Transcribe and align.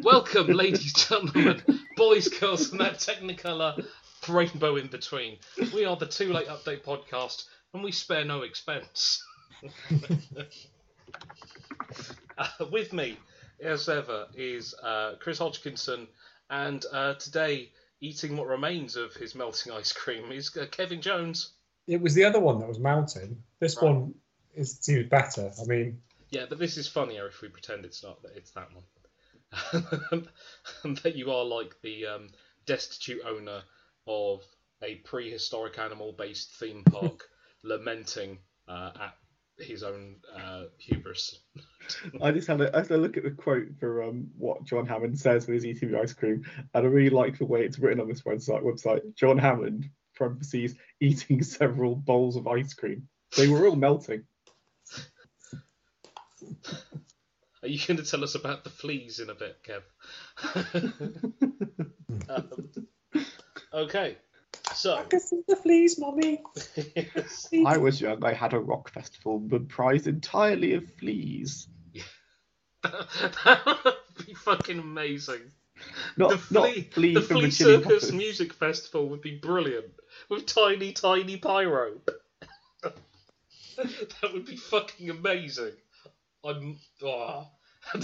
Welcome, 0.00 0.46
ladies, 0.48 0.92
gentlemen, 0.92 1.62
boys, 1.96 2.28
girls, 2.28 2.70
and 2.70 2.80
that 2.80 2.94
Technicolor 2.98 3.84
rainbow 4.28 4.76
in 4.76 4.86
between. 4.86 5.38
We 5.74 5.84
are 5.84 5.96
the 5.96 6.06
Too 6.06 6.32
Late 6.32 6.48
Update 6.48 6.82
podcast, 6.82 7.44
and 7.74 7.82
we 7.84 7.92
spare 7.92 8.24
no 8.24 8.42
expense. 8.42 9.22
uh, 12.38 12.46
with 12.70 12.92
me, 12.92 13.18
as 13.60 13.88
ever, 13.88 14.26
is 14.34 14.74
uh, 14.82 15.14
Chris 15.20 15.38
Hodgkinson, 15.38 16.08
and 16.50 16.84
uh, 16.92 17.14
today, 17.14 17.70
eating 18.00 18.36
what 18.36 18.46
remains 18.48 18.96
of 18.96 19.12
his 19.14 19.34
melting 19.34 19.72
ice 19.72 19.92
cream, 19.92 20.32
is 20.32 20.56
uh, 20.56 20.66
Kevin 20.70 21.02
Jones. 21.02 21.50
It 21.86 22.00
was 22.00 22.14
the 22.14 22.24
other 22.24 22.40
one 22.40 22.60
that 22.60 22.68
was 22.68 22.78
melting. 22.78 23.42
This 23.60 23.76
Right. 23.76 23.92
one 23.92 24.14
is 24.54 24.78
seems 24.80 25.08
better. 25.08 25.50
I 25.60 25.64
mean, 25.66 26.00
Yeah, 26.30 26.46
but 26.48 26.58
this 26.58 26.76
is 26.76 26.88
funnier 26.88 27.26
if 27.26 27.42
we 27.42 27.48
pretend 27.48 27.84
it's 27.84 28.02
not 28.02 28.22
that 28.22 28.32
it's 28.36 28.52
that 28.52 28.72
one. 28.72 28.84
that 31.02 31.16
you 31.16 31.30
are 31.30 31.44
like 31.44 31.74
the 31.82 32.06
um, 32.06 32.28
destitute 32.66 33.22
owner 33.26 33.62
of 34.06 34.42
a 34.82 34.96
prehistoric 34.96 35.78
animal-based 35.78 36.50
theme 36.58 36.84
park, 36.90 37.24
lamenting 37.62 38.38
uh, 38.68 38.90
at 39.00 39.14
his 39.58 39.82
own 39.82 40.16
uh, 40.34 40.64
hubris. 40.78 41.38
I 42.20 42.32
just 42.32 42.48
had 42.48 42.60
a, 42.60 42.74
I 42.74 42.80
had 42.80 42.90
a 42.90 42.96
look 42.96 43.16
at 43.16 43.24
the 43.24 43.30
quote 43.30 43.68
for 43.78 44.02
um, 44.02 44.28
what 44.36 44.64
John 44.64 44.86
Hammond 44.86 45.18
says 45.18 45.46
when 45.46 45.54
he's 45.54 45.66
eating 45.66 45.92
the 45.92 46.00
ice 46.00 46.12
cream, 46.12 46.44
and 46.74 46.86
I 46.86 46.88
really 46.88 47.10
like 47.10 47.38
the 47.38 47.44
way 47.44 47.64
it's 47.64 47.78
written 47.78 48.00
on 48.00 48.08
this 48.08 48.22
website. 48.22 48.62
Website 48.62 49.14
John 49.14 49.38
Hammond 49.38 49.88
parentheses 50.14 50.74
eating 51.00 51.42
several 51.42 51.94
bowls 51.94 52.36
of 52.36 52.46
ice 52.46 52.74
cream. 52.74 53.08
They 53.36 53.48
were 53.48 53.66
all 53.66 53.76
melting. 53.76 54.24
Are 57.62 57.68
you 57.68 57.78
going 57.86 57.98
to 57.98 58.04
tell 58.04 58.24
us 58.24 58.34
about 58.34 58.64
the 58.64 58.70
fleas 58.70 59.20
in 59.20 59.30
a 59.30 59.34
bit, 59.34 59.56
Kev? 59.62 59.82
um, 62.28 62.70
okay, 63.72 64.16
so 64.74 65.00
can 65.04 65.20
see 65.20 65.42
the 65.46 65.54
fleas, 65.54 65.98
mommy. 65.98 66.42
I 67.66 67.76
was 67.78 68.00
young. 68.00 68.24
I 68.24 68.32
had 68.32 68.52
a 68.52 68.58
rock 68.58 68.92
festival 68.92 69.40
comprised 69.48 70.08
entirely 70.08 70.74
of 70.74 70.92
fleas. 70.98 71.68
that 72.82 73.80
would 73.84 74.26
be 74.26 74.34
fucking 74.34 74.80
amazing. 74.80 75.52
Not 76.16 76.30
the 76.30 76.54
not 76.54 76.70
flea, 76.70 76.82
flea 76.82 77.14
the 77.14 77.20
flea 77.22 77.46
the 77.46 77.50
circus 77.50 78.04
Peppers. 78.04 78.12
music 78.12 78.52
festival 78.52 79.08
would 79.08 79.22
be 79.22 79.36
brilliant 79.36 79.92
with 80.28 80.46
tiny, 80.46 80.92
tiny 80.92 81.36
pyro. 81.36 81.92
that 82.82 84.32
would 84.32 84.46
be 84.46 84.56
fucking 84.56 85.10
amazing. 85.10 85.72
I'm. 86.44 86.78
ah. 87.04 87.48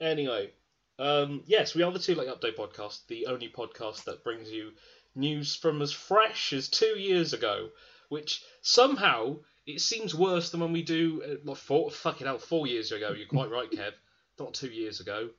anyway, 0.00 0.50
um, 0.98 1.42
yes, 1.46 1.74
we 1.74 1.82
are 1.82 1.90
the 1.90 1.98
Too 1.98 2.14
Late 2.14 2.28
Update 2.28 2.56
podcast, 2.56 3.06
the 3.08 3.26
only 3.26 3.48
podcast 3.48 4.04
that 4.04 4.24
brings 4.24 4.50
you 4.50 4.72
news 5.14 5.56
from 5.56 5.82
as 5.82 5.92
fresh 5.92 6.52
as 6.52 6.68
two 6.68 6.98
years 6.98 7.32
ago, 7.32 7.68
which 8.08 8.42
somehow 8.62 9.36
it 9.66 9.80
seems 9.80 10.14
worse 10.14 10.50
than 10.50 10.60
when 10.60 10.72
we 10.72 10.82
do. 10.82 11.22
Uh, 11.22 11.34
well, 11.44 11.54
four, 11.54 11.90
fucking 11.90 12.26
hell, 12.26 12.38
four 12.38 12.66
years 12.66 12.92
ago. 12.92 13.12
You're 13.16 13.26
quite 13.26 13.50
right, 13.50 13.70
Kev. 13.72 13.92
Not 14.38 14.54
two 14.54 14.68
years 14.70 15.00
ago. 15.00 15.30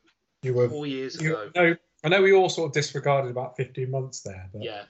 You 0.41 0.53
were. 0.53 0.69
Four 0.69 0.85
years 0.85 1.21
You, 1.21 1.35
ago. 1.37 1.51
no, 1.55 1.75
I 2.03 2.09
know 2.09 2.21
we 2.21 2.33
all 2.33 2.49
sort 2.49 2.69
of 2.69 2.73
disregarded 2.73 3.31
about 3.31 3.57
15 3.57 3.89
months 3.89 4.21
there, 4.21 4.49
but 4.53 4.63
Yeah. 4.63 4.83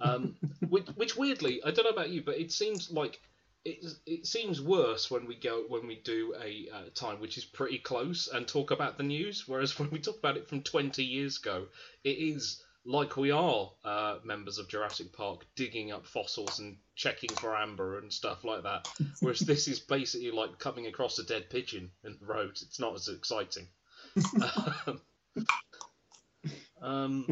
Um, 0.00 0.36
which, 0.68 0.86
which 0.94 1.16
weirdly, 1.16 1.60
I 1.64 1.70
don't 1.70 1.84
know 1.84 1.90
about 1.90 2.10
you, 2.10 2.22
but 2.22 2.36
it 2.38 2.52
seems 2.52 2.90
like 2.90 3.20
it, 3.64 3.84
it 4.06 4.26
seems 4.26 4.60
worse 4.60 5.10
when 5.10 5.26
we 5.26 5.34
go 5.34 5.64
when 5.68 5.86
we 5.86 5.96
do 5.96 6.34
a 6.42 6.68
uh, 6.72 6.82
time 6.94 7.20
which 7.20 7.36
is 7.36 7.44
pretty 7.44 7.78
close 7.78 8.28
and 8.28 8.46
talk 8.46 8.70
about 8.70 8.96
the 8.96 9.02
news. 9.02 9.46
Whereas 9.46 9.78
when 9.78 9.90
we 9.90 9.98
talk 9.98 10.18
about 10.18 10.36
it 10.36 10.48
from 10.48 10.62
20 10.62 11.04
years 11.04 11.38
ago, 11.38 11.66
it 12.04 12.18
is 12.18 12.62
like 12.84 13.16
we 13.16 13.30
are 13.30 13.70
uh, 13.84 14.18
members 14.24 14.58
of 14.58 14.68
Jurassic 14.68 15.12
Park 15.12 15.44
digging 15.56 15.92
up 15.92 16.06
fossils 16.06 16.58
and 16.58 16.76
checking 16.94 17.30
for 17.36 17.56
amber 17.56 17.98
and 17.98 18.12
stuff 18.12 18.44
like 18.44 18.62
that. 18.62 18.88
Whereas 19.20 19.40
this 19.40 19.68
is 19.68 19.80
basically 19.80 20.30
like 20.30 20.58
coming 20.58 20.86
across 20.86 21.18
a 21.18 21.24
dead 21.24 21.50
pigeon 21.50 21.90
in 22.04 22.16
the 22.18 22.26
road. 22.26 22.50
It's 22.50 22.80
not 22.80 22.94
as 22.94 23.08
exciting. 23.08 23.66
um, 26.82 27.26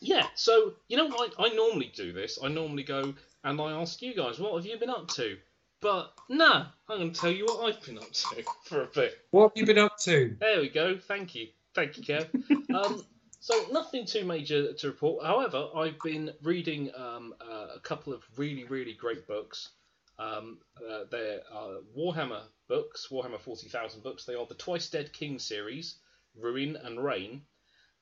yeah, 0.00 0.26
so 0.34 0.74
you 0.88 0.96
know? 0.98 1.08
I, 1.08 1.28
I 1.38 1.48
normally 1.50 1.90
do 1.94 2.12
this. 2.12 2.38
I 2.42 2.48
normally 2.48 2.82
go 2.82 3.14
and 3.44 3.60
I 3.60 3.72
ask 3.72 4.00
you 4.02 4.14
guys, 4.14 4.40
what 4.40 4.54
have 4.56 4.66
you 4.66 4.78
been 4.78 4.90
up 4.90 5.08
to? 5.12 5.36
But 5.80 6.12
nah, 6.30 6.66
I'm 6.88 6.98
going 6.98 7.12
to 7.12 7.20
tell 7.20 7.30
you 7.30 7.44
what 7.44 7.64
I've 7.64 7.84
been 7.84 7.98
up 7.98 8.10
to 8.10 8.44
for 8.64 8.82
a 8.82 8.86
bit. 8.86 9.18
what 9.30 9.50
have 9.50 9.56
you 9.56 9.66
been 9.66 9.78
up 9.78 9.98
to? 10.00 10.34
There 10.40 10.60
we 10.60 10.70
go. 10.70 10.96
Thank 10.98 11.34
you. 11.34 11.48
Thank 11.74 11.98
you, 11.98 12.02
Kev. 12.02 12.28
um, 12.74 13.04
so 13.40 13.54
nothing 13.70 14.06
too 14.06 14.24
major 14.24 14.72
to 14.72 14.86
report. 14.86 15.24
However, 15.26 15.68
I've 15.76 15.98
been 16.02 16.32
reading 16.42 16.90
um, 16.96 17.34
uh, 17.40 17.66
a 17.76 17.80
couple 17.80 18.14
of 18.14 18.22
really, 18.36 18.64
really 18.64 18.94
great 18.94 19.26
books. 19.26 19.72
Um, 20.18 20.58
uh, 20.78 21.00
they're 21.10 21.40
uh, 21.52 21.80
Warhammer 21.94 22.42
books, 22.68 23.08
Warhammer 23.10 23.38
40,000 23.38 24.02
books. 24.02 24.24
They 24.24 24.34
are 24.34 24.46
the 24.46 24.54
Twice 24.54 24.88
Dead 24.88 25.12
King 25.12 25.38
series, 25.38 25.96
Ruin 26.34 26.76
and 26.82 27.04
Reign. 27.04 27.42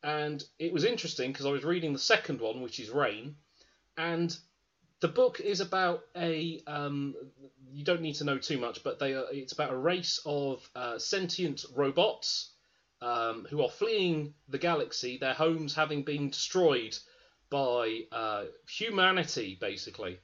And 0.05 0.45
it 0.61 0.73
was 0.73 0.85
interesting 0.85 1.33
because 1.33 1.47
I 1.47 1.51
was 1.51 1.65
reading 1.65 1.93
the 1.93 1.99
second 1.99 2.41
one, 2.41 2.61
which 2.61 2.79
is 2.79 2.91
Reign, 2.91 3.35
and 3.97 4.37
the 5.03 5.09
book 5.09 5.41
is 5.41 5.61
about 5.61 6.05
a. 6.17 6.63
Um, 6.67 7.15
you 7.75 7.85
don't 7.85 8.01
need 8.03 8.15
to 8.17 8.25
know 8.25 8.39
too 8.39 8.59
much, 8.59 8.85
but 8.85 8.99
they 8.99 9.15
are, 9.15 9.25
it's 9.31 9.53
about 9.53 9.73
a 9.73 9.77
race 9.77 10.21
of 10.25 10.67
uh, 10.77 10.99
sentient 10.99 11.65
robots 11.75 12.53
um, 13.01 13.47
who 13.51 13.63
are 13.63 13.71
fleeing 13.71 14.35
the 14.49 14.59
galaxy, 14.59 15.19
their 15.19 15.35
homes 15.35 15.75
having 15.75 16.03
been 16.03 16.31
destroyed 16.31 16.97
by 17.51 18.03
uh, 18.13 18.45
humanity, 18.69 19.59
basically. 19.61 20.19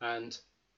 And 0.00 0.36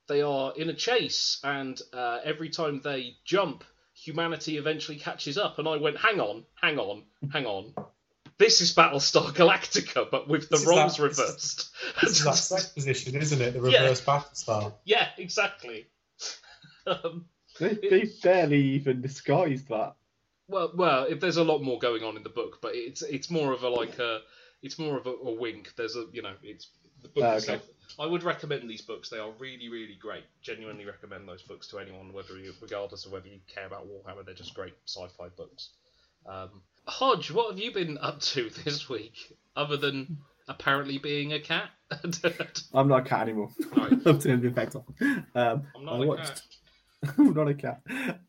they 0.08 0.22
are 0.22 0.54
in 0.56 0.70
a 0.70 0.74
chase, 0.74 1.40
and 1.44 1.80
uh, 1.92 2.20
every 2.24 2.48
time 2.48 2.80
they 2.82 3.16
jump, 3.24 3.64
humanity 3.92 4.56
eventually 4.56 4.98
catches 4.98 5.36
up. 5.36 5.58
And 5.58 5.68
I 5.68 5.76
went, 5.76 5.98
hang 5.98 6.20
on, 6.20 6.44
hang 6.62 6.78
on, 6.78 7.04
hang 7.32 7.46
on. 7.46 7.74
This 8.38 8.60
is 8.60 8.74
Battlestar 8.74 9.32
Galactica, 9.32 10.10
but 10.10 10.28
with 10.28 10.48
the 10.48 10.56
This 10.56 10.66
roles 10.66 10.98
reversed. 10.98 11.70
This 12.00 12.18
is 12.18 12.24
that 12.24 12.32
sex 12.34 12.66
position, 12.66 13.14
isn't 13.16 13.40
it? 13.40 13.52
The 13.52 13.60
reverse 13.60 14.00
battle 14.00 14.30
star. 14.32 14.72
yeah, 14.84 15.08
exactly. 15.18 15.86
um, 16.86 17.26
They, 17.60 17.74
they 17.74 18.10
barely 18.22 18.60
even 18.60 19.00
disguised 19.00 19.68
that. 19.68 19.94
Well, 20.48 20.72
well, 20.74 21.04
if 21.04 21.20
there's 21.20 21.36
a 21.36 21.44
lot 21.44 21.62
more 21.62 21.78
going 21.78 22.02
on 22.02 22.16
in 22.16 22.22
the 22.22 22.28
book, 22.28 22.58
but 22.60 22.72
it's 22.74 23.02
it's 23.02 23.30
more 23.30 23.52
of 23.52 23.62
a 23.62 23.68
like 23.68 23.98
a 23.98 24.20
it's 24.62 24.78
more 24.78 24.98
of 24.98 25.06
a, 25.06 25.10
a 25.10 25.32
wink. 25.32 25.72
There's 25.76 25.96
a 25.96 26.06
you 26.12 26.22
know 26.22 26.34
it's 26.42 26.68
the 27.02 27.08
book 27.08 27.24
Ah, 27.24 27.34
okay. 27.36 27.60
I 27.98 28.06
would 28.06 28.22
recommend 28.22 28.68
these 28.68 28.82
books. 28.82 29.08
They 29.08 29.18
are 29.18 29.30
really 29.38 29.68
really 29.68 29.96
great. 29.98 30.24
Genuinely 30.42 30.84
recommend 30.84 31.28
those 31.28 31.42
books 31.42 31.68
to 31.68 31.78
anyone, 31.78 32.12
whether 32.12 32.36
you 32.36 32.52
regardless 32.60 33.06
of 33.06 33.12
whether 33.12 33.28
you 33.28 33.38
care 33.46 33.66
about 33.66 33.86
Warhammer. 33.86 34.24
They're 34.26 34.34
just 34.34 34.54
great 34.54 34.74
sci-fi 34.84 35.28
books. 35.28 35.70
Um, 36.26 36.62
Hodge, 36.86 37.30
what 37.30 37.50
have 37.50 37.58
you 37.58 37.72
been 37.72 37.98
up 37.98 38.20
to 38.20 38.50
this 38.64 38.88
week, 38.88 39.36
other 39.56 39.76
than 39.76 40.18
apparently 40.48 40.98
being 40.98 41.32
a 41.32 41.40
cat? 41.40 41.70
I'm 42.74 42.88
not 42.88 43.06
a 43.06 43.08
cat 43.08 43.22
anymore. 43.22 43.50
Right. 43.76 43.92
I've 44.06 44.22
turned 44.22 44.42
the 44.42 44.48
effect 44.48 44.76
off. 44.76 44.84
Um, 45.34 45.62
I'm 45.76 45.84
not 45.84 46.00
I 46.00 46.04
a 46.04 46.06
watched. 46.06 46.26
cat. 47.02 47.14
I'm 47.18 47.34
not 47.34 47.48
a 47.48 47.54
cat. 47.54 47.80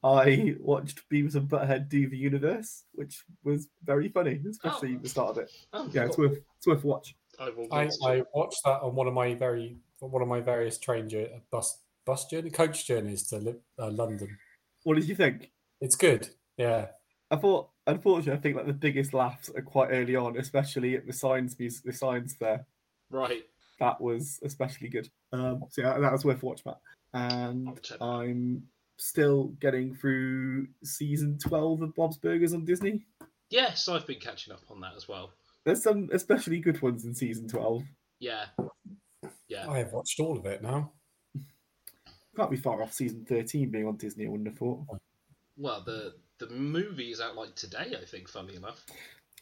I 0.04 0.56
watched 0.60 1.02
Beavis 1.10 1.36
and 1.36 1.48
Butthead 1.48 1.88
do 1.90 2.10
the 2.10 2.18
universe, 2.18 2.84
which 2.94 3.24
was 3.44 3.68
very 3.84 4.10
funny, 4.10 4.40
especially 4.50 4.96
Oh. 4.96 5.00
the 5.02 5.10
start 5.10 5.30
of 5.32 5.38
it. 5.40 5.52
Oh, 5.72 5.90
Yeah, 5.94 6.06
it's 6.06 6.18
worth 6.18 6.38
it's 6.58 6.68
worth 6.68 6.84
watch. 6.84 7.16
I. 7.40 7.52
I. 7.72 7.90
I 8.06 8.24
watched 8.34 8.60
that 8.66 8.82
on 8.82 8.96
one 8.96 9.08
of 9.08 9.14
my 9.14 9.34
very 9.34 9.78
one 10.00 10.22
of 10.22 10.28
my 10.28 10.42
various 10.42 10.78
train 10.78 11.08
journey, 11.10 11.42
bus 11.52 11.80
bus 12.06 12.26
journey 12.26 12.50
coach 12.50 12.86
journeys 12.86 13.28
to 13.30 13.58
uh, 13.80 13.90
London. 13.92 14.38
What 14.84 14.96
did 14.96 15.08
you 15.08 15.16
think? 15.16 15.52
It's 15.82 15.96
good. 15.96 16.30
Yeah. 16.58 16.88
I 17.32 17.38
thought, 17.38 17.70
unfortunately, 17.88 18.34
I 18.34 18.42
think 18.42 18.56
like 18.56 18.68
the 18.68 18.74
biggest 18.74 19.14
laughs 19.14 19.50
are 19.56 19.62
quite 19.62 19.90
early 19.92 20.16
on, 20.16 20.38
especially 20.38 20.96
at 20.96 21.06
the 21.06 21.14
science 21.14 21.56
mus- 21.60 21.82
the 21.82 21.94
science 21.94 22.36
there. 22.40 22.66
right. 23.10 23.44
That 23.80 24.00
was 24.00 24.40
especially 24.44 24.88
good. 24.88 25.10
Um, 25.34 25.66
so 25.70 25.82
yeah, 25.82 26.00
that 26.00 26.12
was 26.14 26.24
worth 26.24 26.42
a 26.42 26.46
watch, 26.46 26.62
Matt. 26.66 26.80
And 27.14 27.68
I'll 27.68 27.76
check 27.76 28.00
that. 28.00 28.06
I'm 28.06 28.64
still 28.98 29.48
getting 29.60 29.94
through 29.94 30.68
season 30.82 31.38
twelve 31.38 31.82
of 31.82 31.94
Bob's 31.94 32.18
Burgers 32.18 32.54
on 32.54 32.64
Disney. 32.64 33.06
Yes, 33.50 33.90
I've 33.90 34.08
been 34.08 34.20
catching 34.22 34.54
up 34.54 34.62
on 34.72 34.80
that 34.80 34.94
as 34.96 35.10
well. 35.10 35.32
There's 35.66 35.84
some 35.84 36.10
especially 36.14 36.60
good 36.60 36.82
ones 36.82 37.04
in 37.04 37.14
season 37.14 37.50
twelve. 37.50 37.84
Yeah. 38.20 38.46
Yeah. 39.50 39.70
I 39.70 39.80
have 39.80 39.92
watched 39.92 40.22
all 40.22 40.38
of 40.38 40.46
it 40.46 40.62
now. 40.64 40.94
Can't 42.38 42.52
be 42.52 42.56
far 42.58 42.82
off 42.82 42.94
season 42.94 43.26
thirteen 43.28 43.72
being 43.72 43.88
on 43.88 43.98
Disney. 43.98 44.26
I 44.26 44.30
wouldn't 44.30 44.48
have 44.48 44.58
thought. 44.58 44.86
Well, 45.58 45.84
the 45.86 46.14
the 46.40 46.48
movie 46.48 47.12
is 47.12 47.22
out 47.22 47.36
like 47.36 47.56
today, 47.56 47.96
I 48.02 48.06
think. 48.06 48.28
Funny 48.30 48.56
enough. 48.56 48.86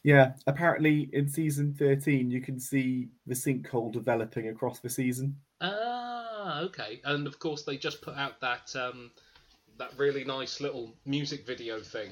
Yeah, 0.02 0.32
apparently 0.46 1.08
in 1.14 1.28
season 1.28 1.74
13, 1.78 2.30
you 2.30 2.42
can 2.42 2.60
see 2.60 3.08
the 3.26 3.34
sinkhole 3.34 3.90
developing 3.90 4.48
across 4.48 4.80
the 4.80 4.90
season. 4.90 5.36
Ah, 5.62 6.60
okay. 6.60 7.00
And 7.04 7.26
of 7.26 7.38
course, 7.38 7.62
they 7.62 7.78
just 7.78 8.02
put 8.02 8.14
out 8.16 8.38
that 8.42 8.74
um, 8.76 9.10
that 9.78 9.92
really 9.96 10.24
nice 10.24 10.60
little 10.60 10.94
music 11.06 11.46
video 11.46 11.80
thing. 11.80 12.10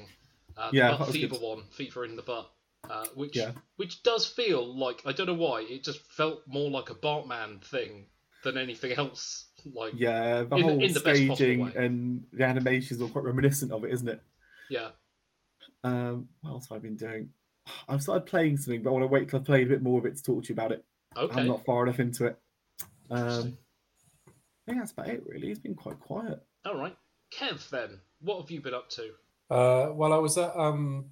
Uh, 0.57 0.71
the 0.71 0.77
Yeah, 0.77 0.97
butt 0.97 1.09
fever 1.09 1.35
good. 1.35 1.41
one, 1.41 1.63
fever 1.71 2.05
in 2.05 2.15
the 2.15 2.21
butt, 2.23 2.51
uh, 2.89 3.05
which 3.15 3.35
Yeah. 3.35 3.51
which 3.77 4.01
does 4.03 4.25
feel 4.25 4.75
like 4.75 5.01
I 5.05 5.11
don't 5.11 5.27
know 5.27 5.33
why 5.33 5.61
it 5.61 5.83
just 5.83 5.99
felt 5.99 6.41
more 6.47 6.69
like 6.71 6.89
a 6.89 6.95
Bartman 6.95 7.63
thing 7.63 8.07
than 8.43 8.57
anything 8.57 8.93
else. 8.93 9.45
Like 9.71 9.93
Yeah, 9.95 10.43
the 10.43 10.55
In 10.55 10.63
whole 10.63 10.83
in 10.83 10.93
the 10.93 10.99
staging 10.99 11.67
and 11.75 12.25
the 12.33 12.43
animations 12.43 13.01
are 13.01 13.07
quite 13.07 13.23
reminiscent 13.23 13.71
of 13.71 13.83
it, 13.85 13.91
isn't 13.93 14.09
it? 14.09 14.21
Yeah, 14.69 14.89
Um, 15.83 16.27
what 16.41 16.51
else 16.51 16.69
have 16.69 16.77
I 16.77 16.79
been 16.79 16.95
doing? 16.95 17.29
I've 17.87 18.01
started 18.01 18.25
playing 18.25 18.57
something, 18.57 18.81
but 18.83 18.89
I 18.89 18.93
want 18.93 19.03
to 19.03 19.07
wait 19.07 19.29
till 19.29 19.39
I've 19.39 19.45
played 19.45 19.67
a 19.67 19.69
bit 19.69 19.81
more 19.81 19.99
of 19.99 20.05
it 20.05 20.17
to 20.17 20.23
talk 20.23 20.43
to 20.43 20.49
you 20.49 20.53
about 20.53 20.71
it. 20.71 20.83
okay. 21.17 21.39
I'm 21.41 21.47
not 21.47 21.65
far 21.65 21.83
enough 21.83 21.99
into 21.99 22.25
it. 22.25 22.37
Um, 23.09 23.57
I 24.27 24.65
think 24.65 24.79
that's 24.79 24.91
about 24.91 25.09
it, 25.09 25.23
really. 25.25 25.49
It's 25.51 25.59
been 25.59 25.75
quite 25.75 25.99
quiet. 25.99 26.41
All 26.65 26.75
right, 26.77 26.95
Kev. 27.33 27.69
Then 27.69 27.99
what 28.21 28.39
have 28.41 28.49
you 28.51 28.61
been 28.61 28.73
up 28.73 28.89
to? 28.91 29.11
Uh, 29.49 29.91
well, 29.93 30.13
I 30.13 30.17
was 30.17 30.37
at 30.37 30.55
um, 30.57 31.05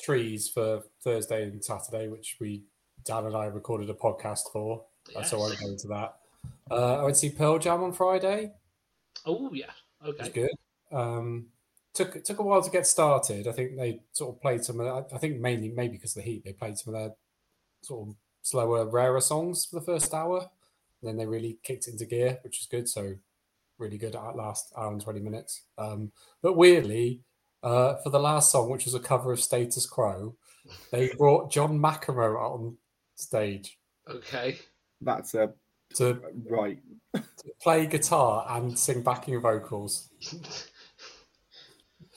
Trees 0.00 0.48
for 0.48 0.82
Thursday 1.02 1.44
and 1.44 1.64
Saturday, 1.64 2.08
which 2.08 2.36
we 2.40 2.62
Dan 3.04 3.24
and 3.26 3.36
I 3.36 3.46
recorded 3.46 3.88
a 3.90 3.94
podcast 3.94 4.52
for. 4.52 4.84
Uh, 5.16 5.22
So 5.22 5.36
I 5.38 5.40
won't 5.40 5.52
Yes. 5.54 5.62
go 5.62 5.68
into 5.68 5.88
that. 5.88 6.16
Uh, 6.70 6.96
I 7.00 7.02
went 7.04 7.14
to 7.14 7.20
see 7.20 7.30
Pearl 7.30 7.58
Jam 7.58 7.82
on 7.82 7.92
Friday. 7.92 8.52
Oh 9.24 9.50
yeah. 9.52 9.70
It 10.04 10.18
was 10.18 10.28
Okay. 10.28 10.42
good. 10.42 10.96
Um, 10.96 11.46
took 11.94 12.22
took 12.24 12.38
a 12.38 12.42
while 12.42 12.62
to 12.62 12.70
get 12.70 12.86
started. 12.86 13.46
I 13.46 13.52
think 13.52 13.76
they 13.76 14.00
sort 14.12 14.34
of 14.34 14.42
played 14.42 14.64
some. 14.64 14.80
Of, 14.80 14.86
I 14.86 15.16
I 15.16 15.18
think 15.18 15.40
mainly 15.40 15.68
maybe 15.70 15.96
because 15.96 16.16
of 16.16 16.22
the 16.22 16.30
heat, 16.30 16.44
they 16.44 16.52
played 16.52 16.78
some 16.78 16.94
of 16.94 17.00
their 17.00 17.14
sort 17.82 18.08
of 18.08 18.14
slower, 18.42 18.86
rarer 18.86 19.20
songs 19.20 19.66
for 19.66 19.76
the 19.76 19.86
first 19.86 20.12
hour. 20.14 20.50
And 21.02 21.08
then 21.08 21.16
they 21.16 21.26
really 21.26 21.58
kicked 21.62 21.88
into 21.88 22.04
gear, 22.04 22.38
which 22.42 22.58
was 22.60 22.68
good. 22.70 22.88
So 22.88 23.14
really 23.78 23.96
good 23.96 24.14
at 24.14 24.36
last 24.36 24.72
hour 24.76 24.92
and 24.92 25.00
twenty 25.00 25.20
minutes. 25.20 25.62
Um, 25.78 26.12
but 26.42 26.56
weirdly, 26.56 27.20
uh, 27.62 27.96
for 28.02 28.10
the 28.10 28.20
last 28.20 28.50
song, 28.52 28.70
which 28.70 28.84
was 28.84 28.94
a 28.94 29.00
cover 29.00 29.32
of 29.32 29.40
Status 29.40 29.86
Quo, 29.86 30.36
they 30.92 31.08
brought 31.18 31.50
John 31.50 31.78
McEnroe 31.78 32.38
on 32.38 32.76
stage 33.16 33.78
Okay. 34.08 34.58
That's 35.00 35.34
a 35.34 35.52
to 35.96 36.20
right. 36.48 36.78
to 37.14 37.22
play 37.62 37.86
guitar 37.86 38.46
and 38.48 38.78
sing 38.78 39.02
backing 39.02 39.40
vocals. 39.40 40.08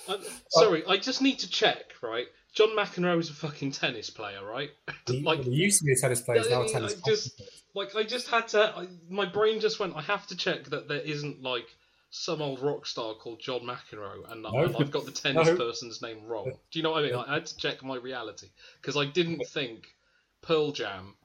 I'm, 0.09 0.19
sorry, 0.49 0.83
I 0.87 0.97
just 0.97 1.21
need 1.21 1.39
to 1.39 1.49
check. 1.49 1.93
Right, 2.01 2.25
John 2.53 2.69
McEnroe 2.75 3.19
is 3.19 3.29
a 3.29 3.33
fucking 3.33 3.71
tennis 3.71 4.09
player, 4.09 4.43
right? 4.45 4.69
Like, 5.09 5.43
he 5.43 5.51
used 5.51 5.79
to 5.79 5.85
be 5.85 5.93
a 5.93 5.95
tennis 5.95 6.21
player, 6.21 6.39
he's 6.39 6.49
now 6.49 6.61
a 6.61 6.65
I 6.65 6.71
tennis 6.71 6.95
just- 7.05 7.41
like 7.75 7.95
I 7.95 8.03
just 8.03 8.27
had 8.29 8.47
to. 8.49 8.61
I, 8.77 8.87
my 9.09 9.25
brain 9.25 9.59
just 9.59 9.79
went. 9.79 9.95
I 9.95 10.01
have 10.03 10.27
to 10.27 10.35
check 10.37 10.65
that 10.65 10.87
there 10.87 10.99
isn't 10.99 11.41
like 11.41 11.65
some 12.11 12.39
old 12.41 12.61
rock 12.61 12.85
star 12.85 13.15
called 13.15 13.39
John 13.39 13.61
McEnroe, 13.61 14.31
and, 14.31 14.43
No. 14.43 14.55
I've 14.79 14.91
got 14.91 15.05
the 15.05 15.11
tennis 15.23 15.47
No. 15.47 15.55
person's 15.57 15.99
name 16.01 16.25
wrong. 16.27 16.51
Do 16.71 16.79
you 16.79 16.83
know 16.83 16.91
what 16.91 17.03
I 17.03 17.07
mean? 17.07 17.15
I 17.15 17.33
had 17.33 17.47
to 17.47 17.57
check 17.57 17.83
my 17.83 17.95
reality 17.97 18.47
because 18.79 18.95
I 18.95 19.05
didn't 19.05 19.43
think 19.47 19.87
Pearl 20.43 20.71
Jam. 20.71 21.15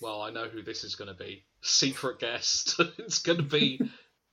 Well, 0.00 0.20
I 0.22 0.30
know 0.30 0.48
who 0.48 0.62
this 0.62 0.82
is 0.82 0.96
going 0.96 1.08
to 1.08 1.14
be. 1.16 1.44
Secret 1.60 2.18
guest. 2.18 2.74
it's 2.98 3.20
going 3.20 3.38
to 3.38 3.44
be 3.44 3.80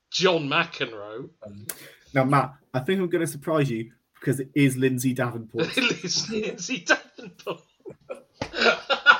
John 0.09 0.47
McEnroe. 0.49 1.29
Um, 1.45 1.67
Now, 2.15 2.23
Matt, 2.23 2.55
I 2.73 2.79
think 2.79 3.01
I'm 3.01 3.09
going 3.09 3.25
to 3.25 3.31
surprise 3.31 3.69
you 3.69 3.91
because 4.19 4.39
it 4.39 4.49
is 4.55 4.77
Lindsay 4.77 5.13
Davenport. 5.13 5.75
Liz- 5.75 6.29
Lindsay 6.31 6.79
Davenport. 6.79 7.61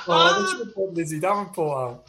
Oh, 0.08 0.42
they 0.42 0.50
should 0.50 0.66
have 0.66 0.74
brought 0.74 0.94
Lizzie 0.94 1.20
Davenport 1.20 1.78
out. 1.78 2.06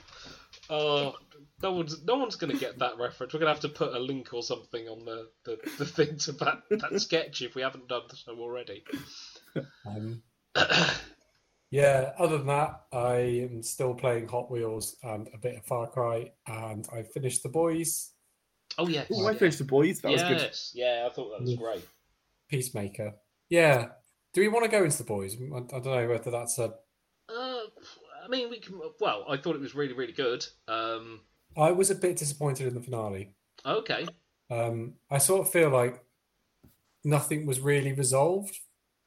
Oh, 0.69 1.15
no 1.61 1.71
one's 1.73 2.03
no 2.05 2.15
one's 2.15 2.35
going 2.35 2.53
to 2.53 2.59
get 2.59 2.79
that 2.79 2.97
reference. 2.97 3.33
We're 3.33 3.39
going 3.39 3.53
to 3.53 3.53
have 3.53 3.61
to 3.61 3.77
put 3.77 3.93
a 3.93 3.99
link 3.99 4.33
or 4.33 4.41
something 4.43 4.87
on 4.87 5.03
the, 5.03 5.27
the, 5.43 5.57
the 5.77 5.85
thing 5.85 6.17
to 6.19 6.31
that, 6.33 6.61
that 6.69 7.01
sketch 7.01 7.41
if 7.41 7.55
we 7.55 7.63
haven't 7.63 7.87
done 7.87 8.03
so 8.13 8.37
already. 8.39 8.83
Um, 9.85 10.21
yeah, 11.71 12.13
other 12.17 12.37
than 12.37 12.47
that, 12.47 12.83
I 12.93 13.15
am 13.51 13.61
still 13.63 13.93
playing 13.93 14.27
Hot 14.29 14.49
Wheels 14.49 14.95
and 15.03 15.27
a 15.33 15.37
bit 15.37 15.57
of 15.57 15.65
Far 15.65 15.87
Cry, 15.87 16.31
and 16.47 16.87
I 16.93 17.03
finished 17.03 17.43
The 17.43 17.49
Boys, 17.49 18.11
Oh 18.77 18.87
yes, 18.87 19.07
Oh, 19.13 19.27
I 19.27 19.33
finished 19.35 19.57
the 19.57 19.63
boys. 19.63 20.01
That 20.01 20.11
was 20.11 20.21
good. 20.23 20.39
yes, 20.39 20.71
yeah, 20.75 21.07
I 21.09 21.13
thought 21.13 21.29
that 21.31 21.41
was 21.41 21.51
Yeah. 21.51 21.57
great. 21.57 21.85
Peacemaker. 22.49 23.15
Yeah. 23.49 23.89
Do 24.33 24.41
we 24.41 24.47
want 24.49 24.65
to 24.65 24.71
go 24.71 24.83
into 24.83 24.97
The 24.97 25.03
Boys? 25.03 25.35
I, 25.35 25.57
I 25.57 25.79
don't 25.79 25.85
know 25.85 26.07
whether 26.07 26.29
that's 26.31 26.59
a. 26.59 26.65
Uh, 27.27 27.61
I 28.23 28.27
mean, 28.29 28.49
we 28.49 28.59
can. 28.59 28.79
Well, 28.99 29.25
I 29.27 29.37
thought 29.37 29.55
it 29.55 29.61
was 29.61 29.73
really, 29.73 29.93
really 29.93 30.13
good. 30.13 30.45
Um, 30.67 31.21
I 31.57 31.71
was 31.71 31.89
a 31.89 31.95
bit 31.95 32.17
disappointed 32.17 32.67
in 32.67 32.75
the 32.75 32.81
finale. 32.81 33.33
okay, 33.65 34.05
Um, 34.51 34.93
I 35.09 35.17
sort 35.17 35.41
of 35.47 35.51
feel 35.51 35.69
like 35.69 36.03
nothing 37.03 37.45
was 37.45 37.59
really 37.59 37.93
resolved. 37.93 38.59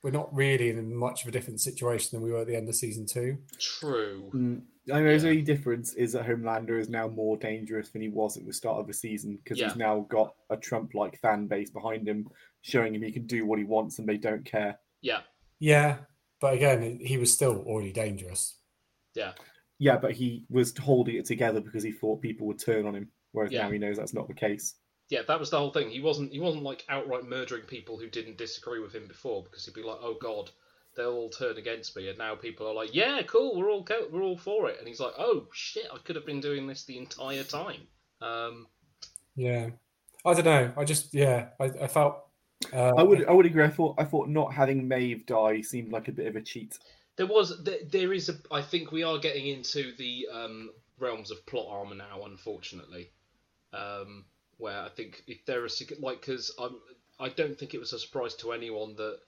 We're 0.03 0.11
not 0.11 0.35
really 0.35 0.71
in 0.71 0.95
much 0.97 1.23
of 1.23 1.29
a 1.29 1.31
different 1.33 1.61
situation 1.61 2.11
than 2.13 2.25
we 2.25 2.33
were 2.33 2.41
at 2.41 2.47
the 2.47 2.57
end 2.57 2.69
of 2.69 2.75
season 2.75 3.07
two. 3.07 3.39
true. 3.59 4.31
Mm, 4.35 4.63
I 4.93 5.01
know 5.01 5.19
the 5.19 5.29
only 5.29 5.43
difference 5.43 5.95
is 5.95 6.13
that 6.13 6.27
Homelander 6.27 6.79
is 6.81 6.89
now 6.89 7.07
more 7.07 7.37
dangerous 7.37 7.91
than 7.91 8.01
he 8.03 8.09
was 8.09 8.37
at 8.37 8.47
the 8.47 8.53
start 8.53 8.79
of 8.81 8.87
the 8.87 8.95
season 8.95 9.37
because 9.37 9.59
Yeah. 9.59 9.69
he's 9.69 9.77
now 9.77 10.01
got 10.09 10.35
a 10.49 10.57
Trump-like 10.57 11.19
fan 11.21 11.47
base 11.47 11.71
behind 11.71 12.09
him, 12.09 12.29
showing 12.63 12.95
him 12.95 13.03
he 13.03 13.13
can 13.13 13.27
do 13.27 13.45
what 13.47 13.59
he 13.59 13.65
wants 13.65 13.99
and 13.99 14.09
they 14.09 14.17
don't 14.17 14.45
care. 14.45 14.79
Yeah, 15.03 15.23
Yeah, 15.59 15.99
but 16.41 16.55
again, 16.55 16.99
he 17.01 17.19
was 17.19 17.33
still 17.33 17.59
already 17.67 17.93
dangerous. 17.93 18.59
yeah, 19.15 19.35
Yeah, 19.79 19.97
but 19.99 20.13
he 20.13 20.47
was 20.49 20.77
holding 20.77 21.17
it 21.17 21.25
together 21.27 21.61
because 21.61 21.83
he 21.83 21.93
thought 21.93 22.23
people 22.23 22.47
would 22.47 22.59
turn 22.59 22.87
on 22.87 22.95
him, 22.95 23.13
whereas 23.33 23.53
Yeah. 23.53 23.63
now 23.65 23.71
he 23.71 23.79
knows 23.79 23.97
that's 23.99 24.15
not 24.15 24.29
the 24.29 24.35
case. 24.35 24.77
yeah. 25.11 25.23
That 25.23 25.39
was 25.41 25.51
the 25.51 25.59
whole 25.59 25.73
thing. 25.73 25.91
He 25.91 26.01
wasn't. 26.01 26.33
He 26.33 26.39
wasn't 26.41 26.63
like 26.65 26.85
outright 26.89 27.25
murdering 27.25 27.65
people 27.67 27.99
who 27.99 28.09
didn't 28.09 28.39
disagree 28.39 28.79
with 28.81 28.95
him 28.95 29.09
before, 29.09 29.43
because 29.43 29.65
he'd 29.67 29.75
be 29.75 29.83
like, 29.83 29.99
"Oh 30.01 30.15
God, 30.15 30.51
they'll 30.97 31.13
all 31.13 31.31
turn 31.31 31.57
against 31.57 31.97
me," 31.97 32.09
and 32.09 32.19
now 32.19 32.35
people 32.35 32.67
are 32.67 32.75
like, 32.75 32.95
"Yeah, 32.95 33.23
cool, 33.23 33.57
we're 33.57 33.71
all 33.71 33.85
co- 33.85 34.09
we're 34.11 34.23
all 34.23 34.39
for 34.39 34.69
it," 34.69 34.79
and 34.79 34.89
he's 34.89 35.01
like, 35.01 35.15
"Oh 35.19 35.49
shit, 35.53 35.87
I 35.93 35.99
could 35.99 36.17
have 36.17 36.27
been 36.27 36.41
doing 36.41 36.67
this 36.67 36.85
the 36.85 36.99
entire 36.99 37.45
time." 37.45 37.87
Um, 38.21 38.67
Yeah, 39.37 39.71
I 40.25 40.35
don't 40.35 40.45
know. 40.45 40.73
I 40.77 40.85
just 40.85 41.15
yeah, 41.15 41.49
I, 41.59 41.65
I 41.65 41.87
felt. 41.87 42.27
Uh, 42.73 42.93
I 42.97 43.03
would 43.03 43.27
I 43.27 43.33
would 43.33 43.47
agree. 43.47 43.65
I 43.65 43.71
thought 43.71 43.97
I 43.99 44.05
thought 44.05 44.29
not 44.29 44.53
having 44.53 44.87
Maeve 44.87 45.25
die 45.27 45.63
seemed 45.63 45.93
like 45.93 46.09
a 46.09 46.13
bit 46.13 46.27
of 46.27 46.37
a 46.37 46.43
cheat. 46.43 46.79
There 47.17 47.27
was 47.27 47.63
there, 47.65 47.79
there 47.91 48.13
is 48.13 48.29
a. 48.29 48.35
I 48.51 48.63
think 48.63 48.93
we 48.93 49.03
are 49.03 49.19
getting 49.19 49.47
into 49.47 49.93
the 49.97 50.29
um, 50.33 50.71
realms 50.99 51.31
of 51.31 51.45
plot 51.47 51.67
armor 51.71 51.95
now, 51.95 52.25
unfortunately. 52.25 53.11
Um, 53.73 54.25
where 54.59 54.83
I 54.83 54.89
think 54.91 55.23
if 55.27 55.45
there 55.47 55.65
are 55.65 55.69
like 56.01 56.21
because 56.21 56.55
I'm 56.59 56.77
I 57.19 57.29
don't 57.29 57.59
think 57.59 57.75
it 57.75 57.81
was 57.81 57.93
a 57.93 57.99
surprise 57.99 58.35
to 58.37 58.53
anyone 58.53 58.95
that 58.97 59.19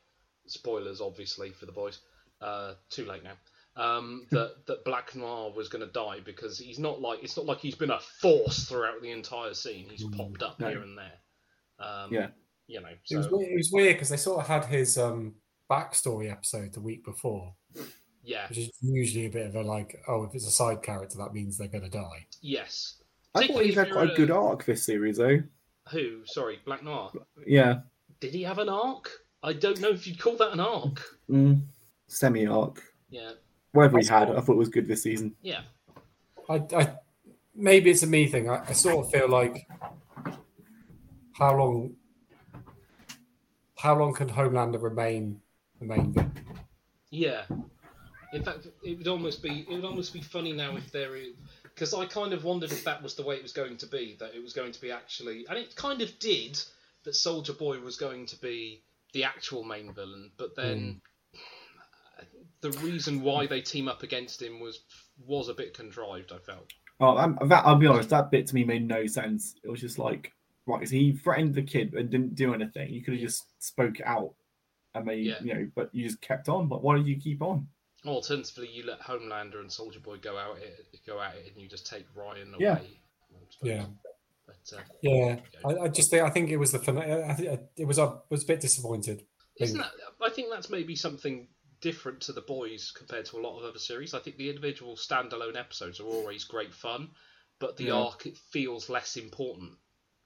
spoilers 0.46 1.00
obviously 1.00 1.50
for 1.50 1.66
the 1.66 1.72
boys. 1.72 2.00
Uh, 2.40 2.74
too 2.90 3.04
late 3.06 3.22
now. 3.22 3.34
Um, 3.74 4.26
that 4.30 4.66
that 4.66 4.84
Black 4.84 5.14
Noir 5.14 5.52
was 5.56 5.68
going 5.68 5.86
to 5.86 5.92
die 5.92 6.18
because 6.24 6.58
he's 6.58 6.78
not 6.78 7.00
like 7.00 7.22
it's 7.22 7.36
not 7.36 7.46
like 7.46 7.58
he's 7.58 7.74
been 7.74 7.90
a 7.90 8.00
force 8.20 8.64
throughout 8.64 9.00
the 9.00 9.10
entire 9.10 9.54
scene. 9.54 9.86
He's 9.90 10.04
popped 10.04 10.42
up 10.42 10.60
No. 10.60 10.68
here 10.68 10.82
and 10.82 10.98
there. 10.98 11.18
Um, 11.78 12.12
Yeah. 12.12 12.28
You 12.66 12.80
know. 12.80 12.88
it 12.88 13.16
was 13.16 13.26
So 13.26 13.36
weird, 13.36 13.50
it 13.52 13.56
was 13.56 13.70
weird 13.72 13.94
because 13.96 14.08
they 14.10 14.16
sort 14.18 14.40
of 14.40 14.46
had 14.46 14.66
his 14.66 14.98
um 14.98 15.34
backstory 15.70 16.30
episode 16.30 16.74
the 16.74 16.80
week 16.80 17.02
before, 17.04 17.54
yeah. 18.22 18.46
which 18.48 18.58
is 18.58 18.70
usually 18.82 19.24
a 19.26 19.30
bit 19.30 19.46
of 19.46 19.54
a 19.54 19.62
like, 19.62 20.02
oh, 20.06 20.24
if 20.24 20.34
it's 20.34 20.46
a 20.46 20.50
side 20.50 20.82
character, 20.82 21.16
that 21.18 21.32
means 21.32 21.56
they're 21.56 21.68
going 21.68 21.84
to 21.84 21.88
die. 21.90 22.26
Yes. 22.42 23.00
I 23.34 23.46
thought 23.46 23.64
he's 23.64 23.74
had 23.76 23.90
quite 23.90 24.10
a 24.10 24.14
good 24.14 24.30
arc 24.30 24.66
this 24.66 24.84
series 24.84 25.16
though. 25.16 25.38
Who? 25.90 26.20
Sorry, 26.26 26.58
Black 26.66 26.84
Noir. 26.84 27.10
Yeah, 27.46 27.80
Did 28.20 28.34
he 28.34 28.42
have 28.42 28.58
an 28.58 28.68
arc? 28.68 29.10
I 29.42 29.52
don't 29.52 29.80
know 29.80 29.88
if 29.88 30.06
you'd 30.06 30.20
call 30.20 30.36
that 30.36 30.52
an 30.52 30.60
arc. 30.60 31.02
mm. 31.28 31.62
semi 32.06 32.46
arc. 32.46 32.82
Yeah. 33.10 33.32
Whatever 33.72 33.98
he 33.98 34.08
I 34.08 34.18
had, 34.18 34.30
I 34.30 34.40
thought 34.40 34.52
it 34.52 34.58
was 34.58 34.68
good 34.68 34.86
this 34.86 35.02
season. 35.02 35.34
Yeah. 35.42 35.62
I, 36.48 36.62
I 36.74 36.92
maybe 37.54 37.90
it's 37.90 38.02
a 38.02 38.06
me 38.06 38.26
thing. 38.26 38.48
I, 38.48 38.62
I 38.68 38.72
sort 38.72 39.04
of 39.04 39.10
feel 39.10 39.28
like 39.28 39.66
how 41.32 41.56
long 41.56 41.96
how 43.78 43.98
long 43.98 44.14
can 44.14 44.28
Homelander 44.28 44.80
remain 44.80 45.40
the 45.80 45.86
main 45.86 46.12
villain? 46.12 46.32
Yeah. 47.10 47.42
In 48.32 48.42
fact, 48.42 48.68
it 48.82 48.96
would 48.96 49.08
almost 49.08 49.42
be 49.42 49.66
it 49.68 49.74
would 49.74 49.84
almost 49.84 50.12
be 50.12 50.20
funny 50.20 50.52
now 50.52 50.76
if 50.76 50.92
there 50.92 51.16
is 51.16 51.34
because 51.62 51.92
I 51.92 52.06
kind 52.06 52.32
of 52.32 52.44
wondered 52.44 52.72
if 52.72 52.84
that 52.84 53.02
was 53.02 53.14
the 53.14 53.24
way 53.24 53.36
it 53.36 53.42
was 53.42 53.52
going 53.52 53.76
to 53.78 53.86
be 53.86 54.16
that 54.20 54.34
it 54.34 54.42
was 54.42 54.52
going 54.52 54.72
to 54.72 54.80
be 54.80 54.90
actually 54.90 55.46
and 55.48 55.58
it 55.58 55.74
kind 55.74 56.00
of 56.00 56.18
did 56.18 56.58
that 57.04 57.14
Soldier 57.14 57.52
Boy 57.52 57.80
was 57.80 57.96
going 57.96 58.26
to 58.26 58.36
be 58.40 58.82
the 59.12 59.24
actual 59.24 59.64
main 59.64 59.92
villain, 59.92 60.30
but 60.36 60.54
then 60.56 61.00
the 62.60 62.70
reason 62.78 63.22
why 63.22 63.46
they 63.46 63.60
team 63.60 63.88
up 63.88 64.02
against 64.02 64.40
him 64.40 64.60
was 64.60 64.80
was 65.26 65.48
a 65.48 65.54
bit 65.54 65.74
contrived. 65.74 66.32
I 66.32 66.38
felt. 66.38 66.72
Oh, 67.00 67.16
um, 67.18 67.38
that 67.48 67.64
I'll 67.66 67.76
be 67.76 67.86
honest, 67.86 68.10
that 68.10 68.30
bit 68.30 68.46
to 68.48 68.54
me 68.54 68.64
made 68.64 68.86
no 68.86 69.06
sense. 69.06 69.54
It 69.64 69.68
was 69.70 69.80
just 69.80 69.98
like, 69.98 70.32
right, 70.66 70.86
so 70.86 70.94
he 70.94 71.12
threatened 71.12 71.54
the 71.54 71.62
kid 71.62 71.94
and 71.94 72.08
didn't 72.10 72.34
do 72.36 72.54
anything. 72.54 72.92
You 72.92 73.02
could 73.02 73.14
have 73.14 73.22
just 73.22 73.44
spoke 73.58 74.00
out 74.04 74.34
and 74.94 75.06
made, 75.06 75.26
Yeah. 75.26 75.42
you 75.42 75.54
know, 75.54 75.70
but 75.74 75.90
you 75.92 76.04
just 76.06 76.20
kept 76.20 76.48
on. 76.48 76.68
But 76.68 76.82
why 76.82 76.96
did 76.96 77.06
you 77.08 77.18
keep 77.18 77.42
on? 77.42 77.66
Alternatively, 78.06 78.68
you 78.68 78.84
let 78.84 79.00
Homelander 79.00 79.60
and 79.60 79.70
Soldier 79.72 80.00
Boy 80.00 80.18
go 80.18 80.36
out 80.36 80.58
it, 80.58 80.86
go 81.06 81.20
at 81.20 81.34
it, 81.36 81.52
and 81.52 81.60
you 81.60 81.68
just 81.68 81.86
take 81.86 82.04
Ryan 82.14 82.54
away. 82.54 82.60
Yeah. 82.60 82.78
Yeah, 83.62 83.84
But, 84.70 84.78
uh, 84.78 84.82
yeah. 85.02 85.36
I, 85.64 85.84
I 85.84 85.88
just 85.88 86.10
think 86.10 86.22
I 86.22 86.30
think 86.30 86.50
it 86.50 86.56
was 86.56 86.72
the 86.72 86.78
I 86.78 87.34
think 87.34 87.60
it 87.76 87.84
was 87.84 87.98
I 87.98 88.12
was 88.30 88.44
a 88.44 88.46
bit 88.46 88.60
disappointed. 88.60 89.24
Isn't 89.58 89.78
that? 89.78 89.92
I 90.20 90.30
think 90.30 90.48
that's 90.50 90.70
maybe 90.70 90.96
something 90.96 91.48
different 91.80 92.20
to 92.22 92.32
the 92.32 92.40
boys 92.40 92.92
compared 92.96 93.26
to 93.26 93.36
a 93.38 93.42
lot 93.42 93.58
of 93.58 93.64
other 93.64 93.78
series. 93.78 94.14
I 94.14 94.20
think 94.20 94.36
the 94.36 94.48
individual 94.48 94.96
standalone 94.96 95.56
episodes 95.56 96.00
are 96.00 96.06
always 96.06 96.44
great 96.44 96.72
fun, 96.72 97.10
but 97.58 97.76
the 97.76 97.86
Yeah. 97.86 97.94
arc 97.94 98.26
it 98.26 98.38
feels 98.38 98.88
less 98.88 99.16
important 99.16 99.72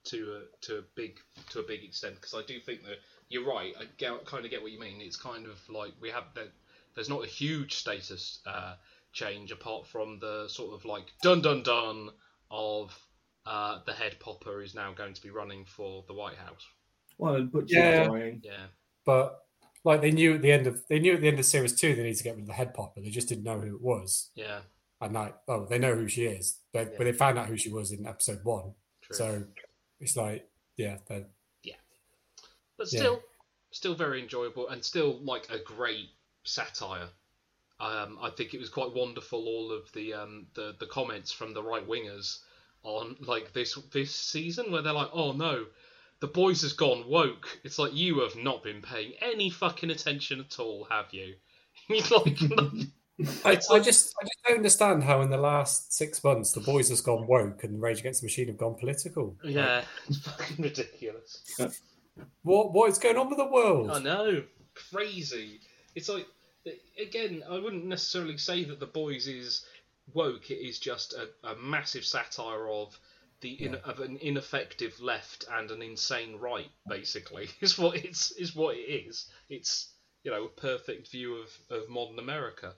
to 0.05 0.37
a, 0.37 0.67
to 0.67 0.79
a 0.79 0.83
big 0.95 1.19
to 1.51 1.61
a 1.61 1.63
big 1.63 1.83
extent 1.83 2.17
because 2.17 2.35
I 2.35 2.43
do 2.47 2.61
think 2.61 2.85
that 2.85 2.99
you're 3.29 3.47
right. 3.47 3.75
I 3.79 3.87
get, 3.97 4.25
kind 4.25 4.45
of 4.45 4.51
get 4.51 4.63
what 4.63 4.71
you 4.71 4.79
mean. 4.79 5.01
It's 5.01 5.17
kind 5.17 5.47
of 5.47 5.59
like 5.69 5.93
we 6.01 6.11
have 6.11 6.25
there, 6.35 6.49
there's 6.95 7.09
not 7.09 7.25
a 7.25 7.29
huge 7.29 7.75
status 7.75 8.41
uh, 8.47 8.75
change 9.13 9.51
apart 9.51 9.87
from 9.87 10.19
the 10.21 10.47
sort 10.49 10.75
of 10.75 10.85
like 10.85 11.07
dun 11.23 11.41
dun 11.43 11.63
dun 11.63 12.11
of 12.51 12.97
uh, 13.47 13.81
the 13.87 13.93
head 13.93 14.19
popper 14.21 14.63
is 14.63 14.75
now 14.75 14.93
going 14.93 15.15
to 15.15 15.23
be 15.23 15.31
running 15.31 15.65
for 15.65 16.05
the 16.09 16.15
White 16.15 16.37
House. 16.37 16.67
Well, 17.19 17.43
Butcher 17.45 17.77
Yeah. 17.77 18.07
dying. 18.09 18.41
Yeah. 18.45 18.67
But 19.05 19.43
like 19.85 20.01
they 20.01 20.11
knew 20.11 20.35
at 20.35 20.43
the 20.43 20.53
end 20.53 20.67
of 20.67 20.83
they 20.89 20.99
knew 20.99 21.15
at 21.15 21.21
the 21.21 21.29
end 21.29 21.39
of 21.39 21.45
series 21.45 21.75
two 21.79 21.95
they 21.95 22.03
need 22.03 22.17
to 22.17 22.25
get 22.25 22.35
rid 22.35 22.43
of 22.43 22.49
the 22.49 22.53
head 22.53 22.75
popper. 22.75 23.01
They 23.01 23.11
just 23.11 23.29
didn't 23.29 23.45
know 23.45 23.61
who 23.61 23.77
it 23.77 23.81
was. 23.83 24.31
Yeah. 24.35 24.61
And 25.01 25.15
like, 25.15 25.37
oh, 25.47 25.67
they 25.67 25.79
know 25.79 25.95
who 25.95 26.09
she 26.09 26.25
is, 26.25 26.59
but, 26.73 26.91
Yeah. 26.91 26.95
but 26.99 27.05
they 27.05 27.13
found 27.13 27.39
out 27.39 27.47
who 27.49 27.57
she 27.57 27.71
was 27.71 27.93
in 27.93 28.07
episode 28.07 28.43
one. 28.45 28.75
True. 29.03 29.17
So 29.17 29.45
it's 30.01 30.17
like, 30.17 30.49
yeah, 30.77 30.99
they're 31.07 31.27
but 32.79 32.93
Yeah. 32.93 33.01
still, 33.01 33.23
still 33.71 33.95
very 33.95 34.21
enjoyable 34.23 34.69
and 34.69 34.85
still 34.85 35.19
like 35.25 35.49
a 35.51 35.59
great 35.59 36.11
satire. 36.45 37.09
Um, 37.81 38.19
I 38.21 38.31
think 38.31 38.55
it 38.55 38.61
was 38.61 38.69
quite 38.69 38.93
wonderful 38.93 39.47
all 39.47 39.73
of 39.73 39.91
the 39.93 40.13
um, 40.15 40.47
the 40.55 40.75
the 40.79 40.87
comments 40.87 41.31
from 41.33 41.53
the 41.55 41.63
right 41.63 41.87
wingers 41.87 42.41
on 42.87 43.17
like 43.21 43.53
this 43.53 43.79
this 43.93 44.15
season 44.15 44.71
where 44.71 44.83
they're 44.83 44.93
like, 44.93 45.11
oh 45.13 45.33
no, 45.33 45.67
the 46.21 46.27
boys 46.27 46.63
has 46.63 46.73
gone 46.73 47.09
woke. 47.09 47.47
It's 47.65 47.79
like 47.79 47.95
you 47.95 48.21
have 48.21 48.37
not 48.37 48.63
been 48.63 48.81
paying 48.81 49.13
any 49.21 49.51
fucking 49.51 49.91
attention 49.91 50.41
at 50.41 50.59
all, 50.59 50.87
have 50.91 51.13
you? 51.13 51.35
Like, 51.89 52.39
I, 53.45 53.75
I 53.75 53.81
just 53.81 54.15
I 54.21 54.25
just 54.25 54.43
don't 54.47 54.57
understand 54.59 55.03
how 55.05 55.23
in 55.23 55.31
the 55.31 55.39
last 55.39 55.95
six 55.95 56.23
months 56.23 56.53
the 56.53 56.61
boys 56.61 56.89
has 56.91 57.01
gone 57.01 57.27
woke 57.27 57.65
and 57.65 57.81
Rage 57.81 58.01
Against 58.01 58.21
the 58.21 58.27
Machine 58.27 58.49
have 58.49 58.59
gone 58.59 58.75
political. 58.75 59.37
yeah, 59.43 59.85
it's 60.07 60.19
fucking 60.19 60.63
ridiculous. 60.63 61.43
What 62.43 62.73
what 62.73 62.91
is 62.91 62.99
going 62.99 63.17
on 63.17 63.29
with 63.29 63.39
the 63.39 63.47
world? 63.47 63.91
I 63.91 64.01
know, 64.01 64.43
crazy. 64.75 65.61
It's 65.95 66.09
like 66.09 66.27
again, 67.01 67.43
I 67.49 67.59
wouldn't 67.59 67.87
necessarily 67.87 68.37
say 68.37 68.65
that 68.65 68.81
the 68.81 68.87
boys 68.87 69.27
is 69.29 69.65
woke. 70.15 70.51
It 70.51 70.67
is 70.67 70.79
just 70.79 71.15
a, 71.15 71.29
a 71.49 71.57
massive 71.57 72.05
satire 72.05 72.69
of 72.69 72.99
the 73.41 73.53
in, 73.53 73.75
of 73.77 74.01
an 74.01 74.19
ineffective 74.21 74.99
left 75.01 75.45
and 75.53 75.71
an 75.71 75.83
insane 75.83 76.37
right. 76.39 76.71
Basically, 76.89 77.49
is 77.61 77.79
what 77.79 77.97
it's 77.97 78.33
is 78.33 78.55
what 78.55 78.77
it 78.77 78.81
is. 78.81 79.27
It's 79.49 79.93
you 80.25 80.31
know 80.31 80.45
a 80.45 80.49
perfect 80.49 81.11
view 81.11 81.37
of, 81.37 81.51
of 81.71 81.89
modern 81.89 82.19
America. 82.19 82.75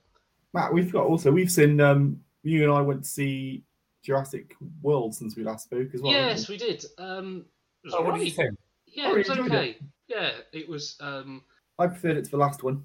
Matt, 0.55 0.73
we've 0.73 0.93
got 0.93 1.07
also 1.07 1.31
we've 1.31 1.51
seen 1.51 1.81
um 1.81 2.21
you 2.43 2.65
and 2.65 2.73
I 2.73 2.81
went 2.81 3.05
to 3.05 3.09
see 3.09 3.65
Jurassic 4.05 4.55
World 4.83 5.15
since 5.15 5.37
we 5.37 5.45
last 5.45 5.65
spoke 5.65 5.89
as 5.95 6.01
well. 6.01 6.13
yes, 6.13 6.49
we 6.49 6.57
did. 6.57 6.85
Um, 6.97 7.45
it 7.85 7.89
was 7.89 7.95
Oh, 7.95 8.03
what 8.03 8.17
do 8.17 8.25
you 8.25 8.31
think? 8.31 8.57
Yeah, 8.87 9.09
Oh, 9.09 9.15
it 9.15 9.19
was 9.19 9.29
you 9.29 9.35
enjoyed 9.35 9.53
okay. 9.53 9.79
Yeah, 10.07 10.31
it 10.53 10.69
was. 10.69 10.97
Um, 11.01 11.43
I 11.79 11.87
preferred 11.87 12.17
it 12.17 12.25
to 12.25 12.31
the 12.31 12.39
last 12.39 12.63
one. 12.63 12.85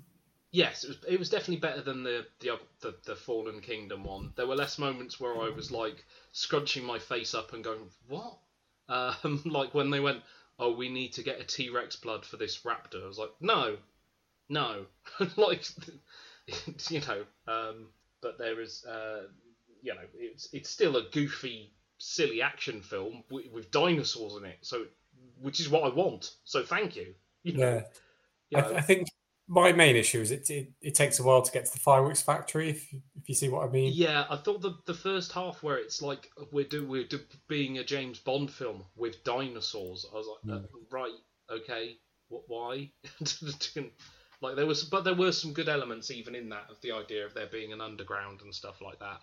Yes, 0.53 0.83
it 0.85 0.87
was. 0.89 0.97
It 1.07 1.19
was 1.19 1.29
definitely 1.29 1.57
better 1.57 1.81
than 1.81 2.03
the 2.03 2.25
the 2.39 2.59
the, 2.79 2.95
the 3.05 3.15
Fallen 3.15 3.59
Kingdom 3.59 4.05
one. 4.05 4.31
There 4.37 4.47
were 4.47 4.55
less 4.55 4.77
moments 4.77 5.19
where 5.19 5.35
I 5.41 5.49
was 5.49 5.69
like 5.71 6.05
scrunching 6.31 6.85
my 6.85 6.99
face 6.99 7.33
up 7.33 7.51
and 7.53 7.63
going, 7.63 7.89
"What?" 8.07 8.39
Um, 8.87 9.41
like 9.45 9.73
when 9.73 9.89
they 9.89 9.99
went, 9.99 10.23
"Oh, 10.59 10.71
we 10.73 10.89
need 10.89 11.13
to 11.13 11.23
get 11.23 11.41
a 11.41 11.43
T 11.43 11.69
Rex 11.71 11.97
blood 11.97 12.25
for 12.25 12.37
this 12.37 12.59
raptor." 12.61 13.03
I 13.03 13.07
was 13.07 13.17
like, 13.17 13.33
"No, 13.41 13.77
no," 14.49 14.87
like 15.37 15.65
you 16.89 17.01
know. 17.01 17.25
Um, 17.47 17.89
but 18.21 18.37
there 18.37 18.61
is, 18.61 18.85
uh, 18.85 19.27
you 19.81 19.95
know, 19.95 20.07
it's 20.15 20.49
it's 20.53 20.69
still 20.69 20.97
a 20.97 21.09
goofy, 21.11 21.73
silly 21.97 22.41
action 22.43 22.81
film 22.81 23.23
with, 23.31 23.47
with 23.51 23.71
dinosaurs 23.71 24.35
in 24.35 24.45
it. 24.45 24.59
So, 24.61 24.85
which 25.41 25.59
is 25.59 25.69
what 25.69 25.83
I 25.83 25.89
want. 25.95 26.35
So, 26.45 26.63
thank 26.63 26.95
you. 26.95 27.15
you 27.43 27.57
know, 27.59 27.59
Yeah, 27.59 27.83
you 28.49 28.57
I, 28.57 28.61
know. 28.61 28.77
I 28.77 28.81
think 28.81 29.07
my 29.53 29.71
main 29.71 29.95
issue 29.95 30.19
is 30.19 30.31
it, 30.31 30.49
it 30.49 30.71
it 30.81 30.95
takes 30.95 31.19
a 31.19 31.23
while 31.23 31.41
to 31.41 31.51
get 31.51 31.65
to 31.65 31.71
the 31.71 31.79
fireworks 31.79 32.21
factory. 32.21 32.71
If 32.71 32.93
if 33.15 33.29
you 33.29 33.35
see 33.35 33.49
what 33.49 33.67
I 33.67 33.71
mean. 33.71 33.91
Yeah, 33.93 34.25
I 34.29 34.37
thought 34.37 34.61
the 34.61 34.75
the 34.85 34.93
first 34.93 35.31
half 35.31 35.61
where 35.61 35.77
it's 35.77 36.01
like 36.01 36.29
we're 36.51 36.65
do 36.65 36.87
we're 36.87 37.07
do, 37.07 37.19
being 37.47 37.77
a 37.77 37.83
James 37.83 38.19
Bond 38.19 38.51
film 38.51 38.83
with 38.95 39.23
dinosaurs. 39.23 40.05
I 40.11 40.17
was 40.17 40.27
like, 40.27 40.55
uh, 40.55 40.61
right, 40.91 41.13
okay, 41.51 41.97
what, 42.29 42.43
why? 42.47 42.91
like 44.41 44.55
there 44.55 44.65
was, 44.65 44.83
but 44.83 45.03
there 45.03 45.15
were 45.15 45.31
some 45.31 45.53
good 45.53 45.69
elements 45.69 46.11
even 46.11 46.35
in 46.35 46.49
that 46.49 46.69
of 46.69 46.81
the 46.81 46.91
idea 46.91 47.25
of 47.25 47.33
there 47.33 47.47
being 47.47 47.73
an 47.73 47.81
underground 47.81 48.41
and 48.41 48.53
stuff 48.53 48.81
like 48.81 48.99
that. 48.99 49.21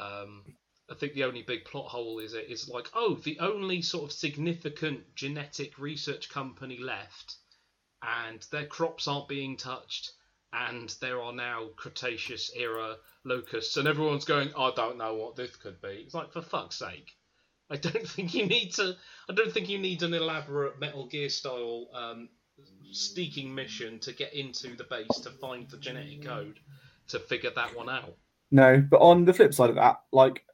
Um, 0.00 0.44
I 0.90 0.94
think 0.94 1.12
the 1.12 1.24
only 1.24 1.42
big 1.42 1.64
plot 1.64 1.86
hole 1.86 2.18
is 2.18 2.32
it 2.32 2.46
is 2.48 2.68
like, 2.68 2.88
oh, 2.94 3.14
the 3.14 3.38
only 3.40 3.82
sort 3.82 4.04
of 4.04 4.12
significant 4.12 5.14
genetic 5.14 5.78
research 5.78 6.30
company 6.30 6.78
left, 6.78 7.36
and 8.02 8.44
their 8.50 8.66
crops 8.66 9.08
aren't 9.08 9.28
being 9.28 9.56
touched, 9.56 10.12
and 10.52 10.94
there 11.00 11.20
are 11.20 11.32
now 11.32 11.68
Cretaceous 11.76 12.50
era 12.56 12.96
locusts, 13.24 13.76
and 13.76 13.88
everyone's 13.88 14.24
going, 14.24 14.50
I 14.56 14.72
don't 14.74 14.98
know 14.98 15.14
what 15.14 15.36
this 15.36 15.56
could 15.56 15.80
be. 15.80 16.02
It's 16.04 16.14
like, 16.14 16.32
for 16.32 16.42
fuck's 16.42 16.76
sake. 16.76 17.16
I 17.70 17.76
don't 17.76 18.08
think 18.08 18.34
you 18.34 18.46
need 18.46 18.72
to. 18.74 18.96
I 19.28 19.34
don't 19.34 19.52
think 19.52 19.68
you 19.68 19.78
need 19.78 20.02
an 20.02 20.14
elaborate 20.14 20.80
Metal 20.80 21.06
Gear 21.06 21.28
style 21.28 21.88
um, 21.94 22.28
sneaking 22.90 23.54
mission 23.54 23.98
to 24.00 24.12
get 24.12 24.32
into 24.34 24.74
the 24.76 24.84
base 24.84 25.20
to 25.22 25.30
find 25.30 25.68
the 25.68 25.76
genetic 25.76 26.24
code 26.24 26.58
to 27.08 27.18
figure 27.18 27.50
that 27.54 27.76
one 27.76 27.88
out. 27.88 28.14
No, 28.50 28.80
but 28.80 29.00
on 29.00 29.26
the 29.26 29.34
flip 29.34 29.52
side 29.52 29.68
of 29.68 29.76
that, 29.76 30.00
like 30.10 30.44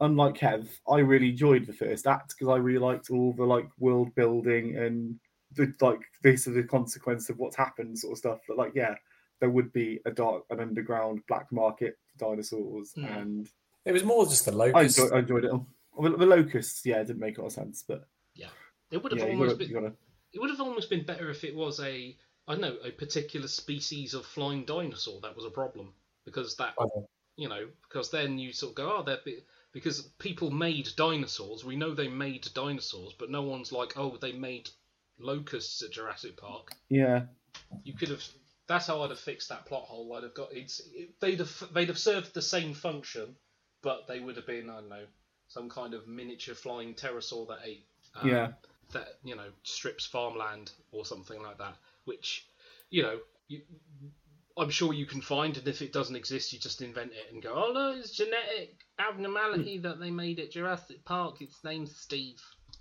unlike 0.00 0.36
Kev, 0.36 0.68
I 0.88 0.98
really 0.98 1.30
enjoyed 1.30 1.66
the 1.66 1.72
first 1.72 2.06
act 2.06 2.34
because 2.36 2.52
I 2.52 2.56
really 2.56 2.80
liked 2.80 3.10
all 3.10 3.32
the 3.32 3.44
like 3.44 3.68
world 3.78 4.14
building 4.16 4.76
and 4.76 5.16
the 5.56 5.72
like 5.80 6.00
this 6.22 6.46
is 6.46 6.54
the 6.54 6.62
consequence 6.62 7.28
of 7.30 7.38
what's 7.38 7.56
happened 7.56 7.98
sort 7.98 8.12
of 8.12 8.18
stuff. 8.18 8.38
But 8.46 8.56
like, 8.56 8.72
yeah, 8.74 8.94
there 9.40 9.50
would 9.50 9.72
be 9.72 10.00
a 10.04 10.10
dark, 10.10 10.44
an 10.50 10.60
underground 10.60 11.22
black 11.28 11.50
market 11.52 11.98
for 12.06 12.18
dinosaurs, 12.18 12.94
Hmm. 12.94 13.04
and 13.04 13.48
It 13.84 13.92
was 13.92 14.04
more 14.04 14.24
just 14.26 14.44
the 14.44 14.52
I 14.52 14.54
locust. 14.54 14.98
enjoyed, 14.98 15.12
I 15.12 15.18
enjoyed 15.20 15.44
it 15.44 15.50
all. 15.50 15.66
Well, 15.92 16.16
the 16.16 16.26
locusts, 16.26 16.84
yeah, 16.86 17.00
it 17.00 17.06
didn't 17.06 17.20
make 17.20 17.38
a 17.38 17.40
lot 17.42 17.48
of 17.48 17.52
sense, 17.52 17.84
but 17.86 18.06
yeah 18.34 18.50
It 18.90 19.02
would 19.02 19.12
have 19.12 19.20
yeah, 19.20 19.26
almost 19.26 19.58
gotta, 19.58 19.58
been 19.58 19.68
you 19.68 19.74
gotta, 19.74 19.92
it 20.32 20.40
would 20.40 20.50
have 20.50 20.60
almost 20.60 20.90
been 20.90 21.04
better 21.04 21.30
if 21.30 21.44
it 21.44 21.54
was 21.54 21.80
a 21.80 22.16
I 22.48 22.52
don't 22.52 22.60
know 22.60 22.76
a 22.84 22.90
particular 22.90 23.48
species 23.48 24.14
of 24.14 24.24
flying 24.26 24.64
dinosaur 24.64 25.20
that 25.22 25.36
was 25.36 25.44
a 25.44 25.50
problem 25.50 25.94
because 26.24 26.56
that 26.56 26.74
Okay. 26.78 27.06
you 27.36 27.48
know 27.48 27.68
because 27.88 28.10
then 28.10 28.38
you 28.38 28.52
sort 28.52 28.70
of 28.72 28.76
go 28.76 28.96
oh 28.98 29.02
they're 29.02 29.18
bi- 29.24 29.42
because 29.72 30.02
people 30.18 30.50
made 30.50 30.88
dinosaurs 30.96 31.64
we 31.64 31.76
know 31.76 31.94
they 31.94 32.08
made 32.08 32.46
dinosaurs 32.54 33.14
but 33.18 33.30
no 33.30 33.42
one's 33.42 33.72
like 33.72 33.96
oh 33.96 34.16
they 34.16 34.32
made 34.32 34.68
locusts 35.22 35.82
at 35.82 35.92
Jurassic 35.92 36.36
Park. 36.36 36.70
Yeah, 36.88 37.22
you 37.84 37.94
could 37.94 38.08
have 38.08 38.24
that's 38.66 38.86
how 38.86 39.02
I'd 39.02 39.10
have 39.10 39.18
fixed 39.18 39.48
that 39.48 39.66
plot 39.66 39.84
hole. 39.84 40.12
I'd 40.14 40.22
have 40.22 40.34
got 40.34 40.52
it's 40.52 40.80
it, 40.94 41.10
they'd 41.20 41.38
have 41.38 41.62
they'd 41.72 41.88
have 41.88 41.98
served 41.98 42.34
the 42.34 42.42
same 42.42 42.74
function 42.74 43.36
but 43.82 44.06
they 44.06 44.20
would 44.20 44.36
have 44.36 44.46
been 44.46 44.70
I 44.70 44.76
don't 44.76 44.88
know 44.88 45.04
some 45.48 45.68
kind 45.68 45.94
of 45.94 46.06
miniature 46.06 46.54
flying 46.54 46.94
pterosaur 46.94 47.48
that 47.48 47.58
ate 47.64 47.84
um, 48.20 48.28
yeah. 48.28 48.48
that 48.92 49.18
you 49.24 49.36
know 49.36 49.48
strips 49.62 50.06
farmland 50.06 50.72
or 50.92 51.04
something 51.04 51.42
like 51.42 51.58
that 51.58 51.76
which 52.04 52.46
you 52.90 53.02
know 53.02 53.18
you, 53.48 53.62
I'm 54.56 54.70
sure 54.70 54.92
you 54.92 55.06
can 55.06 55.20
find 55.20 55.56
and 55.56 55.66
if 55.66 55.82
it 55.82 55.92
doesn't 55.92 56.16
exist 56.16 56.52
you 56.52 56.58
just 56.58 56.82
invent 56.82 57.12
it 57.12 57.32
and 57.32 57.42
go 57.42 57.52
oh 57.54 57.72
no 57.72 57.98
it's 57.98 58.12
genetic 58.12 58.76
abnormality 58.98 59.78
that 59.78 59.98
they 59.98 60.10
made 60.10 60.38
at 60.40 60.50
Jurassic 60.50 61.04
Park. 61.06 61.40
Its 61.40 61.64
name's 61.64 61.96
Steve 61.96 62.40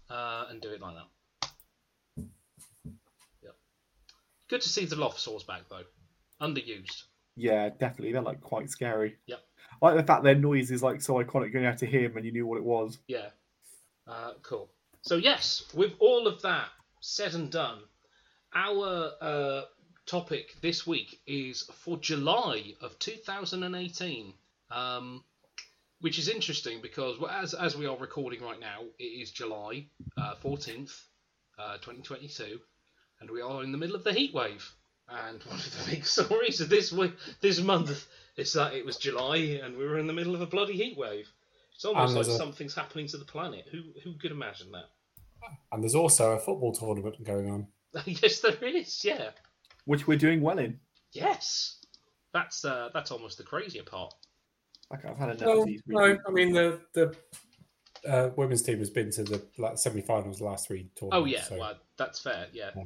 uh, 0.09 0.45
and 0.49 0.61
do 0.61 0.69
it 0.69 0.81
like 0.81 0.95
that 0.95 2.27
yep 3.41 3.55
good 4.49 4.61
to 4.61 4.69
see 4.69 4.85
the 4.85 4.95
Lophsaurs 4.95 5.45
back 5.45 5.63
though 5.69 5.83
underused 6.41 7.03
Yeah, 7.35 7.69
definitely. 7.69 8.11
They're 8.13 8.21
like 8.21 8.41
quite 8.41 8.69
scary. 8.69 9.17
Yep. 9.27 9.39
I 9.81 9.85
like 9.85 9.97
the 9.97 10.03
fact 10.03 10.23
their 10.23 10.35
noise 10.35 10.71
is 10.71 10.83
like 10.83 11.01
so 11.01 11.15
iconic. 11.15 11.53
going 11.53 11.65
out 11.65 11.77
to 11.79 11.85
hear 11.85 12.07
them 12.07 12.17
and 12.17 12.25
you 12.25 12.31
knew 12.31 12.45
what 12.45 12.57
it 12.57 12.63
was. 12.63 12.97
Yeah. 13.07 13.29
Uh, 14.07 14.31
cool. 14.41 14.69
So 15.01 15.15
yes, 15.15 15.63
with 15.73 15.93
all 15.99 16.27
of 16.27 16.41
that 16.41 16.67
said 16.99 17.33
and 17.33 17.51
done, 17.51 17.79
our 18.53 19.11
uh, 19.21 19.61
topic 20.05 20.55
this 20.61 20.85
week 20.87 21.19
is 21.27 21.69
for 21.73 21.97
July 21.97 22.73
of 22.81 22.97
2018, 22.99 24.33
um, 24.71 25.23
which 26.01 26.19
is 26.19 26.27
interesting 26.27 26.79
because 26.81 27.19
well, 27.19 27.29
as 27.29 27.53
as 27.53 27.77
we 27.77 27.85
are 27.85 27.97
recording 27.97 28.41
right 28.41 28.59
now, 28.59 28.81
it 28.97 29.03
is 29.03 29.31
July 29.31 29.85
uh, 30.17 30.35
14th, 30.43 31.03
uh, 31.57 31.73
2022, 31.77 32.59
and 33.21 33.29
we 33.29 33.41
are 33.41 33.63
in 33.63 33.71
the 33.71 33.77
middle 33.77 33.95
of 33.95 34.03
the 34.03 34.13
heat 34.13 34.33
wave. 34.33 34.69
And 35.09 35.41
one 35.43 35.57
of 35.57 35.85
the 35.85 35.91
big 35.91 36.05
stories 36.17 36.61
of 36.61 36.69
this 36.69 36.91
week, 36.91 37.13
this 37.41 37.59
month 37.61 38.07
is 38.37 38.53
that 38.53 38.73
it 38.73 38.85
was 38.85 38.97
July 38.97 39.59
and 39.63 39.75
we 39.77 39.85
were 39.85 39.97
in 39.97 40.07
the 40.07 40.13
middle 40.13 40.35
of 40.35 40.41
a 40.41 40.45
bloody 40.45 40.73
heat 40.73 40.97
wave. 40.97 41.27
It's 41.75 41.85
almost 41.85 42.15
like 42.15 42.27
a- 42.27 42.37
something's 42.37 42.75
happening 42.75 43.07
to 43.07 43.17
the 43.17 43.25
planet. 43.25 43.65
Who 43.71 43.81
who 44.03 44.13
could 44.13 44.31
imagine 44.31 44.71
that? 44.73 44.89
And 45.71 45.81
there's 45.81 45.95
also 45.95 46.33
a 46.33 46.39
football 46.39 46.73
tournament 46.73 47.23
going 47.23 47.49
on. 47.49 47.67
yes, 48.05 48.39
there 48.41 48.61
is. 48.63 49.03
Yeah. 49.03 49.29
Which 49.85 50.05
we're 50.05 50.17
doing 50.17 50.41
well 50.41 50.59
in. 50.59 50.79
Yes. 51.13 51.77
That's 52.33 52.63
uh, 52.63 52.89
that's 52.93 53.09
almost 53.11 53.37
the 53.37 53.43
crazier 53.43 53.83
part. 53.83 54.13
Like 54.91 55.05
I've 55.05 55.17
had 55.17 55.29
enough 55.29 55.41
No, 55.41 55.61
of 55.61 55.65
these. 55.67 55.81
no. 55.87 56.17
I 56.27 56.31
mean 56.31 56.53
the 56.53 56.81
the 56.93 57.15
uh, 58.07 58.29
women's 58.35 58.61
team 58.61 58.77
has 58.79 58.89
been 58.89 59.09
to 59.11 59.23
the 59.23 59.41
like, 59.57 59.77
semi-finals 59.77 60.37
the 60.39 60.45
last 60.45 60.67
three 60.67 60.89
Oh 61.01 61.09
tournaments. 61.09 61.15
Oh 61.21 61.25
yeah, 61.25 61.43
so- 61.43 61.57
well 61.57 61.75
that's 61.97 62.19
fair. 62.19 62.47
Yeah. 62.53 62.69
Yeah. 62.75 62.83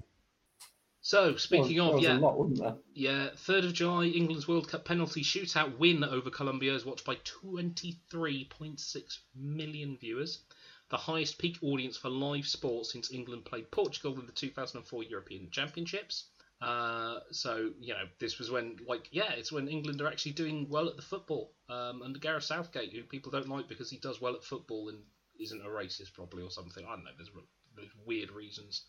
So 1.05 1.35
speaking 1.35 1.79
Well, 1.79 1.95
of 1.95 2.01
yeah, 2.01 2.17
lot, 2.17 2.79
yeah, 2.93 3.31
third 3.35 3.65
of 3.65 3.73
July, 3.73 4.05
England's 4.05 4.47
World 4.47 4.69
Cup 4.69 4.85
penalty 4.85 5.21
shootout 5.21 5.77
win 5.77 6.01
over 6.01 6.29
Colombia 6.29 6.73
is 6.73 6.85
watched 6.85 7.03
by 7.03 7.17
23.6 7.17 9.17
million 9.35 9.97
viewers, 9.97 10.45
the 10.89 10.95
highest 10.95 11.39
peak 11.39 11.57
audience 11.61 11.97
for 11.97 12.09
live 12.09 12.47
sport 12.47 12.85
since 12.85 13.11
England 13.11 13.43
played 13.43 13.69
Portugal 13.69 14.17
in 14.17 14.27
the 14.27 14.31
2004 14.31 15.03
European 15.03 15.49
Championships. 15.51 16.29
Uh, 16.61 17.19
so 17.31 17.73
you 17.81 17.93
know, 17.93 18.07
this 18.19 18.39
was 18.39 18.49
when, 18.49 18.77
like, 18.87 19.09
yeah, 19.11 19.33
it's 19.33 19.51
when 19.51 19.67
England 19.67 20.01
are 20.01 20.07
actually 20.07 20.31
doing 20.31 20.69
well 20.69 20.87
at 20.87 20.95
the 20.95 21.01
football 21.01 21.51
um, 21.67 22.01
under 22.01 22.17
Gareth 22.17 22.45
Southgate, 22.45 22.93
who 22.93 23.03
people 23.03 23.29
don't 23.29 23.49
like 23.49 23.67
because 23.67 23.89
he 23.89 23.97
does 23.97 24.21
well 24.21 24.35
at 24.35 24.43
football 24.45 24.87
and 24.87 25.03
isn't 25.37 25.65
a 25.65 25.67
racist, 25.67 26.13
probably 26.13 26.43
or 26.43 26.49
something. 26.49 26.85
I 26.85 26.95
don't 26.95 27.03
know. 27.03 27.11
There's, 27.17 27.31
there's 27.75 27.91
weird 28.05 28.31
reasons 28.31 28.85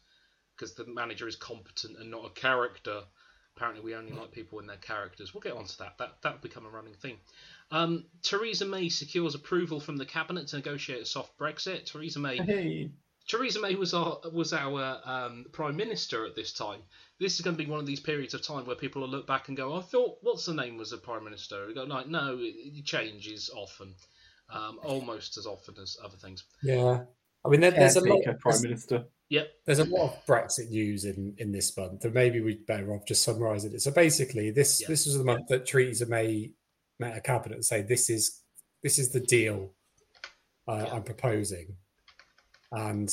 because 0.56 0.74
the 0.74 0.86
manager 0.86 1.28
is 1.28 1.36
competent 1.36 1.98
and 1.98 2.10
not 2.10 2.26
a 2.26 2.30
character. 2.30 3.02
Apparently, 3.56 3.82
we 3.84 3.94
only 3.94 4.12
like 4.12 4.32
people 4.32 4.58
in 4.58 4.66
their 4.66 4.76
characters. 4.76 5.32
We'll 5.32 5.40
get 5.40 5.52
onto 5.52 5.76
that. 5.78 5.98
That 5.98 6.16
that'll 6.22 6.38
become 6.38 6.66
a 6.66 6.70
running 6.70 6.94
thing. 6.94 7.18
Um, 7.70 8.04
Theresa 8.22 8.64
May 8.64 8.88
secures 8.88 9.34
approval 9.34 9.80
from 9.80 9.96
the 9.96 10.06
cabinet 10.06 10.48
to 10.48 10.56
negotiate 10.56 11.02
a 11.02 11.06
soft 11.06 11.38
Brexit. 11.38 11.86
Theresa 11.86 12.18
May 12.18 12.36
Hey, 12.36 12.90
Theresa 13.26 13.60
May 13.60 13.74
was 13.74 13.94
our 13.94 14.20
was 14.32 14.52
our 14.52 15.00
um, 15.04 15.46
prime 15.52 15.76
minister 15.76 16.26
at 16.26 16.34
this 16.34 16.52
time. 16.52 16.80
This 17.18 17.34
is 17.36 17.40
going 17.40 17.56
to 17.56 17.62
be 17.62 17.70
one 17.70 17.80
of 17.80 17.86
these 17.86 18.00
periods 18.00 18.34
of 18.34 18.42
time 18.42 18.66
where 18.66 18.76
people 18.76 19.02
will 19.02 19.08
look 19.08 19.26
back 19.26 19.48
and 19.48 19.56
go, 19.56 19.74
"I 19.74 19.80
thought 19.80 20.18
what's 20.20 20.44
the 20.44 20.54
name 20.54 20.76
was 20.76 20.92
a 20.92 20.98
prime 20.98 21.24
minister." 21.24 21.66
We 21.66 21.74
go 21.74 21.84
like, 21.84 22.06
"No, 22.06 22.36
it, 22.38 22.54
it 22.54 22.84
changes 22.84 23.50
often, 23.54 23.94
um, 24.50 24.78
almost 24.82 25.38
as 25.38 25.46
often 25.46 25.76
as 25.80 25.96
other 26.04 26.16
things." 26.16 26.44
Yeah, 26.62 27.04
I 27.44 27.48
mean 27.48 27.60
there, 27.60 27.70
there's 27.70 27.96
a 27.96 28.00
lot. 28.00 28.22
caretaker 28.24 28.38
prime 28.40 28.62
minister. 28.62 29.06
Yep. 29.30 29.48
there's 29.64 29.78
a 29.78 29.84
lot 29.84 30.12
of 30.12 30.26
Brexit 30.26 30.70
news 30.70 31.04
in 31.04 31.34
in 31.38 31.50
this 31.52 31.76
month, 31.76 32.04
and 32.04 32.12
maybe 32.14 32.40
we'd 32.40 32.66
better 32.66 32.92
off 32.92 33.06
just 33.06 33.22
summarising 33.22 33.72
it. 33.72 33.80
So 33.82 33.90
basically, 33.90 34.50
this 34.50 34.80
Yeah. 34.80 34.88
this 34.88 35.06
was 35.06 35.16
the 35.18 35.24
month 35.24 35.48
that 35.48 35.66
Theresa 35.66 36.06
May 36.06 36.52
met 36.98 37.16
a 37.16 37.20
cabinet 37.20 37.54
and 37.56 37.64
say 37.64 37.82
this 37.82 38.08
is 38.10 38.42
this 38.82 38.98
is 38.98 39.10
the 39.10 39.20
deal 39.20 39.74
uh, 40.68 40.84
Yeah. 40.86 40.94
I'm 40.94 41.02
proposing, 41.02 41.76
and 42.72 43.12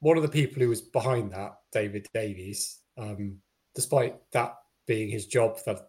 one 0.00 0.16
of 0.16 0.22
the 0.22 0.28
people 0.28 0.62
who 0.62 0.68
was 0.68 0.82
behind 0.82 1.32
that, 1.32 1.52
David 1.72 2.06
Davis, 2.12 2.80
um, 2.98 3.40
despite 3.74 4.30
that 4.32 4.56
being 4.86 5.08
his 5.08 5.26
job 5.26 5.58
for 5.58 5.80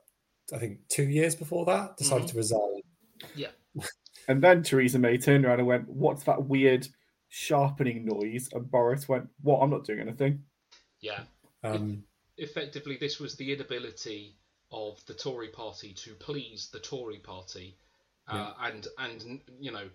I 0.54 0.60
think 0.60 0.88
two 0.90 1.10
years 1.10 1.36
before 1.36 1.66
that, 1.66 1.98
decided 1.98 2.28
Mhm. 2.28 2.32
to 2.32 2.38
resign. 2.38 2.82
Yeah. 3.36 3.52
And 4.28 4.42
then 4.44 4.64
Theresa 4.64 4.98
May 4.98 5.20
turned 5.20 5.46
around 5.46 5.60
and 5.60 5.68
went, 5.68 5.88
"What's 5.88 6.24
that 6.24 6.46
weird 6.46 6.88
sharpening 7.36 8.06
noise?" 8.06 8.50
And 8.54 8.70
Boris 8.72 9.08
went, 9.10 9.30
"What? 9.42 9.60
I'm 9.60 9.70
not 9.70 9.86
doing 9.86 10.00
anything." 10.00 10.44
Yeah. 11.02 11.24
Um, 11.64 12.04
effectively 12.38 12.98
this 12.98 13.20
was 13.20 13.36
the 13.36 13.52
inability 13.54 14.38
of 14.72 15.04
the 15.06 15.14
Tory 15.14 15.50
party 15.50 15.94
to 15.94 16.14
please 16.16 16.70
the 16.72 16.80
Tory 16.80 17.20
party, 17.20 17.78
uh, 18.28 18.54
and 18.62 18.88
and 18.98 19.42
you 19.60 19.72
know, 19.72 19.90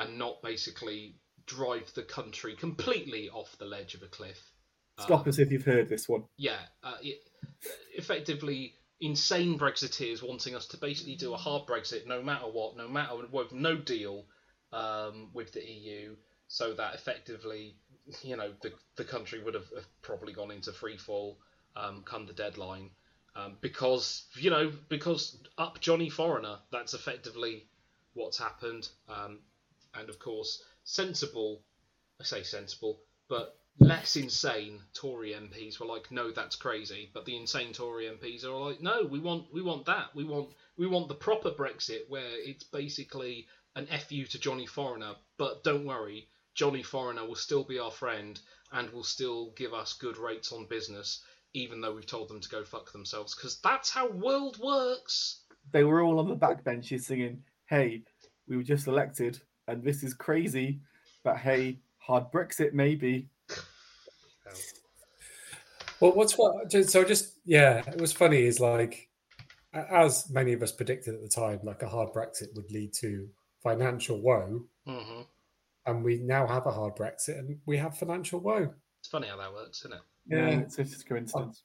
and 0.00 0.18
not 0.18 0.42
basically 0.42 1.16
drive 1.46 1.92
the 1.94 2.02
country 2.02 2.54
completely 2.56 3.28
off 3.30 3.56
the 3.58 3.64
ledge 3.64 3.94
of 3.94 4.02
a 4.02 4.08
cliff. 4.08 4.52
Stop 5.00 5.26
Uh, 5.26 5.30
us 5.30 5.38
if 5.38 5.52
you've 5.52 5.64
heard 5.64 5.88
this 5.88 6.08
one. 6.08 6.24
Yeah, 6.36 6.58
uh, 6.82 6.96
it, 7.02 7.20
effectively 7.94 8.74
insane 9.00 9.58
Brexiteers 9.58 10.22
wanting 10.26 10.54
us 10.56 10.66
to 10.68 10.76
basically 10.76 11.16
do 11.16 11.32
a 11.34 11.36
hard 11.36 11.66
Brexit 11.68 12.06
no 12.06 12.22
matter 12.22 12.46
what, 12.46 12.76
no 12.76 12.88
matter 12.88 13.14
with 13.30 13.52
no 13.52 13.76
deal 13.76 14.26
um, 14.72 15.30
with 15.32 15.52
the 15.52 15.64
EU, 15.64 16.16
so 16.48 16.72
that 16.74 16.94
effectively, 16.94 17.76
you 18.22 18.36
know, 18.36 18.52
the 18.62 18.72
the 18.96 19.04
country 19.04 19.42
would 19.42 19.54
have 19.54 19.68
have 19.74 19.86
probably 20.02 20.32
gone 20.32 20.50
into 20.50 20.72
free 20.72 20.96
fall 20.96 21.38
um, 21.76 22.02
come 22.04 22.26
the 22.26 22.32
deadline. 22.32 22.90
Um, 23.36 23.56
because 23.60 24.24
you 24.34 24.50
know, 24.50 24.72
because 24.88 25.36
up 25.58 25.80
Johnny 25.80 26.10
Foreigner, 26.10 26.58
that's 26.72 26.94
effectively 26.94 27.68
what's 28.14 28.38
happened. 28.38 28.88
Um, 29.08 29.40
and 29.94 30.08
of 30.08 30.18
course, 30.18 30.62
sensible, 30.84 31.62
I 32.20 32.24
say 32.24 32.42
sensible, 32.42 33.00
but 33.28 33.54
less 33.80 34.16
insane 34.16 34.82
Tory 34.92 35.30
MPs 35.30 35.78
were 35.78 35.86
like, 35.86 36.10
no, 36.10 36.32
that's 36.32 36.56
crazy. 36.56 37.10
But 37.14 37.24
the 37.24 37.36
insane 37.36 37.72
Tory 37.72 38.06
MPs 38.06 38.44
are 38.44 38.50
like, 38.50 38.80
no, 38.80 39.04
we 39.04 39.20
want 39.20 39.52
we 39.52 39.62
want 39.62 39.86
that. 39.86 40.14
We 40.14 40.24
want 40.24 40.48
we 40.76 40.86
want 40.86 41.08
the 41.08 41.14
proper 41.14 41.50
Brexit 41.50 42.08
where 42.08 42.38
it's 42.38 42.64
basically 42.64 43.46
an 43.76 43.86
fu 43.86 44.24
to 44.24 44.38
Johnny 44.38 44.66
Foreigner. 44.66 45.14
But 45.36 45.62
don't 45.62 45.84
worry, 45.84 46.28
Johnny 46.58 46.82
Foreigner 46.82 47.24
will 47.24 47.36
still 47.36 47.62
be 47.62 47.78
our 47.78 47.92
friend 47.92 48.40
and 48.72 48.90
will 48.90 49.04
still 49.04 49.52
give 49.56 49.72
us 49.72 49.92
good 49.92 50.18
rates 50.18 50.50
on 50.50 50.66
business, 50.66 51.22
even 51.54 51.80
though 51.80 51.94
we've 51.94 52.04
told 52.04 52.28
them 52.28 52.40
to 52.40 52.48
go 52.48 52.64
fuck 52.64 52.90
themselves. 52.90 53.32
Because 53.32 53.60
that's 53.62 53.90
how 53.90 54.10
world 54.10 54.58
works. 54.58 55.42
They 55.70 55.84
were 55.84 56.02
all 56.02 56.18
on 56.18 56.26
the 56.26 56.34
backbenches 56.34 57.02
singing, 57.02 57.44
"Hey, 57.66 58.02
we 58.48 58.56
were 58.56 58.64
just 58.64 58.88
elected, 58.88 59.40
and 59.68 59.84
this 59.84 60.02
is 60.02 60.14
crazy, 60.14 60.80
but 61.22 61.36
hey, 61.36 61.78
hard 61.98 62.32
Brexit 62.32 62.72
maybe." 62.72 63.28
Well, 66.00 66.12
what's 66.12 66.36
what? 66.36 66.72
So 66.72 67.04
just 67.04 67.38
yeah, 67.44 67.88
it 67.88 68.00
was 68.00 68.12
funny. 68.12 68.42
Is 68.42 68.58
like 68.58 69.08
as 69.72 70.28
many 70.28 70.54
of 70.54 70.62
us 70.64 70.72
predicted 70.72 71.14
at 71.14 71.22
the 71.22 71.28
time, 71.28 71.60
like 71.62 71.84
a 71.84 71.88
hard 71.88 72.12
Brexit 72.12 72.52
would 72.56 72.72
lead 72.72 72.92
to 72.94 73.28
financial 73.62 74.20
woe, 74.20 74.64
hmm 74.84 75.22
and 75.88 76.04
we 76.04 76.18
now 76.18 76.46
have 76.46 76.66
a 76.66 76.70
hard 76.70 76.96
Brexit 76.96 77.38
and 77.38 77.58
we 77.66 77.76
have 77.78 77.96
financial 77.96 78.40
woe. 78.40 78.72
It's 79.00 79.08
funny 79.08 79.28
how 79.28 79.36
that 79.38 79.52
works, 79.52 79.80
isn't 79.80 79.94
it? 79.94 80.00
Yeah, 80.26 80.50
Yeah. 80.50 80.60
it's 80.60 80.76
just 80.76 81.02
a 81.02 81.08
coincidence. 81.08 81.62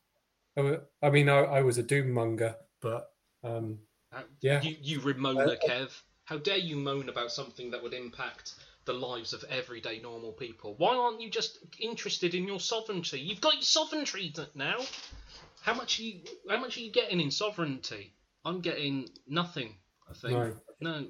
I 0.57 0.77
I 1.01 1.09
mean, 1.09 1.29
I, 1.29 1.39
I 1.39 1.61
was 1.61 1.77
a 1.77 1.83
doom 1.83 2.11
monger, 2.11 2.55
but 2.81 3.09
um, 3.43 3.79
How, 4.11 4.23
Yeah. 4.41 4.61
You, 4.61 4.75
you 4.81 4.99
remoaner, 4.99 5.57
Kev. 5.67 5.89
How 6.25 6.37
dare 6.37 6.57
you 6.57 6.77
moan 6.77 7.09
about 7.09 7.31
something 7.31 7.71
that 7.71 7.83
would 7.83 7.93
impact 7.93 8.53
the 8.85 8.93
lives 8.93 9.33
of 9.33 9.43
everyday 9.49 9.99
normal 9.99 10.31
people? 10.31 10.75
Why 10.77 10.95
aren't 10.95 11.19
you 11.21 11.29
just 11.29 11.57
interested 11.79 12.33
in 12.33 12.47
your 12.47 12.59
sovereignty? 12.59 13.19
You've 13.19 13.41
got 13.41 13.55
your 13.55 13.63
sovereignty 13.63 14.33
now. 14.55 14.77
How 15.61 15.73
much 15.73 15.99
are 15.99 16.03
you? 16.03 16.21
How 16.49 16.59
much 16.59 16.77
are 16.77 16.81
you 16.81 16.91
getting 16.91 17.19
in 17.19 17.31
sovereignty? 17.31 18.13
I'm 18.45 18.61
getting 18.61 19.09
nothing. 19.27 19.75
I 20.09 20.13
think. 20.13 20.33
No. 20.33 20.53
No. 20.79 21.07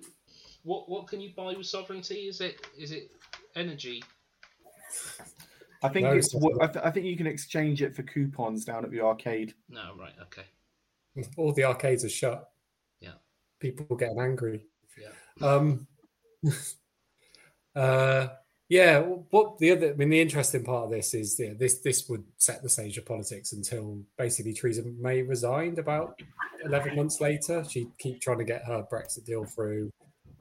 What 0.63 0.89
What 0.89 1.07
can 1.07 1.21
you 1.21 1.31
buy 1.35 1.53
with 1.53 1.65
sovereignty? 1.65 2.27
Is 2.27 2.41
it 2.41 2.65
Is 2.77 2.91
it 2.91 3.11
energy? 3.55 4.03
I 5.81 5.89
think 5.89 6.05
No, 6.05 6.13
it's. 6.13 6.33
it's 6.33 6.45
I, 6.61 6.67
th- 6.67 6.85
I 6.85 6.91
think 6.91 7.05
you 7.05 7.17
can 7.17 7.27
exchange 7.27 7.81
it 7.81 7.95
for 7.95 8.03
coupons 8.03 8.63
down 8.63 8.85
at 8.85 8.91
the 8.91 9.01
arcade. 9.01 9.53
No. 9.69 9.91
Right. 9.99 10.13
Okay. 10.21 11.27
all 11.37 11.51
the 11.51 11.65
arcades 11.65 12.05
are 12.05 12.09
shut. 12.09 12.49
Yeah. 13.01 13.15
People 13.59 13.95
getting 13.97 14.19
angry. 14.19 14.65
Yeah. 14.97 15.45
Um, 15.45 15.87
uh, 17.75 18.27
yeah. 18.69 18.99
What 18.99 19.57
the 19.57 19.71
other? 19.71 19.91
I 19.91 19.93
mean, 19.95 20.09
the 20.09 20.21
interesting 20.21 20.63
part 20.63 20.85
of 20.85 20.91
this 20.91 21.13
is 21.13 21.37
yeah, 21.37 21.53
this 21.57 21.79
this 21.79 22.07
would 22.07 22.23
set 22.37 22.63
the 22.63 22.69
stage 22.69 22.97
of 22.97 23.05
politics 23.05 23.51
until 23.51 23.99
basically 24.17 24.53
Theresa 24.53 24.83
May 24.83 25.21
resigned 25.21 25.79
about 25.79 26.17
eleven 26.63 26.95
months 26.95 27.19
later. 27.19 27.65
She'd 27.69 27.91
keep 27.97 28.21
trying 28.21 28.39
to 28.39 28.45
get 28.45 28.63
her 28.65 28.85
Brexit 28.89 29.25
deal 29.25 29.43
through. 29.43 29.91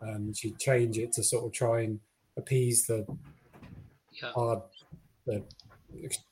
Um, 0.02 0.32
she'd 0.34 0.58
change 0.58 0.98
it 0.98 1.12
to 1.12 1.22
sort 1.22 1.44
of 1.46 1.52
try 1.52 1.82
and 1.82 2.00
appease 2.36 2.86
the 2.86 3.06
Yeah. 4.12 4.32
hard 4.32 4.60
the 5.26 5.44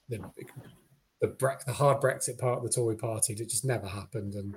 the 0.09 0.21
the, 1.21 1.29
Bre- 1.29 1.63
the 1.67 1.73
hard 1.73 2.01
Brexit 2.01 2.39
part 2.39 2.59
of 2.59 2.65
the 2.65 2.71
Tory 2.71 2.97
party 2.97 3.35
that 3.35 3.49
just 3.49 3.65
never 3.65 3.87
happened, 3.87 4.35
and 4.35 4.57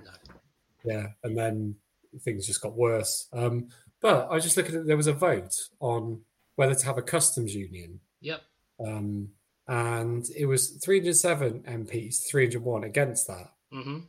yeah, 0.86 1.08
and 1.24 1.38
then 1.38 1.76
things 2.22 2.48
just 2.48 2.62
got 2.62 2.76
worse. 2.76 3.28
Um, 3.34 3.68
but 4.02 4.28
I 4.30 4.34
was 4.36 4.44
just 4.44 4.56
looking 4.58 4.76
at 4.76 4.86
there 4.88 4.98
was 4.98 5.08
a 5.08 5.14
vote 5.14 5.54
on 5.80 6.22
whether 6.56 6.74
to 6.76 6.86
have 6.86 6.98
a 6.98 7.02
customs 7.02 7.54
union, 7.54 8.00
Yep. 8.22 8.42
um, 8.86 9.30
and 9.68 10.26
it 10.38 10.46
was 10.46 10.72
307 10.84 11.64
MPs, 11.64 12.28
301 12.30 12.84
against 12.86 13.28
that. 13.28 13.54
hmm 13.72 14.00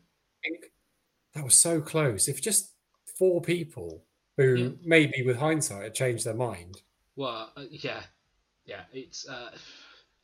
I 0.44 0.48
think 0.48 0.64
that 1.34 1.44
was 1.44 1.54
so 1.56 1.80
close. 1.80 2.28
If 2.28 2.40
just 2.42 2.72
four 3.18 3.40
people 3.40 4.04
who 4.36 4.54
Yeah. 4.54 4.68
maybe 4.82 5.22
with 5.22 5.36
hindsight 5.36 5.82
had 5.84 5.94
changed 5.94 6.24
their 6.24 6.34
mind, 6.34 6.82
Well, 7.16 7.52
uh, 7.56 7.64
yeah, 7.70 8.02
yeah. 8.64 8.84
It's 8.92 9.28
uh, 9.28 9.56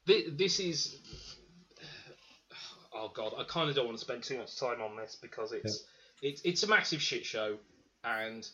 this, 0.06 0.24
this 0.32 0.60
is. 0.60 0.96
Oh 2.92 3.08
god, 3.14 3.34
I 3.38 3.44
kind 3.44 3.70
of 3.70 3.76
don't 3.76 3.86
want 3.86 3.98
to 3.98 4.04
spend 4.04 4.22
too 4.24 4.38
much 4.38 4.56
time 4.58 4.82
on 4.82 4.96
this 4.96 5.16
because 5.20 5.52
it's 5.52 5.84
it's 6.22 6.42
it's 6.42 6.62
a 6.64 6.66
massive 6.66 7.00
shit 7.00 7.24
show, 7.24 7.58
and 8.04 8.46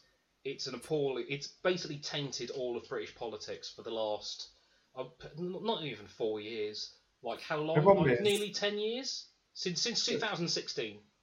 it's 0.45 0.67
an 0.67 0.75
appalling. 0.75 1.25
It's 1.29 1.49
basically 1.49 1.99
tainted 1.99 2.51
all 2.51 2.77
of 2.77 2.87
British 2.89 3.15
politics 3.15 3.73
for 3.75 3.83
the 3.83 3.91
last, 3.91 4.49
uh, 4.95 5.05
not 5.39 5.83
even 5.85 6.07
four 6.07 6.41
years. 6.41 6.93
Like 7.23 7.41
how 7.41 7.57
long? 7.59 7.83
Like 8.05 8.21
nearly 8.21 8.51
ten 8.51 8.79
years 8.79 9.27
since 9.55 9.81
since 9.81 10.05
2016. 10.05 10.99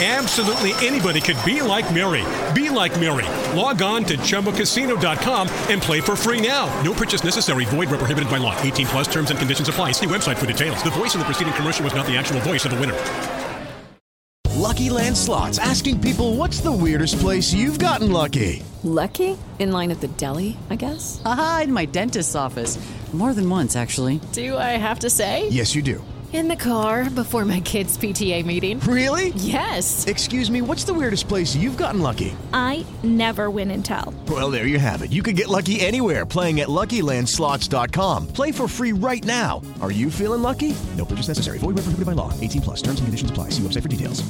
Absolutely 0.00 0.74
anybody 0.86 1.20
could 1.20 1.36
be 1.44 1.60
like 1.60 1.92
Mary. 1.92 2.24
Be 2.54 2.70
like 2.70 3.00
Mary. 3.00 3.26
Log 3.58 3.82
on 3.82 4.04
to 4.04 4.16
ChumbaCasino.com 4.16 5.48
and 5.68 5.82
play 5.82 6.00
for 6.00 6.14
free 6.14 6.40
now. 6.40 6.66
No 6.82 6.92
purchase 6.92 7.24
necessary. 7.24 7.64
Void 7.64 7.88
where 7.88 7.98
prohibited 7.98 8.30
by 8.30 8.36
law. 8.36 8.56
18 8.62 8.86
plus 8.86 9.08
terms 9.08 9.30
and 9.30 9.38
conditions 9.40 9.68
apply. 9.68 9.90
See 9.90 10.06
website 10.06 10.36
for 10.36 10.46
details. 10.46 10.84
The 10.84 10.90
voice 10.90 11.16
of 11.16 11.18
the 11.18 11.24
preceding 11.24 11.52
commercial 11.54 11.82
was 11.82 11.96
not 11.96 12.06
the 12.06 12.16
actual 12.16 12.38
voice 12.40 12.64
of 12.64 12.70
the 12.70 12.78
winner. 12.78 12.96
Lucky 14.54 14.88
Land 14.90 15.16
Slots 15.16 15.58
asking 15.58 16.00
people 16.00 16.36
what's 16.36 16.60
the 16.60 16.70
weirdest 16.70 17.18
place 17.18 17.52
you've 17.52 17.80
gotten 17.80 18.12
lucky? 18.12 18.62
Lucky? 18.84 19.36
In 19.58 19.72
line 19.72 19.90
at 19.90 20.00
the 20.00 20.08
deli, 20.08 20.56
I 20.70 20.76
guess? 20.76 21.20
Aha, 21.24 21.62
in 21.64 21.72
my 21.72 21.86
dentist's 21.86 22.36
office. 22.36 22.78
More 23.12 23.34
than 23.34 23.48
once, 23.50 23.74
actually. 23.74 24.20
Do 24.32 24.56
I 24.56 24.76
have 24.76 25.00
to 25.00 25.10
say? 25.10 25.48
Yes, 25.48 25.74
you 25.74 25.82
do. 25.82 26.04
In 26.30 26.46
the 26.46 26.56
car 26.56 27.08
before 27.08 27.46
my 27.46 27.60
kids' 27.60 27.96
PTA 27.96 28.44
meeting. 28.44 28.80
Really? 28.80 29.30
Yes. 29.36 30.06
Excuse 30.06 30.50
me, 30.50 30.60
what's 30.60 30.84
the 30.84 30.92
weirdest 30.92 31.26
place 31.26 31.56
you've 31.56 31.78
gotten 31.78 32.02
lucky? 32.02 32.36
I 32.52 32.84
never 33.02 33.48
win 33.48 33.70
and 33.70 33.82
tell. 33.82 34.12
Well, 34.28 34.50
there 34.50 34.66
you 34.66 34.78
have 34.78 35.00
it. 35.00 35.10
You 35.10 35.22
can 35.22 35.34
get 35.34 35.48
lucky 35.48 35.80
anywhere 35.80 36.26
playing 36.26 36.60
at 36.60 36.68
LuckyLandSlots.com. 36.68 38.26
Play 38.26 38.52
for 38.52 38.68
free 38.68 38.92
right 38.92 39.24
now. 39.24 39.62
Are 39.80 39.90
you 39.90 40.10
feeling 40.10 40.42
lucky? 40.42 40.76
No 40.98 41.06
purchase 41.06 41.28
necessary. 41.28 41.56
Void 41.58 41.76
where 41.76 41.84
prohibited 41.84 42.04
by 42.04 42.12
law. 42.12 42.38
18 42.40 42.60
plus. 42.62 42.82
Terms 42.82 43.00
and 43.00 43.06
conditions 43.06 43.30
apply. 43.30 43.48
See 43.50 43.62
website 43.62 43.82
for 43.82 43.88
details. 43.88 44.22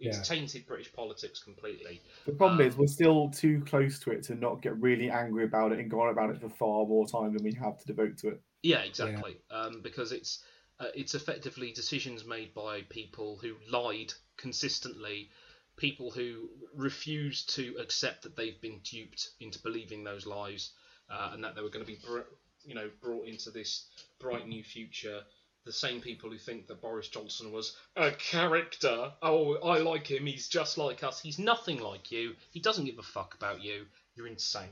It's 0.00 0.26
tainted 0.26 0.64
British 0.66 0.90
politics 0.92 1.42
completely. 1.42 2.00
The 2.24 2.32
problem 2.32 2.60
Um, 2.60 2.66
is 2.66 2.76
we're 2.78 2.86
still 2.86 3.28
too 3.30 3.60
close 3.66 3.98
to 4.00 4.12
it 4.12 4.22
to 4.24 4.34
not 4.36 4.62
get 4.62 4.80
really 4.80 5.10
angry 5.10 5.44
about 5.44 5.72
it 5.72 5.80
and 5.80 5.90
go 5.90 6.00
on 6.00 6.08
about 6.10 6.30
it 6.30 6.40
for 6.40 6.48
far 6.48 6.86
more 6.86 7.06
time 7.06 7.34
than 7.34 7.42
we 7.42 7.52
have 7.54 7.76
to 7.80 7.86
devote 7.86 8.16
to 8.18 8.28
it. 8.28 8.40
Yeah, 8.62 8.78
exactly. 8.78 9.36
Um, 9.50 9.80
because 9.82 10.12
it's 10.12 10.44
uh, 10.80 10.86
it's 10.94 11.14
effectively 11.14 11.72
decisions 11.72 12.24
made 12.24 12.54
by 12.54 12.82
people 12.88 13.36
who 13.36 13.56
lied 13.70 14.12
consistently, 14.36 15.30
people 15.76 16.10
who 16.10 16.48
refused 16.74 17.54
to 17.54 17.76
accept 17.80 18.22
that 18.22 18.36
they've 18.36 18.60
been 18.60 18.80
duped 18.84 19.30
into 19.40 19.58
believing 19.60 20.04
those 20.04 20.26
lies, 20.26 20.70
uh, 21.10 21.30
and 21.32 21.42
that 21.42 21.54
they 21.54 21.62
were 21.62 21.70
going 21.70 21.84
to 21.84 21.90
be, 21.90 21.98
br- 22.04 22.20
you 22.64 22.74
know, 22.74 22.90
brought 23.00 23.26
into 23.26 23.50
this 23.50 23.86
bright 24.20 24.46
new 24.46 24.62
future. 24.62 25.22
The 25.64 25.72
same 25.72 26.00
people 26.00 26.30
who 26.30 26.38
think 26.38 26.66
that 26.68 26.80
Boris 26.80 27.08
Johnson 27.08 27.52
was 27.52 27.76
a 27.96 28.10
character. 28.12 29.12
Oh, 29.20 29.56
I 29.56 29.78
like 29.78 30.06
him. 30.06 30.24
He's 30.24 30.48
just 30.48 30.78
like 30.78 31.02
us. 31.02 31.20
He's 31.20 31.38
nothing 31.38 31.80
like 31.80 32.10
you. 32.10 32.34
He 32.52 32.60
doesn't 32.60 32.86
give 32.86 32.98
a 32.98 33.02
fuck 33.02 33.34
about 33.34 33.62
you. 33.62 33.84
You're 34.14 34.28
insane. 34.28 34.70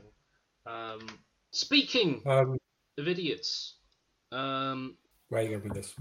Um, 0.65 1.07
speaking 1.51 2.23
um, 2.25 2.57
of 2.97 3.07
idiots, 3.07 3.75
um, 4.31 4.97
where 5.29 5.41
are 5.41 5.43
you 5.43 5.49
going 5.51 5.63
with 5.63 5.73
this? 5.73 5.93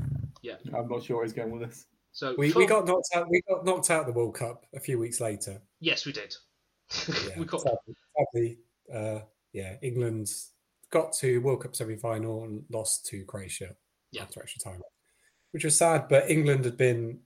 yeah. 0.43 0.55
I'm 0.75 0.89
not 0.89 1.03
sure 1.03 1.17
where 1.17 1.25
he's 1.25 1.33
going 1.33 1.51
with 1.51 1.69
this. 1.69 1.87
So 2.13 2.35
We, 2.39 2.51
for- 2.51 2.61
we 2.61 2.67
got 2.67 2.87
knocked 2.87 3.09
out. 3.15 3.29
We 3.29 3.43
got 3.49 3.65
knocked 3.65 3.91
out 3.91 4.01
of 4.01 4.07
the 4.07 4.13
World 4.13 4.35
Cup 4.35 4.65
a 4.75 4.81
few 4.81 4.99
weeks 4.99 5.21
later. 5.21 5.61
yes, 5.81 6.07
we 6.07 6.13
did. 6.13 6.35
Yeah, 7.09 7.39
we 7.39 7.45
got 7.45 7.61
sadly, 7.63 7.97
sadly, 8.17 8.59
uh, 8.95 9.21
yeah, 9.53 9.75
England 9.83 10.29
got 10.91 11.13
to 11.15 11.39
World 11.39 11.63
Cup 11.63 11.75
semi 11.75 11.97
final 11.97 12.45
and 12.45 12.65
lost 12.71 13.07
to 13.07 13.25
Croatia 13.25 13.75
Yeah. 14.13 14.23
after 14.23 14.41
extra 14.41 14.61
time, 14.63 14.81
which 15.51 15.65
was 15.65 15.77
sad. 15.77 16.07
But 16.09 16.31
England 16.31 16.65
had 16.65 16.77
been 16.77 17.19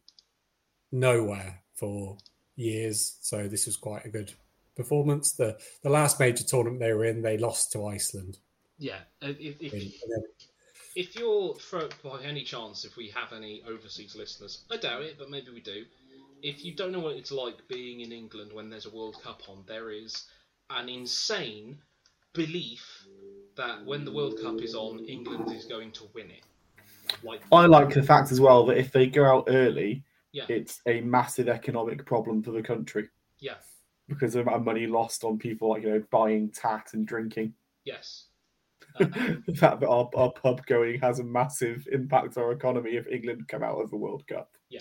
nowhere 0.92 1.60
for 1.74 2.16
years, 2.56 3.16
so 3.20 3.48
this 3.48 3.66
was 3.66 3.76
quite 3.76 4.04
a 4.06 4.08
good 4.08 4.32
performance. 4.76 5.32
The 5.32 5.58
the 5.82 5.90
last 5.90 6.18
major 6.18 6.42
tournament 6.44 6.80
they 6.80 6.92
were 6.94 7.04
in, 7.04 7.22
they 7.22 7.36
lost 7.38 7.70
to 7.72 7.86
Iceland. 7.86 8.38
yeah. 8.78 9.00
If, 9.20 9.36
if, 9.60 9.72
And 9.72 9.82
then- 9.82 10.22
if 10.96 11.14
you're 11.16 11.54
for 11.54 11.88
by 12.02 12.22
any 12.22 12.42
chance, 12.42 12.84
if 12.84 12.96
we 12.96 13.08
have 13.08 13.32
any 13.32 13.62
overseas 13.66 14.16
listeners, 14.16 14.64
I 14.70 14.76
doubt 14.76 15.02
it, 15.02 15.16
but 15.18 15.30
maybe 15.30 15.50
we 15.52 15.60
do. 15.60 15.84
If 16.42 16.64
you 16.64 16.74
don't 16.74 16.92
know 16.92 17.00
what 17.00 17.16
it's 17.16 17.30
like 17.32 17.56
being 17.68 18.00
in 18.00 18.12
England 18.12 18.52
when 18.52 18.70
there's 18.70 18.86
a 18.86 18.90
World 18.90 19.22
Cup 19.22 19.42
on, 19.48 19.62
there 19.66 19.90
is 19.90 20.24
an 20.70 20.88
insane 20.88 21.78
belief 22.32 23.06
that 23.56 23.84
when 23.84 24.04
the 24.04 24.12
World 24.12 24.38
Cup 24.42 24.60
is 24.62 24.74
on, 24.74 25.04
England 25.06 25.52
is 25.52 25.64
going 25.66 25.92
to 25.92 26.04
win 26.14 26.30
it. 26.30 26.42
Like 27.22 27.42
I 27.52 27.66
like 27.66 27.92
the 27.92 28.02
fact 28.02 28.32
as 28.32 28.40
well 28.40 28.64
that 28.66 28.78
if 28.78 28.92
they 28.92 29.06
go 29.06 29.24
out 29.24 29.44
early, 29.48 30.02
yeah, 30.32 30.44
it's 30.48 30.80
a 30.86 31.00
massive 31.02 31.48
economic 31.48 32.06
problem 32.06 32.42
for 32.42 32.52
the 32.52 32.62
country 32.62 33.08
yeah, 33.40 33.54
because 34.08 34.34
of 34.34 34.44
the 34.44 34.50
amount 34.50 34.60
of 34.60 34.64
money 34.64 34.86
lost 34.86 35.24
on 35.24 35.36
people 35.38 35.70
like 35.70 35.82
you 35.82 35.90
know 35.90 36.02
buying 36.10 36.50
tat 36.50 36.90
and 36.94 37.06
drinking. 37.06 37.52
yes. 37.84 38.26
The 38.98 39.54
fact 39.56 39.80
that 39.80 39.88
our, 39.88 40.08
our 40.14 40.32
pub 40.32 40.64
going 40.66 41.00
has 41.00 41.18
a 41.18 41.24
massive 41.24 41.86
impact 41.92 42.36
on 42.36 42.44
our 42.44 42.52
economy 42.52 42.92
if 42.92 43.06
England 43.06 43.48
come 43.48 43.62
out 43.62 43.80
of 43.80 43.90
the 43.90 43.96
World 43.96 44.26
Cup. 44.26 44.50
Yeah. 44.68 44.80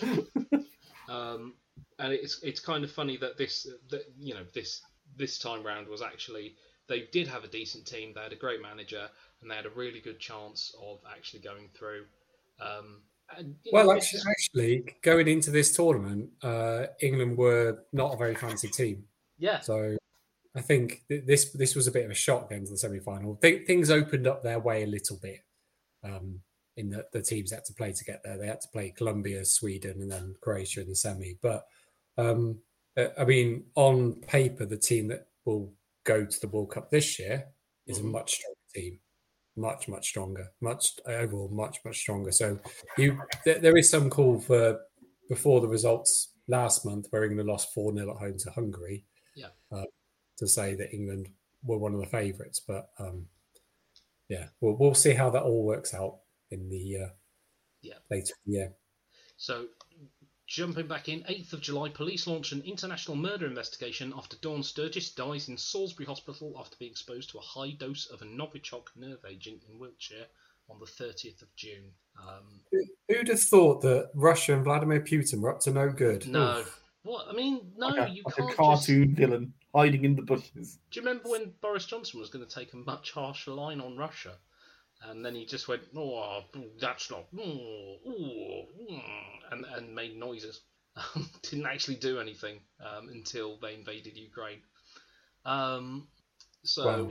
um, 1.08 1.54
and 1.98 2.12
it's 2.12 2.42
it's 2.42 2.60
kind 2.60 2.84
of 2.84 2.90
funny 2.90 3.16
that 3.18 3.36
this 3.36 3.66
that 3.90 4.02
you 4.18 4.34
know 4.34 4.44
this 4.54 4.82
this 5.16 5.38
time 5.38 5.64
round 5.64 5.88
was 5.88 6.02
actually 6.02 6.56
they 6.88 7.08
did 7.12 7.28
have 7.28 7.44
a 7.44 7.48
decent 7.48 7.86
team. 7.86 8.12
They 8.14 8.20
had 8.20 8.32
a 8.32 8.36
great 8.36 8.60
manager, 8.60 9.08
and 9.40 9.50
they 9.50 9.54
had 9.54 9.64
a 9.64 9.70
really 9.70 10.00
good 10.00 10.18
chance 10.18 10.74
of 10.82 10.98
actually 11.10 11.40
going 11.40 11.68
through. 11.72 12.04
Um, 12.60 13.02
And, 13.38 13.54
Well, 13.72 13.86
know, 13.86 13.92
actually, 13.92 14.22
actually, 14.28 14.96
going 15.02 15.28
into 15.28 15.52
this 15.52 15.74
tournament, 15.76 16.30
uh, 16.42 16.86
England 17.00 17.38
were 17.38 17.84
not 17.92 18.14
a 18.14 18.16
very 18.16 18.34
fancy 18.34 18.68
team. 18.68 19.04
yeah, 19.38 19.60
So 19.60 19.96
I 20.54 20.60
think 20.60 21.02
th- 21.08 21.24
this 21.26 21.52
this 21.52 21.74
was 21.74 21.86
a 21.86 21.92
bit 21.92 22.04
of 22.04 22.10
a 22.10 22.14
shock 22.14 22.50
going 22.50 22.64
to 22.64 22.70
the 22.70 22.78
semi 22.78 22.98
final. 22.98 23.36
Th- 23.36 23.66
things 23.66 23.90
opened 23.90 24.26
up 24.26 24.42
their 24.42 24.58
way 24.58 24.82
a 24.82 24.86
little 24.86 25.18
bit 25.22 25.40
um, 26.04 26.40
in 26.76 26.90
the, 26.90 27.06
the 27.12 27.22
teams 27.22 27.50
that 27.50 27.56
had 27.56 27.64
to 27.66 27.74
play 27.74 27.92
to 27.92 28.04
get 28.04 28.22
there. 28.24 28.36
They 28.36 28.46
had 28.46 28.60
to 28.62 28.68
play 28.68 28.92
Colombia, 28.96 29.44
Sweden, 29.44 30.02
and 30.02 30.10
then 30.10 30.34
Croatia 30.40 30.82
in 30.82 30.88
the 30.88 30.96
semi. 30.96 31.36
But 31.40 31.66
um, 32.18 32.58
uh, 32.96 33.08
I 33.18 33.24
mean, 33.24 33.64
on 33.76 34.14
paper, 34.14 34.66
the 34.66 34.76
team 34.76 35.08
that 35.08 35.28
will 35.44 35.72
go 36.04 36.24
to 36.24 36.40
the 36.40 36.48
World 36.48 36.70
Cup 36.70 36.90
this 36.90 37.18
year 37.18 37.46
is 37.86 37.98
a 37.98 38.04
much 38.04 38.34
stronger 38.34 38.56
team. 38.74 38.98
Much, 39.56 39.88
much 39.88 40.08
stronger. 40.08 40.46
Much 40.60 40.92
overall, 41.06 41.48
much, 41.48 41.78
much 41.84 41.98
stronger. 41.98 42.32
So 42.32 42.58
you, 42.96 43.20
there, 43.44 43.58
there 43.58 43.76
is 43.76 43.88
some 43.88 44.10
call 44.10 44.40
for 44.40 44.80
before 45.28 45.60
the 45.60 45.68
results 45.68 46.32
last 46.48 46.84
month, 46.84 47.06
where 47.10 47.24
England 47.24 47.48
lost 47.48 47.72
four 47.72 47.94
0 47.94 48.10
at 48.10 48.16
home 48.16 48.38
to 48.38 48.50
Hungary 48.50 49.04
yeah. 49.36 49.48
To 50.40 50.48
say 50.48 50.74
that 50.74 50.92
England 50.92 51.28
were 51.62 51.78
one 51.78 51.94
of 51.94 52.00
the 52.00 52.06
favourites. 52.06 52.60
But 52.60 52.90
um, 52.98 53.26
yeah, 54.28 54.46
we'll, 54.60 54.76
we'll 54.76 54.94
see 54.94 55.12
how 55.12 55.30
that 55.30 55.42
all 55.42 55.64
works 55.64 55.94
out 55.94 56.18
in 56.50 56.68
the 56.68 56.96
uh, 57.04 57.08
Yeah. 57.82 57.94
later 58.10 58.34
yeah. 58.46 58.68
So, 59.36 59.66
jumping 60.46 60.86
back 60.86 61.08
in, 61.08 61.20
8th 61.22 61.52
of 61.54 61.60
July, 61.60 61.88
police 61.88 62.26
launch 62.26 62.52
an 62.52 62.62
international 62.62 63.16
murder 63.16 63.46
investigation 63.46 64.12
after 64.16 64.36
Dawn 64.38 64.62
Sturgess 64.62 65.10
dies 65.12 65.48
in 65.48 65.56
Salisbury 65.56 66.06
Hospital 66.06 66.54
after 66.58 66.76
being 66.78 66.90
exposed 66.90 67.30
to 67.30 67.38
a 67.38 67.42
high 67.42 67.70
dose 67.72 68.06
of 68.06 68.22
a 68.22 68.26
Novichok 68.26 68.88
nerve 68.96 69.24
agent 69.28 69.62
in 69.70 69.78
Wiltshire 69.78 70.26
on 70.68 70.78
the 70.78 70.86
30th 70.86 71.42
of 71.42 71.54
June. 71.56 71.92
Um, 72.20 72.60
Who'd 73.08 73.28
have 73.28 73.40
thought 73.40 73.82
that 73.82 74.10
Russia 74.14 74.54
and 74.54 74.64
Vladimir 74.64 75.00
Putin 75.00 75.40
were 75.40 75.52
up 75.54 75.60
to 75.60 75.70
no 75.70 75.90
good? 75.90 76.26
no. 76.26 76.60
Oof. 76.60 76.80
What? 77.02 77.26
I 77.28 77.32
mean, 77.32 77.72
no, 77.76 77.88
like 77.88 78.08
a, 78.08 78.12
you 78.12 78.22
like 78.24 78.36
can't 78.36 78.48
a 78.48 78.50
just... 78.50 78.58
cartoon 78.58 79.14
villain 79.14 79.54
hiding 79.74 80.04
in 80.04 80.16
the 80.16 80.22
bushes. 80.22 80.78
Do 80.90 81.00
you 81.00 81.06
remember 81.06 81.30
when 81.30 81.52
Boris 81.60 81.86
Johnson 81.86 82.20
was 82.20 82.30
going 82.30 82.44
to 82.44 82.54
take 82.54 82.72
a 82.72 82.76
much 82.76 83.12
harsher 83.12 83.52
line 83.52 83.80
on 83.80 83.96
Russia? 83.96 84.32
And 85.08 85.24
then 85.24 85.34
he 85.34 85.46
just 85.46 85.66
went, 85.66 85.80
oh, 85.96 86.42
that's 86.78 87.10
not, 87.10 87.24
oh, 87.38 87.96
oh, 88.06 88.62
mm," 88.78 89.02
and, 89.50 89.64
and 89.74 89.94
made 89.94 90.14
noises. 90.14 90.60
Didn't 91.42 91.64
actually 91.64 91.94
do 91.94 92.20
anything 92.20 92.60
um, 92.84 93.08
until 93.08 93.58
they 93.62 93.74
invaded 93.74 94.18
Ukraine. 94.18 94.60
Um, 95.46 96.08
so, 96.64 96.84
Wow. 96.84 97.10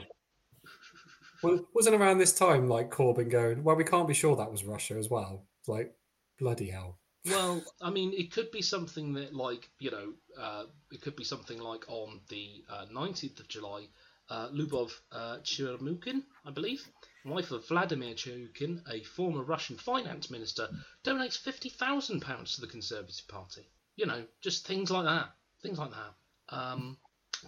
Well, 1.42 1.66
wasn't 1.74 1.96
around 1.96 2.18
this 2.18 2.34
time 2.34 2.68
like 2.68 2.90
Corbyn 2.90 3.30
going, 3.30 3.64
well, 3.64 3.76
we 3.76 3.84
can't 3.84 4.06
be 4.06 4.14
sure 4.14 4.36
that 4.36 4.50
was 4.50 4.64
Russia 4.64 4.94
as 4.94 5.08
well. 5.08 5.46
Like, 5.66 5.94
bloody 6.38 6.68
hell. 6.68 6.98
Well, 7.26 7.62
I 7.82 7.90
mean, 7.90 8.14
it 8.14 8.32
could 8.32 8.50
be 8.50 8.62
something 8.62 9.12
that, 9.14 9.34
like, 9.34 9.68
you 9.78 9.90
know, 9.90 10.14
uh, 10.38 10.64
it 10.90 11.02
could 11.02 11.16
be 11.16 11.24
something 11.24 11.60
like 11.60 11.84
on 11.88 12.20
the 12.28 12.64
uh, 12.68 12.86
19th 12.86 13.40
of 13.40 13.48
July, 13.48 13.88
uh, 14.30 14.48
Lubov 14.48 14.92
uh, 15.12 15.38
Chernukhin, 15.38 16.22
I 16.46 16.50
believe, 16.50 16.88
wife 17.24 17.50
of 17.50 17.68
Vladimir 17.68 18.14
Chernukhin, 18.14 18.82
a 18.88 19.02
former 19.02 19.42
Russian 19.42 19.76
finance 19.76 20.30
minister, 20.30 20.70
donates 21.04 21.38
£50,000 21.38 22.54
to 22.54 22.60
the 22.62 22.66
Conservative 22.66 23.28
Party. 23.28 23.68
You 23.96 24.06
know, 24.06 24.24
just 24.40 24.66
things 24.66 24.90
like 24.90 25.04
that. 25.04 25.30
Things 25.60 25.78
like 25.78 25.90
that. 25.90 26.14
Um, 26.48 26.96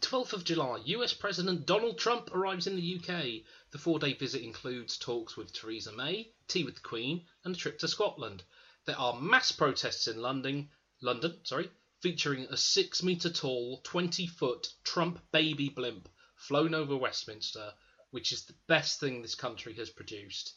12th 0.00 0.34
of 0.34 0.44
July, 0.44 0.82
US 0.84 1.14
President 1.14 1.64
Donald 1.64 1.98
Trump 1.98 2.30
arrives 2.34 2.66
in 2.66 2.76
the 2.76 2.96
UK. 2.96 3.42
The 3.70 3.78
four 3.78 3.98
day 3.98 4.12
visit 4.12 4.42
includes 4.42 4.98
talks 4.98 5.36
with 5.36 5.52
Theresa 5.52 5.92
May, 5.92 6.32
tea 6.46 6.64
with 6.64 6.74
the 6.74 6.80
Queen, 6.82 7.26
and 7.44 7.54
a 7.54 7.58
trip 7.58 7.78
to 7.78 7.88
Scotland. 7.88 8.42
There 8.86 8.98
are 8.98 9.20
mass 9.20 9.52
protests 9.52 10.08
in 10.08 10.18
London, 10.18 10.68
London, 11.00 11.36
sorry, 11.44 11.70
featuring 12.00 12.46
a 12.50 12.56
six 12.56 13.02
metre 13.02 13.30
tall, 13.30 13.80
20 13.84 14.26
foot 14.26 14.68
Trump 14.84 15.20
baby 15.32 15.68
blimp 15.68 16.08
flown 16.36 16.74
over 16.74 16.96
Westminster, 16.96 17.70
which 18.10 18.32
is 18.32 18.44
the 18.44 18.54
best 18.66 18.98
thing 19.00 19.22
this 19.22 19.34
country 19.34 19.74
has 19.74 19.90
produced. 19.90 20.54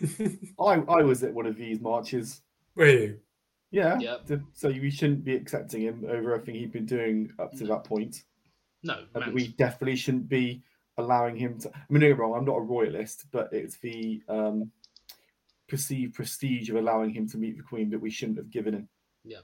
I, 0.60 0.82
I 0.88 1.02
was 1.02 1.22
at 1.22 1.32
one 1.32 1.46
of 1.46 1.56
these 1.56 1.80
marches. 1.80 2.42
Were 2.74 2.86
you? 2.88 3.20
Yeah. 3.70 3.98
Yep. 3.98 4.26
th- 4.26 4.40
So 4.52 4.68
we 4.68 4.90
shouldn't 4.90 5.24
be 5.24 5.34
accepting 5.34 5.82
him 5.82 6.04
over 6.06 6.34
everything 6.34 6.56
he'd 6.56 6.72
been 6.72 6.86
doing 6.86 7.32
up 7.38 7.52
to 7.52 7.64
that 7.66 7.84
point. 7.84 8.22
No, 8.82 9.04
And 9.14 9.32
we 9.32 9.48
definitely 9.48 9.96
shouldn't 9.96 10.28
be 10.28 10.62
allowing 10.98 11.36
him 11.36 11.58
to. 11.60 11.70
I 11.74 11.80
mean, 11.88 12.00
don't 12.00 12.10
get 12.10 12.18
wrong, 12.18 12.34
I'm 12.36 12.44
not 12.44 12.56
a 12.56 12.60
royalist, 12.60 13.26
but 13.30 13.48
it's 13.52 13.78
the 13.78 14.22
um, 14.28 14.70
perceived 15.72 16.12
prestige 16.12 16.68
of 16.68 16.76
allowing 16.76 17.08
him 17.08 17.26
to 17.26 17.38
meet 17.38 17.56
the 17.56 17.62
Queen 17.62 17.88
that 17.88 17.98
we 17.98 18.10
shouldn't 18.10 18.36
have 18.36 18.50
given 18.50 18.74
him. 18.74 18.88
Yeah. 19.24 19.38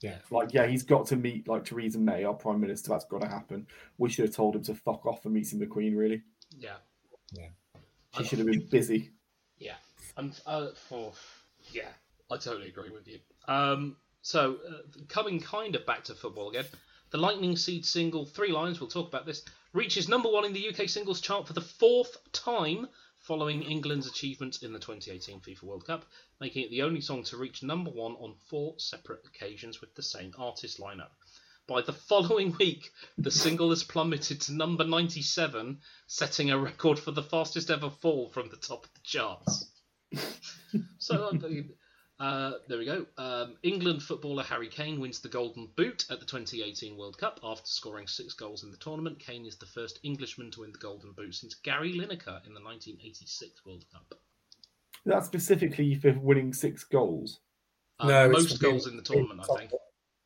Yeah. 0.00 0.16
Like, 0.32 0.52
yeah, 0.52 0.66
he's 0.66 0.82
got 0.82 1.06
to 1.06 1.16
meet 1.16 1.46
like 1.46 1.64
Theresa 1.64 2.00
May, 2.00 2.24
our 2.24 2.34
Prime 2.34 2.60
Minister. 2.60 2.90
That's 2.90 3.04
got 3.04 3.20
to 3.20 3.28
happen. 3.28 3.68
We 3.98 4.10
should 4.10 4.24
have 4.24 4.34
told 4.34 4.56
him 4.56 4.64
to 4.64 4.74
fuck 4.74 5.06
off 5.06 5.22
for 5.22 5.28
meeting 5.28 5.60
the 5.60 5.66
Queen. 5.66 5.94
Really, 5.94 6.22
Yeah. 6.58 6.74
Yeah. 7.30 7.50
She 8.18 8.24
should 8.24 8.38
have 8.40 8.48
been 8.48 8.66
busy. 8.68 9.12
Yeah. 9.58 9.76
And 10.16 10.38
uh, 10.44 10.70
for 10.88 11.12
yeah, 11.70 11.90
I 12.28 12.36
totally 12.36 12.66
agree 12.68 12.90
with 12.90 13.06
you. 13.06 13.20
Um, 13.46 13.96
so 14.22 14.58
uh, 14.68 15.04
coming 15.08 15.38
kind 15.38 15.76
of 15.76 15.86
back 15.86 16.02
to 16.04 16.16
football 16.16 16.50
again, 16.50 16.64
the 17.10 17.18
Lightning 17.18 17.56
Seed 17.56 17.86
single 17.86 18.26
Three 18.26 18.50
Lions. 18.50 18.80
We'll 18.80 18.90
talk 18.90 19.06
about 19.06 19.24
this. 19.24 19.44
Reaches 19.72 20.08
number 20.08 20.28
one 20.28 20.44
in 20.44 20.52
the 20.52 20.68
UK 20.68 20.88
singles 20.88 21.20
chart 21.20 21.46
for 21.46 21.52
the 21.52 21.60
fourth 21.60 22.16
time, 22.32 22.88
following 23.22 23.62
England's 23.62 24.06
achievements 24.06 24.62
in 24.62 24.72
the 24.72 24.78
2018 24.78 25.40
FIFA 25.40 25.62
World 25.62 25.86
Cup, 25.86 26.04
making 26.40 26.64
it 26.64 26.70
the 26.70 26.82
only 26.82 27.00
song 27.00 27.22
to 27.24 27.36
reach 27.36 27.62
number 27.62 27.90
one 27.90 28.12
on 28.12 28.34
four 28.48 28.74
separate 28.78 29.24
occasions 29.26 29.80
with 29.80 29.94
the 29.94 30.02
same 30.02 30.34
artist 30.36 30.80
lineup. 30.80 31.10
By 31.68 31.82
the 31.82 31.92
following 31.92 32.56
week, 32.58 32.90
the 33.16 33.30
single 33.30 33.70
has 33.70 33.84
plummeted 33.84 34.40
to 34.42 34.52
number 34.52 34.84
97, 34.84 35.80
setting 36.06 36.50
a 36.50 36.58
record 36.58 36.98
for 36.98 37.12
the 37.12 37.22
fastest 37.22 37.70
ever 37.70 37.90
fall 37.90 38.28
from 38.30 38.48
the 38.48 38.56
top 38.56 38.84
of 38.84 38.94
the 38.94 39.00
charts. 39.04 39.70
so 40.98 41.30
mean, 41.32 41.74
uh, 42.20 42.52
there 42.68 42.78
we 42.78 42.84
go. 42.84 43.06
Um, 43.18 43.56
England 43.62 44.02
footballer 44.02 44.42
Harry 44.44 44.68
Kane 44.68 45.00
wins 45.00 45.20
the 45.20 45.28
Golden 45.28 45.68
Boot 45.76 46.06
at 46.10 46.20
the 46.20 46.26
2018 46.26 46.96
World 46.96 47.18
Cup 47.18 47.40
after 47.42 47.66
scoring 47.66 48.06
six 48.06 48.34
goals 48.34 48.62
in 48.62 48.70
the 48.70 48.76
tournament. 48.76 49.18
Kane 49.18 49.46
is 49.46 49.56
the 49.56 49.66
first 49.66 49.98
Englishman 50.02 50.50
to 50.52 50.60
win 50.60 50.72
the 50.72 50.78
Golden 50.78 51.12
Boot 51.12 51.34
since 51.34 51.54
Gary 51.54 51.92
Lineker 51.92 52.44
in 52.46 52.54
the 52.54 52.60
1986 52.62 53.64
World 53.66 53.84
Cup. 53.92 54.14
That's 55.04 55.26
specifically 55.26 55.94
for 55.96 56.12
winning 56.20 56.52
six 56.52 56.84
goals. 56.84 57.40
Uh, 57.98 58.06
No, 58.08 58.28
most 58.28 58.56
for 58.58 58.62
goals 58.62 58.86
in 58.86 58.96
the 58.96 59.02
tournament, 59.02 59.40
I 59.50 59.58
think. 59.58 59.72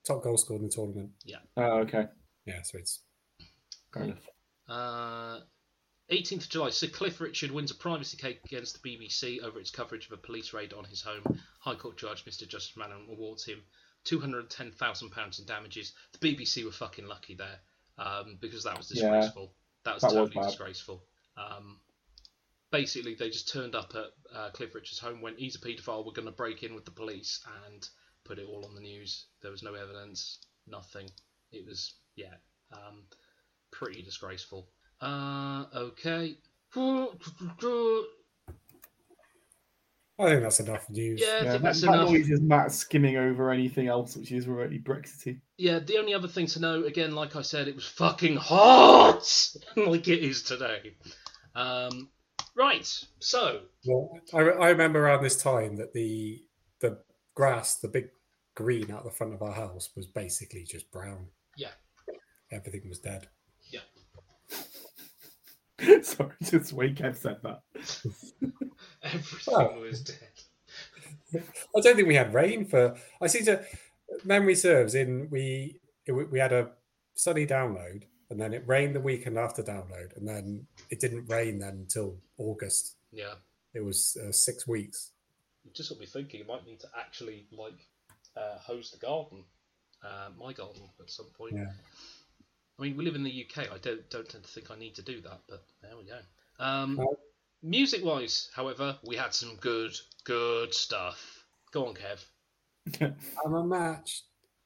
Top 0.06 0.22
goal 0.22 0.36
scored 0.36 0.60
in 0.60 0.66
the 0.68 0.72
tournament. 0.72 1.10
Yeah. 1.24 1.38
Oh, 1.56 1.78
okay. 1.80 2.06
Yeah, 2.44 2.62
so 2.62 2.78
it's 2.78 3.00
kind 3.90 4.12
of. 4.12 4.18
Uh, 4.68 5.40
18th 6.10 6.44
of 6.44 6.48
July, 6.48 6.70
Sir 6.70 6.86
Cliff 6.86 7.20
Richard 7.20 7.50
wins 7.50 7.70
a 7.70 7.74
privacy 7.74 8.16
case 8.16 8.38
against 8.44 8.80
the 8.80 8.88
BBC 8.88 9.42
over 9.42 9.58
its 9.58 9.70
coverage 9.70 10.06
of 10.06 10.12
a 10.12 10.16
police 10.16 10.52
raid 10.52 10.72
on 10.72 10.84
his 10.84 11.02
home. 11.02 11.22
High 11.60 11.74
Court 11.74 11.96
Judge 11.98 12.24
Mr. 12.24 12.46
Justice 12.46 12.76
Manon 12.76 13.06
awards 13.10 13.44
him 13.44 13.62
£210,000 14.04 15.38
in 15.40 15.46
damages. 15.46 15.92
The 16.12 16.18
BBC 16.34 16.64
were 16.64 16.70
fucking 16.70 17.06
lucky 17.08 17.34
there 17.34 17.58
um, 17.98 18.38
because 18.40 18.64
that 18.64 18.76
was 18.76 18.90
Yeah, 18.94 19.10
disgraceful. 19.10 19.52
that 19.84 19.94
was 19.94 20.02
that 20.02 20.10
totally 20.10 20.30
bad. 20.34 20.44
disgraceful. 20.46 21.02
Um, 21.36 21.80
basically, 22.70 23.14
they 23.14 23.28
just 23.30 23.52
turned 23.52 23.74
up 23.74 23.92
at 23.96 24.36
uh, 24.36 24.50
Cliff 24.50 24.74
Richard's 24.74 25.00
home 25.00 25.20
when 25.20 25.36
he's 25.36 25.56
a 25.56 25.58
paedophile. 25.58 26.06
We're 26.06 26.12
going 26.12 26.26
to 26.26 26.32
break 26.32 26.62
in 26.62 26.74
with 26.74 26.84
the 26.84 26.92
police 26.92 27.44
and 27.66 27.88
put 28.24 28.38
it 28.38 28.46
all 28.48 28.64
on 28.64 28.74
the 28.76 28.80
news. 28.80 29.26
There 29.42 29.50
was 29.50 29.62
no 29.64 29.74
evidence, 29.74 30.38
nothing. 30.68 31.10
It 31.50 31.66
was, 31.66 31.94
yeah, 32.14 32.34
um, 32.72 33.02
pretty 33.72 34.02
disgraceful. 34.02 34.68
Uh, 35.00 35.64
okay. 35.74 36.36
I 40.18 40.30
think 40.30 40.42
that's 40.42 40.60
enough 40.60 40.88
news. 40.88 41.20
Yeah, 41.20 41.26
I 41.26 41.30
Yeah, 41.30 41.40
think 41.42 41.52
that, 41.52 41.62
that's 41.62 41.80
that 41.82 41.88
enough. 41.88 42.10
noise 42.10 42.30
is 42.30 42.40
Matt 42.40 42.72
skimming 42.72 43.16
over 43.16 43.50
anything 43.50 43.86
else 43.88 44.16
which 44.16 44.32
is 44.32 44.48
remotely 44.48 44.78
Brexity. 44.78 45.40
Yeah, 45.58 45.78
the 45.78 45.98
only 45.98 46.14
other 46.14 46.28
thing 46.28 46.46
to 46.48 46.60
know, 46.60 46.84
again, 46.84 47.14
like 47.14 47.36
I 47.36 47.42
said, 47.42 47.68
it 47.68 47.74
was 47.74 47.84
fucking 47.86 48.36
hot, 48.36 49.26
like 49.76 50.08
it 50.08 50.20
is 50.24 50.42
today. 50.42 50.94
Um, 51.54 52.08
right, 52.54 52.86
so 53.18 53.60
Well, 53.84 54.18
I, 54.32 54.38
I 54.38 54.68
remember 54.70 55.04
around 55.04 55.22
this 55.22 55.40
time 55.40 55.76
that 55.76 55.92
the 55.92 56.42
the 56.80 56.98
grass, 57.34 57.76
the 57.76 57.88
big 57.88 58.08
green 58.54 58.90
out 58.90 59.04
the 59.04 59.10
front 59.10 59.34
of 59.34 59.42
our 59.42 59.52
house, 59.52 59.90
was 59.94 60.06
basically 60.06 60.64
just 60.64 60.90
brown. 60.90 61.26
yeah, 61.56 61.72
Everything 62.50 62.88
was 62.88 62.98
dead. 63.00 63.28
Yeah. 65.80 66.00
Sorry, 66.02 66.32
just 66.42 66.70
the 66.70 66.76
way 66.76 66.92
Kev 66.94 67.16
said 67.16 67.38
that. 67.42 67.60
Everything 69.02 69.54
Oh. 69.54 69.80
was 69.80 70.02
dead. 70.02 71.42
I 71.76 71.80
don't 71.80 71.96
think 71.96 72.08
we 72.08 72.14
had 72.14 72.32
rain 72.34 72.64
for. 72.66 72.96
I 73.20 73.26
seem 73.26 73.44
to 73.46 73.64
memory 74.24 74.54
serves 74.54 74.94
in 74.94 75.28
we 75.30 75.80
it, 76.06 76.12
we 76.12 76.38
had 76.38 76.52
a 76.52 76.70
sunny 77.14 77.46
download 77.46 78.04
and 78.30 78.40
then 78.40 78.54
it 78.54 78.62
rained 78.66 78.94
the 78.94 79.00
weekend 79.00 79.36
after 79.38 79.62
download 79.62 80.16
and 80.16 80.26
then 80.26 80.66
it 80.90 81.00
didn't 81.00 81.26
rain 81.26 81.58
then 81.58 81.74
until 81.74 82.16
August. 82.38 82.96
Yeah, 83.12 83.34
It 83.74 83.80
was 83.84 84.16
uh, 84.22 84.32
six 84.32 84.66
weeks. 84.66 85.12
you 85.64 85.70
just 85.74 85.88
got 85.90 85.98
me 85.98 86.06
thinking. 86.06 86.40
You 86.40 86.46
might 86.46 86.66
need 86.66 86.80
to 86.80 86.88
actually 86.98 87.46
like 87.52 87.78
uh, 88.36 88.58
hose 88.58 88.90
the 88.90 88.98
garden, 88.98 89.44
uh, 90.04 90.28
my 90.38 90.52
garden, 90.52 90.82
at 91.00 91.10
some 91.10 91.26
point. 91.36 91.54
Yeah. 91.56 91.72
I 92.78 92.82
mean, 92.82 92.96
we 92.96 93.04
live 93.04 93.14
in 93.14 93.22
the 93.22 93.46
UK. 93.48 93.72
I 93.72 93.78
don't 93.78 94.08
don't 94.10 94.28
tend 94.28 94.44
to 94.44 94.50
think 94.50 94.70
I 94.70 94.76
need 94.78 94.94
to 94.96 95.02
do 95.02 95.20
that, 95.22 95.40
but 95.48 95.64
there 95.82 95.96
we 95.96 96.04
go. 96.04 96.18
Um, 96.58 96.96
Well- 96.96 97.18
music 97.62 98.04
wise, 98.04 98.50
however, 98.54 98.98
we 99.04 99.16
had 99.16 99.34
some 99.34 99.56
good 99.56 99.94
good 100.24 100.74
stuff. 100.74 101.44
Go 101.72 101.86
on, 101.86 101.94
Kev. 101.94 102.24
I'm 103.44 103.54
a 103.54 103.64
match. 103.64 104.22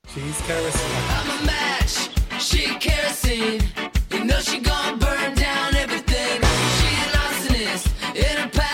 She's 0.08 0.40
kerosene. 0.42 0.90
I'm 1.10 1.42
a 1.42 1.46
match, 1.46 2.08
she 2.40 2.74
kerosene. 2.78 3.62
You 4.10 4.24
know 4.24 4.40
she 4.40 4.58
gonna 4.60 4.96
burn 4.96 5.34
down 5.34 5.76
everything. 5.76 6.40
She 6.78 6.90
an 7.04 7.12
arsonist 7.24 8.16
in 8.16 8.36
her 8.38 8.48
pastime. 8.48 8.69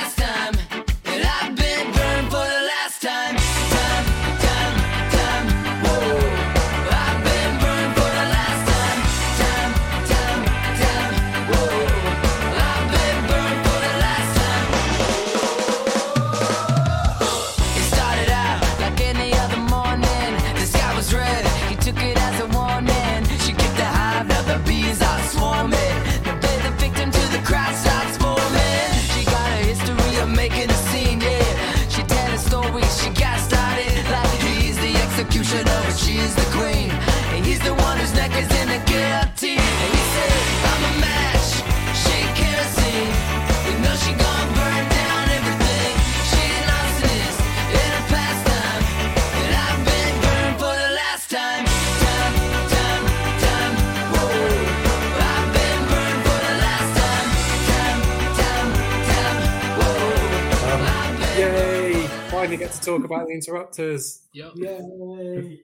Um, 60.67 62.09
Finally 62.31 62.57
get 62.57 62.73
to 62.73 62.81
talk 62.81 63.05
about 63.05 63.27
the 63.27 63.33
interrupters. 63.35 64.23
Yep. 64.33 64.53
Yay! 64.57 65.61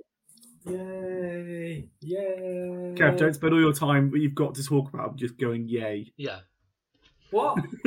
Yay! 0.65 1.89
Yay! 2.01 2.95
Kev, 2.97 3.17
don't 3.17 3.35
spend 3.35 3.53
all 3.53 3.61
your 3.61 3.73
time 3.73 4.11
what 4.11 4.21
you've 4.21 4.35
got 4.35 4.55
to 4.55 4.65
talk 4.65 4.93
about 4.93 5.17
just 5.17 5.39
going 5.39 5.69
yay. 5.69 6.13
Yeah. 6.17 6.41
What? 7.31 7.59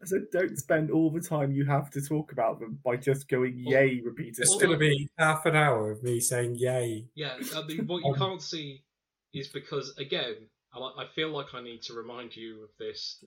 I 0.00 0.04
said 0.04 0.26
don't 0.32 0.56
spend 0.56 0.90
all 0.90 1.10
the 1.10 1.20
time 1.20 1.50
you 1.50 1.64
have 1.64 1.90
to 1.90 2.00
talk 2.00 2.32
about 2.32 2.60
them 2.60 2.78
by 2.84 2.96
just 2.96 3.28
going 3.28 3.54
yay 3.56 4.00
repeatedly. 4.04 4.42
It's 4.42 4.56
going 4.56 4.70
to 4.70 4.78
be 4.78 5.08
half 5.18 5.44
an 5.46 5.56
hour 5.56 5.90
of 5.90 6.02
me 6.02 6.20
saying 6.20 6.54
yay. 6.56 7.06
Yeah, 7.14 7.34
I 7.56 7.66
mean, 7.66 7.86
what 7.86 8.04
you 8.04 8.12
um, 8.12 8.18
can't 8.18 8.42
see 8.42 8.82
is 9.34 9.48
because, 9.48 9.94
again, 9.98 10.36
I 10.72 10.78
I 10.78 11.06
feel 11.14 11.30
like 11.30 11.54
I 11.54 11.62
need 11.62 11.82
to 11.82 11.94
remind 11.94 12.36
you 12.36 12.62
of 12.62 12.70
this 12.78 13.24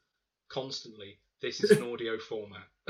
constantly. 0.49 1.19
This 1.41 1.63
is 1.63 1.71
an 1.71 1.83
audio 1.83 2.19
format. 2.19 2.67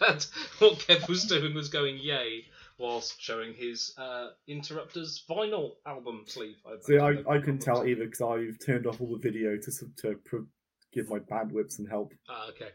That's 0.00 0.30
what 0.60 0.78
Kev 0.78 1.08
was 1.08 1.24
doing 1.24 1.52
was 1.54 1.68
going 1.68 1.98
yay 1.98 2.44
whilst 2.78 3.20
showing 3.20 3.54
his 3.54 3.92
uh, 3.98 4.28
Interrupters 4.48 5.24
vinyl 5.28 5.72
album 5.86 6.24
sleeve. 6.26 6.56
See, 6.82 6.98
I, 6.98 7.10
I 7.28 7.38
couldn't 7.38 7.60
tell 7.60 7.86
either 7.86 8.04
because 8.04 8.20
I've 8.20 8.58
turned 8.64 8.86
off 8.86 9.00
all 9.00 9.12
the 9.12 9.18
video 9.18 9.56
to 9.56 9.70
to 10.02 10.16
pro- 10.24 10.46
give 10.92 11.08
my 11.08 11.18
bandwidth 11.18 11.72
some 11.72 11.86
help. 11.86 12.12
Ah, 12.28 12.48
okay. 12.50 12.70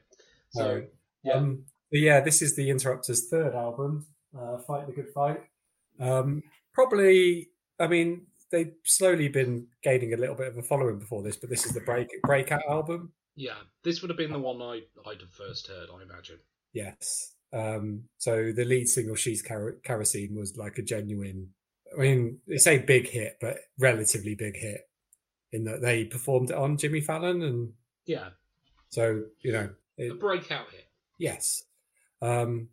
So, 0.52 0.62
So, 0.62 0.84
yeah. 1.24 1.34
um, 1.34 1.66
but 1.92 2.00
yeah, 2.00 2.20
this 2.22 2.42
is 2.42 2.56
the 2.56 2.70
Interrupters' 2.70 3.28
third 3.30 3.54
album, 3.56 4.06
uh, 4.38 4.58
Fight 4.60 4.88
the 4.88 4.94
Good 4.94 5.10
Fight. 5.14 5.40
Um, 6.00 6.44
probably, 6.74 7.50
I 7.80 7.88
mean, 7.88 8.28
they've 8.52 8.74
slowly 8.86 9.28
been 9.30 9.68
gaining 9.84 10.14
a 10.14 10.18
little 10.18 10.36
bit 10.36 10.48
of 10.48 10.58
a 10.58 10.64
following 10.64 11.00
before 11.00 11.22
this, 11.24 11.38
but 11.38 11.50
this 11.50 11.66
is 11.66 11.74
the 11.74 11.82
break 11.82 12.10
breakout 12.24 12.64
album. 12.70 13.12
yeah, 13.36 13.56
this 13.84 14.02
would 14.02 14.10
have 14.10 14.18
been 14.18 14.32
the 14.32 14.40
one 14.40 14.62
I, 14.62 14.82
I'd 15.10 15.22
have 15.22 15.32
first 15.32 15.68
heard, 15.68 15.90
I 15.94 16.02
imagine. 16.04 16.40
Yes. 16.74 17.34
Um, 17.54 18.04
so 18.18 18.52
the 18.52 18.64
lead 18.66 18.88
single, 18.88 19.16
She's 19.16 19.42
Ker- 19.42 19.80
Kerosene, 19.84 20.36
was 20.36 20.56
like 20.58 20.78
a 20.78 20.82
genuine, 20.82 21.50
I 21.96 22.00
mean, 22.02 22.40
they 22.48 22.58
say 22.58 22.78
big 22.80 23.08
hit, 23.10 23.38
but 23.42 23.58
relatively 23.78 24.36
big 24.36 24.56
hit 24.58 24.82
in 25.52 25.66
that 25.66 25.82
they 25.82 26.06
performed 26.06 26.50
it 26.52 26.56
on 26.56 26.78
Jimmy 26.78 27.02
Fallon. 27.02 27.42
And 27.42 27.74
Yeah, 28.06 28.30
so, 28.90 29.24
you 29.42 29.52
know, 29.52 29.70
a 30.00 30.12
breakout 30.12 30.70
hit. 30.72 30.86
yes. 31.18 31.64
Um, 32.22 32.70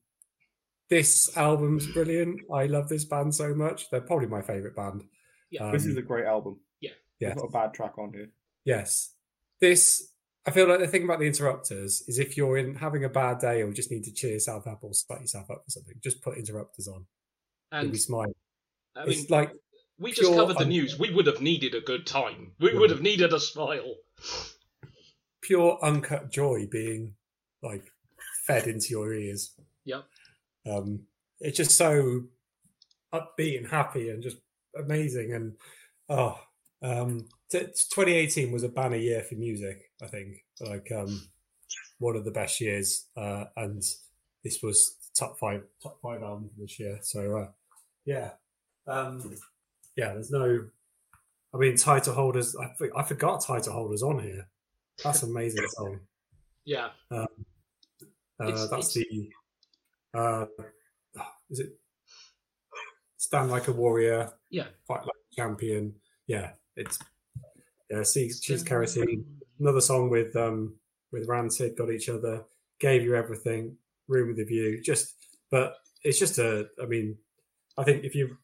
this 0.91 1.37
album's 1.37 1.87
brilliant. 1.87 2.41
I 2.53 2.67
love 2.67 2.89
this 2.89 3.05
band 3.05 3.35
so 3.35 3.55
much. 3.55 3.91
They're 3.91 4.01
probably 4.01 4.27
my 4.29 4.43
favorite 4.43 4.77
band. 4.77 5.05
Yeah. 5.51 5.71
this 5.73 5.85
Um, 5.85 5.91
is 5.91 5.97
a 5.97 6.03
great 6.03 6.25
album. 6.27 6.61
Yeah. 6.81 6.91
Yes. 7.19 7.35
There's 7.35 7.37
not 7.37 7.49
a 7.49 7.53
bad 7.69 7.75
track 7.75 7.99
on 7.99 8.13
here. 8.13 8.31
Yes. 8.65 9.15
This, 9.61 10.13
I 10.49 10.51
feel 10.51 10.67
like 10.67 10.79
the 10.79 10.89
thing 10.89 11.05
about 11.05 11.19
the 11.19 11.27
interrupters 11.27 12.05
is 12.09 12.19
if 12.19 12.35
you're 12.35 12.57
in 12.57 12.75
having 12.75 13.05
a 13.05 13.09
bad 13.11 13.39
day 13.39 13.61
or 13.61 13.71
just 13.71 13.91
need 13.91 14.05
to 14.05 14.13
cheer 14.15 14.33
yourself 14.33 14.67
up 14.67 14.79
or 14.81 14.95
start 14.95 15.21
yourself 15.21 15.51
up 15.51 15.63
for 15.63 15.71
something, 15.71 15.95
just 16.03 16.23
put 16.23 16.39
interrupters 16.39 16.89
on. 16.89 17.05
And 17.71 17.93
be 17.93 17.99
smiling. 17.99 18.33
I 18.97 19.05
mean, 19.05 19.19
it's 19.19 19.29
like 19.29 19.53
we 19.99 20.11
just 20.11 20.33
covered 20.33 20.57
the 20.57 20.65
news. 20.65 20.99
We 20.99 21.13
would 21.13 21.27
have 21.27 21.43
needed 21.43 21.75
a 21.75 21.83
good 21.83 22.07
time. 22.07 22.53
We 22.61 22.73
would 22.73 22.89
have 22.89 23.03
needed 23.03 23.35
a 23.35 23.39
smile. 23.39 23.97
pure 25.43 25.79
uncut 25.83 26.31
joy 26.31 26.67
being 26.71 27.13
like 27.63 27.93
fed 28.47 28.69
into 28.69 28.89
your 28.89 29.13
ears. 29.13 29.53
Yep. 29.85 30.05
Um, 30.67 31.01
it's 31.41 31.59
just 31.59 31.77
so 31.77 32.23
upbeat 33.13 33.59
and 33.59 33.69
happy 33.69 34.09
and 34.09 34.23
just 34.23 34.39
amazing. 34.75 35.35
And 35.35 35.57
oh, 36.09 36.41
um, 36.81 37.27
t- 37.51 37.59
2018 37.59 38.51
was 38.51 38.63
a 38.63 38.71
banner 38.71 38.97
year 38.97 39.21
for 39.21 39.35
music. 39.35 39.88
I 40.03 40.07
think 40.07 40.45
like 40.61 40.91
um, 40.93 41.21
one 41.99 42.17
of 42.17 42.25
the 42.25 42.31
best 42.31 42.61
years, 42.61 43.07
uh, 43.17 43.45
and 43.57 43.83
this 44.45 44.63
was 44.63 44.97
top 45.17 45.39
five 45.39 45.63
top 45.83 45.99
five 46.03 46.23
album 46.23 46.51
this 46.59 46.79
year. 46.79 46.99
So 47.03 47.37
uh, 47.39 47.49
yeah, 48.05 48.31
um, 48.87 49.35
yeah. 49.97 50.13
There's 50.15 50.31
no. 50.31 50.67
I 51.55 51.57
mean, 51.57 51.77
title 51.77 52.15
holders. 52.15 52.55
I, 52.57 52.75
I 52.97 53.03
forgot 53.03 53.43
title 53.45 53.73
holders 53.73 54.03
on 54.03 54.21
here. 54.23 54.47
That's 55.03 55.23
an 55.23 55.31
amazing 55.31 55.67
song. 55.69 56.01
Yeah. 56.65 56.91
Um, 57.11 57.27
uh, 58.41 58.47
It's- 58.49 58.69
that's 58.71 58.95
it's- 58.97 59.07
the. 59.11 59.31
Uh, 60.15 60.47
is 61.51 61.61
it 61.61 61.73
stand 63.17 63.51
like 63.51 63.69
a 63.69 63.73
warrior, 63.73 64.31
Yeah. 64.51 64.67
fight 64.87 65.01
like 65.01 65.09
a 65.33 65.35
champion? 65.35 65.95
Yeah, 66.27 66.53
it's 66.77 66.99
yeah. 67.91 68.03
See, 68.05 68.31
choose 68.31 68.63
kerosene. 68.63 69.25
Another 69.61 69.81
song 69.81 70.11
with 70.11 70.35
um 70.37 70.77
with 71.13 71.29
Rancid, 71.29 71.77
got 71.77 71.91
each 71.91 72.09
other, 72.09 72.45
gave 72.81 73.03
you 73.03 73.15
everything, 73.15 73.77
room 74.07 74.29
with 74.29 74.39
a 74.39 74.45
view. 74.45 74.81
Just, 74.83 75.15
but 75.51 75.77
it's 76.03 76.19
just 76.19 76.39
a. 76.39 76.69
I 76.83 76.87
mean, 76.87 77.17
I 77.77 77.85
think 77.85 78.05
if 78.05 78.15
you 78.15 78.37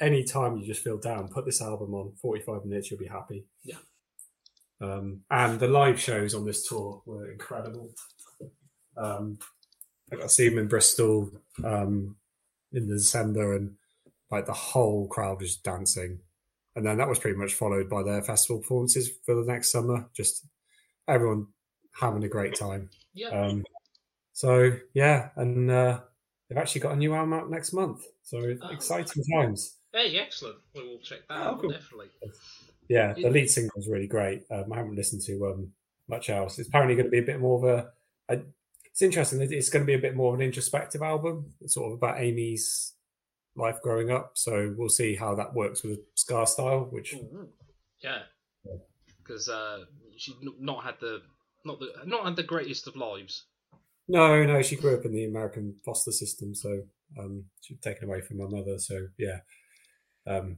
any 0.00 0.24
time 0.24 0.56
you 0.56 0.66
just 0.66 0.82
feel 0.82 0.98
down, 0.98 1.28
put 1.28 1.44
this 1.44 1.62
album 1.62 1.94
on. 1.94 2.12
Forty 2.20 2.42
five 2.42 2.64
minutes, 2.64 2.90
you'll 2.90 3.00
be 3.00 3.06
happy. 3.06 3.44
Yeah. 3.62 3.76
Um, 4.80 5.22
and 5.30 5.58
the 5.58 5.68
live 5.68 6.00
shows 6.00 6.34
on 6.34 6.44
this 6.44 6.66
tour 6.66 7.02
were 7.04 7.30
incredible. 7.30 7.90
Um, 8.96 9.38
I 10.12 10.16
got 10.16 10.22
to 10.22 10.28
see 10.28 10.48
them 10.48 10.58
in 10.58 10.68
Bristol 10.68 11.30
um, 11.64 12.16
in 12.72 12.88
the 12.88 12.94
December, 12.94 13.56
and 13.56 13.74
like 14.30 14.46
the 14.46 14.52
whole 14.52 15.08
crowd 15.08 15.40
was 15.40 15.56
dancing. 15.56 16.20
And 16.78 16.86
then 16.86 16.98
that 16.98 17.08
was 17.08 17.18
pretty 17.18 17.36
much 17.36 17.54
followed 17.54 17.88
by 17.90 18.04
their 18.04 18.22
festival 18.22 18.60
performances 18.60 19.10
for 19.26 19.34
the 19.34 19.42
next 19.52 19.72
summer. 19.72 20.08
Just 20.14 20.46
everyone 21.08 21.48
having 21.92 22.22
a 22.22 22.28
great 22.28 22.54
time. 22.54 22.88
Yeah. 23.14 23.30
Um, 23.30 23.64
so 24.32 24.70
yeah, 24.94 25.30
and 25.34 25.68
uh, 25.68 25.98
they've 26.48 26.56
actually 26.56 26.82
got 26.82 26.92
a 26.92 26.96
new 26.96 27.14
album 27.14 27.32
out 27.32 27.50
next 27.50 27.72
month. 27.72 28.04
So 28.22 28.38
Oh. 28.62 28.68
exciting 28.68 29.24
times. 29.34 29.74
Hey, 29.92 30.16
excellent. 30.18 30.58
We 30.72 30.86
will 30.86 31.00
check 31.00 31.26
that 31.28 31.36
Oh, 31.36 31.42
out 31.50 31.60
cool. 31.60 31.70
definitely. 31.70 32.10
Yeah, 32.88 33.12
the 33.14 33.28
lead 33.28 33.50
single 33.50 33.76
is 33.76 33.88
really 33.88 34.06
great. 34.06 34.44
Um, 34.48 34.72
I 34.72 34.76
haven't 34.76 34.94
listened 34.94 35.22
to 35.22 35.46
um, 35.48 35.72
much 36.08 36.30
else. 36.30 36.60
It's 36.60 36.68
apparently 36.68 36.94
going 36.94 37.06
to 37.06 37.10
be 37.10 37.18
a 37.18 37.22
bit 37.22 37.40
more 37.40 37.58
of 37.58 37.64
a. 37.64 37.90
a 38.34 38.40
it's 38.84 39.02
interesting. 39.02 39.40
It's 39.42 39.68
going 39.68 39.82
to 39.84 39.86
be 39.86 39.94
a 39.94 39.98
bit 39.98 40.14
more 40.14 40.32
of 40.32 40.38
an 40.40 40.46
introspective 40.46 41.02
album. 41.02 41.54
It's 41.60 41.74
sort 41.74 41.88
of 41.90 41.98
about 41.98 42.20
Amy's 42.20 42.92
life 43.58 43.80
growing 43.82 44.10
up. 44.10 44.32
So 44.34 44.74
we'll 44.76 44.88
see 44.88 45.14
how 45.14 45.34
that 45.34 45.52
works 45.54 45.82
with 45.82 45.98
Ska 46.14 46.46
Style, 46.46 46.88
which 46.90 47.14
Yeah. 48.02 48.22
Because 49.18 49.48
uh, 49.48 49.84
she's 50.16 50.34
not 50.58 50.84
had 50.84 50.94
the 51.00 51.20
not 51.64 51.80
the 51.80 51.88
not 52.06 52.24
had 52.24 52.36
the 52.36 52.42
greatest 52.42 52.86
of 52.86 52.96
lives. 52.96 53.44
No, 54.08 54.42
no, 54.44 54.62
she 54.62 54.76
grew 54.76 54.96
up 54.96 55.04
in 55.04 55.12
the 55.12 55.26
American 55.26 55.74
foster 55.84 56.12
system, 56.12 56.54
so 56.54 56.82
um, 57.18 57.44
she 57.60 57.74
was 57.74 57.80
taken 57.80 58.08
away 58.08 58.22
from 58.22 58.38
her 58.38 58.48
mother. 58.48 58.78
So 58.78 59.06
yeah, 59.18 59.40
um, 60.26 60.56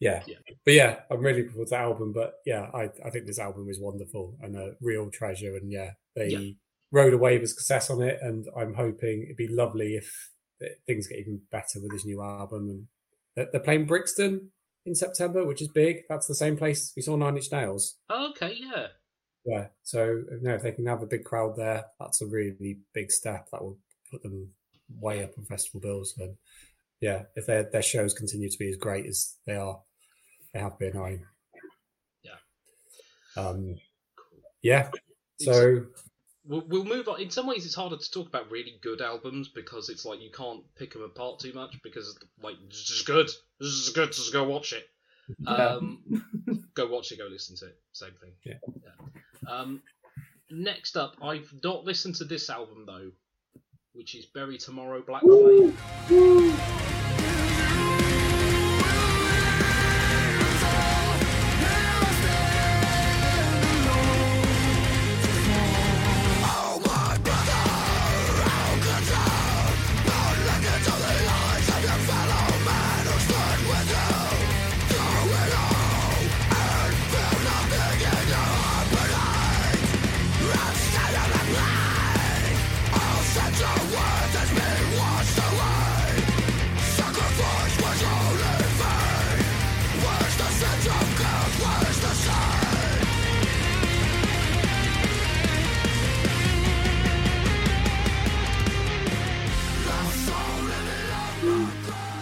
yeah. 0.00 0.22
Yeah. 0.26 0.38
But 0.64 0.74
yeah, 0.74 1.00
I'm 1.10 1.20
really 1.20 1.38
looking 1.42 1.52
forward 1.52 1.68
to 1.68 1.70
the 1.70 1.78
album. 1.78 2.12
But 2.12 2.34
yeah, 2.44 2.68
I, 2.74 2.90
I 3.04 3.10
think 3.10 3.26
this 3.26 3.38
album 3.38 3.68
is 3.68 3.78
wonderful 3.80 4.36
and 4.42 4.56
a 4.56 4.74
real 4.80 5.08
treasure. 5.10 5.56
And 5.56 5.70
yeah, 5.70 5.92
they 6.16 6.28
Yeah. 6.30 6.52
rode 6.90 7.14
a 7.14 7.18
wave 7.18 7.42
of 7.42 7.48
success 7.48 7.90
on 7.90 8.02
it, 8.02 8.18
and 8.22 8.46
I'm 8.56 8.74
hoping 8.74 9.22
it'd 9.22 9.36
be 9.36 9.46
lovely 9.48 9.94
if 9.94 10.30
things 10.86 11.06
get 11.06 11.18
even 11.18 11.40
better 11.50 11.80
with 11.80 11.92
this 11.92 12.04
new 12.04 12.22
album. 12.22 12.68
And 12.70 13.48
they're- 13.52 13.60
playing 13.60 13.86
Brixton 13.86 14.52
in 14.86 14.94
September, 14.94 15.44
which 15.44 15.62
is 15.62 15.68
big. 15.68 16.04
That's 16.08 16.26
the 16.26 16.34
same 16.34 16.56
place 16.56 16.92
we 16.96 17.02
saw 17.02 17.16
Nine 17.16 17.36
Inch 17.36 17.50
Nails. 17.52 17.96
Oh, 18.08 18.30
okay, 18.30 18.54
yeah. 18.58 18.88
Yeah. 19.44 19.68
So 19.82 20.04
you 20.04 20.38
know, 20.42 20.54
if 20.54 20.62
they 20.62 20.72
can 20.72 20.86
have 20.86 21.02
a 21.02 21.06
big 21.06 21.24
crowd 21.24 21.56
there, 21.56 21.84
that's 21.98 22.20
a 22.20 22.26
really 22.26 22.78
big 22.92 23.10
step. 23.10 23.48
That 23.50 23.62
will 23.62 23.78
put 24.10 24.22
them 24.22 24.54
way 24.98 25.22
up 25.24 25.32
on 25.38 25.44
festival 25.44 25.80
bills. 25.80 26.14
And 26.18 26.36
yeah, 27.00 27.24
if 27.34 27.46
their 27.46 27.62
their 27.62 27.82
shows 27.82 28.12
continue 28.12 28.50
to 28.50 28.58
be 28.58 28.68
as 28.68 28.76
great 28.76 29.06
as 29.06 29.36
they 29.46 29.56
are, 29.56 29.80
they 30.52 30.60
have 30.60 30.78
been. 30.78 30.96
I 30.96 31.20
Yeah. 32.22 32.36
Um. 33.36 33.76
Yeah. 34.62 34.90
So 35.38 35.86
We'll, 36.50 36.64
we'll 36.66 36.84
move 36.84 37.06
on. 37.06 37.20
In 37.20 37.30
some 37.30 37.46
ways, 37.46 37.64
it's 37.64 37.76
harder 37.76 37.96
to 37.96 38.10
talk 38.10 38.26
about 38.26 38.50
really 38.50 38.74
good 38.82 39.00
albums 39.00 39.46
because 39.46 39.88
it's 39.88 40.04
like 40.04 40.20
you 40.20 40.30
can't 40.32 40.62
pick 40.74 40.92
them 40.92 41.02
apart 41.02 41.38
too 41.38 41.52
much 41.52 41.80
because 41.84 42.18
like 42.42 42.56
this 42.68 42.90
is 42.90 43.02
good, 43.02 43.26
this 43.60 43.68
is 43.68 43.90
good, 43.90 44.10
just 44.10 44.32
go 44.32 44.42
watch 44.42 44.72
it. 44.72 44.84
Um, 45.46 46.02
go 46.74 46.88
watch 46.88 47.12
it, 47.12 47.18
go 47.18 47.28
listen 47.30 47.54
to 47.58 47.66
it. 47.66 47.78
Same 47.92 48.14
thing. 48.20 48.32
Yeah. 48.44 48.54
Um, 49.48 49.80
next 50.50 50.96
up, 50.96 51.14
I've 51.22 51.54
not 51.62 51.84
listened 51.84 52.16
to 52.16 52.24
this 52.24 52.50
album 52.50 52.84
though, 52.84 53.12
which 53.92 54.16
is 54.16 54.26
Bury 54.26 54.58
Tomorrow 54.58 55.02
Black 55.06 55.22
Flame. 55.22 55.76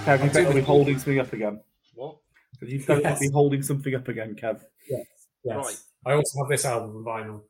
Kev, 0.08 0.18
you 0.20 0.24
I'm 0.24 0.32
better 0.32 0.52
be 0.54 0.60
the- 0.60 0.66
holding 0.66 0.98
something 0.98 1.18
up 1.20 1.32
again. 1.32 1.60
What? 1.94 2.16
You 2.62 2.80
better 2.84 3.00
Yes. 3.02 3.20
be 3.20 3.30
holding 3.30 3.62
something 3.62 3.94
up 3.94 4.08
again, 4.08 4.34
Kev. 4.34 4.62
yes, 4.88 5.06
yes. 5.44 5.56
Right. 5.56 5.76
I 6.06 6.12
also 6.16 6.38
have 6.40 6.48
this 6.48 6.64
album 6.64 6.96
on 6.96 7.04
vinyl. 7.04 7.42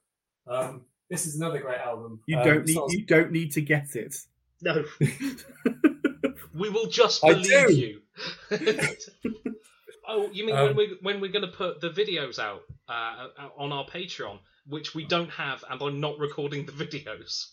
Um, 0.47 0.85
this 1.09 1.27
is 1.27 1.37
another 1.37 1.61
great 1.61 1.79
album. 1.79 2.21
You 2.27 2.39
Um, 2.39 2.45
don't 2.47 2.61
it's 2.63 2.69
need. 2.71 2.75
not- 2.77 2.91
You 2.93 3.05
don't 3.07 3.31
need 3.33 3.53
to 3.53 3.61
get 3.61 3.95
it. 3.95 4.17
No, 4.61 4.85
we 6.53 6.69
will 6.69 6.87
just 6.89 7.23
believe 7.23 7.71
you. 7.71 8.03
oh, 10.09 10.29
you 10.33 10.45
mean 10.45 10.57
Um, 10.57 10.65
when 10.67 10.77
we 10.77 10.99
when 11.01 11.21
we're 11.21 11.31
going 11.31 11.47
to 11.49 11.57
put 11.57 11.81
the 11.81 11.91
videos 11.91 12.41
out 12.41 12.63
uh, 12.89 13.29
uh, 13.39 13.49
on 13.57 13.71
our 13.73 13.87
Patreon, 13.87 14.41
which 14.67 14.97
we 14.97 15.05
don't 15.05 15.31
have, 15.31 15.63
and 15.71 15.81
I'm 15.81 16.01
not 16.01 16.19
recording 16.19 16.67
the 16.67 16.73
videos. 16.85 17.51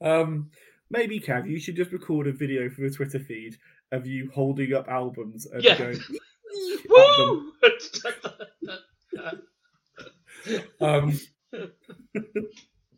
Um, 0.00 0.50
Maybe, 0.90 1.18
Kev, 1.20 1.48
you 1.48 1.58
should 1.58 1.76
just 1.76 1.92
record 1.92 2.26
a 2.28 2.32
video 2.32 2.68
for 2.70 2.82
the 2.82 2.90
Twitter 2.90 3.18
feed 3.18 3.56
of 3.92 4.06
you 4.06 4.30
holding 4.34 4.72
up 4.74 4.88
albums 4.88 5.46
and 5.46 5.62
Yeah. 5.62 5.78
going. 5.78 5.98
Woo! 6.88 7.52
um, 10.80 11.18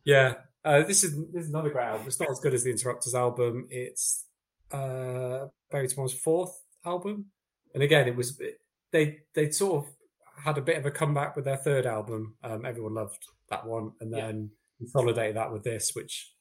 yeah, 0.05 0.34
uh, 0.64 0.82
this 0.82 1.03
is 1.05 1.16
this 1.32 1.45
is 1.45 1.49
another 1.51 1.70
great 1.70 1.86
album. 1.86 2.07
It's 2.07 2.20
not 2.20 2.30
as 2.30 2.41
good 2.41 2.55
as 2.55 2.64
the 2.64 2.70
Interrupters 2.70 3.14
album. 3.14 3.66
It's 3.70 4.26
uh, 4.70 5.47
Bury 5.70 5.89
Tomorrow's 5.89 6.14
fourth 6.14 6.62
album, 6.84 7.26
and 7.74 7.82
again, 7.82 8.07
it 8.07 8.16
was 8.16 8.41
they 8.93 9.18
they 9.34 9.51
sort 9.51 9.84
of 9.86 9.91
had 10.45 10.59
a 10.59 10.62
bit 10.62 10.76
of 10.76 10.86
a 10.86 10.91
comeback 10.91 11.34
with 11.36 11.47
their 11.47 11.57
third 11.57 11.86
album. 11.86 12.36
Um, 12.45 12.64
everyone 12.64 12.95
loved 12.95 13.24
that 13.51 13.66
one, 13.66 13.93
and 14.01 14.12
Yeah. 14.14 14.26
then 14.26 14.51
consolidated 14.78 15.36
that 15.36 15.53
with 15.53 15.64
this, 15.64 15.93
which 15.95 16.32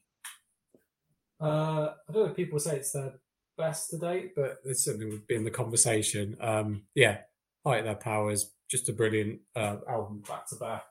uh, 1.42 1.90
I 2.08 2.12
don't 2.12 2.24
know 2.26 2.30
if 2.32 2.36
people 2.36 2.60
say 2.60 2.78
it's 2.78 2.92
their 2.92 3.14
best 3.58 3.90
to 3.92 3.98
date, 3.98 4.34
but 4.36 4.58
it 4.66 4.78
certainly 4.78 5.08
would 5.08 5.28
be 5.28 5.36
in 5.36 5.44
the 5.44 5.52
conversation. 5.52 6.38
Um, 6.40 6.84
yeah, 6.96 7.20
Height 7.66 7.80
of 7.80 7.86
Their 7.86 7.96
Powers, 7.96 8.52
just 8.70 8.90
a 8.90 8.94
brilliant 8.94 9.40
uh, 9.56 9.78
album 9.90 10.24
back 10.28 10.48
to 10.50 10.56
back. 10.56 10.84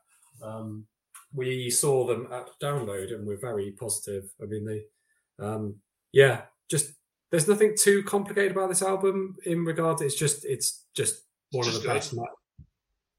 Um, 0.43 0.87
we 1.35 1.71
saw 1.71 2.07
them 2.07 2.29
at 2.33 2.49
Download 2.63 3.15
and 3.15 3.27
we're 3.27 3.41
very 3.41 3.73
positive. 3.73 4.25
I 4.43 4.47
mean, 4.47 4.65
they, 4.65 5.45
um, 5.45 5.77
yeah, 6.13 6.43
just 6.71 6.93
there's 7.31 7.49
nothing 7.49 7.75
too 7.79 8.03
complicated 8.03 8.53
about 8.53 8.69
this 8.69 8.83
album 8.83 9.37
in 9.45 9.65
regard. 9.65 10.01
It's 10.01 10.15
just 10.15 10.45
it's 10.45 10.85
just 10.95 11.23
one 11.51 11.65
Just 11.65 11.77
of 11.77 11.83
the 11.83 11.89
good. 11.89 11.95
best, 11.95 12.15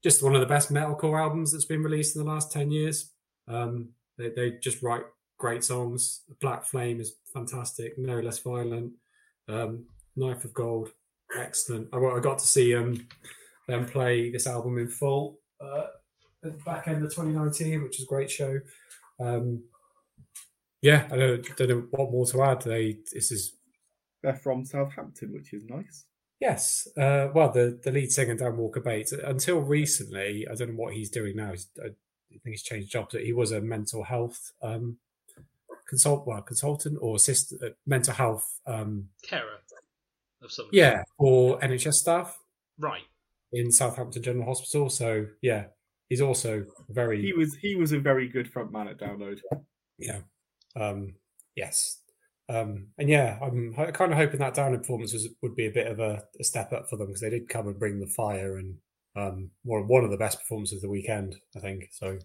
just 0.02 0.22
one 0.22 0.34
of 0.34 0.40
the 0.40 0.46
best 0.46 0.72
metalcore 0.72 1.20
albums 1.20 1.52
that's 1.52 1.64
been 1.64 1.82
released 1.82 2.16
in 2.16 2.24
the 2.24 2.30
last 2.30 2.50
ten 2.52 2.70
years. 2.70 3.12
Um, 3.46 3.90
they 4.16 4.30
they 4.30 4.50
just 4.62 4.82
write 4.82 5.04
great 5.38 5.64
songs. 5.64 6.22
Black 6.40 6.64
Flame 6.64 7.00
is 7.00 7.14
fantastic. 7.32 7.96
No 7.96 8.20
less 8.20 8.38
violent. 8.40 8.92
Um, 9.48 9.86
Knife 10.16 10.44
of 10.44 10.52
Gold, 10.52 10.90
excellent. 11.36 11.88
I, 11.92 11.98
I 11.98 12.20
got 12.20 12.38
to 12.40 12.46
see 12.46 12.74
um, 12.74 13.06
them 13.68 13.86
play 13.86 14.30
this 14.30 14.46
album 14.46 14.78
in 14.78 14.88
full 14.88 15.38
uh, 15.60 15.86
at 16.44 16.58
the 16.58 16.64
back 16.64 16.88
end 16.88 17.04
of 17.04 17.14
2019, 17.14 17.82
which 17.82 17.98
is 17.98 18.04
a 18.04 18.08
great 18.08 18.30
show. 18.30 18.60
Um, 19.20 19.62
yeah, 20.82 21.08
I 21.10 21.16
don't, 21.16 21.56
don't 21.56 21.68
know 21.68 21.86
what 21.90 22.10
more 22.12 22.26
to 22.26 22.42
add. 22.42 22.62
They 22.62 22.98
this 23.12 23.32
is 23.32 23.54
They're 24.22 24.34
from 24.34 24.64
Southampton, 24.64 25.32
which 25.32 25.52
is 25.52 25.64
nice. 25.64 26.04
yes. 26.40 26.86
Uh, 26.96 27.28
well, 27.34 27.50
the 27.50 27.80
the 27.82 27.90
lead 27.90 28.12
singer 28.12 28.34
Dan 28.34 28.56
Walker 28.56 28.80
Bates. 28.80 29.12
Until 29.12 29.60
recently, 29.60 30.46
I 30.50 30.54
don't 30.54 30.70
know 30.70 30.82
what 30.82 30.94
he's 30.94 31.10
doing 31.10 31.36
now. 31.36 31.50
He's, 31.50 31.68
I 31.80 31.88
think 32.30 32.42
he's 32.44 32.62
changed 32.62 32.92
jobs. 32.92 33.16
He 33.16 33.32
was 33.32 33.52
a 33.52 33.60
mental 33.60 34.04
health 34.04 34.52
um, 34.62 34.98
consult, 35.88 36.26
well, 36.26 36.42
consultant 36.42 36.98
or 37.00 37.16
assistant, 37.16 37.62
uh, 37.62 37.68
mental 37.86 38.14
health. 38.14 38.60
Um, 38.66 39.08
Carer 39.22 39.60
of 40.42 40.52
some. 40.52 40.66
yeah, 40.72 41.02
or 41.18 41.58
NHS 41.60 41.94
staff. 41.94 42.38
Right. 42.78 43.02
in 43.52 43.72
Southampton 43.72 44.22
General 44.22 44.46
Hospital. 44.46 44.88
So 44.90 45.26
yeah, 45.42 45.64
he's 46.08 46.20
also 46.20 46.64
very 46.90 47.20
He 47.22 47.32
was 47.32 47.56
he 47.56 47.74
was 47.74 47.90
a 47.92 47.98
very 47.98 48.28
good 48.28 48.48
front 48.52 48.70
man 48.72 48.86
at 48.88 48.98
Download. 48.98 49.38
yeah, 49.98 50.20
um, 50.76 51.14
yes, 51.56 52.02
um, 52.48 52.86
and 52.98 53.08
yeah, 53.08 53.38
I'm 53.42 53.72
ho- 53.74 53.90
kind 53.90 54.12
of 54.12 54.18
hoping 54.18 54.38
that 54.40 54.54
down 54.54 54.76
performance 54.78 55.12
was, 55.12 55.28
would 55.42 55.56
be 55.56 55.66
a 55.66 55.72
bit 55.72 55.88
of 55.88 55.98
a, 55.98 56.22
a 56.38 56.44
step 56.44 56.72
up 56.72 56.88
for 56.88 56.96
them 56.96 57.08
because 57.08 57.20
they 57.22 57.30
did 57.30 57.48
come 57.48 57.66
and 57.66 57.78
bring 57.78 57.98
the 57.98 58.06
fire 58.06 58.58
and 58.58 58.76
um, 59.16 59.50
one 59.64 59.88
one 59.88 60.04
of 60.04 60.10
the 60.12 60.16
best 60.16 60.38
performances 60.38 60.76
of 60.76 60.82
the 60.82 60.88
weekend, 60.88 61.34
I 61.56 61.60
think. 61.60 61.88
So 61.90 62.16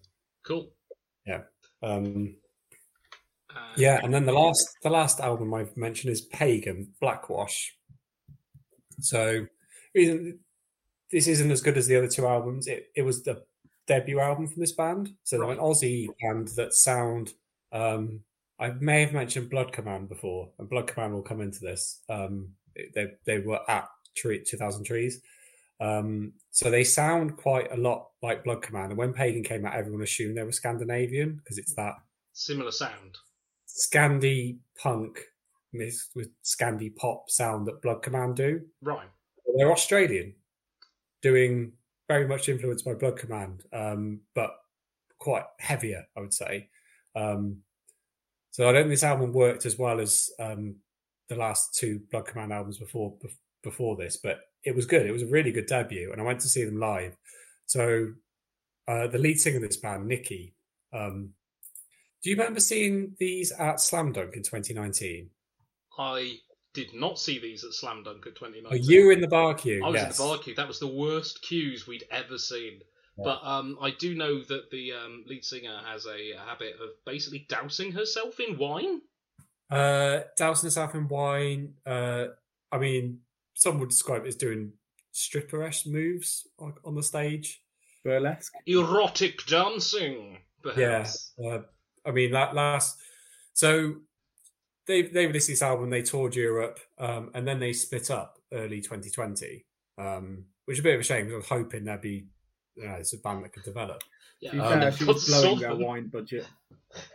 Cool. 0.45 0.70
yeah, 1.26 1.41
um, 1.82 2.36
Uh, 3.56 3.60
yeah, 3.76 3.99
and 4.04 4.14
then 4.14 4.26
the 4.26 4.32
last 4.32 4.78
the 4.84 4.89
last 4.89 5.20
album 5.20 5.54
I've 5.54 5.76
mentioned 5.78 6.12
is 6.12 6.22
Pagan 6.22 6.93
Blackwash. 6.99 7.76
So 8.99 9.45
reason 9.93 10.39
this 11.12 11.28
isn't 11.28 11.51
as 11.51 11.62
good 11.62 11.78
as 11.78 11.88
the 11.88 11.97
other 11.97 12.08
two 12.08 12.28
albums. 12.28 12.68
It 12.68 12.88
it 12.95 13.04
was 13.04 13.24
the 13.24 13.43
debut 13.88 14.20
album 14.20 14.47
from 14.47 14.60
this 14.60 14.72
band. 14.72 15.14
So 15.24 15.38
they're 15.38 15.51
an 15.51 15.58
Aussie 15.58 16.08
band 16.22 16.49
that 16.49 16.74
sound 16.74 17.34
um 17.72 18.22
I 18.60 18.70
may 18.80 19.01
have 19.01 19.14
mentioned 19.14 19.49
Blood 19.49 19.74
Command 19.74 20.10
before, 20.10 20.51
and 20.58 20.70
Blood 20.70 20.88
Command 20.88 21.14
will 21.14 21.22
come 21.22 21.41
into 21.41 21.60
this. 21.60 22.01
Um 22.10 22.49
they 22.95 23.14
they 23.26 23.39
were 23.39 23.60
at 23.70 23.88
Tree, 24.16 24.43
2000 24.43 24.84
Trees. 24.84 25.22
Um, 25.80 26.34
so 26.51 26.70
they 26.70 26.84
sound 26.84 27.36
quite 27.36 27.72
a 27.72 27.78
lot 27.78 28.10
like 28.22 28.43
Blood 28.43 28.62
Command. 28.62 28.91
And 28.91 28.97
when 28.97 29.12
Pagan 29.12 29.43
came 29.43 29.66
out, 29.66 29.76
everyone 29.76 30.04
assumed 30.04 30.38
they 30.38 30.43
were 30.43 30.51
Scandinavian 30.51 31.36
because 31.36 31.58
it's 31.58 31.74
that 31.74 31.95
Similar 32.34 32.72
sound. 32.72 33.18
Scandi 33.74 34.57
punk 34.78 35.19
mixed 35.71 36.11
with 36.15 36.30
Scandi 36.43 36.95
pop 36.95 37.30
sound 37.30 37.65
that 37.67 37.82
Blood 37.82 38.03
Command 38.03 38.36
do. 38.36 38.61
Right. 38.82 39.07
They're 39.55 39.71
Australian, 39.71 40.36
doing 41.21 41.74
very 42.07 42.28
much 42.28 42.49
influenced 42.49 42.86
by 42.86 42.93
Blood 42.93 43.17
Command, 43.17 43.63
um, 43.74 44.21
but 44.36 44.51
quite 45.19 45.43
heavier, 45.59 46.05
I 46.15 46.19
would 46.19 46.34
say. 46.34 46.69
Um, 47.15 47.57
so 48.51 48.69
I 48.69 48.71
don't 48.71 48.84
think 48.84 48.91
this 48.91 49.03
album 49.03 49.34
worked 49.34 49.65
as 49.65 49.78
well 49.78 49.99
as 49.99 50.30
um, 50.39 50.76
the 51.30 51.36
last 51.36 51.74
two 51.74 52.01
Blood 52.11 52.26
Command 52.26 52.53
albums 52.53 52.78
before 52.78 53.15
before 53.63 53.95
this, 53.95 54.17
but 54.17 54.41
it 54.63 54.76
was 54.76 54.86
good. 54.86 55.05
It 55.05 55.11
was 55.11 55.24
a 55.24 55.28
really 55.28 55.51
good 55.51 55.65
debut, 55.65 56.11
and 56.11 56.21
I 56.21 56.26
went 56.26 56.41
to 56.41 56.49
see 56.49 56.63
them 56.63 56.80
live. 56.80 57.15
So 57.65 58.09
uh, 58.88 59.07
the 59.07 59.17
lead 59.17 59.39
singer 59.39 59.57
of 59.57 59.63
this 59.63 59.78
band, 59.78 60.07
Nikki, 60.07 60.53
um, 60.91 61.30
do 62.24 62.30
you 62.30 62.38
remember 62.38 62.61
seeing 62.61 63.15
these 63.19 63.51
at 63.51 63.82
Slam 63.82 64.13
Dunk 64.13 64.36
in 64.36 64.43
2019? 64.43 65.30
I 65.99 66.38
did 66.74 66.93
not 66.93 67.19
see 67.19 67.38
these 67.38 67.63
at 67.63 67.74
Slam 67.74 68.03
Dunk 68.03 68.26
at 68.26 68.36
2019. 68.36 68.65
Oh, 68.71 68.76
you 68.76 69.05
were 69.05 69.11
in 69.11 69.21
the 69.21 69.28
bar 69.28 69.53
queue. 69.53 69.84
I 69.84 69.89
was 69.89 70.01
yes. 70.01 70.19
in 70.19 70.26
the 70.26 70.30
bar 70.30 70.38
queue. 70.41 70.55
That 70.55 70.67
was 70.67 70.80
the 70.80 70.88
worst 70.88 71.41
queues 71.41 71.86
we'd 71.86 72.05
ever 72.09 72.38
seen. 72.38 72.80
Yeah. 73.17 73.24
But 73.26 73.39
um, 73.43 73.78
I 73.82 73.91
do 73.91 74.15
know 74.15 74.41
that 74.41 74.71
the 74.71 74.93
um, 74.93 75.26
lead 75.28 75.43
singer 75.43 75.82
has 75.86 76.07
a 76.07 76.36
habit 76.47 76.76
of 76.82 76.89
basically 77.05 77.45
dousing 77.49 77.91
herself 77.91 78.39
in 78.39 78.57
wine. 78.57 79.01
Uh, 79.69 80.21
dousing 80.38 80.67
herself 80.67 80.95
in 80.95 81.09
wine. 81.09 81.74
Uh, 81.86 82.28
I 82.71 82.78
mean, 82.80 83.19
some 83.53 83.80
would 83.80 83.89
describe 83.89 84.24
it 84.24 84.30
as 84.30 84.36
doing 84.36 84.71
stripperish 85.13 85.86
moves 85.86 86.47
on, 86.57 86.74
on 86.86 86.95
the 86.95 87.03
stage. 87.03 87.61
Burlesque. 88.03 88.53
Erotic 88.65 89.45
dancing, 89.45 90.38
perhaps. 90.61 91.34
Yeah. 91.38 91.49
Uh, 91.49 91.61
I 92.06 92.12
mean, 92.12 92.32
that 92.32 92.54
last. 92.56 92.99
So 93.54 93.95
they 94.88 95.04
they 95.04 95.28
released 95.28 95.47
this 95.47 95.62
album, 95.62 95.89
they 95.89 96.01
toured 96.01 96.36
Europe, 96.36 96.80
um, 96.97 97.32
and 97.34 97.47
then 97.47 97.60
they 97.60 97.74
split 97.74 98.12
up 98.12 98.38
early 98.51 98.82
2020, 98.82 99.66
um, 99.97 100.45
which 100.66 100.76
is 100.76 100.80
a 100.80 100.84
bit 100.84 100.95
of 100.95 101.01
a 101.01 101.04
shame 101.04 101.26
because 101.26 101.34
I 101.34 101.38
was 101.38 101.47
hoping 101.64 101.86
there'd 101.86 102.01
be, 102.01 102.26
you 102.76 102.88
know, 102.88 102.95
it's 102.95 103.14
a 103.14 103.18
band 103.20 103.43
that 103.43 103.54
could 103.54 103.64
develop. 103.64 104.04
Yeah. 104.41 104.51
To 104.51 104.56
be 104.58 104.62
Um, 104.62 104.80
fair, 104.82 104.91
she 104.91 105.04
was 105.06 105.28
blowing 105.28 105.60
their 105.60 105.76
wine 105.76 106.08
budget. 106.08 106.45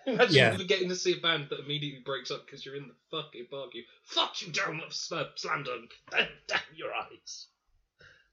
Imagine 0.06 0.34
Yeah. 0.34 0.56
getting 0.64 0.88
to 0.88 0.96
see 0.96 1.18
a 1.18 1.20
band 1.20 1.48
that 1.50 1.60
immediately 1.60 2.00
breaks 2.04 2.30
up 2.30 2.46
because 2.46 2.64
you're 2.64 2.74
in 2.76 2.88
the 2.88 2.94
fucking 3.10 3.48
bar 3.50 3.68
queue. 3.68 3.84
Fuck 4.04 4.40
you 4.42 4.52
down 4.52 4.80
at 4.80 4.92
Slam 4.92 5.26
Slam 5.36 5.62
Dunk. 5.64 5.90
Damn, 6.10 6.28
damn 6.46 6.60
your 6.74 6.92
eyes. 6.94 7.48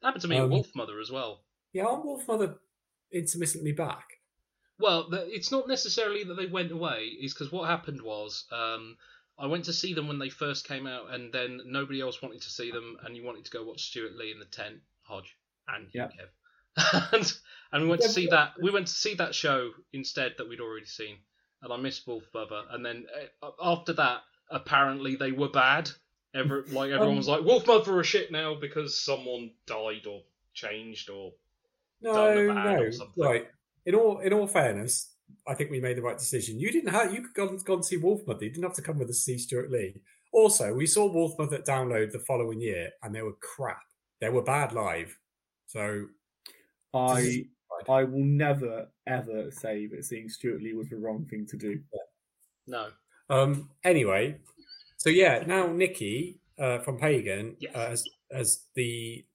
That 0.01 0.07
happened 0.09 0.21
to 0.21 0.27
me 0.29 0.37
Um, 0.37 0.45
at 0.45 0.49
Wolf 0.49 0.73
Mother 0.75 0.99
as 1.01 1.11
well. 1.11 1.43
Yeah, 1.73 1.85
aren't 1.85 2.05
Wolfmother 2.05 2.57
intermittently 3.11 3.73
back? 3.73 4.07
Well, 4.77 5.07
it's 5.11 5.51
not 5.51 5.67
necessarily 5.67 6.23
that 6.25 6.33
they 6.35 6.47
went 6.47 6.71
away. 6.71 7.15
Is 7.21 7.33
because 7.33 7.51
what 7.51 7.69
happened 7.69 8.01
was 8.01 8.45
um, 8.51 8.97
I 9.39 9.47
went 9.47 9.65
to 9.65 9.73
see 9.73 9.93
them 9.93 10.07
when 10.07 10.19
they 10.19 10.29
first 10.29 10.67
came 10.67 10.85
out, 10.87 11.13
and 11.13 11.31
then 11.33 11.61
nobody 11.65 12.01
else 12.01 12.21
wanted 12.21 12.41
to 12.41 12.49
see 12.49 12.71
them, 12.71 12.97
and 13.03 13.15
you 13.15 13.23
wanted 13.23 13.45
to 13.45 13.51
go 13.51 13.63
watch 13.63 13.83
Stewart 13.83 14.15
Lee 14.15 14.31
in 14.31 14.39
the 14.39 14.45
tent, 14.45 14.77
Hodge, 15.03 15.35
and 15.67 15.87
Yeah. 15.93 16.07
Kev. 16.07 16.29
and, 17.13 17.33
and 17.71 17.83
we 17.83 17.89
went 17.89 18.01
to 18.01 18.09
see 18.09 18.27
that. 18.27 18.53
We 18.61 18.69
went 18.71 18.87
to 18.87 18.93
see 18.93 19.13
that 19.15 19.33
show 19.33 19.71
instead 19.93 20.35
that 20.37 20.49
we'd 20.49 20.59
already 20.59 20.85
seen, 20.87 21.17
and 21.61 21.71
I 21.71 21.77
missed 21.77 22.05
Wolf 22.05 22.23
Mother. 22.33 22.63
And 22.69 22.85
then 22.85 23.05
uh, 23.41 23.51
after 23.61 23.93
that, 23.93 24.21
apparently 24.51 25.15
they 25.15 25.31
were 25.31 25.49
bad. 25.49 25.89
Ever 26.33 26.65
like 26.71 26.91
everyone 26.91 27.11
Um, 27.11 27.15
was 27.17 27.29
like 27.29 27.41
Wolfmother 27.41 27.97
are 27.97 28.03
shit 28.03 28.29
now 28.29 28.55
because 28.55 28.99
someone 28.99 29.51
died 29.67 30.05
or 30.05 30.23
changed 30.53 31.09
or 31.09 31.31
No, 32.01 32.13
done 32.13 32.47
the 32.47 32.53
band 32.53 32.77
no. 32.77 32.83
or 32.83 32.91
something. 32.91 33.23
Right. 33.23 33.47
In 33.85 33.95
all 33.95 34.19
in 34.19 34.33
all 34.33 34.47
fairness, 34.47 35.13
I 35.47 35.53
think 35.53 35.69
we 35.71 35.79
made 35.79 35.97
the 35.97 36.01
right 36.01 36.17
decision. 36.17 36.59
You 36.59 36.71
didn't 36.71 36.91
have 36.91 37.13
you 37.13 37.21
could 37.21 37.33
go, 37.33 37.57
go 37.57 37.73
and 37.75 37.85
see 37.85 37.97
Wolfmother. 37.97 38.41
You 38.41 38.49
didn't 38.49 38.63
have 38.63 38.73
to 38.75 38.81
come 38.81 38.97
with 38.99 39.09
us 39.09 39.17
to 39.17 39.21
see 39.21 39.37
Stewart 39.37 39.71
Lee. 39.71 40.01
Also, 40.31 40.73
we 40.73 40.85
saw 40.85 41.09
Wolfmother 41.09 41.53
at 41.53 41.65
Download 41.65 42.11
the 42.11 42.19
following 42.19 42.59
year, 42.59 42.89
and 43.03 43.13
they 43.13 43.21
were 43.21 43.33
crap. 43.41 43.83
They 44.21 44.29
were 44.29 44.41
bad 44.41 44.73
live. 44.73 45.17
So 45.67 46.07
I 46.93 47.45
I 47.89 48.03
will 48.03 48.23
never 48.23 48.87
ever 49.07 49.51
say 49.51 49.87
that 49.87 50.03
seeing 50.05 50.29
Stewart 50.29 50.61
Lee 50.61 50.73
was 50.73 50.89
the 50.89 50.97
wrong 50.97 51.25
thing 51.29 51.45
to 51.47 51.57
do. 51.57 51.79
no. 52.67 52.89
Um. 53.29 53.69
Anyway, 53.83 54.37
so 54.97 55.09
yeah, 55.09 55.43
now 55.45 55.67
Nikki 55.67 56.39
uh, 56.59 56.79
from 56.79 56.97
Pagan, 56.97 57.55
Yes. 57.59 57.75
uh, 57.75 57.79
as 57.91 58.03
as 58.31 58.59
the 58.75 59.25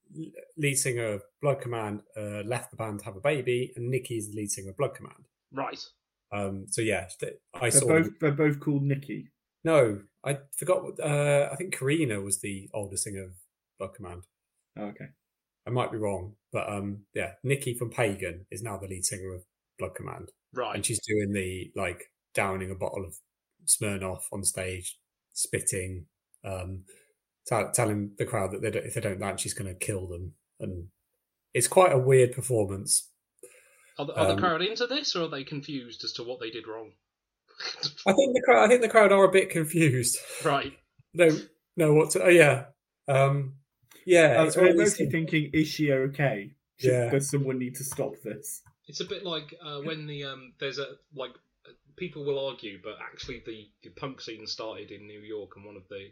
lead 0.57 0.75
singer 0.75 1.05
of 1.05 1.23
Blood 1.41 1.61
Command, 1.61 2.01
uh, 2.17 2.41
left 2.45 2.71
the 2.71 2.77
band 2.77 2.99
to 2.99 3.05
have 3.05 3.15
a 3.15 3.21
baby, 3.21 3.71
and 3.75 3.89
Nikki 3.89 4.17
is 4.17 4.29
the 4.29 4.35
lead 4.37 4.51
singer 4.51 4.71
of 4.71 4.77
Blood 4.77 4.95
Command. 4.95 5.25
Right. 5.51 5.83
Um. 6.31 6.65
So 6.69 6.81
yeah, 6.81 7.07
I 7.53 7.59
They're 7.69 7.71
saw. 7.71 7.87
both 7.87 8.19
they're 8.19 8.31
both 8.31 8.59
called 8.59 8.83
Nikki. 8.83 9.27
No, 9.63 10.01
I 10.23 10.39
forgot. 10.57 10.83
what- 10.83 10.99
Uh, 10.99 11.49
I 11.51 11.55
think 11.55 11.77
Karina 11.77 12.19
was 12.21 12.39
the 12.41 12.69
older 12.73 12.97
singer 12.97 13.23
of 13.25 13.33
Blood 13.79 13.93
Command. 13.95 14.23
Oh, 14.77 14.85
okay. 14.85 15.07
I 15.67 15.69
might 15.69 15.91
be 15.91 15.97
wrong, 15.97 16.35
but 16.51 16.67
um, 16.69 17.05
yeah, 17.13 17.33
Nikki 17.43 17.73
from 17.75 17.91
Pagan 17.91 18.47
is 18.49 18.63
now 18.63 18.77
the 18.77 18.87
lead 18.87 19.05
singer 19.05 19.33
of 19.35 19.45
Blood 19.77 19.93
Command, 19.95 20.31
Right. 20.53 20.73
and 20.75 20.83
she's 20.85 20.99
doing 21.05 21.33
the 21.33 21.71
like 21.75 22.11
downing 22.33 22.71
a 22.71 22.75
bottle 22.75 23.05
of 23.05 23.15
Smirnoff 23.67 24.23
on 24.31 24.43
stage, 24.43 24.97
spitting, 25.33 26.07
um, 26.43 26.85
tell 27.45 27.71
telling 27.71 28.11
the 28.17 28.25
crowd 28.25 28.51
that 28.51 28.61
they 28.61 28.71
don't, 28.71 28.85
if 28.85 28.93
they 28.93 29.01
don't 29.01 29.19
dance, 29.19 29.41
she's 29.41 29.53
going 29.53 29.71
to 29.71 29.85
kill 29.85 30.07
them, 30.07 30.33
and 30.59 30.87
it's 31.53 31.67
quite 31.67 31.91
a 31.91 31.97
weird 31.97 32.33
performance. 32.33 33.09
Are 33.97 34.05
the, 34.05 34.13
are 34.17 34.27
the 34.27 34.33
Um, 34.33 34.39
crowd 34.39 34.61
into 34.61 34.87
this, 34.87 35.15
or 35.15 35.25
are 35.25 35.29
they 35.29 35.43
confused 35.43 36.03
as 36.03 36.13
to 36.13 36.23
what 36.23 36.39
they 36.39 36.49
did 36.49 36.67
wrong? 36.67 36.93
I 38.07 38.13
think 38.13 38.33
the 38.33 38.41
crowd, 38.45 38.65
I 38.65 38.67
think 38.67 38.81
the 38.81 38.89
crowd 38.89 39.11
are 39.11 39.25
a 39.25 39.31
bit 39.31 39.49
confused. 39.49 40.17
right. 40.43 40.73
Don't 41.15 41.49
know 41.75 41.93
what 41.93 42.11
to. 42.11 42.23
Oh 42.23 42.29
yeah, 42.29 42.65
um, 43.07 43.55
yeah. 44.05 44.35
I 44.39 44.45
it's 44.45 44.55
was 44.55 44.57
one 44.57 44.67
of 44.67 44.77
these 44.77 44.91
mostly 44.91 45.09
thinking, 45.09 45.49
is 45.53 45.67
she 45.67 45.91
okay? 45.91 46.51
Should, 46.77 46.91
Yeah. 46.91 47.09
Does 47.09 47.29
someone 47.29 47.59
need 47.59 47.75
to 47.75 47.83
stop 47.83 48.13
this? 48.23 48.61
It's 48.87 49.01
a 49.01 49.05
bit 49.05 49.23
like 49.25 49.53
uh, 49.63 49.79
when 49.81 50.07
the 50.07 50.23
um, 50.23 50.53
there's 50.59 50.79
a 50.79 50.85
like 51.13 51.31
people 51.97 52.23
will 52.23 52.47
argue, 52.47 52.79
but 52.83 52.95
actually 53.01 53.43
the, 53.45 53.69
the 53.83 53.89
punk 53.91 54.21
scene 54.21 54.47
started 54.47 54.89
in 54.91 55.05
New 55.05 55.19
York, 55.19 55.51
and 55.57 55.65
one 55.65 55.75
of 55.75 55.87
the 55.89 56.11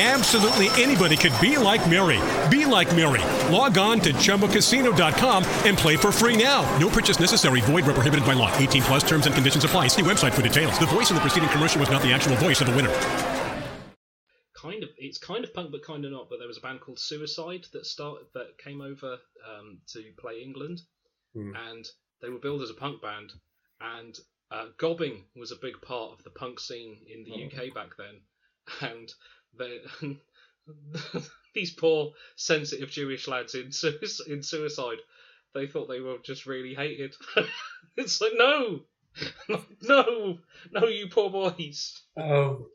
Absolutely 0.00 0.68
anybody 0.82 1.14
could 1.16 1.34
be 1.42 1.58
like 1.58 1.88
Mary. 1.90 2.18
Be 2.48 2.64
like 2.64 2.94
Mary. 2.96 3.20
Log 3.52 3.76
on 3.76 4.00
to 4.00 4.12
chumbacasino.com 4.14 5.44
and 5.66 5.76
play 5.76 5.96
for 5.96 6.10
free 6.10 6.42
now. 6.42 6.62
No 6.78 6.88
purchase 6.88 7.20
necessary. 7.20 7.60
Void 7.60 7.84
where 7.84 7.94
prohibited 7.94 8.24
by 8.24 8.32
law. 8.32 8.50
18 8.56 8.82
plus 8.84 9.02
terms 9.06 9.26
and 9.26 9.34
conditions 9.34 9.64
apply. 9.64 9.88
See 9.88 10.00
website 10.02 10.32
for 10.32 10.40
details. 10.42 10.78
The 10.78 10.86
voice 10.86 11.10
in 11.10 11.16
the 11.16 11.20
preceding 11.20 11.48
commercial 11.50 11.80
was 11.80 11.90
not 11.90 12.00
the 12.00 12.12
actual 12.12 12.34
voice 12.36 12.62
of 12.62 12.68
the 12.68 12.76
winner. 12.76 12.88
kind 14.54 14.82
of 14.82 14.88
it's 14.96 15.18
kind 15.18 15.44
of 15.44 15.52
punk, 15.52 15.70
but 15.70 15.84
kind 15.84 16.04
of 16.04 16.12
not. 16.12 16.28
But 16.30 16.38
there 16.38 16.48
was 16.48 16.56
a 16.58 16.62
band 16.62 16.80
called 16.80 16.98
Suicide 16.98 17.66
that 17.72 17.84
started 17.84 18.26
that 18.34 18.56
came 18.62 18.80
over 18.80 19.18
um, 19.48 19.78
to 19.88 20.02
play 20.18 20.40
England, 20.42 20.80
Hmm. 21.34 21.52
and 21.70 21.86
they 22.22 22.28
were 22.30 22.38
billed 22.40 22.62
as 22.62 22.70
a 22.70 22.74
punk 22.74 23.00
band, 23.02 23.32
and 23.80 24.18
uh, 24.50 24.66
gobbing 24.78 25.24
was 25.36 25.52
a 25.52 25.56
big 25.62 25.80
part 25.82 26.12
of 26.12 26.24
the 26.24 26.30
punk 26.30 26.58
scene 26.58 26.96
in 27.06 27.24
the 27.24 27.44
UK 27.44 27.72
back 27.74 27.90
then, 27.98 28.20
and 28.90 29.12
they. 29.58 29.80
These 31.52 31.72
poor, 31.72 32.12
sensitive 32.36 32.90
Jewish 32.90 33.26
lads 33.26 33.56
in, 33.56 33.72
sui- 33.72 33.98
in 34.28 34.40
suicide, 34.40 34.98
they 35.52 35.66
thought 35.66 35.88
they 35.88 35.98
were 36.00 36.18
just 36.22 36.46
really 36.46 36.74
hated. 36.74 37.16
it's 37.96 38.20
like 38.20 38.32
no, 38.36 38.82
no, 39.82 40.38
no, 40.70 40.86
you 40.86 41.08
poor 41.08 41.30
boys. 41.30 42.00
Oh, 42.16 42.66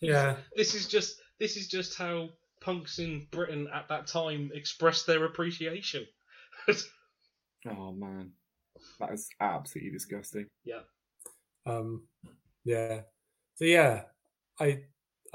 yeah. 0.00 0.36
This 0.54 0.74
is 0.74 0.86
just 0.86 1.20
this 1.40 1.56
is 1.56 1.68
just 1.68 1.98
how 1.98 2.28
punks 2.60 2.98
in 2.98 3.26
Britain 3.30 3.68
at 3.72 3.88
that 3.88 4.06
time 4.06 4.50
expressed 4.54 5.06
their 5.06 5.24
appreciation. 5.24 6.06
Oh 7.68 7.92
man, 7.92 8.30
that 9.00 9.12
is 9.12 9.28
absolutely 9.40 9.90
disgusting. 9.90 10.46
yeah. 10.64 10.82
Um, 11.66 12.04
yeah. 12.64 13.00
So 13.56 13.64
yeah, 13.64 14.02
I 14.60 14.82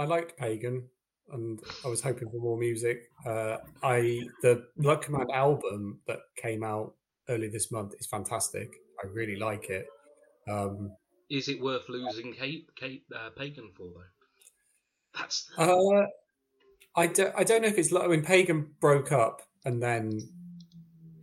I 0.02 0.06
liked 0.06 0.36
Pagan, 0.36 0.90
and 1.32 1.60
I 1.86 1.88
was 1.88 2.02
hoping 2.02 2.32
for 2.32 2.40
more 2.40 2.58
music. 2.58 3.04
Uh, 3.24 3.58
I 3.84 4.22
the 4.42 4.66
Blood 4.78 5.04
Command 5.04 5.30
album 5.32 6.00
that 6.08 6.22
came 6.36 6.64
out 6.64 6.96
early 7.30 7.50
this 7.50 7.72
month 7.72 7.94
is 8.00 8.08
fantastic. 8.08 8.72
I 9.04 9.08
really 9.14 9.36
like 9.36 9.70
it. 9.70 9.86
Um, 10.50 10.92
Is 11.30 11.48
it 11.50 11.62
worth 11.62 11.88
losing 11.88 12.34
Kate, 12.34 12.68
Kate 12.76 13.04
uh, 13.16 13.30
Pagan 13.38 13.70
for 13.78 13.92
though? 13.94 15.20
That's 15.20 15.52
uh, 15.56 16.08
I 16.96 17.06
don't 17.06 17.36
I 17.38 17.44
don't 17.44 17.62
know 17.62 17.68
if 17.68 17.78
it's 17.78 17.92
like 17.92 18.08
when 18.08 18.24
Pagan 18.24 18.72
broke 18.80 19.12
up 19.12 19.44
and 19.66 19.84
then 19.84 20.20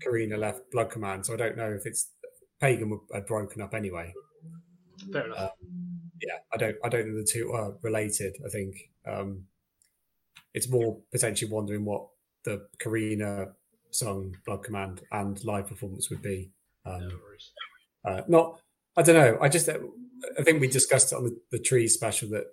Karina 0.01 0.37
left 0.37 0.70
Blood 0.70 0.91
Command, 0.91 1.26
so 1.26 1.35
I 1.35 1.37
don't 1.37 1.57
know 1.57 1.72
if 1.72 1.85
it's 1.85 2.12
Pagan 2.61 3.01
had 3.12 3.26
broken 3.26 3.61
up 3.61 3.74
anyway. 3.74 4.14
fair 5.12 5.26
enough. 5.26 5.37
Uh, 5.37 5.49
yeah, 6.21 6.39
I 6.53 6.57
don't 6.57 6.77
I 6.85 6.89
don't 6.89 7.05
think 7.05 7.16
the 7.16 7.31
two 7.31 7.53
are 7.53 7.75
related. 7.83 8.37
I 8.45 8.49
think 8.49 8.91
um, 9.07 9.45
it's 10.55 10.69
more 10.69 10.99
potentially 11.12 11.51
wondering 11.51 11.85
what 11.85 12.09
the 12.45 12.66
Karina 12.79 13.53
song 13.91 14.37
Blood 14.45 14.64
Command 14.64 15.03
and 15.12 15.43
live 15.45 15.66
performance 15.66 16.11
would 16.11 16.23
be. 16.23 16.51
Um, 16.85 17.09
no 17.09 17.16
worries. 17.25 17.51
uh, 18.05 18.23
not 18.29 18.61
I 18.97 19.03
don't 19.03 19.16
know. 19.16 19.39
I 19.41 19.49
just 19.49 19.69
I 19.69 20.43
think 20.43 20.61
we 20.61 20.69
discussed 20.69 21.12
it 21.12 21.16
on 21.16 21.25
the, 21.25 21.39
the 21.53 21.59
trees 21.59 21.95
special 21.95 22.29
that 22.31 22.45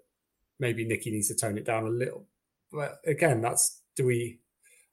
maybe 0.59 0.85
Nikki 0.85 1.11
needs 1.11 1.27
to 1.29 1.35
tone 1.35 1.57
it 1.57 1.65
down 1.65 1.85
a 1.85 1.89
little. 1.89 2.25
But 2.71 2.99
again, 3.05 3.41
that's 3.41 3.81
do 3.95 4.05
we? 4.05 4.39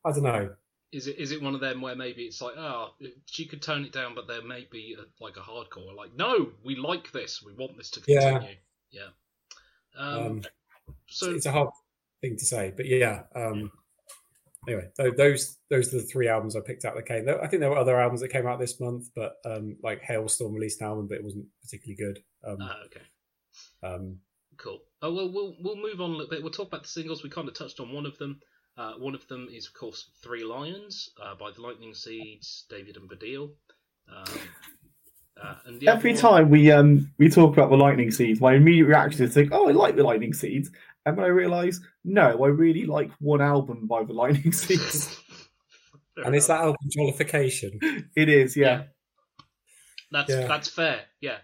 I 0.05 0.13
don't 0.13 0.23
know. 0.23 0.55
Is 0.93 1.07
it 1.07 1.19
is 1.19 1.33
it 1.33 1.43
one 1.43 1.55
of 1.55 1.61
them 1.61 1.81
where 1.81 1.97
maybe 1.97 2.23
it's 2.25 2.43
like, 2.43 2.55
oh, 2.57 2.91
she 3.27 3.47
could 3.47 3.63
tone 3.63 3.85
it 3.85 3.93
down, 3.93 4.15
but 4.15 4.29
there 4.29 4.43
may 4.43 4.67
be 4.71 4.95
a, 4.99 5.25
like 5.25 5.37
a 5.39 5.41
hardcore, 5.41 5.95
like, 5.97 6.15
no, 6.15 6.51
we 6.65 6.77
like 6.77 7.11
this, 7.13 7.43
we 7.43 7.55
want 7.55 7.77
this 7.79 7.91
to 7.93 8.03
Yeah. 8.07 8.33
continue. 8.33 8.57
Yeah. 8.91 9.09
Um, 9.97 10.27
Um, 10.27 10.43
so 11.09 11.31
it's 11.31 11.47
a 11.47 11.53
hard 11.53 11.71
thing 12.21 12.37
to 12.37 12.45
say, 12.45 12.73
but 12.77 12.87
yeah. 12.87 13.23
Um, 13.35 13.71
anyway, 14.69 14.89
those 14.97 15.59
those 15.71 15.93
are 15.93 15.99
the 15.99 16.03
three 16.03 16.29
albums 16.29 16.57
I 16.57 16.61
picked 16.61 16.85
out 16.85 16.95
that 16.95 17.07
came. 17.07 17.27
I 17.29 17.47
think 17.49 17.61
there 17.61 17.71
were 17.71 17.79
other 17.79 17.99
albums 17.99 18.21
that 18.21 18.29
came 18.29 18.47
out 18.47 18.59
this 18.61 18.79
month, 18.79 19.09
but 19.15 19.37
um, 19.45 19.77
like 19.83 20.03
Hailstorm 20.03 20.53
released 20.55 20.81
an 20.83 20.89
album, 20.89 21.09
but 21.09 21.17
it 21.17 21.25
wasn't 21.25 21.47
particularly 21.63 21.97
good. 21.97 22.23
Um, 22.45 22.59
ah, 22.61 22.77
okay. 22.87 23.01
um, 23.83 24.19
Cool. 24.59 24.81
Oh 25.01 25.13
well, 25.13 25.33
we'll 25.33 25.57
we'll 25.61 25.77
move 25.77 26.01
on 26.01 26.11
a 26.11 26.13
little 26.13 26.31
bit. 26.31 26.43
We'll 26.43 26.53
talk 26.53 26.69
about 26.69 26.83
the 26.83 26.89
singles. 26.89 27.23
We 27.23 27.31
kind 27.31 27.49
of 27.49 27.55
touched 27.55 27.81
on 27.81 27.93
one 27.93 28.07
of 28.07 28.17
them. 28.19 28.41
Uh, 28.77 28.93
one 28.95 29.15
of 29.15 29.27
them 29.29 29.49
is, 29.53 29.67
of 29.67 29.75
course, 29.75 30.11
Three 30.23 30.45
Lions 30.45 31.11
uh, 31.23 31.35
by 31.35 31.51
the 31.55 31.61
Lightning 31.61 31.93
Seeds, 31.95 32.65
David 32.71 32.97
and 32.97 33.09
Baddiel. 33.11 33.51
Um, 34.09 34.39
uh, 35.43 35.55
and 35.67 35.79
the 35.81 35.89
Every 35.89 36.13
other 36.13 36.23
one- 36.23 36.33
time 36.43 36.51
we 36.51 36.71
um 36.71 37.11
we 37.19 37.29
talk 37.29 37.53
about 37.53 37.71
the 37.71 37.77
lightning 37.77 38.11
seeds, 38.11 38.41
my 38.41 38.55
immediate 38.55 38.87
reaction 38.87 39.23
is 39.25 39.31
to 39.31 39.35
think, 39.35 39.53
"Oh, 39.53 39.69
I 39.69 39.73
like 39.73 39.97
the 39.97 40.03
lightning 40.03 40.33
seeds," 40.35 40.71
and 41.07 41.17
then 41.17 41.25
I 41.25 41.29
realise, 41.29 41.81
no, 42.05 42.45
I 42.45 42.49
really 42.49 42.87
like 42.87 43.11
one 43.19 43.41
album 43.41 43.87
by 43.87 44.05
the 44.05 44.13
lightning 44.13 44.53
seeds. 44.65 45.19
and 46.17 46.35
is 46.35 46.47
that 46.49 46.61
album 46.61 46.77
Jollification? 46.97 48.05
it 48.17 48.29
is, 48.29 48.57
yeah. 48.57 48.85
That's 50.11 50.31
Yeah. 50.31 50.47
that's 50.47 50.69
fair. 50.69 51.01
Yeah. 51.21 51.39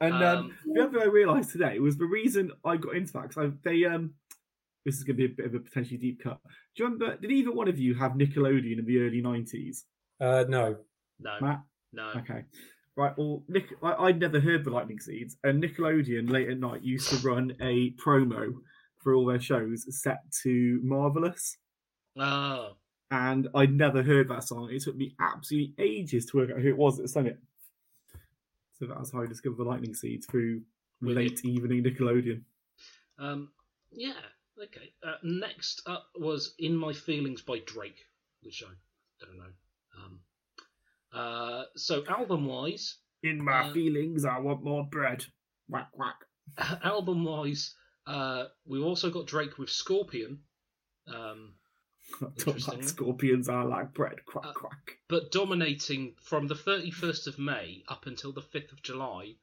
And 0.00 0.14
um, 0.14 0.22
Um, 0.38 0.54
the 0.72 0.82
other 0.82 0.92
thing 0.98 1.02
I 1.02 1.10
realised 1.10 1.50
today 1.52 1.78
was 1.78 1.96
the 1.98 2.06
reason 2.06 2.50
I 2.64 2.76
got 2.76 2.96
into 2.96 3.12
that 3.14 3.28
because 3.28 3.52
they 3.62 3.84
um 3.84 4.14
this 4.84 4.96
is 4.96 5.04
going 5.04 5.16
to 5.16 5.26
be 5.28 5.32
a 5.32 5.36
bit 5.36 5.46
of 5.46 5.54
a 5.54 5.60
potentially 5.60 5.98
deep 5.98 6.22
cut. 6.22 6.38
Do 6.76 6.82
you 6.82 6.84
remember? 6.88 7.16
Did 7.16 7.30
either 7.30 7.52
one 7.52 7.68
of 7.68 7.78
you 7.78 7.94
have 7.94 8.12
Nickelodeon 8.12 8.78
in 8.78 8.84
the 8.86 8.98
early 9.00 9.20
nineties? 9.20 9.84
Uh, 10.20 10.44
no. 10.48 10.76
No. 11.18 11.36
Matt. 11.40 11.60
No. 11.92 12.12
Okay. 12.16 12.44
Right. 12.96 13.12
Well, 13.16 13.42
Nick, 13.48 13.66
I, 13.82 13.92
I'd 13.94 14.20
never 14.20 14.40
heard 14.40 14.64
the 14.64 14.70
Lightning 14.70 14.98
Seeds, 14.98 15.36
and 15.44 15.62
Nickelodeon 15.62 16.30
late 16.30 16.48
at 16.48 16.58
night 16.58 16.82
used 16.82 17.08
to 17.10 17.28
run 17.28 17.54
a 17.60 17.90
promo 17.92 18.52
for 18.98 19.14
all 19.14 19.24
their 19.26 19.40
shows 19.40 19.86
set 20.02 20.20
to 20.42 20.80
Marvelous, 20.82 21.56
Oh. 22.18 22.72
and 23.10 23.48
I'd 23.54 23.72
never 23.72 24.02
heard 24.02 24.28
that 24.28 24.44
song. 24.44 24.68
It 24.70 24.82
took 24.82 24.96
me 24.96 25.14
absolutely 25.20 25.74
ages 25.78 26.26
to 26.26 26.36
work 26.36 26.50
out 26.50 26.60
who 26.60 26.68
it 26.68 26.76
was 26.76 26.98
that 26.98 27.08
sang 27.08 27.26
it. 27.26 27.38
So 28.78 28.86
that 28.86 28.98
was 28.98 29.12
how 29.12 29.22
I 29.22 29.26
discovered 29.26 29.56
the 29.58 29.64
Lightning 29.64 29.94
Seeds 29.94 30.26
through 30.26 30.62
With 31.00 31.16
late 31.16 31.42
evening 31.44 31.82
Nickelodeon. 31.84 32.42
Um, 33.18 33.48
yeah. 33.92 34.12
Okay. 34.62 34.92
Uh, 35.02 35.14
next 35.22 35.82
up 35.86 36.06
was 36.16 36.54
"In 36.58 36.76
My 36.76 36.92
Feelings" 36.92 37.42
by 37.42 37.60
Drake, 37.64 38.00
which 38.42 38.62
I 38.62 39.24
don't 39.24 39.36
know. 39.38 39.52
Um, 39.98 40.20
uh, 41.12 41.64
so 41.76 42.04
album-wise, 42.06 42.98
In 43.22 43.42
my 43.44 43.68
Uh, 43.68 43.72
feelings, 43.72 44.24
I 44.24 44.38
want 44.38 44.62
more 44.64 44.84
bread. 44.90 45.24
Whack 45.68 45.90
whack. 45.94 46.24
album-wise, 46.84 47.74
uh, 48.06 48.46
we've 48.64 48.82
also 48.84 49.10
got 49.10 49.26
Drake 49.26 49.58
with 49.58 49.70
Scorpion. 49.70 50.42
Um, 51.06 51.54
Interesting. 52.22 52.82
scorpions 52.82 53.48
are 53.48 53.66
like 53.66 53.92
bread. 53.94 54.24
Quack 54.26 54.46
Uh, 54.46 54.52
quack. 54.52 54.98
but 55.08 55.30
dominating 55.32 56.14
from 56.22 56.46
the 56.48 56.54
31st 56.54 57.26
of 57.26 57.38
May 57.38 57.82
up 57.88 58.06
until 58.06 58.32
the 58.32 58.42
5th 58.42 58.72
of 58.72 58.82
July 58.82 59.36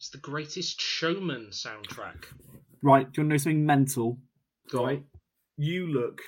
is 0.00 0.10
the 0.10 0.18
Greatest 0.18 0.80
Showman 0.80 1.48
soundtrack. 1.50 2.24
Right. 2.82 3.10
Do 3.12 3.20
you 3.20 3.24
want 3.24 3.30
to 3.30 3.34
know 3.34 3.36
something 3.36 3.66
mental? 3.66 4.18
Right? 4.72 5.04
You 5.56 5.86
look 5.88 6.20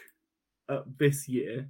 at 0.70 0.84
this 0.98 1.28
year 1.28 1.68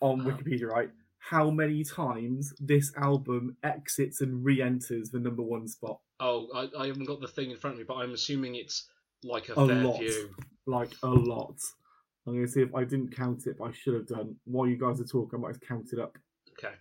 on. 0.00 0.20
Wikipedia, 0.24 0.66
right? 0.68 0.90
How 1.18 1.50
many 1.50 1.84
times 1.84 2.52
this 2.58 2.92
album 2.96 3.56
exits 3.62 4.22
and 4.22 4.44
re-enters 4.44 5.10
the 5.10 5.20
number 5.20 5.42
one 5.42 5.68
spot? 5.68 6.00
Oh, 6.18 6.48
I, 6.52 6.82
I 6.82 6.86
haven't 6.88 7.04
got 7.04 7.20
the 7.20 7.28
thing 7.28 7.50
in 7.52 7.56
front 7.56 7.74
of 7.74 7.78
me, 7.78 7.84
but 7.86 7.94
I'm 7.94 8.12
assuming 8.12 8.56
it's 8.56 8.88
like 9.22 9.48
a, 9.48 9.52
A 9.52 9.68
fair 9.68 9.76
lot. 9.84 9.98
few. 9.98 10.30
Like 10.66 10.90
a 11.04 11.08
lot. 11.08 11.56
I'm 12.26 12.34
going 12.34 12.44
to 12.46 12.50
see 12.50 12.62
if 12.62 12.74
I 12.74 12.82
didn't 12.82 13.14
count 13.14 13.46
it, 13.46 13.58
but 13.58 13.66
I 13.66 13.72
should 13.72 13.94
have 13.94 14.08
done. 14.08 14.34
While 14.44 14.66
you 14.66 14.76
guys 14.76 15.00
are 15.00 15.04
talking, 15.04 15.38
I 15.38 15.42
might 15.42 15.52
have 15.54 15.60
counted 15.60 16.00
up. 16.00 16.18
Okay. 16.58 16.74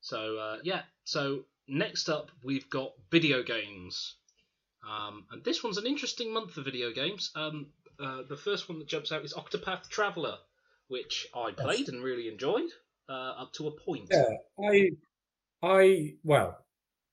So 0.00 0.36
uh, 0.38 0.56
yeah. 0.64 0.82
So 1.04 1.44
next 1.68 2.08
up, 2.08 2.30
we've 2.42 2.68
got 2.70 2.92
video 3.10 3.42
games, 3.44 4.16
um, 4.88 5.24
and 5.30 5.44
this 5.44 5.62
one's 5.62 5.78
an 5.78 5.86
interesting 5.86 6.32
month 6.32 6.52
for 6.52 6.62
video 6.62 6.92
games. 6.92 7.30
Um, 7.34 7.66
uh, 8.02 8.22
the 8.28 8.36
first 8.36 8.68
one 8.68 8.78
that 8.78 8.88
jumps 8.88 9.12
out 9.12 9.24
is 9.24 9.34
Octopath 9.34 9.88
Traveler, 9.88 10.36
which 10.88 11.26
I 11.34 11.52
played 11.52 11.88
and 11.88 12.02
really 12.02 12.28
enjoyed 12.28 12.70
uh, 13.08 13.34
up 13.38 13.52
to 13.54 13.68
a 13.68 13.72
point. 13.72 14.08
Yeah, 14.10 14.24
I, 14.62 14.90
I 15.62 16.14
well, 16.24 16.58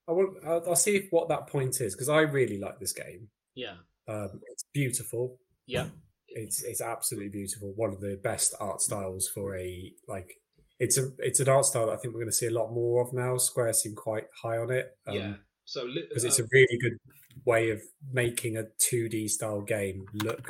I 0.07 0.11
will. 0.13 0.35
I'll, 0.45 0.63
I'll 0.69 0.75
see 0.75 0.95
if, 0.95 1.07
what 1.09 1.29
that 1.29 1.47
point 1.47 1.81
is 1.81 1.93
because 1.93 2.09
I 2.09 2.21
really 2.21 2.59
like 2.59 2.79
this 2.79 2.93
game. 2.93 3.27
Yeah. 3.55 3.75
Um, 4.07 4.39
it's 4.51 4.63
beautiful. 4.73 5.37
Yeah. 5.65 5.87
It's 6.29 6.63
it's 6.63 6.81
absolutely 6.81 7.29
beautiful. 7.29 7.73
One 7.75 7.91
of 7.91 7.99
the 7.99 8.19
best 8.21 8.53
art 8.59 8.81
styles 8.81 9.27
for 9.33 9.57
a 9.57 9.91
like. 10.07 10.35
It's 10.79 10.97
a 10.97 11.09
it's 11.17 11.39
an 11.39 11.49
art 11.49 11.65
style 11.65 11.87
that 11.87 11.93
I 11.93 11.95
think 11.97 12.13
we're 12.13 12.21
going 12.21 12.29
to 12.29 12.35
see 12.35 12.45
a 12.45 12.51
lot 12.51 12.71
more 12.71 13.01
of 13.01 13.11
now. 13.11 13.37
Square 13.37 13.73
seem 13.73 13.95
quite 13.95 14.25
high 14.41 14.57
on 14.57 14.71
it. 14.71 14.95
um, 15.07 15.15
yeah. 15.15 15.33
So 15.67 15.83
li- 15.83 16.05
because 16.07 16.23
it's 16.23 16.39
uh, 16.39 16.43
a 16.43 16.47
really 16.51 16.77
good 16.81 16.97
way 17.45 17.69
of 17.71 17.81
making 18.11 18.57
a 18.57 18.63
2D 18.79 19.29
style 19.29 19.61
game 19.61 20.05
look 20.23 20.49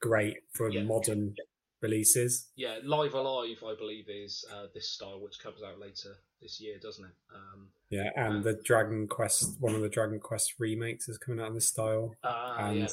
great 0.00 0.36
for 0.52 0.70
Yeah. 0.70 0.82
modern 0.82 1.34
releases. 1.80 2.48
yeah, 2.54 2.78
Live 2.84 3.14
A 3.14 3.20
Live, 3.20 3.64
I 3.66 3.74
believe, 3.74 4.04
is 4.08 4.44
uh, 4.54 4.66
this 4.74 4.88
style 4.90 5.20
which 5.20 5.40
comes 5.40 5.62
out 5.64 5.80
later 5.80 6.16
this 6.40 6.60
year, 6.60 6.78
doesn't 6.80 7.04
it? 7.04 7.10
Um, 7.34 7.68
Yeah, 7.90 8.10
and 8.14 8.44
the 8.44 8.54
Dragon 8.62 9.08
Quest, 9.08 9.56
one 9.58 9.74
of 9.74 9.80
the 9.80 9.88
Dragon 9.88 10.20
Quest 10.20 10.54
remakes 10.60 11.08
is 11.08 11.18
coming 11.18 11.40
out 11.40 11.48
in 11.48 11.54
this 11.54 11.68
style. 11.68 12.14
Ah, 12.22 12.66
and 12.68 12.78
yeah. 12.80 12.88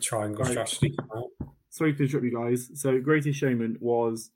Triangle 0.00 0.44
Right. 0.44 0.52
Strategy. 0.68 0.94
Sorry 1.70 1.94
to 1.94 2.02
interrupt 2.04 2.24
you 2.24 2.36
guys. 2.36 2.70
So, 2.74 3.00
Greatest 3.00 3.38
Showman 3.38 3.78
was 3.80 4.30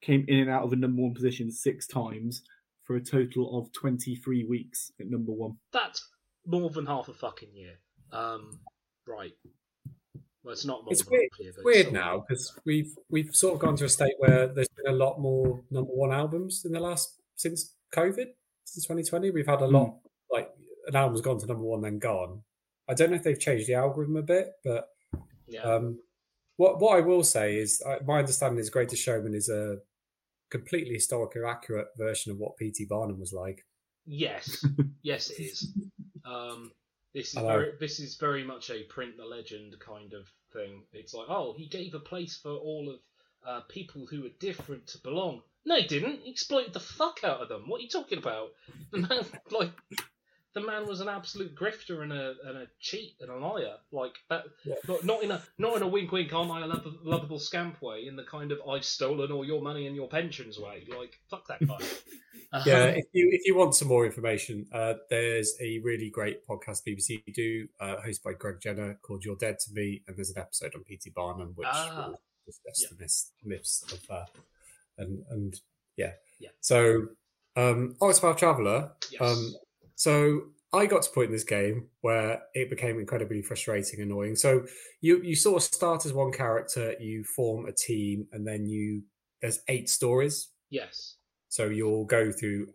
came 0.00 0.24
in 0.28 0.38
and 0.38 0.50
out 0.50 0.62
of 0.62 0.70
the 0.70 0.76
number 0.76 1.02
one 1.02 1.12
position 1.14 1.50
six 1.50 1.86
times 1.88 2.42
for 2.88 2.96
a 2.96 3.00
total 3.00 3.58
of 3.58 3.70
23 3.72 4.44
weeks 4.44 4.90
at 4.98 5.08
number 5.10 5.30
one. 5.30 5.58
that's 5.74 6.08
more 6.46 6.70
than 6.70 6.86
half 6.86 7.08
a 7.08 7.12
fucking 7.12 7.50
year. 7.54 7.74
Um, 8.10 8.58
right. 9.06 9.34
Well, 10.42 10.54
it's 10.54 10.64
not 10.64 10.82
more 10.84 10.92
It's 10.94 11.04
than 11.04 11.12
weird, 11.12 11.28
half 11.32 11.38
a 11.38 11.42
year, 11.42 11.48
it's 11.50 11.56
but 11.58 11.64
weird 11.66 11.86
still- 11.88 11.92
now 11.92 12.24
because 12.26 12.58
we've 12.64 12.96
we've 13.10 13.36
sort 13.36 13.54
of 13.54 13.60
gone 13.60 13.76
to 13.76 13.84
a 13.84 13.88
state 13.90 14.14
where 14.18 14.46
there's 14.46 14.68
been 14.70 14.90
a 14.94 14.96
lot 14.96 15.20
more 15.20 15.62
number 15.70 15.92
one 15.92 16.10
albums 16.12 16.64
in 16.64 16.72
the 16.72 16.80
last 16.80 17.20
since 17.36 17.74
COVID 17.94 18.28
since 18.64 18.84
2020. 18.86 19.30
We've 19.30 19.46
had 19.46 19.60
a 19.60 19.66
lot 19.66 19.98
like 20.30 20.48
an 20.86 20.96
album's 20.96 21.20
gone 21.20 21.38
to 21.40 21.46
number 21.46 21.64
one 21.64 21.82
then 21.82 21.98
gone. 21.98 22.40
I 22.88 22.94
don't 22.94 23.10
know 23.10 23.16
if 23.16 23.22
they've 23.22 23.38
changed 23.38 23.66
the 23.68 23.74
algorithm 23.74 24.16
a 24.16 24.22
bit, 24.22 24.52
but 24.64 24.88
Yeah. 25.46 25.60
Um, 25.62 25.98
what 26.56 26.80
what 26.80 26.96
I 26.96 27.00
will 27.02 27.22
say 27.24 27.58
is, 27.58 27.82
uh, 27.84 27.98
my 28.06 28.18
understanding 28.20 28.58
is 28.58 28.70
Greatest 28.70 29.02
Showman 29.02 29.34
is 29.34 29.50
a 29.50 29.78
completely 30.50 30.94
historically 30.94 31.42
accurate 31.44 31.88
version 31.96 32.32
of 32.32 32.38
what 32.38 32.56
P.T. 32.56 32.86
Barnum 32.86 33.20
was 33.20 33.32
like. 33.32 33.64
Yes, 34.06 34.64
yes, 35.02 35.30
it 35.30 35.42
is. 35.42 35.72
Um, 36.24 36.72
this 37.14 37.28
is 37.28 37.34
Hello. 37.34 37.48
very, 37.48 37.72
this 37.80 38.00
is 38.00 38.16
very 38.16 38.44
much 38.44 38.70
a 38.70 38.84
print 38.84 39.16
the 39.16 39.24
legend 39.24 39.74
kind 39.80 40.12
of 40.14 40.26
thing. 40.52 40.84
It's 40.92 41.14
like, 41.14 41.26
oh, 41.28 41.54
he 41.56 41.66
gave 41.66 41.94
a 41.94 42.00
place 42.00 42.36
for 42.36 42.52
all 42.52 42.90
of 42.90 43.00
uh, 43.46 43.60
people 43.68 44.06
who 44.10 44.22
were 44.22 44.30
different 44.40 44.86
to 44.88 44.98
belong. 44.98 45.42
No, 45.64 45.76
he 45.76 45.86
didn't. 45.86 46.20
He 46.22 46.30
exploited 46.30 46.72
the 46.72 46.80
fuck 46.80 47.20
out 47.24 47.40
of 47.40 47.48
them. 47.48 47.64
What 47.66 47.80
are 47.80 47.82
you 47.82 47.88
talking 47.88 48.18
about? 48.18 48.48
Like, 49.50 49.70
the 50.60 50.66
man 50.66 50.86
was 50.86 51.00
an 51.00 51.08
absolute 51.08 51.54
grifter 51.54 52.02
and 52.02 52.12
a 52.12 52.34
and 52.44 52.58
a 52.58 52.66
cheat 52.80 53.14
and 53.20 53.30
a 53.30 53.36
liar. 53.36 53.76
Like 53.92 54.14
that, 54.30 54.44
not, 54.86 55.04
not 55.04 55.22
in 55.22 55.30
a 55.30 55.42
not 55.58 55.76
in 55.76 55.82
a 55.82 55.88
wink 55.88 56.12
wink, 56.12 56.32
aren't 56.32 56.50
I 56.50 56.62
a 56.62 56.66
lov- 56.66 56.98
lovable 57.04 57.38
scamp 57.38 57.80
way? 57.82 58.06
In 58.06 58.16
the 58.16 58.24
kind 58.24 58.52
of 58.52 58.58
I've 58.68 58.84
stolen 58.84 59.30
all 59.32 59.44
your 59.44 59.62
money 59.62 59.86
and 59.86 59.94
your 59.96 60.08
pensions 60.08 60.58
way. 60.58 60.84
Like 60.88 61.18
fuck 61.30 61.46
that 61.48 61.66
guy. 61.66 61.78
Yeah, 62.64 62.84
Um, 62.84 62.88
if 62.94 63.04
you 63.12 63.28
if 63.30 63.42
you 63.44 63.54
want 63.56 63.74
some 63.74 63.88
more 63.88 64.06
information, 64.06 64.66
uh, 64.72 64.94
there's 65.10 65.54
a 65.60 65.80
really 65.80 66.08
great 66.08 66.46
podcast 66.48 66.80
BBC 66.88 67.22
do, 67.34 67.68
uh, 67.78 67.96
hosted 67.96 68.22
by 68.22 68.32
Greg 68.32 68.56
Jenner, 68.62 68.98
called 69.02 69.22
"You're 69.22 69.36
Dead 69.36 69.58
to 69.58 69.72
Me," 69.74 70.00
and 70.08 70.16
there's 70.16 70.30
an 70.30 70.38
episode 70.38 70.74
on 70.74 70.82
P.T. 70.82 71.10
Barnum 71.14 71.52
which 71.56 71.68
Ah. 71.70 72.06
will 72.08 72.20
discuss 72.46 72.88
the 72.88 72.96
myths, 72.98 73.32
myths 73.44 73.84
of 73.92 74.00
uh, 74.10 74.24
and 74.96 75.24
and 75.28 75.60
yeah. 75.98 76.12
Yeah. 76.40 76.48
So, 76.60 77.08
um, 77.54 77.96
Octopath 78.00 78.38
Traveler. 78.38 78.92
Yes. 79.10 79.20
Um, 79.20 79.54
so 79.98 80.42
I 80.72 80.86
got 80.86 81.02
to 81.02 81.10
a 81.10 81.12
point 81.12 81.26
in 81.26 81.32
this 81.32 81.44
game 81.44 81.88
where 82.02 82.40
it 82.54 82.70
became 82.70 83.00
incredibly 83.00 83.42
frustrating, 83.42 84.00
annoying. 84.00 84.36
So 84.36 84.64
you 85.00 85.20
you 85.22 85.34
sort 85.34 85.56
of 85.56 85.62
start 85.64 86.06
as 86.06 86.12
one 86.12 86.30
character, 86.32 86.94
you 87.00 87.24
form 87.24 87.66
a 87.66 87.72
team, 87.72 88.26
and 88.32 88.46
then 88.46 88.64
you 88.66 89.02
there's 89.42 89.60
eight 89.68 89.88
stories. 89.90 90.48
yes. 90.70 91.16
So 91.48 91.64
you'll 91.66 92.04
go 92.04 92.30
through 92.30 92.68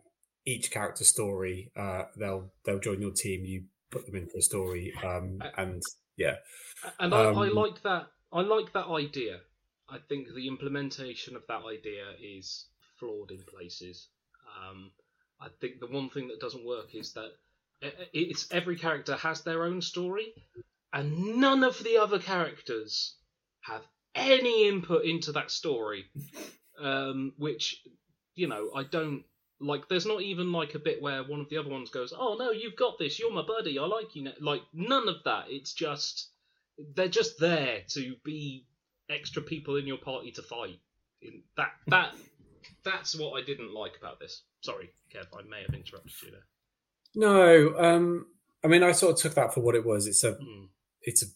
each 0.44 0.70
character 0.70 1.04
story. 1.04 1.70
Uh, 1.76 2.02
they'll 2.18 2.52
they'll 2.64 2.80
join 2.80 3.00
your 3.00 3.12
team. 3.12 3.44
You 3.44 3.64
put 3.90 4.04
them 4.04 4.16
in 4.16 4.26
for 4.26 4.38
a 4.38 4.42
story, 4.42 4.92
um, 5.02 5.38
and 5.56 5.80
yeah, 6.16 6.36
And 6.98 7.14
I, 7.14 7.18
I 7.22 7.48
Um, 7.48 7.54
like 7.54 7.82
that. 7.82 8.06
I 8.32 8.40
like 8.42 8.72
that 8.72 8.88
idea. 8.88 9.40
I 9.88 9.98
think 10.08 10.28
the 10.34 10.48
implementation 10.48 11.36
of 11.36 11.42
that 11.46 11.62
idea 11.64 12.04
is 12.20 12.66
flawed 12.98 13.30
in 13.30 13.42
places. 13.44 14.08
Um, 14.58 14.90
I 15.40 15.48
think 15.60 15.80
the 15.80 15.86
one 15.86 16.10
thing 16.10 16.28
that 16.28 16.40
doesn't 16.40 16.64
work 16.66 16.94
is 16.94 17.12
that 17.14 17.32
it's 18.12 18.50
every 18.50 18.76
character 18.76 19.16
has 19.16 19.42
their 19.42 19.64
own 19.64 19.82
story, 19.82 20.32
and 20.92 21.36
none 21.36 21.64
of 21.64 21.82
the 21.82 21.98
other 21.98 22.18
characters 22.18 23.16
have 23.62 23.82
any 24.14 24.68
input 24.68 25.04
into 25.04 25.32
that 25.32 25.50
story. 25.50 26.06
Um, 26.82 27.34
which, 27.38 27.84
you 28.34 28.48
know, 28.48 28.72
I 28.74 28.82
don't 28.82 29.22
like. 29.60 29.88
There's 29.88 30.06
not 30.06 30.22
even 30.22 30.50
like 30.50 30.74
a 30.74 30.80
bit 30.80 31.00
where 31.00 31.22
one 31.22 31.38
of 31.38 31.48
the 31.48 31.58
other 31.58 31.70
ones 31.70 31.88
goes, 31.90 32.12
"Oh 32.12 32.34
no, 32.36 32.50
you've 32.50 32.74
got 32.74 32.98
this. 32.98 33.16
You're 33.16 33.32
my 33.32 33.44
buddy. 33.46 33.78
I 33.78 33.86
like 33.86 34.16
you." 34.16 34.24
Now. 34.24 34.32
Like 34.40 34.62
none 34.72 35.08
of 35.08 35.22
that. 35.24 35.44
It's 35.50 35.72
just 35.72 36.30
they're 36.96 37.06
just 37.06 37.38
there 37.38 37.82
to 37.90 38.16
be 38.24 38.66
extra 39.08 39.40
people 39.42 39.76
in 39.76 39.86
your 39.86 39.98
party 39.98 40.32
to 40.32 40.42
fight. 40.42 40.80
In 41.22 41.42
that 41.56 41.70
that 41.86 42.14
that's 42.84 43.16
what 43.16 43.40
I 43.40 43.44
didn't 43.44 43.72
like 43.72 43.96
about 43.96 44.18
this. 44.18 44.42
Sorry, 44.64 44.90
Kev, 45.12 45.26
I 45.38 45.42
may 45.48 45.60
have 45.66 45.74
interrupted 45.74 46.12
you 46.22 46.30
there. 46.30 46.46
No, 47.14 47.74
um, 47.78 48.26
I 48.64 48.68
mean, 48.68 48.82
I 48.82 48.92
sort 48.92 49.12
of 49.14 49.18
took 49.20 49.34
that 49.34 49.52
for 49.52 49.60
what 49.60 49.74
it 49.74 49.84
was. 49.84 50.06
It's 50.06 50.24
a, 50.24 50.32
Mm. 50.32 50.68
it's 51.02 51.22
a 51.22 51.26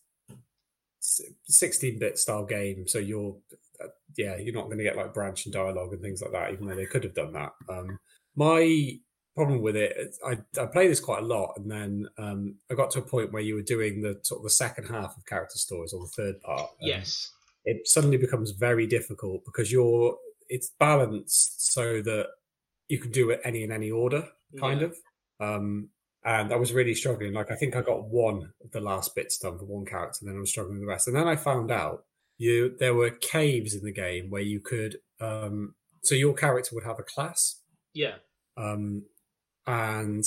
sixteen-bit 1.46 2.18
style 2.18 2.44
game, 2.44 2.86
so 2.88 2.98
you're, 2.98 3.36
uh, 3.82 3.88
yeah, 4.16 4.36
you're 4.36 4.54
not 4.54 4.66
going 4.66 4.78
to 4.78 4.84
get 4.84 4.96
like 4.96 5.14
branch 5.14 5.44
and 5.46 5.52
dialogue 5.52 5.92
and 5.92 6.02
things 6.02 6.22
like 6.22 6.32
that, 6.32 6.52
even 6.52 6.66
though 6.66 6.74
they 6.74 6.86
could 6.86 7.04
have 7.04 7.14
done 7.14 7.32
that. 7.34 7.52
Um, 7.68 7.98
my 8.34 8.98
problem 9.34 9.60
with 9.62 9.76
it, 9.76 10.16
I 10.26 10.38
I 10.60 10.66
play 10.66 10.88
this 10.88 11.00
quite 11.00 11.22
a 11.22 11.26
lot, 11.26 11.54
and 11.56 11.70
then 11.70 12.08
um, 12.18 12.56
I 12.70 12.74
got 12.74 12.90
to 12.92 12.98
a 13.00 13.02
point 13.02 13.32
where 13.32 13.42
you 13.42 13.54
were 13.54 13.62
doing 13.62 14.02
the 14.02 14.18
sort 14.22 14.40
of 14.40 14.44
the 14.44 14.50
second 14.50 14.86
half 14.86 15.16
of 15.16 15.26
character 15.26 15.58
stories 15.58 15.92
or 15.92 16.00
the 16.02 16.08
third 16.16 16.40
part. 16.40 16.70
Yes. 16.80 17.30
it 17.64 17.86
suddenly 17.86 18.16
becomes 18.16 18.52
very 18.52 18.86
difficult 18.86 19.44
because 19.44 19.70
you're 19.70 20.16
it's 20.48 20.70
balanced 20.80 21.72
so 21.74 22.00
that 22.02 22.28
you 22.88 22.98
can 22.98 23.10
do 23.10 23.30
it 23.30 23.40
any 23.44 23.62
in 23.62 23.72
any 23.72 23.90
order 23.90 24.26
kind 24.58 24.80
Yeah. 24.80 24.86
of 24.88 24.96
um 25.40 25.88
and 26.24 26.52
i 26.52 26.56
was 26.56 26.72
really 26.72 26.94
struggling 26.94 27.32
like 27.32 27.50
i 27.50 27.54
think 27.54 27.76
i 27.76 27.80
got 27.82 28.04
one 28.08 28.52
of 28.64 28.70
the 28.72 28.80
last 28.80 29.14
bits 29.14 29.38
done 29.38 29.58
for 29.58 29.64
one 29.66 29.84
character 29.84 30.18
and 30.20 30.28
then 30.28 30.36
i 30.36 30.40
was 30.40 30.50
struggling 30.50 30.74
with 30.76 30.82
the 30.82 30.86
rest 30.88 31.06
and 31.06 31.16
then 31.16 31.28
i 31.28 31.36
found 31.36 31.70
out 31.70 32.04
you 32.38 32.74
there 32.78 32.94
were 32.94 33.10
caves 33.10 33.74
in 33.74 33.84
the 33.84 33.92
game 33.92 34.30
where 34.30 34.42
you 34.42 34.60
could 34.60 34.96
um 35.20 35.74
so 36.02 36.14
your 36.14 36.34
character 36.34 36.74
would 36.74 36.84
have 36.84 36.98
a 36.98 37.02
class 37.02 37.60
Yeah. 37.94 38.14
um 38.56 39.02
and 39.66 40.24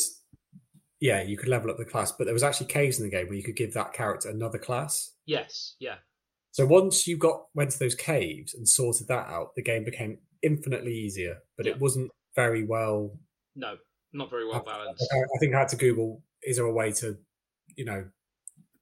yeah 1.00 1.22
you 1.24 1.38
could 1.38 1.50
level 1.50 1.72
up 1.72 1.78
the 1.78 1.86
class 1.86 2.12
but 2.12 2.26
there 2.26 2.34
was 2.34 2.44
actually 2.44 2.68
caves 2.68 3.00
in 3.00 3.06
the 3.06 3.10
game 3.12 3.28
where 3.28 3.36
you 3.38 3.44
could 3.44 3.56
give 3.56 3.74
that 3.74 3.94
character 3.94 4.30
another 4.30 4.58
class 4.60 5.12
Yes. 5.26 5.76
Yeah. 5.80 5.96
so 6.52 6.66
once 6.66 7.08
you 7.08 7.18
got 7.18 7.46
went 7.56 7.72
to 7.72 7.80
those 7.80 7.96
caves 7.96 8.54
and 8.54 8.68
sorted 8.68 9.08
that 9.08 9.28
out, 9.30 9.56
the 9.56 9.62
game 9.64 9.86
became 9.86 10.18
infinitely 10.42 10.94
easier. 10.94 11.38
But 11.56 11.66
Yeah. 11.68 11.74
it 11.74 11.80
wasn't 11.80 12.12
very 12.36 12.66
well. 12.66 13.18
No, 13.56 13.78
not 14.14 14.30
very 14.30 14.48
well 14.48 14.64
balanced. 14.64 15.08
I, 15.14 15.18
I 15.20 15.38
think 15.40 15.54
I 15.56 15.60
had 15.60 15.70
to 15.70 15.76
Google: 15.78 16.24
is 16.44 16.58
there 16.58 16.66
a 16.66 16.74
way 16.74 16.92
to, 16.94 17.18
you 17.76 17.86
know, 17.86 18.06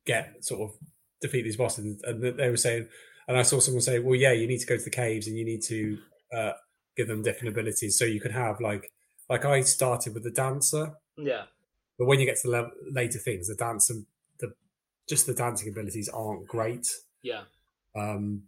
get 0.06 0.44
sort 0.44 0.62
of 0.62 0.76
defeat 1.22 1.44
these 1.44 1.58
bosses? 1.58 2.02
And 2.04 2.22
they 2.38 2.50
were 2.50 2.58
saying, 2.58 2.88
and 3.28 3.38
I 3.38 3.42
saw 3.44 3.60
someone 3.60 3.82
say, 3.82 4.00
"Well, 4.00 4.16
yeah, 4.16 4.32
you 4.34 4.48
need 4.48 4.60
to 4.60 4.68
go 4.68 4.78
to 4.78 4.84
the 4.84 4.90
caves 4.90 5.28
and 5.28 5.38
you 5.38 5.46
need 5.46 5.62
to 5.64 5.98
uh, 6.36 6.52
give 6.96 7.08
them 7.08 7.24
different 7.24 7.54
abilities, 7.54 7.98
so 7.98 8.06
you 8.06 8.20
can 8.22 8.32
have 8.32 8.60
like, 8.60 8.92
like 9.30 9.46
I 9.46 9.62
started 9.62 10.14
with 10.14 10.24
the 10.24 10.32
dancer, 10.32 10.94
Yeah. 11.18 11.46
but 11.98 12.06
when 12.06 12.20
you 12.20 12.26
get 12.26 12.38
to 12.42 12.50
the 12.50 12.72
later 12.92 13.20
things, 13.20 13.48
the 13.48 13.56
dancer, 13.56 13.96
the 14.40 14.54
just 15.08 15.26
the 15.28 15.34
dancing 15.34 15.70
abilities 15.70 16.10
aren't 16.10 16.48
great." 16.48 16.88
Yeah. 17.22 17.44
Um, 17.96 18.44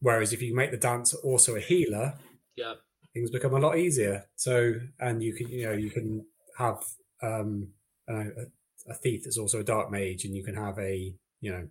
whereas 0.00 0.32
if 0.32 0.42
you 0.42 0.54
make 0.54 0.70
the 0.70 0.76
dancer 0.76 1.16
also 1.24 1.54
a 1.56 1.60
healer, 1.60 2.14
Yeah. 2.56 2.74
Things 3.16 3.30
become 3.30 3.54
a 3.54 3.58
lot 3.58 3.78
easier. 3.78 4.26
So, 4.36 4.74
and 5.00 5.22
you 5.22 5.32
can, 5.34 5.48
you 5.48 5.66
know, 5.66 5.72
you 5.72 5.90
can 5.90 6.24
have 6.58 6.84
um, 7.22 7.68
a, 8.08 8.26
a 8.88 8.94
thief 8.94 9.22
that's 9.24 9.38
also 9.38 9.60
a 9.60 9.64
dark 9.64 9.90
mage, 9.90 10.24
and 10.26 10.36
you 10.36 10.44
can 10.44 10.54
have 10.54 10.78
a, 10.78 11.14
you 11.40 11.50
know, 11.50 11.66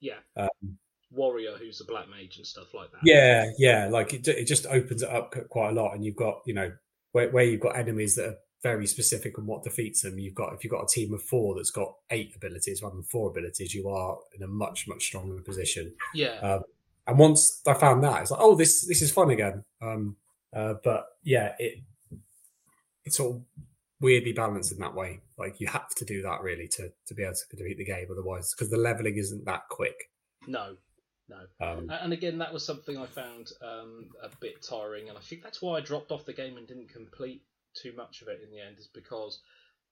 Yeah. 0.00 0.20
um, 0.36 0.78
Warrior 1.10 1.56
who's 1.58 1.80
a 1.80 1.84
black 1.84 2.08
mage 2.08 2.38
and 2.38 2.46
stuff 2.46 2.72
like 2.74 2.90
that. 2.92 3.00
yeah, 3.04 3.44
yeah, 3.58 3.88
like 3.88 4.12
it, 4.14 4.26
it 4.26 4.46
just 4.46 4.66
opens 4.66 5.02
it 5.02 5.08
up 5.10 5.34
quite 5.50 5.70
a 5.70 5.72
lot, 5.72 5.94
and 5.94 6.04
you've 6.04 6.16
got, 6.16 6.40
you 6.46 6.54
know, 6.54 6.72
where, 7.12 7.30
where 7.30 7.44
you've 7.44 7.60
got 7.60 7.76
enemies 7.76 8.16
that 8.16 8.28
are 8.28 8.36
very 8.62 8.86
specific 8.86 9.38
on 9.38 9.46
what 9.46 9.62
defeats 9.62 10.02
them. 10.02 10.18
You've 10.18 10.34
got 10.34 10.54
if 10.54 10.64
you've 10.64 10.72
got 10.72 10.82
a 10.84 10.88
team 10.88 11.12
of 11.14 11.22
four 11.22 11.54
that's 11.54 11.70
got 11.70 11.92
eight 12.10 12.34
abilities 12.34 12.82
rather 12.82 12.96
than 12.96 13.04
four 13.04 13.30
abilities, 13.30 13.74
you 13.74 13.88
are 13.88 14.18
in 14.34 14.42
a 14.42 14.48
much 14.48 14.88
much 14.88 15.04
stronger 15.04 15.40
position. 15.42 15.92
Yeah. 16.14 16.38
Um, 16.40 16.62
and 17.06 17.18
once 17.18 17.62
I 17.66 17.74
found 17.74 18.02
that, 18.02 18.22
it's 18.22 18.30
like, 18.32 18.40
oh, 18.42 18.56
this 18.56 18.84
this 18.86 19.02
is 19.02 19.12
fun 19.12 19.30
again. 19.30 19.62
Um, 19.80 20.16
uh, 20.56 20.74
but 20.82 21.06
yeah, 21.22 21.54
it 21.58 21.80
it's 23.04 23.20
all 23.20 23.46
weirdly 24.00 24.32
balanced 24.32 24.72
in 24.72 24.78
that 24.78 24.94
way. 24.94 25.20
Like 25.38 25.60
you 25.60 25.66
have 25.68 25.94
to 25.96 26.04
do 26.04 26.22
that 26.22 26.40
really 26.42 26.68
to 26.68 26.90
to 27.06 27.14
be 27.14 27.22
able 27.22 27.34
to 27.34 27.56
defeat 27.56 27.78
the 27.78 27.84
game, 27.84 28.08
otherwise, 28.10 28.52
because 28.54 28.70
the 28.70 28.78
leveling 28.78 29.16
isn't 29.16 29.44
that 29.44 29.68
quick. 29.70 30.10
No. 30.46 30.76
No. 31.28 31.40
Um, 31.60 31.90
And 31.90 32.12
again, 32.12 32.38
that 32.38 32.52
was 32.52 32.64
something 32.64 32.96
I 32.96 33.06
found 33.06 33.50
um, 33.60 34.10
a 34.22 34.28
bit 34.40 34.62
tiring, 34.62 35.08
and 35.08 35.18
I 35.18 35.20
think 35.20 35.42
that's 35.42 35.60
why 35.60 35.76
I 35.76 35.80
dropped 35.80 36.12
off 36.12 36.24
the 36.24 36.32
game 36.32 36.56
and 36.56 36.66
didn't 36.68 36.88
complete 36.88 37.42
too 37.74 37.92
much 37.96 38.22
of 38.22 38.28
it 38.28 38.40
in 38.44 38.50
the 38.50 38.60
end, 38.60 38.78
is 38.78 38.86
because 38.86 39.40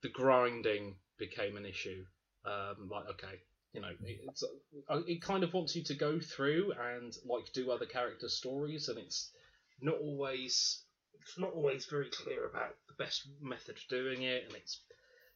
the 0.02 0.10
grinding 0.10 0.94
became 1.18 1.56
an 1.56 1.66
issue. 1.66 2.04
Um, 2.44 2.88
like, 2.88 3.08
okay, 3.10 3.40
you 3.72 3.80
know, 3.80 3.90
it's 4.00 4.44
uh, 4.88 5.00
it 5.08 5.22
kind 5.22 5.42
of 5.42 5.52
wants 5.52 5.74
you 5.74 5.82
to 5.84 5.94
go 5.94 6.20
through 6.20 6.72
and 6.72 7.12
like 7.26 7.52
do 7.52 7.72
other 7.72 7.86
character 7.86 8.28
stories, 8.28 8.88
and 8.88 8.98
it's 8.98 9.32
not 9.80 9.96
always 10.00 10.84
it's 11.24 11.38
not 11.38 11.52
always 11.52 11.86
very 11.86 12.10
clear 12.10 12.46
about 12.46 12.76
the 12.86 13.02
best 13.02 13.26
method 13.40 13.76
of 13.76 13.88
doing 13.88 14.22
it, 14.22 14.44
and 14.46 14.54
it's 14.54 14.80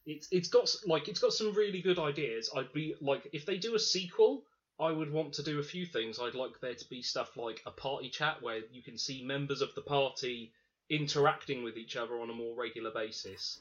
it's 0.05 0.27
it's 0.31 0.49
got 0.49 0.69
like 0.85 1.07
it's 1.07 1.19
got 1.19 1.33
some 1.33 1.53
really 1.53 1.81
good 1.81 1.99
ideas. 1.99 2.49
I'd 2.55 2.71
be 2.73 2.95
like 3.01 3.27
if 3.33 3.45
they 3.45 3.57
do 3.57 3.75
a 3.75 3.79
sequel, 3.79 4.43
I 4.79 4.91
would 4.91 5.11
want 5.11 5.33
to 5.33 5.43
do 5.43 5.59
a 5.59 5.63
few 5.63 5.85
things. 5.85 6.19
I'd 6.19 6.35
like 6.35 6.59
there 6.61 6.75
to 6.75 6.89
be 6.89 7.01
stuff 7.01 7.37
like 7.37 7.61
a 7.65 7.71
party 7.71 8.09
chat 8.09 8.41
where 8.41 8.61
you 8.71 8.83
can 8.83 8.97
see 8.97 9.23
members 9.23 9.61
of 9.61 9.73
the 9.75 9.81
party 9.81 10.53
interacting 10.89 11.63
with 11.63 11.77
each 11.77 11.95
other 11.95 12.19
on 12.19 12.29
a 12.29 12.33
more 12.33 12.55
regular 12.55 12.91
basis, 12.91 13.59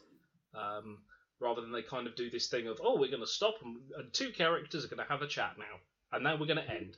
um, 0.54 0.98
rather 1.40 1.60
than 1.60 1.72
they 1.72 1.82
kind 1.82 2.06
of 2.06 2.14
do 2.14 2.30
this 2.30 2.48
thing 2.48 2.68
of 2.68 2.80
oh 2.82 2.98
we're 2.98 3.10
going 3.10 3.20
to 3.20 3.26
stop 3.26 3.54
and, 3.64 3.78
and 3.96 4.12
two 4.12 4.30
characters 4.32 4.84
are 4.84 4.88
going 4.88 5.04
to 5.04 5.12
have 5.12 5.22
a 5.22 5.28
chat 5.28 5.56
now, 5.58 5.80
and 6.12 6.24
now 6.24 6.36
we're 6.36 6.46
going 6.46 6.64
to 6.64 6.70
end, 6.70 6.96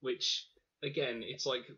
which 0.00 0.46
again 0.82 1.22
it's 1.22 1.44
like 1.44 1.70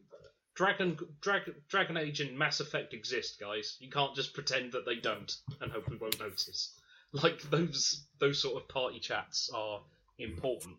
Dragon 0.54 0.96
Dragon 1.20 1.54
Dragon 1.68 1.96
Age 1.96 2.20
and 2.20 2.38
Mass 2.38 2.60
Effect 2.60 2.92
exist, 2.94 3.40
guys. 3.40 3.76
You 3.80 3.90
can't 3.90 4.14
just 4.14 4.34
pretend 4.34 4.72
that 4.72 4.84
they 4.84 4.96
don't 4.96 5.34
and 5.60 5.72
hope 5.72 5.88
we 5.90 5.96
won't 5.96 6.20
notice. 6.20 6.74
Like 7.14 7.42
those 7.50 8.06
those 8.20 8.40
sort 8.40 8.62
of 8.62 8.68
party 8.70 8.98
chats 8.98 9.50
are 9.54 9.82
important. 10.18 10.76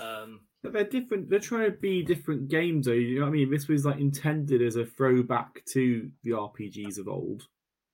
Um, 0.00 0.40
But 0.62 0.72
they're 0.72 0.84
different. 0.84 1.28
They're 1.28 1.40
trying 1.40 1.70
to 1.70 1.76
be 1.76 2.02
different 2.02 2.48
games, 2.48 2.86
though. 2.86 2.92
You 2.92 3.16
know 3.18 3.26
what 3.26 3.28
I 3.28 3.32
mean? 3.32 3.50
This 3.50 3.68
was 3.68 3.84
like 3.84 3.98
intended 4.00 4.62
as 4.62 4.76
a 4.76 4.86
throwback 4.86 5.62
to 5.72 6.10
the 6.22 6.30
RPGs 6.30 6.98
of 6.98 7.06
old. 7.08 7.46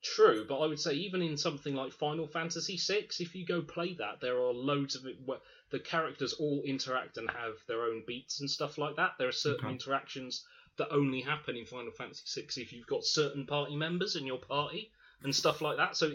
True, 0.05 0.45
but 0.49 0.61
I 0.61 0.67
would 0.67 0.79
say 0.79 0.93
even 0.93 1.21
in 1.21 1.37
something 1.37 1.75
like 1.75 1.93
Final 1.93 2.29
Fantasy 2.29 2.77
VI, 2.77 3.09
if 3.19 3.35
you 3.35 3.45
go 3.45 3.61
play 3.63 3.95
that, 3.95 4.21
there 4.21 4.37
are 4.41 4.53
loads 4.53 4.95
of 4.95 5.07
it 5.07 5.17
where 5.25 5.39
the 5.71 5.81
characters 5.81 6.35
all 6.35 6.63
interact 6.65 7.17
and 7.17 7.29
have 7.29 7.55
their 7.67 7.83
own 7.83 8.05
beats 8.07 8.39
and 8.41 8.49
stuff 8.49 8.79
like 8.79 8.95
that. 8.97 9.13
There 9.19 9.27
are 9.29 9.33
certain 9.33 9.65
Okay. 9.65 9.73
interactions 9.75 10.45
that 10.79 10.89
only 10.91 11.21
happen 11.21 11.57
in 11.57 11.65
Final 11.67 11.93
Fantasy 11.93 12.41
VI 12.41 12.63
if 12.63 12.73
you've 12.73 12.87
got 12.87 13.05
certain 13.05 13.47
party 13.47 13.77
members 13.77 14.17
in 14.17 14.27
your 14.27 14.39
party 14.39 14.91
and 15.23 15.35
stuff 15.35 15.61
like 15.61 15.77
that. 15.77 15.97
So 15.97 16.13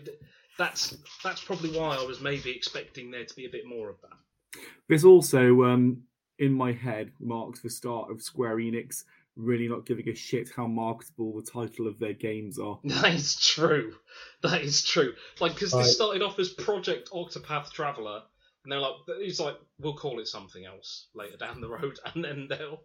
that's 0.57 0.97
that's 1.23 1.43
probably 1.43 1.77
why 1.77 1.95
I 1.95 2.03
was 2.03 2.19
maybe 2.21 2.51
expecting 2.51 3.11
there 3.11 3.25
to 3.25 3.35
be 3.35 3.45
a 3.45 3.49
bit 3.49 3.65
more 3.65 3.89
of 3.89 3.95
that. 4.01 4.59
This 4.87 5.03
also, 5.03 5.63
um, 5.63 6.03
in 6.39 6.53
my 6.53 6.71
head, 6.73 7.11
marks 7.19 7.61
the 7.61 7.69
start 7.69 8.11
of 8.11 8.21
Square 8.21 8.57
Enix 8.57 9.03
really 9.35 9.69
not 9.69 9.85
giving 9.85 10.09
a 10.09 10.15
shit 10.15 10.49
how 10.53 10.67
marketable 10.67 11.33
the 11.39 11.49
title 11.49 11.87
of 11.87 11.97
their 11.99 12.13
games 12.13 12.59
are. 12.59 12.77
That 12.83 13.13
is 13.13 13.39
true. 13.39 13.93
That 14.41 14.61
is 14.61 14.83
true. 14.83 15.13
Like, 15.39 15.53
because 15.53 15.73
Right. 15.73 15.83
this 15.83 15.95
started 15.95 16.21
off 16.21 16.39
as 16.39 16.49
Project 16.49 17.09
Octopath 17.11 17.71
Traveler, 17.71 18.23
and 18.63 18.71
they're 18.71 18.79
like, 18.79 18.93
it's 19.07 19.39
like, 19.39 19.55
we'll 19.79 19.95
call 19.95 20.19
it 20.19 20.27
something 20.27 20.65
else 20.65 21.07
later 21.15 21.37
down 21.37 21.61
the 21.61 21.69
road, 21.69 21.99
and 22.13 22.23
then 22.23 22.47
they'll, 22.49 22.81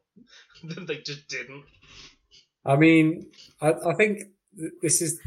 then 0.63 0.87
they 0.87 0.99
just 0.99 1.29
didn't. 1.29 1.65
I 2.65 2.77
mean, 2.77 3.31
I, 3.61 3.73
I 3.73 3.95
think 3.95 4.25
th- 4.59 4.73
this 4.83 5.03
is 5.03 5.21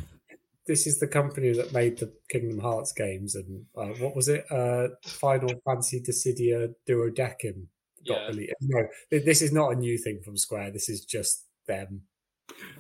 this 0.68 0.86
is 0.86 1.00
the 1.00 1.08
company 1.08 1.54
that 1.54 1.72
made 1.72 1.98
the 1.98 2.12
Kingdom 2.30 2.60
Hearts 2.60 2.92
games, 2.92 3.36
and 3.36 3.66
uh, 3.76 3.94
what 4.00 4.16
was 4.16 4.28
it? 4.28 4.46
Uh, 4.52 4.90
Final 5.06 5.50
Fantasy 5.66 6.02
Dissidia 6.02 6.74
Duodecim 6.90 7.68
Yeah. 8.04 8.28
released. 8.28 8.54
No, 8.62 8.88
this 9.12 9.42
is 9.42 9.54
not 9.54 9.72
a 9.72 9.76
new 9.76 9.98
thing 9.98 10.22
from 10.24 10.36
Square. 10.38 10.72
This 10.72 10.90
is 10.90 11.06
just 11.06 11.46
them 11.68 12.02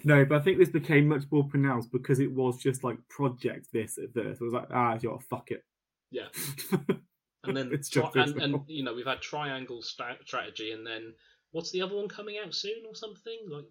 No, 0.04 0.26
but 0.26 0.42
I 0.42 0.44
think 0.44 0.58
this 0.58 0.70
became 0.70 1.08
much 1.08 1.24
more 1.32 1.48
pronounced 1.48 1.92
because 1.92 2.20
it 2.20 2.32
was 2.32 2.58
just 2.62 2.84
like 2.84 2.98
project 3.10 3.68
this 3.72 3.98
at 3.98 4.14
first. 4.14 4.42
It 4.42 4.44
was 4.44 4.54
like, 4.54 4.68
ah, 4.74 4.98
you 5.02 5.20
fuck 5.30 5.52
it. 5.52 5.64
Yeah. 6.12 6.28
And 7.48 7.56
then 7.58 7.70
It's 7.74 7.90
tri- 7.90 8.10
and, 8.16 8.42
and 8.42 8.62
you 8.68 8.84
know 8.84 8.94
we've 8.94 9.06
had 9.06 9.22
triangle 9.22 9.82
sta- 9.82 10.18
strategy, 10.26 10.72
and 10.72 10.86
then 10.86 11.14
what's 11.52 11.72
the 11.72 11.82
other 11.82 11.96
one 11.96 12.08
coming 12.08 12.38
out 12.44 12.54
soon 12.54 12.84
or 12.88 12.96
something? 12.96 13.38
Like 13.50 13.66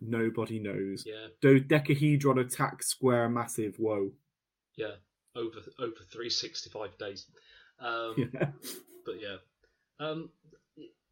Nobody 0.00 0.58
knows. 0.58 1.04
yeah, 1.06 1.28
Dodecahedron 1.40 2.38
attack 2.38 2.82
square 2.82 3.28
massive. 3.28 3.76
Whoa. 3.78 4.10
yeah, 4.76 4.92
over 5.36 5.58
over 5.78 5.94
three 6.12 6.30
sixty 6.30 6.70
five 6.70 6.96
days. 6.98 7.26
Um, 7.80 8.14
Yeah. 8.16 8.50
But 9.04 9.16
yeah, 9.20 9.36
um, 9.98 10.30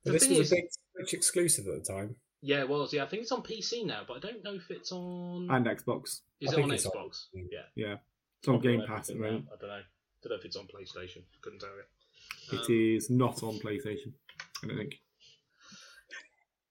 the 0.04 0.12
this 0.12 0.26
thing 0.26 0.38
was 0.38 0.46
is, 0.46 0.52
a 0.52 0.56
big 0.56 0.64
Switch 0.96 1.14
exclusive 1.14 1.66
at 1.66 1.82
the 1.84 1.92
time. 1.92 2.14
yeah, 2.42 2.60
it 2.60 2.68
was 2.68 2.92
yeah. 2.92 3.02
I 3.02 3.06
think 3.06 3.22
it's 3.22 3.32
on 3.32 3.42
PC 3.42 3.84
now, 3.84 4.02
but 4.06 4.16
I 4.16 4.20
don't 4.20 4.44
know 4.44 4.54
if 4.54 4.70
it's 4.70 4.92
on. 4.92 5.48
And 5.50 5.66
Xbox. 5.66 6.20
is 6.40 6.54
I 6.54 6.58
it 6.58 6.62
on 6.62 6.70
it's 6.72 6.86
on- 6.86 6.92
Xbox? 6.92 7.24
yeah, 7.34 7.58
Yeah. 7.74 7.96
It's 8.38 8.48
on 8.48 8.54
Probably 8.54 8.76
Game 8.78 8.86
Pass 8.86 9.10
at 9.10 9.16
the 9.16 9.22
moment. 9.22 9.46
I 9.52 9.56
don't 9.60 9.68
know. 9.70 9.80
Don't 10.22 10.30
know 10.30 10.36
if 10.36 10.44
it's 10.44 10.56
on 10.56 10.66
PlayStation. 10.66 11.22
Couldn't 11.40 11.60
tell 11.60 11.70
you. 11.70 12.58
It 12.58 12.60
Um, 12.60 12.96
is 12.96 13.10
not 13.10 13.42
on 13.42 13.58
PlayStation. 13.58 14.12
I 14.62 14.66
don't 14.68 14.76
think. 14.76 15.00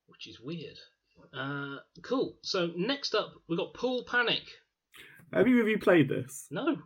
which 0.07 0.27
is 0.27 0.39
weird. 0.41 0.77
Uh, 1.33 1.77
cool. 2.01 2.35
So 2.41 2.71
next 2.75 3.15
up, 3.15 3.33
we've 3.47 3.57
got 3.59 3.73
Pool 3.73 4.03
Panic. 4.03 4.43
Have 5.33 5.47
either 5.47 5.61
of 5.61 5.67
you 5.67 5.77
played 5.79 6.09
this? 6.09 6.47
No. 6.51 6.77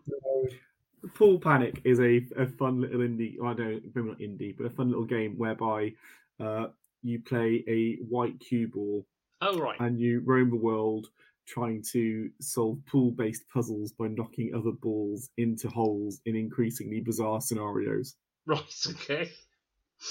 Pool 1.16 1.40
Panic 1.40 1.82
is 1.84 2.00
a, 2.00 2.26
a 2.38 2.46
fun 2.46 2.80
little 2.82 3.00
indie. 3.00 3.36
I 3.44 3.54
don't 3.54 3.84
maybe 3.96 4.08
not 4.08 4.20
indie, 4.20 4.56
but 4.56 4.66
a 4.66 4.70
fun 4.70 4.90
little 4.90 5.06
game 5.06 5.36
whereby 5.38 5.94
uh, 6.40 6.68
you 7.02 7.20
play 7.22 7.64
a 7.68 7.96
white 8.04 8.40
cue 8.40 8.68
ball 8.68 9.06
Oh 9.42 9.60
right. 9.60 9.80
and 9.80 10.00
you 10.00 10.22
roam 10.26 10.50
the 10.50 10.56
world 10.56 11.08
trying 11.48 11.84
to 11.92 12.30
solve 12.40 12.80
pool-based 12.86 13.44
puzzles 13.54 13.92
by 13.92 14.08
knocking 14.08 14.52
other 14.56 14.72
balls 14.72 15.30
into 15.38 15.68
holes 15.70 16.22
in 16.26 16.36
increasingly 16.36 17.00
bizarre 17.00 17.42
scenarios. 17.42 18.16
Right. 18.46 18.86
Okay. 18.90 19.32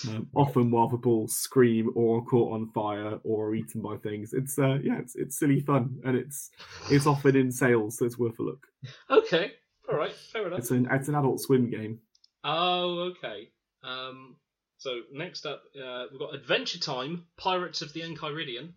Um, 0.09 0.27
often 0.35 0.71
while 0.71 0.89
the 0.89 0.97
balls 0.97 1.37
scream 1.37 1.91
or 1.95 2.19
are 2.19 2.23
caught 2.23 2.53
on 2.53 2.71
fire 2.73 3.19
or 3.25 3.49
are 3.49 3.55
eaten 3.55 3.83
by 3.83 3.97
things. 3.99 4.33
It's 4.33 4.59
uh, 4.59 4.79
yeah, 4.83 4.99
it's, 4.99 5.15
it's 5.17 5.39
silly 5.39 5.61
fun 5.61 6.01
and 6.05 6.17
it's 6.17 6.51
it's 6.91 7.07
often 7.07 7.37
in 7.37 7.53
sales, 7.53 7.99
so 7.99 8.07
it's 8.07 8.19
worth 8.19 8.39
a 8.39 8.43
look. 8.43 8.67
Okay. 9.11 9.53
All 9.91 9.99
right. 9.99 10.15
Fair 10.15 10.47
enough. 10.47 10.61
It's 10.61 10.71
an 10.71 10.89
it's 10.91 11.09
an 11.09 11.15
adult 11.15 11.41
swim 11.41 11.69
game. 11.69 11.99
Oh, 12.43 13.13
okay. 13.13 13.51
Um, 13.85 14.37
so 14.79 15.01
next 15.13 15.47
up, 15.47 15.63
uh, 15.77 16.07
we've 16.11 16.19
got 16.21 16.35
Adventure 16.35 16.79
Time: 16.79 17.27
Pirates 17.37 17.83
of 17.83 17.93
the 17.93 18.01
Enchiridion. 18.01 18.73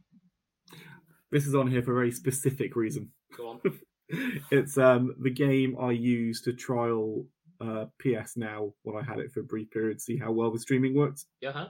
This 1.31 1.47
is 1.47 1.55
on 1.55 1.67
here 1.69 1.81
for 1.81 1.91
a 1.91 1.95
very 1.95 2.11
specific 2.11 2.75
reason. 2.75 3.11
Go 3.35 3.49
on. 3.49 3.61
it's 4.51 4.77
um 4.77 5.15
the 5.19 5.31
game 5.31 5.75
I 5.79 5.91
used 5.91 6.43
to 6.45 6.53
trial 6.53 7.25
uh, 7.61 7.85
PS 7.99 8.37
Now 8.37 8.73
when 8.83 8.97
I 8.97 9.03
had 9.05 9.19
it 9.19 9.31
for 9.31 9.39
a 9.41 9.43
brief 9.43 9.71
period, 9.71 10.01
see 10.01 10.17
how 10.17 10.31
well 10.31 10.51
the 10.51 10.59
streaming 10.59 10.95
worked. 10.95 11.25
Yeah. 11.41 11.51
Huh? 11.51 11.67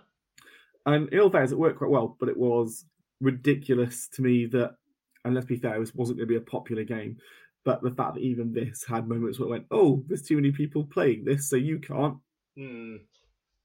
And 0.86 1.10
in 1.10 1.20
all 1.20 1.30
fairness, 1.30 1.52
it 1.52 1.58
worked 1.58 1.80
quite 1.80 1.90
well, 1.90 2.16
but 2.20 2.30
it 2.30 2.38
was 2.38 2.86
ridiculous 3.22 4.08
to 4.10 4.22
me 4.22 4.46
that, 4.48 4.76
and 5.24 5.34
let's 5.34 5.48
be 5.48 5.58
fair, 5.58 5.80
this 5.80 5.96
wasn't 5.96 6.20
going 6.20 6.28
to 6.28 6.34
be 6.34 6.38
a 6.38 6.42
popular 6.42 6.84
game. 6.84 7.18
But 7.64 7.82
the 7.82 7.92
fact 7.92 8.16
that 8.16 8.22
even 8.22 8.54
this 8.54 8.86
had 8.88 9.08
moments 9.08 9.40
where 9.40 9.48
it 9.48 9.52
went, 9.52 9.66
oh, 9.72 10.04
there's 10.08 10.22
too 10.22 10.36
many 10.36 10.52
people 10.52 10.84
playing 10.84 11.26
this, 11.26 11.50
so 11.50 11.56
you 11.56 11.80
can't. 11.80 12.18
Hmm. 12.56 12.98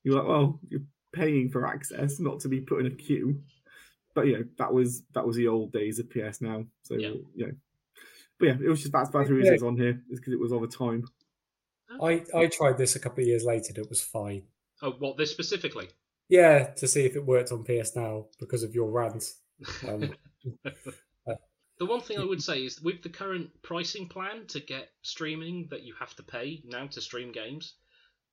You're 0.03 0.17
like, 0.17 0.27
well, 0.27 0.59
you're 0.71 0.81
paying 1.13 1.51
for 1.51 1.67
access, 1.67 2.19
not 2.19 2.41
to 2.41 2.49
be 2.49 2.61
put 2.61 2.81
in 2.81 2.87
a 2.87 2.91
queue. 2.91 3.43
But 4.15 4.27
you 4.27 4.39
know, 4.39 4.45
that 4.59 4.73
was 4.73 5.03
that 5.15 5.27
was 5.27 5.37
the 5.37 5.49
old 5.49 5.73
days 5.73 5.99
of 5.99 6.11
PS 6.11 6.41
Now. 6.41 6.65
So 6.83 6.95
Yeah. 6.95 7.15
you 7.35 7.47
know, 7.47 7.53
but 8.39 8.47
yeah, 8.47 8.57
it 8.63 8.69
was 8.69 8.81
just 8.81 8.93
that's 8.93 9.11
that's 9.11 9.29
the 9.29 9.35
reason 9.35 9.55
it's 9.55 9.63
on 9.63 9.77
here 9.77 10.03
is 10.11 10.19
because 10.19 10.33
it 10.33 10.41
was 10.41 10.53
of 10.53 10.63
a 10.63 10.67
time. 10.67 11.05
I, 12.01 12.23
I 12.35 12.47
tried 12.47 12.79
this 12.79 12.95
a 12.95 13.01
couple 13.01 13.23
of 13.23 13.27
years 13.27 13.45
later 13.45 13.73
it 13.77 13.89
was 13.89 14.01
fine. 14.01 14.45
Oh, 14.81 14.93
what 14.93 15.17
this 15.17 15.33
specifically? 15.33 15.89
Yeah, 16.29 16.67
to 16.77 16.87
see 16.87 17.05
if 17.05 17.17
it 17.17 17.27
worked 17.27 17.51
on 17.51 17.65
PS 17.65 17.97
Now 17.97 18.27
because 18.39 18.63
of 18.63 18.75
your 18.75 18.91
rant. 18.91 19.25
Um, 19.87 20.15
The 21.81 21.87
one 21.87 22.03
thing 22.03 22.19
I 22.19 22.25
would 22.27 22.43
say 22.43 22.63
is 22.63 22.83
with 22.83 23.03
the 23.03 23.09
current 23.09 23.49
pricing 23.63 24.07
plan 24.07 24.45
to 24.49 24.61
get 24.61 24.91
streaming 25.01 25.67
that 25.71 25.83
you 25.83 25.95
have 25.99 26.15
to 26.17 26.23
pay 26.23 26.61
now 26.67 26.87
to 26.89 27.01
stream 27.01 27.33
games, 27.33 27.77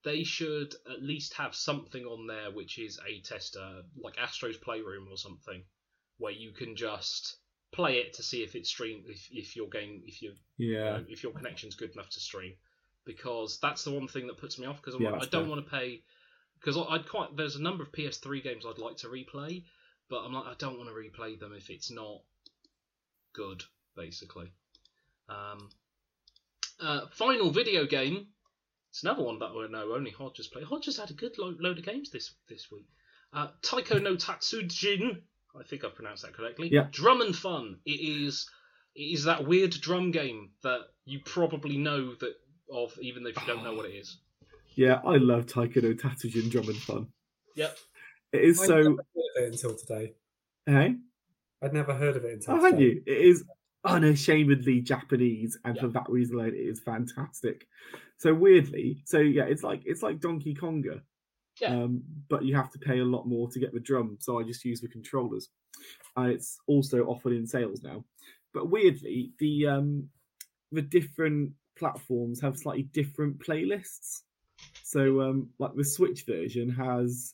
they 0.08 0.24
should 0.24 0.74
at 0.89 1.03
least 1.03 1.34
have 1.34 1.53
something 1.53 2.05
on 2.05 2.28
there 2.28 2.49
which 2.49 2.80
is 2.80 2.97
a 3.05 3.20
tester, 3.20 3.84
like 4.01 4.18
Astro's 4.18 4.55
Playroom 4.55 5.10
or 5.12 5.18
something, 5.18 5.62
where 6.18 6.32
you 6.32 6.51
can 6.53 6.78
just 6.78 7.36
play 7.74 7.97
it 7.97 8.14
to 8.14 8.24
see 8.24 8.41
if 8.41 8.55
it's 8.55 8.70
stream 8.70 9.03
if, 9.05 9.28
if 9.30 9.58
your 9.58 9.68
game, 9.68 10.01
if 10.05 10.22
you, 10.22 10.34
Yeah. 10.58 10.91
know, 10.91 11.03
if 11.10 11.24
your 11.24 11.34
connection's 11.34 11.76
good 11.76 11.91
enough 11.91 12.10
to 12.12 12.22
stream, 12.22 12.53
because 13.03 13.60
that's 13.62 13.84
the 13.84 13.91
one 13.91 14.08
thing 14.08 14.28
that 14.28 14.38
puts 14.38 14.58
me 14.58 14.66
off. 14.66 14.78
Because 14.78 14.97
Yeah, 14.97 15.12
like, 15.12 15.24
I 15.24 15.26
don't 15.26 15.41
fair. 15.43 15.49
want 15.49 15.66
to 15.66 15.70
pay, 15.70 16.01
because 16.58 16.78
I'd 16.78 17.10
quite 17.10 17.36
there's 17.36 17.58
a 17.58 17.62
number 17.62 17.84
of 17.84 17.91
PS3 17.91 18.41
games 18.41 18.66
I'd 18.66 18.78
like 18.78 18.95
to 18.97 19.08
replay, 19.08 19.66
but 20.10 20.20
I'm 20.24 20.32
like 20.32 20.45
I 20.45 20.53
don't 20.58 20.78
want 20.78 20.88
to 20.89 20.95
replay 20.95 21.38
them 21.38 21.51
if 21.51 21.70
it's 21.70 21.91
not 21.91 22.22
good, 23.34 23.62
basically. 23.97 24.53
Um, 25.28 25.70
uh, 26.80 27.08
final 27.12 27.51
video 27.51 27.86
game. 27.86 28.28
It's 28.98 29.04
another 29.04 29.22
one 29.22 29.38
that 29.38 29.52
I 29.56 29.68
know 29.68 29.93
only 29.93 30.10
Hodge 30.10 30.38
has 30.38 30.48
played. 30.48 30.66
Hodge 30.66 30.86
has 30.86 30.98
had 30.98 31.12
a 31.12 31.14
good 31.14 31.38
lo- 31.38 31.54
load 31.60 31.78
of 31.78 31.86
games 31.86 32.10
this 32.10 32.34
this 32.50 32.72
week. 32.72 32.88
Uh, 33.32 33.50
Taiko 33.62 34.00
no 34.00 34.16
Tatsujin. 34.16 35.22
I 35.56 35.62
think 35.62 35.86
I 35.86 35.89
pronounced 35.89 36.24
that 36.24 36.34
correctly. 36.34 36.70
Yeah. 36.72 36.88
Drum 36.89 37.22
and 37.22 37.36
Fun. 37.36 37.78
It 37.86 37.91
is 37.91 38.50
it 38.95 39.04
is 39.04 39.26
that 39.26 39.45
weird 39.45 39.70
drum 39.70 40.10
game 40.10 40.50
that 40.64 40.80
you 41.06 41.20
probably 41.24 41.78
know 41.78 42.16
that 42.16 42.34
of, 42.74 42.98
even 43.00 43.28
if 43.28 43.39
you 43.39 43.45
don't 43.45 43.64
know 43.64 43.76
what 43.76 43.86
it 43.86 43.93
is. 43.93 44.18
Yeah, 44.74 45.00
I 45.06 45.18
love 45.18 45.45
Taiko 45.45 45.80
no 45.82 45.93
Tatsujin 45.93 46.50
Drum 46.50 46.68
and 46.68 46.78
Fun. 46.78 47.08
Yep. 47.56 47.78
It 48.34 48.41
is 48.45 48.60
I'd 48.62 48.66
so. 48.66 48.78
never 48.78 48.89
heard 48.89 49.36
of 49.36 49.43
it 49.43 49.54
until 49.54 49.76
today. 49.76 50.14
Hey, 50.66 50.95
I'd 51.62 51.74
never 51.74 51.93
heard 51.93 52.18
of 52.18 52.26
it 52.26 52.34
until 52.34 52.56
oh, 52.56 52.58
today. 52.58 52.66
haven't 52.66 52.82
you? 52.82 53.04
It 53.06 53.18
is 53.22 53.43
unashamedly 53.88 54.82
Japanese, 54.82 55.58
and 55.66 55.78
for 55.80 55.88
that 55.88 56.10
reason 56.10 56.36
alone, 56.36 56.50
it 56.50 56.58
is 56.58 56.80
fantastic. 56.80 57.68
So 58.18 58.34
weirdly, 58.34 59.02
so 59.06 59.20
yeah, 59.20 59.46
it's 59.46 59.64
like 59.64 59.82
it's 59.86 60.04
like 60.04 60.20
Donkey 60.20 60.54
Konga, 60.56 61.02
Yeah. 61.62 61.70
um, 61.84 62.04
but 62.30 62.44
you 62.46 62.56
have 62.56 62.72
to 62.72 62.80
pay 62.80 63.00
a 63.00 63.06
lot 63.06 63.28
more 63.28 63.50
to 63.50 63.60
get 63.60 63.74
the 63.74 63.80
drum. 63.80 64.18
So 64.20 64.40
I 64.40 64.44
just 64.44 64.66
use 64.66 64.82
the 64.82 64.88
controllers, 64.88 65.50
and 66.16 66.32
it's 66.32 66.58
also 66.68 67.06
offered 67.06 67.34
in 67.34 67.48
sales 67.48 67.82
now. 67.84 68.04
But 68.54 68.70
weirdly, 68.70 69.32
the 69.40 69.68
um, 69.68 70.10
the 70.72 70.82
different 70.82 71.54
platforms 71.78 72.42
have 72.42 72.58
slightly 72.58 72.84
different 72.84 73.40
playlists. 73.40 74.22
So 74.84 75.22
um, 75.22 75.50
like 75.60 75.76
the 75.76 75.84
Switch 75.86 76.26
version 76.26 76.70
has 76.70 77.34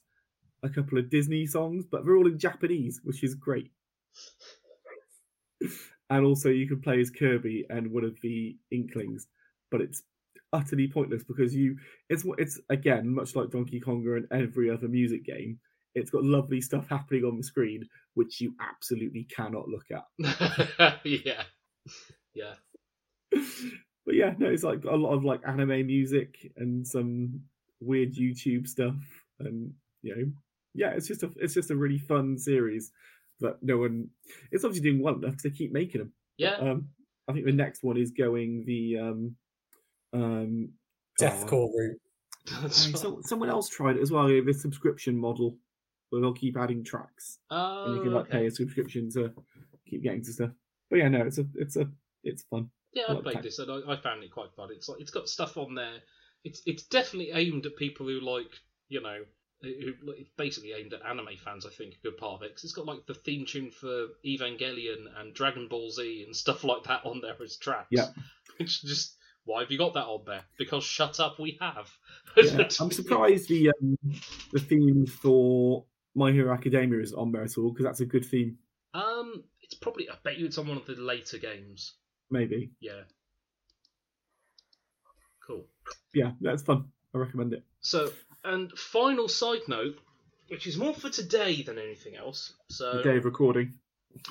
a 0.63 0.69
couple 0.69 0.97
of 0.97 1.09
Disney 1.09 1.45
songs, 1.45 1.85
but 1.89 2.03
they're 2.05 2.15
all 2.17 2.27
in 2.27 2.37
Japanese, 2.39 2.99
which 3.03 3.23
is 3.23 3.35
great. 3.35 3.71
and 6.13 6.25
also 6.25 6.49
you 6.49 6.67
can 6.67 6.79
play 6.79 7.01
as 7.01 7.09
Kirby 7.09 7.65
and 7.71 7.91
one 7.91 8.03
of 8.03 8.15
the 8.21 8.55
Inklings, 8.71 9.27
but 9.71 9.81
it's 9.81 10.03
utterly 10.53 10.87
pointless 10.87 11.23
because 11.23 11.55
you 11.55 11.75
it's 12.09 12.23
it's 12.37 12.59
again 12.69 13.11
much 13.11 13.35
like 13.35 13.49
Donkey 13.49 13.81
Konga 13.81 14.17
and 14.17 14.27
every 14.31 14.69
other 14.69 14.87
music 14.87 15.25
game. 15.25 15.59
It's 15.95 16.11
got 16.11 16.23
lovely 16.23 16.61
stuff 16.61 16.87
happening 16.87 17.25
on 17.25 17.37
the 17.37 17.43
screen 17.43 17.87
which 18.13 18.39
you 18.39 18.53
absolutely 18.61 19.23
cannot 19.35 19.67
look 19.67 19.87
at. 19.91 20.99
yeah. 21.03 21.43
Yeah. 22.33 22.53
But 24.05 24.15
yeah, 24.15 24.33
no, 24.37 24.49
it's 24.49 24.63
like 24.63 24.83
a 24.83 24.97
lot 24.97 25.13
of 25.13 25.23
like 25.23 25.39
anime 25.47 25.87
music 25.87 26.51
and 26.57 26.85
some 26.85 27.39
weird 27.79 28.13
YouTube 28.13 28.67
stuff, 28.67 28.97
and 29.39 29.71
you 30.01 30.13
know, 30.13 30.25
yeah, 30.73 30.89
it's 30.89 31.07
just 31.07 31.23
a 31.23 31.31
it's 31.37 31.53
just 31.53 31.71
a 31.71 31.75
really 31.77 31.99
fun 31.99 32.37
series 32.37 32.91
that 33.39 33.57
no 33.61 33.77
one. 33.77 34.09
It's 34.51 34.63
obviously 34.63 34.89
doing 34.89 35.01
well 35.01 35.15
enough 35.15 35.31
because 35.31 35.43
they 35.43 35.49
keep 35.49 35.71
making 35.71 35.99
them. 35.99 36.11
Yeah. 36.37 36.55
Um, 36.55 36.87
I 37.27 37.33
think 37.33 37.45
the 37.45 37.51
next 37.51 37.83
one 37.83 37.97
is 37.97 38.11
going 38.11 38.65
the 38.65 38.99
um, 38.99 39.35
um, 40.13 40.69
Deathcore 41.19 41.69
oh, 41.69 41.71
route. 41.77 42.71
so, 42.71 43.21
someone 43.21 43.49
else 43.49 43.69
tried 43.69 43.97
it 43.97 44.01
as 44.01 44.11
well. 44.11 44.27
The 44.27 44.53
subscription 44.53 45.17
model 45.17 45.57
where 46.09 46.21
they'll 46.21 46.33
keep 46.33 46.57
adding 46.57 46.83
tracks, 46.83 47.39
Oh, 47.49 47.85
and 47.85 47.95
you 47.95 48.03
can 48.03 48.13
like 48.13 48.27
okay. 48.27 48.39
pay 48.39 48.45
a 48.47 48.51
subscription 48.51 49.09
to 49.11 49.33
keep 49.89 50.03
getting 50.03 50.23
to 50.23 50.33
stuff. 50.33 50.51
But 50.89 50.99
yeah, 50.99 51.07
no, 51.09 51.21
it's 51.21 51.39
a 51.39 51.45
it's 51.55 51.75
a 51.75 51.89
it's 52.23 52.43
fun. 52.43 52.69
Yeah, 52.93 53.05
I 53.09 53.13
I 53.13 53.21
played 53.21 53.41
this 53.41 53.59
and 53.59 53.71
I, 53.71 53.93
I 53.93 53.99
found 53.99 54.23
it 54.23 54.31
quite 54.31 54.53
fun. 54.55 54.69
It's 54.71 54.87
like 54.87 55.01
it's 55.01 55.11
got 55.11 55.27
stuff 55.27 55.57
on 55.57 55.73
there. 55.73 55.95
It's 56.43 56.61
it's 56.65 56.83
definitely 56.83 57.31
aimed 57.31 57.65
at 57.65 57.75
people 57.77 58.05
who 58.05 58.19
like 58.19 58.51
you 58.89 59.01
know 59.01 59.17
who 59.17 59.23
it's 59.63 60.29
basically 60.37 60.73
aimed 60.73 60.93
at 60.93 61.05
anime 61.05 61.37
fans. 61.43 61.65
I 61.65 61.69
think 61.69 61.95
a 61.95 62.03
good 62.03 62.17
part 62.17 62.35
of 62.35 62.43
it 62.43 62.53
'cause 62.53 62.63
it's 62.65 62.73
got 62.73 62.85
like 62.85 63.05
the 63.05 63.13
theme 63.13 63.45
tune 63.45 63.71
for 63.71 64.07
Evangelion 64.25 65.07
and 65.19 65.33
Dragon 65.33 65.67
Ball 65.67 65.89
Z 65.89 66.23
and 66.23 66.35
stuff 66.35 66.63
like 66.71 66.83
that 66.83 67.05
on 67.05 67.21
there 67.21 67.35
as 67.41 67.57
tracks. 67.57 67.87
Yeah. 67.91 68.07
It's 68.59 68.81
just 68.81 69.17
why 69.45 69.61
have 69.61 69.71
you 69.71 69.77
got 69.79 69.95
that 69.95 70.05
on 70.05 70.23
there? 70.25 70.43
Because 70.59 70.83
shut 70.83 71.19
up, 71.19 71.39
we 71.39 71.57
have. 71.59 71.89
Yeah, 72.37 72.67
I'm 72.79 72.91
surprised 72.91 73.49
the 73.49 73.71
um, 73.71 73.97
the 74.51 74.59
theme 74.59 75.07
for 75.07 75.85
My 76.13 76.31
Hero 76.31 76.53
Academia 76.53 76.99
is 77.01 77.13
on 77.13 77.31
there 77.31 77.43
at 77.43 77.57
all 77.57 77.71
because 77.71 77.85
that's 77.85 77.99
a 78.01 78.05
good 78.05 78.25
theme. 78.25 78.59
Um, 78.93 79.43
It's 79.63 79.73
probably. 79.73 80.07
I 80.09 80.13
bet 80.23 80.37
you 80.37 80.45
it's 80.45 80.57
on 80.59 80.67
one 80.67 80.77
of 80.77 80.85
the 80.85 80.93
later 80.95 81.39
games. 81.39 81.95
Maybe. 82.29 82.71
Yeah. 82.79 83.01
Cool. 85.45 85.65
Yeah, 86.13 86.31
that's 86.41 86.61
fun. 86.63 86.85
I 87.13 87.17
recommend 87.17 87.53
it. 87.53 87.63
So, 87.81 88.11
and 88.43 88.71
final 88.77 89.27
side 89.27 89.61
note, 89.67 89.97
which 90.47 90.67
is 90.67 90.77
more 90.77 90.93
for 90.93 91.09
today 91.09 91.61
than 91.63 91.77
anything 91.79 92.15
else. 92.15 92.53
So, 92.69 93.01
day 93.03 93.17
of 93.17 93.25
recording. 93.25 93.73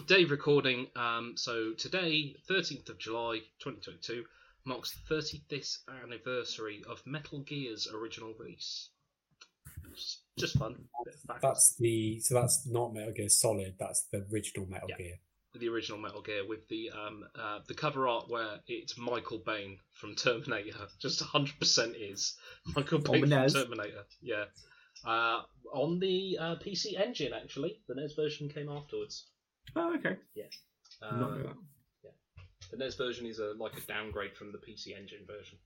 day 0.06 0.24
of 0.24 0.30
recording. 0.30 0.86
Um, 0.96 1.34
so 1.36 1.72
today, 1.72 2.36
13th 2.48 2.88
of 2.90 2.98
July, 2.98 3.38
2022, 3.60 4.24
marks 4.64 4.96
the 5.08 5.14
35th 5.14 5.78
anniversary 6.04 6.82
of 6.88 7.02
Metal 7.06 7.40
Gear's 7.40 7.88
original 7.92 8.34
release. 8.38 8.90
Just, 9.94 10.20
just 10.38 10.58
fun. 10.58 10.76
Bit 11.04 11.14
of 11.14 11.20
fact. 11.22 11.42
That's 11.42 11.76
the 11.76 12.18
so 12.20 12.34
that's 12.34 12.66
not 12.66 12.94
Metal 12.94 13.12
Gear 13.12 13.28
Solid. 13.28 13.74
That's 13.78 14.02
the 14.12 14.24
original 14.32 14.66
Metal 14.66 14.88
Yeah. 14.88 14.96
Gear. 14.96 15.14
The 15.54 15.68
original 15.68 15.98
Metal 15.98 16.22
Gear 16.22 16.46
with 16.48 16.66
the 16.68 16.90
um 16.90 17.24
uh, 17.38 17.58
the 17.68 17.74
cover 17.74 18.08
art 18.08 18.24
where 18.28 18.60
it's 18.66 18.96
Michael 18.98 19.40
Biehn 19.40 19.76
from 19.92 20.14
Terminator. 20.14 20.86
Just 21.00 21.22
100% 21.22 21.94
is 21.98 22.36
Michael 22.74 23.00
Biehn 23.00 23.28
from 23.52 23.62
Terminator. 23.62 24.04
Yeah. 24.22 24.44
Uh, 25.06 25.42
on 25.74 25.98
the 25.98 26.38
uh, 26.40 26.54
PC 26.56 26.98
Engine 26.98 27.32
actually, 27.34 27.80
the 27.88 27.94
NES 27.94 28.14
version 28.14 28.48
came 28.48 28.68
afterwards. 28.68 29.26
Oh, 29.76 29.94
okay. 29.96 30.16
Yeah. 30.34 30.44
Did 31.10 31.18
not 31.20 31.30
know 31.38 31.44
Uh, 31.50 31.52
that. 32.04 32.14
the 32.70 32.76
NES 32.78 32.94
version 32.94 33.26
is 33.26 33.38
a 33.38 33.52
like 33.58 33.76
a 33.76 33.80
downgrade 33.82 34.36
from 34.36 34.52
the 34.52 34.58
PC 34.58 34.96
Engine 34.98 35.26
version. 35.26 35.58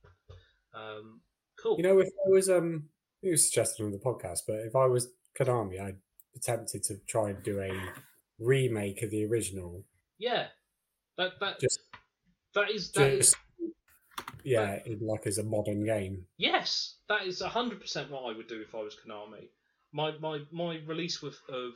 Um, 0.75 1.21
cool. 1.63 1.77
You 1.77 1.85
know, 1.85 1.99
if 2.01 2.09
I 2.09 2.29
was 2.31 2.49
um, 2.51 2.89
it 3.23 3.31
was 3.31 3.45
suggested 3.45 3.85
on 3.85 3.93
the 3.93 3.99
podcast, 3.99 4.41
but 4.47 4.57
if 4.57 4.75
I 4.75 4.87
was 4.87 5.09
Konami, 5.39 5.81
I'd 5.81 5.99
attempted 6.35 6.83
to 6.85 6.97
try 7.07 7.31
and 7.31 7.43
do 7.43 7.61
a 7.61 7.71
remake 8.39 9.03
of 9.03 9.11
the 9.11 9.25
original. 9.25 9.85
yeah. 10.19 10.47
That 11.19 11.33
that 11.41 11.61
Just, 11.61 11.81
that 12.55 12.71
is 12.71 12.93
that 12.93 13.11
is 13.11 13.31
just 13.31 13.37
yeah, 14.45 14.79
in, 14.85 15.01
like 15.01 15.27
as 15.27 15.39
a 15.39 15.43
modern 15.43 15.85
game. 15.85 16.27
Yes, 16.37 16.97
that 17.09 17.27
is 17.27 17.41
hundred 17.41 17.81
percent 17.81 18.11
what 18.11 18.31
I 18.31 18.37
would 18.37 18.49
do 18.49 18.61
if 18.61 18.75
I 18.75 18.83
was 18.83 18.95
Konami. 18.95 19.49
My 19.93 20.13
my 20.19 20.41
my 20.53 20.79
release 20.87 21.23
with 21.23 21.39
of 21.49 21.73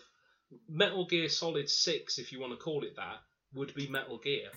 Metal 0.68 1.06
Gear 1.06 1.28
Solid 1.28 1.68
Six, 1.70 2.18
if 2.18 2.32
you 2.32 2.40
want 2.40 2.52
to 2.52 2.58
call 2.58 2.84
it 2.84 2.96
that, 2.96 3.20
would 3.54 3.74
be 3.74 3.88
Metal 3.88 4.18
Gear, 4.18 4.50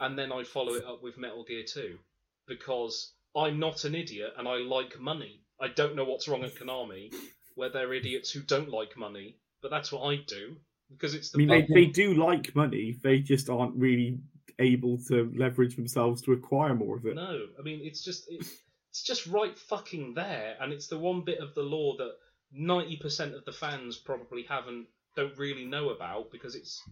and 0.00 0.18
then 0.18 0.30
I 0.30 0.44
follow 0.44 0.74
it 0.74 0.84
up 0.84 1.02
with 1.02 1.18
Metal 1.18 1.44
Gear 1.44 1.64
Two, 1.66 1.98
because 2.46 3.14
I'm 3.34 3.58
not 3.58 3.84
an 3.84 3.94
idiot 3.94 4.34
and 4.36 4.46
I 4.46 4.56
like 4.56 5.00
money. 5.00 5.42
I 5.60 5.68
don't 5.68 5.96
know 5.96 6.04
what's 6.04 6.28
wrong 6.28 6.44
at 6.44 6.54
Konami, 6.54 7.12
where 7.54 7.70
they're 7.70 7.94
idiots 7.94 8.30
who 8.30 8.40
don't 8.40 8.70
like 8.70 8.96
money, 8.96 9.38
but 9.62 9.70
that's 9.70 9.90
what 9.90 10.02
I 10.02 10.16
do 10.26 10.56
because 10.90 11.14
it's 11.14 11.34
I 11.34 11.38
mean, 11.38 11.48
they, 11.48 11.62
they 11.62 11.86
do 11.86 12.14
like 12.14 12.54
money. 12.54 12.96
They 13.02 13.18
just 13.20 13.50
aren't 13.50 13.74
really 13.76 14.18
able 14.58 14.98
to 15.08 15.32
leverage 15.36 15.76
themselves 15.76 16.20
to 16.22 16.32
acquire 16.32 16.74
more 16.74 16.96
of 16.96 17.06
it. 17.06 17.14
No, 17.14 17.46
I 17.58 17.62
mean 17.62 17.80
it's 17.82 18.02
just 18.02 18.24
it's, 18.28 18.50
it's 18.90 19.02
just 19.02 19.26
right 19.26 19.56
fucking 19.58 20.14
there, 20.14 20.56
and 20.60 20.72
it's 20.72 20.88
the 20.88 20.98
one 20.98 21.22
bit 21.24 21.38
of 21.38 21.54
the 21.54 21.62
lore 21.62 21.96
that 21.98 22.12
ninety 22.52 22.96
percent 22.96 23.34
of 23.34 23.44
the 23.44 23.52
fans 23.52 23.96
probably 23.96 24.44
haven't 24.48 24.86
don't 25.16 25.36
really 25.36 25.64
know 25.64 25.90
about 25.90 26.30
because 26.30 26.54
it's 26.54 26.82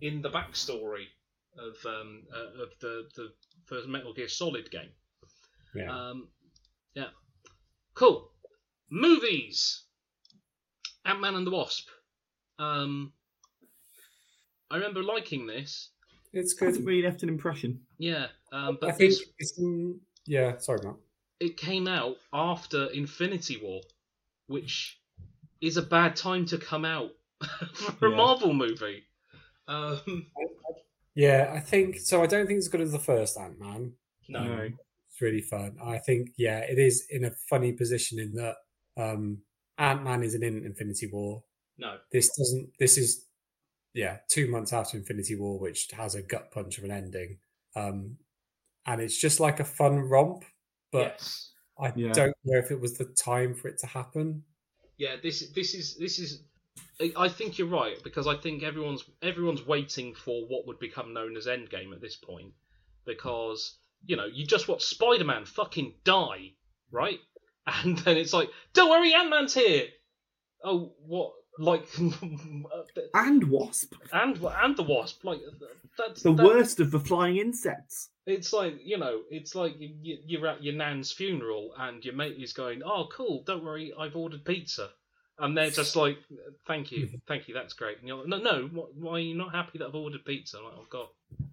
in 0.00 0.20
the 0.22 0.30
backstory 0.30 1.06
of 1.58 1.74
um 1.86 2.22
uh, 2.34 2.62
of 2.62 2.70
the 2.80 3.08
the 3.16 3.32
first 3.66 3.88
Metal 3.88 4.12
Gear 4.12 4.28
Solid 4.28 4.70
game. 4.70 4.90
Yeah. 5.74 5.90
Um, 5.90 6.28
yeah, 6.94 7.08
cool. 7.94 8.30
Movies. 8.90 9.84
Ant 11.04 11.20
Man 11.20 11.34
and 11.34 11.46
the 11.46 11.50
Wasp. 11.50 11.88
Um, 12.58 13.12
I 14.72 14.76
remember 14.76 15.02
liking 15.02 15.46
this. 15.46 15.90
It's 16.32 16.54
good. 16.54 16.68
hasn't 16.68 16.86
really 16.86 17.02
left 17.02 17.22
an 17.22 17.28
impression. 17.28 17.80
Yeah, 17.98 18.28
um, 18.52 18.78
but 18.80 18.88
I 18.88 18.92
think 18.92 19.10
this 19.10 19.24
it's 19.38 19.60
mm, 19.60 19.98
yeah. 20.26 20.56
Sorry, 20.56 20.80
Matt. 20.82 20.94
it 21.40 21.58
came 21.58 21.86
out 21.86 22.16
after 22.32 22.86
Infinity 22.86 23.60
War, 23.62 23.82
which 24.46 24.98
is 25.60 25.76
a 25.76 25.82
bad 25.82 26.16
time 26.16 26.46
to 26.46 26.56
come 26.56 26.86
out 26.86 27.10
for 27.98 28.06
a 28.06 28.16
Marvel 28.16 28.54
movie. 28.54 29.04
Um, 29.68 30.26
Yeah, 31.14 31.52
I 31.54 31.60
think 31.60 31.98
so. 31.98 32.22
I 32.22 32.26
don't 32.26 32.46
think 32.46 32.56
it's 32.56 32.66
as 32.66 32.72
good 32.72 32.80
as 32.80 32.92
the 32.92 32.98
first 32.98 33.38
Ant 33.38 33.60
Man. 33.60 33.92
no, 34.28 34.44
No. 34.44 34.68
It's 35.10 35.20
really 35.20 35.42
fun. 35.42 35.76
I 35.84 35.98
think 35.98 36.30
yeah, 36.38 36.60
it 36.60 36.78
is 36.78 37.06
in 37.10 37.26
a 37.26 37.30
funny 37.30 37.72
position 37.72 38.18
in 38.18 38.32
that 38.36 38.56
um, 38.96 39.42
Ant 39.76 40.02
Man 40.02 40.22
isn't 40.22 40.42
in 40.42 40.64
Infinity 40.64 41.10
War. 41.12 41.42
no, 41.76 41.98
This 42.10 42.34
doesn't. 42.34 42.70
This 42.78 42.96
is 42.96 43.26
yeah, 43.94 44.18
two 44.28 44.48
months 44.50 44.72
after 44.72 44.96
Infinity 44.96 45.36
War, 45.36 45.58
which 45.58 45.88
has 45.92 46.14
a 46.14 46.22
gut 46.22 46.50
punch 46.50 46.78
of 46.78 46.84
an 46.84 46.90
ending. 46.90 47.38
Um, 47.76 48.18
and 48.86 49.00
it's 49.00 49.18
just 49.18 49.38
like 49.40 49.60
a 49.60 49.64
fun 49.64 49.98
romp, 49.98 50.44
but 50.90 51.12
yes, 51.18 51.52
I 51.78 51.92
Yeah. 51.96 52.12
don't 52.12 52.36
know 52.44 52.58
if 52.58 52.70
it 52.70 52.80
was 52.80 52.98
the 52.98 53.04
time 53.06 53.54
for 53.54 53.68
it 53.68 53.78
to 53.78 53.86
happen. 53.86 54.44
yeah. 54.98 55.16
This 55.22 55.50
this 55.50 55.74
is 55.74 55.96
this 55.96 56.18
is. 56.18 56.42
I- 57.00 57.12
I 57.16 57.28
think 57.28 57.58
you're 57.58 57.68
right 57.68 58.02
because 58.02 58.26
I 58.26 58.36
think 58.36 58.62
everyone's 58.62 59.04
everyone's 59.20 59.66
waiting 59.66 60.14
for 60.14 60.46
what 60.46 60.66
would 60.66 60.78
become 60.78 61.12
known 61.12 61.36
as 61.36 61.46
Endgame 61.46 61.92
at 61.92 62.00
this 62.00 62.16
point 62.16 62.52
because 63.04 63.76
you 64.06 64.16
know 64.16 64.26
you 64.26 64.46
just 64.46 64.68
watch 64.68 64.82
Spider-Man 64.84 65.44
fucking 65.46 65.94
die, 66.04 66.52
right? 66.90 67.20
And 67.66 67.96
then 67.98 68.16
it's 68.16 68.32
like, 68.32 68.48
don't 68.72 68.90
worry, 68.90 69.14
Ant-Man's 69.14 69.54
here. 69.54 69.86
Oh, 70.64 70.94
what? 71.06 71.32
Like, 71.58 71.86
uh, 72.00 72.82
And 73.14 73.44
Wasp, 73.50 73.94
and 74.12 74.38
and 74.62 74.76
the 74.76 74.82
wasp 74.82 75.22
like 75.24 75.38
uh, 75.46 75.66
that's 75.98 76.22
the 76.22 76.32
that- 76.32 76.44
worst 76.46 76.80
of 76.80 76.90
the 76.90 76.98
flying 77.00 77.36
insects. 77.36 78.08
it's 78.26 78.52
like 78.52 78.74
you 78.82 78.96
know 78.98 79.20
it's 79.30 79.54
like 79.54 79.74
you, 79.78 80.18
you're 80.24 80.46
at 80.46 80.62
your 80.64 80.74
nan's 80.74 81.12
funeral 81.12 81.74
and 81.78 82.02
your 82.04 82.14
mate 82.14 82.36
is 82.40 82.52
going 82.54 82.80
oh 82.84 83.06
cool 83.14 83.42
don't 83.46 83.64
worry 83.64 83.92
i've 83.98 84.16
ordered 84.16 84.44
pizza 84.44 84.88
and 85.40 85.56
they're 85.56 85.70
just 85.70 85.94
like 85.96 86.16
thank 86.66 86.90
you 86.92 87.08
thank 87.28 87.48
you 87.48 87.54
that's 87.54 87.74
great 87.74 87.98
and 87.98 88.08
you're 88.08 88.16
like 88.18 88.28
no 88.28 88.38
no 88.38 88.68
why 88.94 89.12
are 89.14 89.18
you 89.18 89.34
not 89.34 89.52
happy 89.54 89.78
that 89.78 89.88
i've 89.88 89.94
ordered 89.94 90.24
pizza 90.24 90.56
like 90.58 90.72
I'm 90.72 90.78
like 90.78 90.86
oh 90.92 91.06
god 91.38 91.48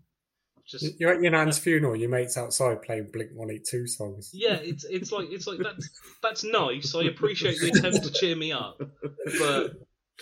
just 0.67 0.99
You're 0.99 1.11
at 1.15 1.21
your 1.23 1.31
nan's 1.31 1.57
funeral. 1.57 1.95
Your 1.95 2.11
mates 2.11 2.37
outside 2.37 2.83
playing 2.83 3.09
Blink 3.11 3.31
One 3.33 3.49
Eight 3.49 3.65
Two 3.65 3.87
songs. 3.87 4.29
yeah 4.33 4.57
it's 4.61 4.83
it's 4.85 5.11
like 5.11 5.27
it's 5.31 5.47
like 5.47 5.57
that's 5.59 5.89
that's 6.21 6.43
nice 6.43 6.93
i 6.95 7.03
appreciate 7.05 7.59
the 7.59 7.69
attempt 7.69 8.03
to 8.03 8.11
cheer 8.11 8.35
me 8.35 8.51
up 8.51 8.79
but 9.39 9.71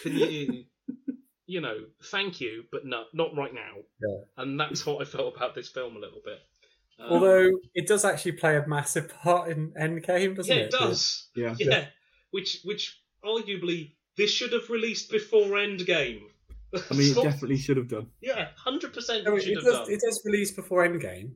can 0.01 0.13
you 0.15 0.63
you 1.45 1.61
know 1.61 1.77
thank 2.11 2.39
you 2.41 2.63
but 2.71 2.85
no 2.85 3.05
not 3.13 3.35
right 3.35 3.53
now 3.53 3.73
Yeah. 4.01 4.17
and 4.37 4.59
that's 4.59 4.85
what 4.85 5.01
i 5.01 5.05
felt 5.05 5.35
about 5.35 5.55
this 5.55 5.69
film 5.69 5.95
a 5.95 5.99
little 5.99 6.21
bit 6.23 6.39
Um, 6.99 7.11
Although 7.11 7.51
it 7.75 7.87
does 7.87 8.03
actually 8.05 8.33
play 8.33 8.57
a 8.57 8.67
massive 8.67 9.07
part 9.23 9.49
in 9.49 9.71
Endgame, 9.71 10.35
doesn't 10.35 10.55
yeah 10.55 10.63
it? 10.63 10.65
it 10.67 10.71
does 10.71 11.29
Yeah. 11.35 11.55
yeah 11.59 11.85
which 12.31 12.61
which 12.63 13.01
arguably 13.23 13.93
this 14.17 14.31
should 14.31 14.51
have 14.53 14.69
released 14.69 15.09
before 15.11 15.45
endgame 15.57 16.21
I 16.73 16.93
mean, 16.95 17.11
it 17.17 17.23
definitely 17.29 17.57
should 17.57 17.77
have 17.77 17.87
done. 17.87 18.07
yeah 18.21 18.49
100% 18.65 19.23
No, 19.23 19.35
it 19.35 19.47
it, 19.47 19.55
have 19.55 19.63
does, 19.63 19.73
done 19.73 19.91
it 19.91 20.01
does 20.05 20.21
release 20.25 20.51
before 20.51 20.85
Endgame. 20.87 21.31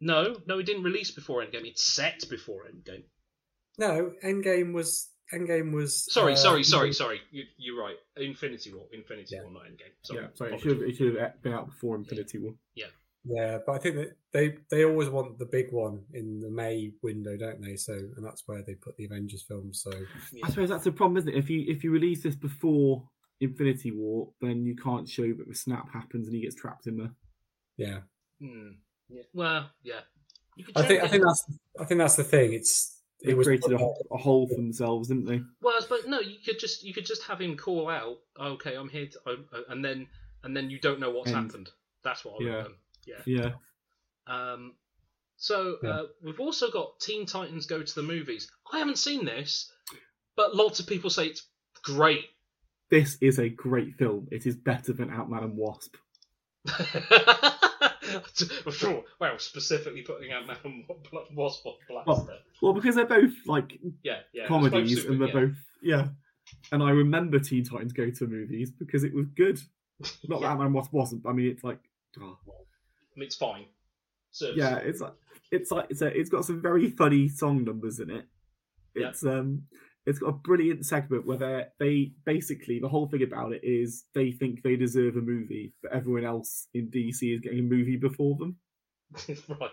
no 0.00 0.36
no 0.46 0.58
it 0.58 0.66
didn't 0.66 0.84
release 0.84 1.10
before 1.10 1.42
endgame 1.44 1.66
it's 1.66 1.82
set 1.84 2.24
before 2.30 2.64
endgame 2.70 3.04
No, 3.78 4.12
Endgame 4.24 4.72
was 4.72 5.08
Endgame 5.32 5.72
was. 5.72 6.10
sorry 6.12 6.32
uh, 6.32 6.36
sorry 6.36 6.62
sorry 6.64 6.92
sorry 6.92 7.20
you, 7.30 7.44
you're 7.58 7.78
right 7.80 7.96
infinity 8.16 8.72
war 8.72 8.86
infinity 8.92 9.34
Yeah. 9.36 9.42
war 9.42 9.52
not 9.52 9.62
endgame 9.64 9.92
sorry 10.02 10.22
yeah, 10.22 10.28
sorry, 10.34 10.54
it 10.54 10.60
should, 10.60 10.70
have, 10.72 10.82
it 10.88 10.96
should 10.96 11.16
have 11.16 11.42
been 11.42 11.52
out 11.52 11.66
before 11.66 11.96
Infinity 11.96 12.38
War. 12.38 12.54
Yeah, 12.74 12.86
Yeah, 13.24 13.58
but 13.66 13.72
I 13.72 13.78
think 13.78 13.96
that 13.96 14.16
they 14.32 14.56
they 14.70 14.84
always 14.84 15.08
want 15.10 15.38
the 15.38 15.44
big 15.46 15.70
one 15.72 16.04
in 16.14 16.40
the 16.40 16.50
May 16.50 16.92
window, 17.02 17.36
don't 17.36 17.60
they? 17.60 17.76
So, 17.76 17.92
and 17.92 18.24
that's 18.24 18.44
where 18.46 18.62
they 18.62 18.74
put 18.74 18.96
the 18.96 19.04
Avengers 19.04 19.42
films. 19.42 19.82
So, 19.82 19.90
Yeah. 20.32 20.46
I 20.46 20.50
suppose 20.50 20.68
that's 20.70 20.84
the 20.84 20.92
problem, 20.92 21.16
isn't 21.18 21.28
it? 21.34 21.36
If 21.36 21.50
you 21.50 21.64
if 21.68 21.84
you 21.84 21.90
release 21.90 22.22
this 22.22 22.36
before 22.36 23.08
Infinity 23.40 23.90
War, 23.92 24.30
then 24.40 24.64
you 24.64 24.76
can't 24.76 25.08
show 25.08 25.26
that 25.32 25.46
the 25.48 25.54
snap 25.54 25.92
happens 25.92 26.26
and 26.26 26.34
he 26.36 26.42
gets 26.42 26.54
trapped 26.54 26.86
in 26.86 26.96
there. 26.96 27.12
yeah, 27.76 27.98
Hmm. 28.40 28.70
yeah 29.08 29.22
well 29.34 29.70
yeah 29.82 30.00
I 30.76 30.82
think 30.82 31.00
check 31.00 31.04
I 31.04 31.08
think 31.08 31.22
that's 31.24 31.44
I 31.80 31.84
think 31.84 31.98
that's 31.98 32.16
the 32.16 32.24
thing. 32.24 32.52
It's 32.54 32.97
They 33.22 33.32
it 33.32 33.36
was 33.36 33.46
created 33.46 33.72
a, 33.72 33.94
a 34.12 34.16
hole 34.16 34.46
for 34.46 34.54
themselves, 34.54 35.08
didn't 35.08 35.26
they? 35.26 35.40
Well, 35.60 35.80
but 35.88 36.06
no, 36.08 36.20
you 36.20 36.36
could 36.44 36.58
just 36.60 36.84
you 36.84 36.94
could 36.94 37.06
just 37.06 37.24
have 37.24 37.40
him 37.40 37.56
call 37.56 37.88
out, 37.88 38.18
"Okay, 38.40 38.74
I'm 38.76 38.88
here," 38.88 39.06
to, 39.06 39.18
uh, 39.26 39.36
and 39.68 39.84
then 39.84 40.06
and 40.44 40.56
then 40.56 40.70
you 40.70 40.78
don't 40.78 41.00
know 41.00 41.10
what's 41.10 41.28
End. 41.32 41.36
happened. 41.50 41.70
That's 42.04 42.24
what 42.24 42.34
I 42.34 42.36
would 42.38 42.46
Yeah. 42.46 42.62
done. 42.62 42.74
Yeah. 43.06 43.22
Yeah. 43.26 43.50
Um, 44.52 44.74
so 45.36 45.78
Yeah. 45.82 45.90
uh, 45.90 46.06
we've 46.22 46.38
also 46.40 46.70
got 46.70 47.00
Teen 47.00 47.26
Titans 47.26 47.66
Go 47.66 47.82
to 47.82 47.94
the 47.94 48.02
Movies. 48.02 48.50
I 48.72 48.78
haven't 48.78 48.98
seen 48.98 49.24
this, 49.24 49.72
but 50.36 50.54
lots 50.54 50.78
of 50.78 50.86
people 50.86 51.10
say 51.10 51.26
it's 51.26 51.42
great. 51.82 52.26
This 52.90 53.18
is 53.20 53.38
a 53.38 53.48
great 53.48 53.96
film. 53.96 54.28
It 54.30 54.46
is 54.46 54.54
better 54.56 54.92
than 54.92 55.10
Ant-Man 55.10 55.42
and 55.42 55.56
Wasp. 55.56 55.96
well, 59.20 59.38
specifically 59.38 60.02
putting 60.02 60.32
out 60.32 60.46
now 60.46 60.56
Wasp 61.34 61.66
on 61.66 61.74
blast 61.88 62.06
Well, 62.06 62.24
there. 62.26 62.36
Well, 62.62 62.72
because 62.72 62.94
they're 62.94 63.06
both 63.06 63.34
like 63.46 63.78
Yeah, 64.02 64.20
yeah. 64.32 64.46
comedies 64.46 65.04
and 65.04 65.20
they're 65.20 65.28
yeah. 65.28 65.34
both 65.34 65.56
yeah. 65.82 66.08
And 66.72 66.82
I 66.82 66.90
remember 66.90 67.38
Teen 67.38 67.64
Titans 67.64 67.92
Go 67.92 68.10
to 68.10 68.26
movies 68.26 68.70
because 68.70 69.04
it 69.04 69.14
was 69.14 69.26
good. 69.36 69.60
Not 70.28 70.40
that 70.40 70.50
Ant-Man 70.50 70.72
was 70.72 70.88
wasn't. 70.92 71.22
but 71.22 71.30
I 71.30 71.32
mean, 71.32 71.46
it's 71.50 71.64
like, 71.64 71.78
oh. 72.20 72.38
I 72.48 73.18
mean, 73.18 73.26
it's 73.26 73.36
fine. 73.36 73.66
Yeah, 74.54 74.76
it's 74.76 75.00
like 75.00 75.14
it's 75.50 75.70
like 75.70 75.86
it's 75.90 76.02
a, 76.02 76.06
it's 76.06 76.30
got 76.30 76.44
some 76.44 76.60
very 76.60 76.90
funny 76.90 77.28
song 77.28 77.64
numbers 77.64 77.98
in 78.00 78.10
it. 78.10 78.26
Yeah. 78.94 79.08
It's 79.08 79.24
um 79.24 79.62
it's 80.08 80.18
got 80.18 80.28
a 80.28 80.32
brilliant 80.32 80.86
segment 80.86 81.26
where 81.26 81.36
they 81.36 81.66
they 81.78 82.12
basically 82.24 82.78
the 82.78 82.88
whole 82.88 83.06
thing 83.08 83.22
about 83.22 83.52
it 83.52 83.60
is 83.62 84.04
they 84.14 84.32
think 84.32 84.62
they 84.62 84.74
deserve 84.74 85.16
a 85.16 85.20
movie, 85.20 85.74
but 85.82 85.92
everyone 85.92 86.24
else 86.24 86.66
in 86.72 86.90
DC 86.90 87.34
is 87.34 87.40
getting 87.42 87.58
a 87.58 87.62
movie 87.62 87.96
before 87.96 88.34
them. 88.36 88.56
right. 89.28 89.70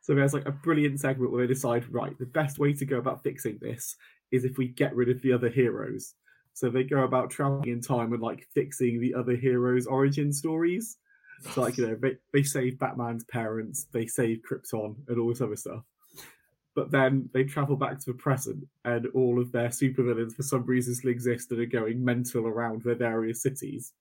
So 0.00 0.16
there's 0.16 0.34
like 0.34 0.46
a 0.46 0.52
brilliant 0.52 0.98
segment 0.98 1.30
where 1.30 1.46
they 1.46 1.52
decide, 1.52 1.88
right, 1.92 2.18
the 2.18 2.26
best 2.26 2.58
way 2.58 2.72
to 2.72 2.84
go 2.84 2.96
about 2.96 3.22
fixing 3.22 3.58
this 3.60 3.94
is 4.32 4.44
if 4.44 4.58
we 4.58 4.66
get 4.66 4.96
rid 4.96 5.08
of 5.08 5.22
the 5.22 5.32
other 5.32 5.48
heroes. 5.48 6.14
So 6.54 6.68
they 6.68 6.82
go 6.82 7.04
about 7.04 7.30
traveling 7.30 7.68
in 7.68 7.80
time 7.80 8.12
and 8.12 8.20
like 8.20 8.48
fixing 8.52 9.00
the 9.00 9.14
other 9.14 9.36
heroes' 9.36 9.86
origin 9.86 10.32
stories. 10.32 10.98
So 11.52 11.62
like 11.62 11.78
you 11.78 11.86
know, 11.86 11.94
they, 11.94 12.16
they 12.32 12.42
save 12.42 12.80
Batman's 12.80 13.24
parents, 13.24 13.86
they 13.92 14.06
save 14.06 14.40
Krypton, 14.42 14.96
and 15.06 15.20
all 15.20 15.28
this 15.28 15.40
other 15.40 15.56
stuff. 15.56 15.84
But 16.74 16.90
then 16.90 17.28
they 17.34 17.44
travel 17.44 17.76
back 17.76 17.98
to 17.98 18.12
the 18.12 18.18
present, 18.18 18.64
and 18.84 19.06
all 19.14 19.38
of 19.40 19.52
their 19.52 19.68
supervillains 19.68 20.34
for 20.34 20.42
some 20.42 20.64
reason 20.64 20.94
still 20.94 21.10
exist 21.10 21.50
and 21.50 21.60
are 21.60 21.66
going 21.66 22.02
mental 22.02 22.46
around 22.46 22.82
their 22.82 22.94
various 22.94 23.42
cities. 23.42 23.92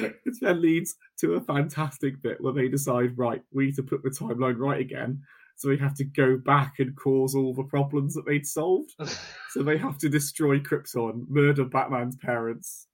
Which 0.00 0.40
then 0.40 0.60
leads 0.60 0.96
to 1.20 1.34
a 1.34 1.40
fantastic 1.40 2.20
bit 2.22 2.40
where 2.40 2.52
they 2.52 2.68
decide, 2.68 3.16
right, 3.16 3.42
we 3.52 3.66
need 3.66 3.76
to 3.76 3.82
put 3.82 4.02
the 4.02 4.10
timeline 4.10 4.58
right 4.58 4.80
again. 4.80 5.22
So 5.56 5.68
we 5.68 5.78
have 5.78 5.94
to 5.96 6.04
go 6.04 6.36
back 6.36 6.74
and 6.80 6.96
cause 6.96 7.34
all 7.34 7.54
the 7.54 7.62
problems 7.62 8.14
that 8.14 8.26
they'd 8.26 8.46
solved. 8.46 8.94
so 9.50 9.62
they 9.62 9.78
have 9.78 9.98
to 9.98 10.08
destroy 10.08 10.58
Krypton, 10.58 11.28
murder 11.28 11.64
Batman's 11.64 12.16
parents. 12.16 12.88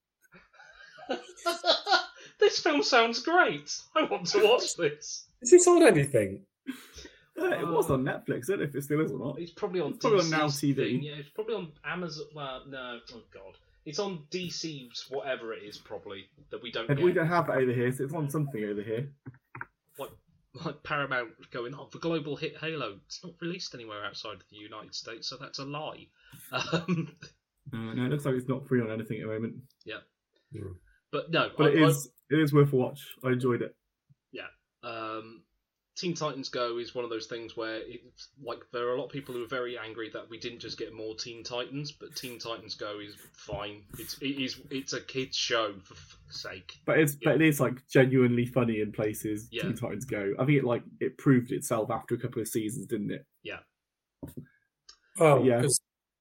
this 2.38 2.60
film 2.60 2.82
sounds 2.82 3.22
great. 3.22 3.74
I 3.96 4.04
want 4.04 4.26
to 4.28 4.44
watch 4.44 4.76
this. 4.76 5.26
Is 5.42 5.50
this 5.50 5.66
on 5.66 5.82
anything? 5.82 6.44
Uh, 7.40 7.46
it 7.60 7.66
was 7.66 7.90
on 7.90 8.04
Netflix. 8.04 8.44
I 8.44 8.52
don't 8.52 8.58
know 8.58 8.64
if 8.64 8.74
it 8.74 8.82
still 8.84 9.00
is 9.00 9.12
or 9.12 9.18
not. 9.18 9.38
It's 9.40 9.52
probably 9.52 9.80
on 9.80 9.90
It's 9.92 9.98
probably 10.04 10.20
on 10.20 10.30
Now 10.30 10.46
TV. 10.46 10.76
thing. 10.76 11.02
Yeah, 11.02 11.12
it's 11.14 11.30
probably 11.30 11.54
on 11.54 11.72
Amazon. 11.84 12.26
Well, 12.34 12.62
no, 12.68 12.98
oh 13.14 13.22
god, 13.32 13.54
it's 13.86 13.98
on 13.98 14.24
DC's 14.30 15.06
whatever 15.08 15.52
it 15.54 15.62
is 15.62 15.78
probably 15.78 16.26
that 16.50 16.62
we 16.62 16.70
don't 16.70 16.88
And 16.88 16.98
get. 16.98 17.04
we 17.04 17.12
don't 17.12 17.26
have 17.28 17.48
it 17.48 17.52
over 17.56 17.72
here, 17.72 17.90
so 17.92 18.04
it's 18.04 18.12
on 18.14 18.28
something 18.28 18.62
over 18.64 18.82
here. 18.82 19.08
like, 19.98 20.10
like 20.64 20.82
Paramount 20.82 21.30
going, 21.50 21.74
oh, 21.74 21.88
the 21.92 21.98
global 21.98 22.36
hit 22.36 22.56
Halo. 22.60 22.98
It's 23.06 23.24
not 23.24 23.34
released 23.40 23.74
anywhere 23.74 24.04
outside 24.04 24.34
of 24.34 24.44
the 24.50 24.56
United 24.56 24.94
States, 24.94 25.28
so 25.28 25.36
that's 25.40 25.58
a 25.58 25.64
lie. 25.64 26.06
Um, 26.52 27.16
Uh, 27.72 27.94
no, 27.94 28.04
it 28.06 28.08
looks 28.10 28.24
like 28.24 28.34
it's 28.34 28.48
not 28.48 28.66
free 28.66 28.80
on 28.80 28.90
anything 28.90 29.20
at 29.20 29.26
the 29.28 29.32
moment. 29.32 29.54
yeah, 29.84 29.98
but 31.12 31.30
no, 31.30 31.50
But 31.56 31.68
I- 31.72 31.74
it 31.74 31.82
I- 31.82 31.86
is 31.88 32.08
it 32.30 32.38
is 32.38 32.52
worth 32.52 32.72
a 32.72 32.76
watch. 32.76 33.00
I 33.24 33.28
enjoyed 33.30 33.62
it. 33.62 33.74
yeah. 34.32 34.46
Um, 34.82 35.42
Teen 36.00 36.14
Titans 36.14 36.48
Go 36.48 36.78
is 36.78 36.94
one 36.94 37.04
of 37.04 37.10
those 37.10 37.26
things 37.26 37.58
where 37.58 37.76
it's 37.86 38.28
like 38.42 38.60
there 38.72 38.86
are 38.88 38.94
a 38.94 38.98
lot 38.98 39.06
of 39.06 39.12
people 39.12 39.34
who 39.34 39.44
are 39.44 39.48
very 39.48 39.76
angry 39.76 40.08
that 40.14 40.30
we 40.30 40.38
didn't 40.38 40.60
just 40.60 40.78
get 40.78 40.94
more 40.94 41.14
Teen 41.14 41.44
Titans, 41.44 41.92
but 41.92 42.16
Teen 42.16 42.38
Titans 42.38 42.74
Go 42.74 43.00
is 43.00 43.16
fine. 43.34 43.82
It's 43.98 44.16
it 44.22 44.40
is 44.40 44.58
it's 44.70 44.94
a 44.94 45.00
kids 45.02 45.36
show 45.36 45.74
for 45.84 45.94
fuck's 45.94 46.42
sake. 46.42 46.72
But 46.86 47.00
it's 47.00 47.16
but 47.16 47.34
it 47.34 47.42
is 47.42 47.60
like 47.60 47.86
genuinely 47.92 48.46
funny 48.46 48.80
in 48.80 48.92
places. 48.92 49.48
Yeah. 49.50 49.64
Teen 49.64 49.76
Titans 49.76 50.06
Go. 50.06 50.32
I 50.38 50.46
think 50.46 50.58
it 50.58 50.64
like 50.64 50.84
it 51.00 51.18
proved 51.18 51.52
itself 51.52 51.90
after 51.90 52.14
a 52.14 52.18
couple 52.18 52.40
of 52.40 52.48
seasons, 52.48 52.86
didn't 52.86 53.10
it? 53.10 53.26
Yeah. 53.42 53.58
Oh, 55.18 55.44
Yeah. 55.44 55.62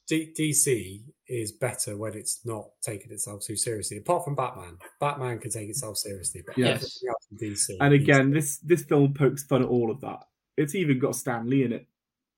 D- 0.08 0.34
DC 0.38 1.04
is 1.28 1.52
better 1.52 1.96
when 1.96 2.16
it's 2.16 2.44
not 2.44 2.70
taking 2.82 3.12
itself 3.12 3.44
too 3.46 3.56
seriously. 3.56 3.98
Apart 3.98 4.26
from 4.26 4.34
Batman, 4.34 4.78
Batman 5.00 5.38
can 5.38 5.52
take 5.52 5.70
itself 5.70 5.98
seriously, 5.98 6.42
but 6.46 6.58
Yes. 6.58 6.68
everything 6.78 7.10
else 7.10 7.19
in 7.19 7.19
DC. 7.36 7.78
And 7.80 7.92
needs- 7.92 8.04
again, 8.04 8.32
this 8.32 8.58
this 8.58 8.84
film 8.84 9.14
pokes 9.14 9.44
fun 9.44 9.62
at 9.62 9.68
all 9.68 9.92
of 9.92 10.02
that. 10.02 10.26
It's 10.58 10.76
even 10.76 11.00
got 11.00 11.16
Stan 11.16 11.50
Lee 11.50 11.64
in 11.64 11.72
it. 11.74 11.88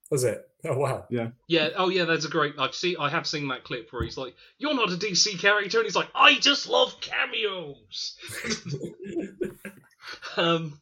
was 0.10 0.24
it? 0.24 0.48
Oh 0.64 0.78
wow! 0.78 1.06
Yeah. 1.10 1.30
Yeah. 1.48 1.70
Oh 1.76 1.90
yeah. 1.90 2.06
That's 2.06 2.26
a 2.26 2.30
great. 2.30 2.54
I've 2.60 2.76
seen. 2.76 2.96
I 3.00 3.10
have 3.10 3.26
seen 3.26 3.48
that 3.48 3.64
clip 3.64 3.88
where 3.92 4.04
he's 4.04 4.18
like, 4.18 4.36
"You're 4.60 4.76
not 4.76 4.92
a 4.92 4.96
DC 4.96 5.40
character," 5.40 5.80
and 5.80 5.86
he's 5.86 5.96
like, 5.96 6.10
"I 6.14 6.36
just 6.36 6.70
love 6.70 6.96
cameos." 7.02 8.16
um. 10.38 10.80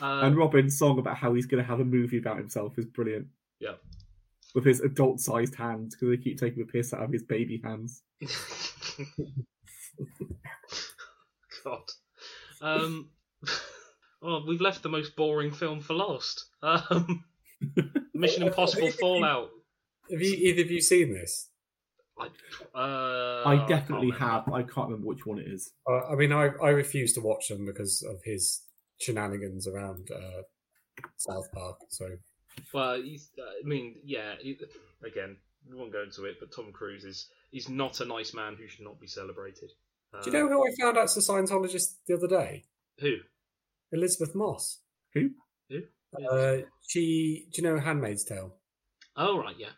Uh, 0.00 0.20
and 0.22 0.36
Robin's 0.36 0.78
song 0.78 0.98
about 0.98 1.16
how 1.16 1.34
he's 1.34 1.46
going 1.46 1.62
to 1.62 1.68
have 1.68 1.80
a 1.80 1.84
movie 1.84 2.18
about 2.18 2.36
himself 2.36 2.78
is 2.78 2.84
brilliant. 2.84 3.26
Yeah. 3.58 3.74
With 4.54 4.64
his 4.64 4.80
adult-sized 4.80 5.54
hands, 5.56 5.94
because 5.94 6.10
they 6.16 6.22
keep 6.22 6.38
taking 6.38 6.64
the 6.64 6.70
piss 6.70 6.92
out 6.94 7.02
of 7.02 7.12
his 7.12 7.22
baby 7.22 7.60
hands. 7.64 8.02
God. 11.64 11.82
Um. 12.60 13.08
Oh, 14.20 14.42
we've 14.46 14.60
left 14.60 14.82
the 14.82 14.88
most 14.88 15.14
boring 15.14 15.52
film 15.52 15.80
for 15.80 15.94
last. 15.94 16.46
Um, 16.60 17.24
Mission 18.14 18.42
Impossible 18.42 18.90
Fallout. 18.90 19.50
Have 20.10 20.20
you 20.20 20.34
either 20.34 20.62
of 20.62 20.70
you 20.70 20.80
seen 20.80 21.12
this? 21.12 21.48
I, 22.18 22.26
uh, 22.76 23.48
I 23.48 23.66
definitely 23.68 24.10
remember. 24.10 24.24
have. 24.24 24.52
I 24.52 24.62
can't 24.62 24.88
remember 24.88 25.06
which 25.06 25.24
one 25.24 25.38
it 25.38 25.46
is. 25.46 25.70
Uh, 25.88 26.08
I 26.08 26.16
mean, 26.16 26.32
I 26.32 26.50
I 26.60 26.70
refuse 26.70 27.12
to 27.12 27.20
watch 27.20 27.46
them 27.48 27.64
because 27.64 28.02
of 28.02 28.16
his 28.24 28.62
shenanigans 28.98 29.68
around 29.68 30.08
uh, 30.12 30.42
South 31.16 31.46
Park. 31.52 31.76
So 31.88 32.08
Well, 32.74 33.00
he's, 33.00 33.30
uh, 33.38 33.64
I 33.64 33.68
mean, 33.68 33.96
yeah. 34.02 34.34
He, 34.40 34.58
again, 35.06 35.36
we 35.70 35.76
won't 35.76 35.92
go 35.92 36.02
into 36.02 36.24
it, 36.24 36.38
but 36.40 36.50
Tom 36.52 36.72
Cruise 36.72 37.04
is 37.04 37.28
he's 37.52 37.68
not 37.68 38.00
a 38.00 38.04
nice 38.04 38.34
man 38.34 38.56
who 38.58 38.66
should 38.66 38.84
not 38.84 39.00
be 39.00 39.06
celebrated. 39.06 39.70
Uh, 40.12 40.22
do 40.22 40.30
you 40.30 40.36
know 40.36 40.48
who 40.48 40.66
I 40.66 40.74
found 40.80 40.98
out's 40.98 41.16
a 41.16 41.20
Scientologist 41.20 41.98
the 42.08 42.14
other 42.14 42.26
day? 42.26 42.64
Who? 43.00 43.16
Elisabeth 43.92 44.34
Moss. 44.34 44.80
Who? 45.14 45.30
Who? 45.70 45.82
Uh, 46.30 46.58
she. 46.86 47.46
Do 47.52 47.62
you 47.62 47.68
know 47.68 47.78
Handmaid's 47.80 48.24
Tale? 48.24 48.54
Oh 49.16 49.38
right, 49.38 49.56
yeah. 49.58 49.70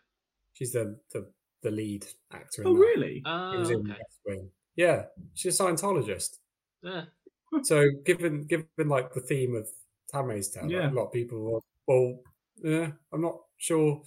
She's 0.52 0.72
the 0.72 0.98
the, 1.12 1.30
the 1.62 1.70
lead 1.70 2.06
actor. 2.32 2.62
In 2.62 2.68
Oh, 2.68 2.74
that. 2.74 2.80
really? 2.80 3.22
Uh, 3.24 3.54
was 3.58 3.70
in 3.70 3.80
okay. 3.80 3.88
West 3.90 4.20
Wing. 4.26 4.50
Yeah, 4.76 5.04
she's 5.34 5.58
a 5.58 5.62
Scientologist. 5.62 6.38
Yeah. 6.82 7.04
So 7.62 7.88
given 8.04 8.46
given 8.46 8.68
like 8.86 9.12
the 9.12 9.20
theme 9.20 9.54
of 9.56 9.68
Handmaid's 10.12 10.50
Tale, 10.50 10.64
like, 10.64 10.72
Yeah. 10.72 10.90
a 10.90 10.92
lot 10.92 11.06
of 11.06 11.12
people 11.12 11.40
will. 11.40 11.64
Well, 11.86 12.20
yeah, 12.62 12.92
I'm 13.12 13.20
not 13.22 13.38
sure 13.58 14.02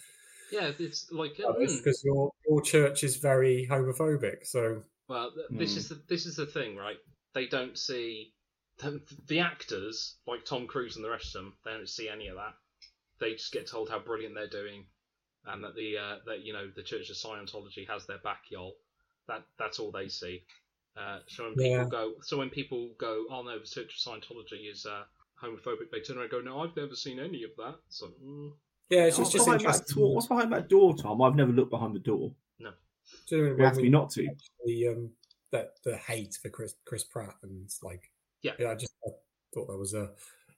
Yeah, 0.51 0.71
it's 0.79 1.11
like 1.11 1.35
because 1.35 2.01
hmm. 2.01 2.07
your 2.07 2.31
your 2.47 2.61
church 2.61 3.03
is 3.03 3.17
very 3.17 3.67
homophobic. 3.69 4.45
So 4.45 4.83
Well, 5.09 5.31
th- 5.33 5.47
this 5.59 5.73
Hmm. 5.73 5.77
is 5.79 5.89
the 5.89 5.95
this 6.07 6.25
is 6.25 6.37
the 6.37 6.45
thing, 6.45 6.77
right? 6.77 6.97
They 7.33 7.47
don't 7.47 7.77
see 7.77 8.33
the, 8.79 9.01
the 9.27 9.39
actors 9.39 10.15
like 10.27 10.45
Tom 10.45 10.67
Cruise 10.67 10.95
and 10.95 11.05
the 11.05 11.09
rest 11.09 11.35
of 11.35 11.43
them. 11.43 11.53
They 11.65 11.71
don't 11.71 11.89
see 11.89 12.09
any 12.09 12.27
of 12.27 12.35
that. 12.35 12.53
They 13.19 13.33
just 13.33 13.51
get 13.53 13.67
told 13.67 13.89
how 13.89 13.99
brilliant 13.99 14.35
they're 14.35 14.47
doing, 14.47 14.85
and 15.45 15.63
that 15.63 15.75
the 15.75 15.97
uh, 15.97 16.15
that 16.25 16.43
you 16.43 16.53
know 16.53 16.69
the 16.75 16.83
Church 16.83 17.09
of 17.09 17.15
Scientology 17.15 17.87
has 17.87 18.05
their 18.05 18.17
back, 18.19 18.41
y'all. 18.49 18.75
That 19.27 19.43
that's 19.57 19.79
all 19.79 19.91
they 19.91 20.09
see. 20.09 20.43
Uh, 20.97 21.19
so 21.27 21.45
when 21.45 21.53
people 21.55 21.77
Yeah. 21.77 21.85
go, 21.89 22.13
so 22.21 22.37
when 22.37 22.49
people 22.49 22.89
go, 22.99 23.25
oh 23.31 23.41
no, 23.41 23.57
the 23.57 23.65
Church 23.65 23.95
of 24.05 24.13
Scientology 24.13 24.69
is 24.71 24.85
uh, 24.85 25.03
homophobic, 25.41 25.89
they 25.91 26.01
turn 26.01 26.17
around 26.17 26.25
and 26.25 26.31
go, 26.31 26.41
no, 26.41 26.59
I've 26.59 26.75
never 26.75 26.95
seen 26.95 27.19
any 27.19 27.43
of 27.43 27.51
that. 27.57 27.75
So 27.89 28.07
mm, 28.23 28.51
yeah, 28.89 29.05
it's 29.05 29.17
What's 29.17 29.31
just, 29.31 29.45
just 29.47 29.61
behind 29.61 29.65
that 29.65 29.87
door? 29.87 30.13
What's 30.13 30.27
behind 30.27 30.51
that 30.51 30.69
door, 30.69 30.95
Tom? 30.95 31.21
I've 31.21 31.35
never 31.35 31.51
looked 31.51 31.71
behind 31.71 31.95
the 31.95 31.99
door. 31.99 32.31
no. 32.59 32.71
Do 33.27 33.37
you 33.37 33.57
know 33.57 33.65
asked 33.65 33.81
me 33.81 33.89
not 33.89 34.09
to. 34.11 34.27
The 34.65 34.87
um 34.87 35.09
that 35.51 35.73
the 35.83 35.97
hate 35.97 36.37
for 36.41 36.49
Chris 36.49 36.75
Chris 36.85 37.03
Pratt 37.03 37.35
and 37.43 37.69
like 37.81 38.11
Yeah. 38.43 38.53
I 38.69 38.75
just 38.75 38.93
I 39.05 39.09
thought 39.53 39.67
that 39.67 39.77
was 39.77 39.93
a 39.93 40.11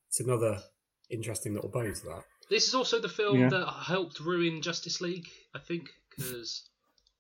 it's 0.10 0.20
another 0.20 0.62
interesting 1.10 1.54
little 1.54 1.70
bow 1.70 1.84
to 1.92 2.06
that. 2.06 2.24
This 2.50 2.68
is 2.68 2.76
also 2.76 3.00
the 3.00 3.10
film 3.10 3.40
Yeah. 3.40 3.50
that 3.50 3.66
helped 3.88 4.20
ruin 4.20 4.62
Justice 4.62 5.02
League, 5.02 5.28
I 5.54 5.60
think, 5.60 5.90
because 6.10 6.68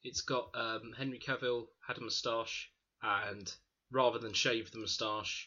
it's 0.03 0.21
got 0.21 0.49
um, 0.53 0.93
Henry 0.97 1.19
Cavill 1.19 1.65
had 1.87 1.97
a 1.97 2.01
moustache, 2.01 2.69
and 3.01 3.51
rather 3.91 4.19
than 4.19 4.33
shave 4.33 4.71
the 4.71 4.77
moustache, 4.79 5.45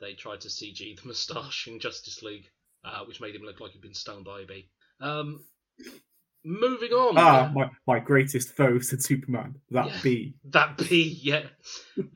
they 0.00 0.14
tried 0.14 0.40
to 0.42 0.48
CG 0.48 0.96
the 1.00 1.06
moustache 1.08 1.68
in 1.68 1.78
Justice 1.78 2.22
League, 2.22 2.48
uh, 2.84 3.04
which 3.04 3.20
made 3.20 3.34
him 3.34 3.42
look 3.42 3.60
like 3.60 3.72
he'd 3.72 3.82
been 3.82 3.94
stung 3.94 4.22
by 4.24 4.40
a 4.40 4.46
bee. 4.46 4.68
Um, 5.00 5.44
moving 6.44 6.92
on. 6.92 7.14
Ah, 7.16 7.50
my, 7.54 7.70
my 7.86 7.98
greatest 8.00 8.50
foe 8.56 8.78
said 8.80 9.02
Superman. 9.02 9.56
That 9.70 9.86
Yeah. 9.86 9.98
bee. 10.02 10.34
That 10.50 10.76
bee, 10.78 11.18
yeah. 11.22 11.44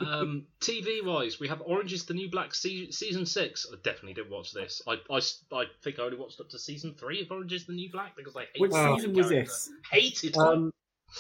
Um, 0.01 0.47
TV 0.61 1.05
wise, 1.05 1.39
we 1.39 1.49
have 1.49 1.63
Orange 1.65 1.93
is 1.93 2.05
the 2.05 2.15
New 2.15 2.31
Black 2.31 2.55
se- 2.55 2.91
season 2.91 3.27
six. 3.27 3.67
I 3.73 3.77
definitely 3.83 4.15
didn't 4.15 4.31
watch 4.31 4.53
this. 4.53 4.83
I, 4.87 4.95
I, 5.11 5.21
I 5.53 5.65
think 5.83 5.99
I 5.99 6.03
only 6.03 6.17
watched 6.19 6.41
up 6.41 6.49
to 6.51 6.59
season 6.59 6.95
three 6.99 7.23
of 7.23 7.31
Orange 7.31 7.53
is 7.53 7.67
the 7.67 7.73
New 7.75 7.91
Black 7.91 8.17
because 8.17 8.37
I 8.37 8.41
hate 8.53 8.61
Which 8.61 8.73
the 8.73 8.97
season 8.97 9.13
was 9.15 9.29
this? 9.29 9.71
Hated 9.91 10.37
Um, 10.37 10.71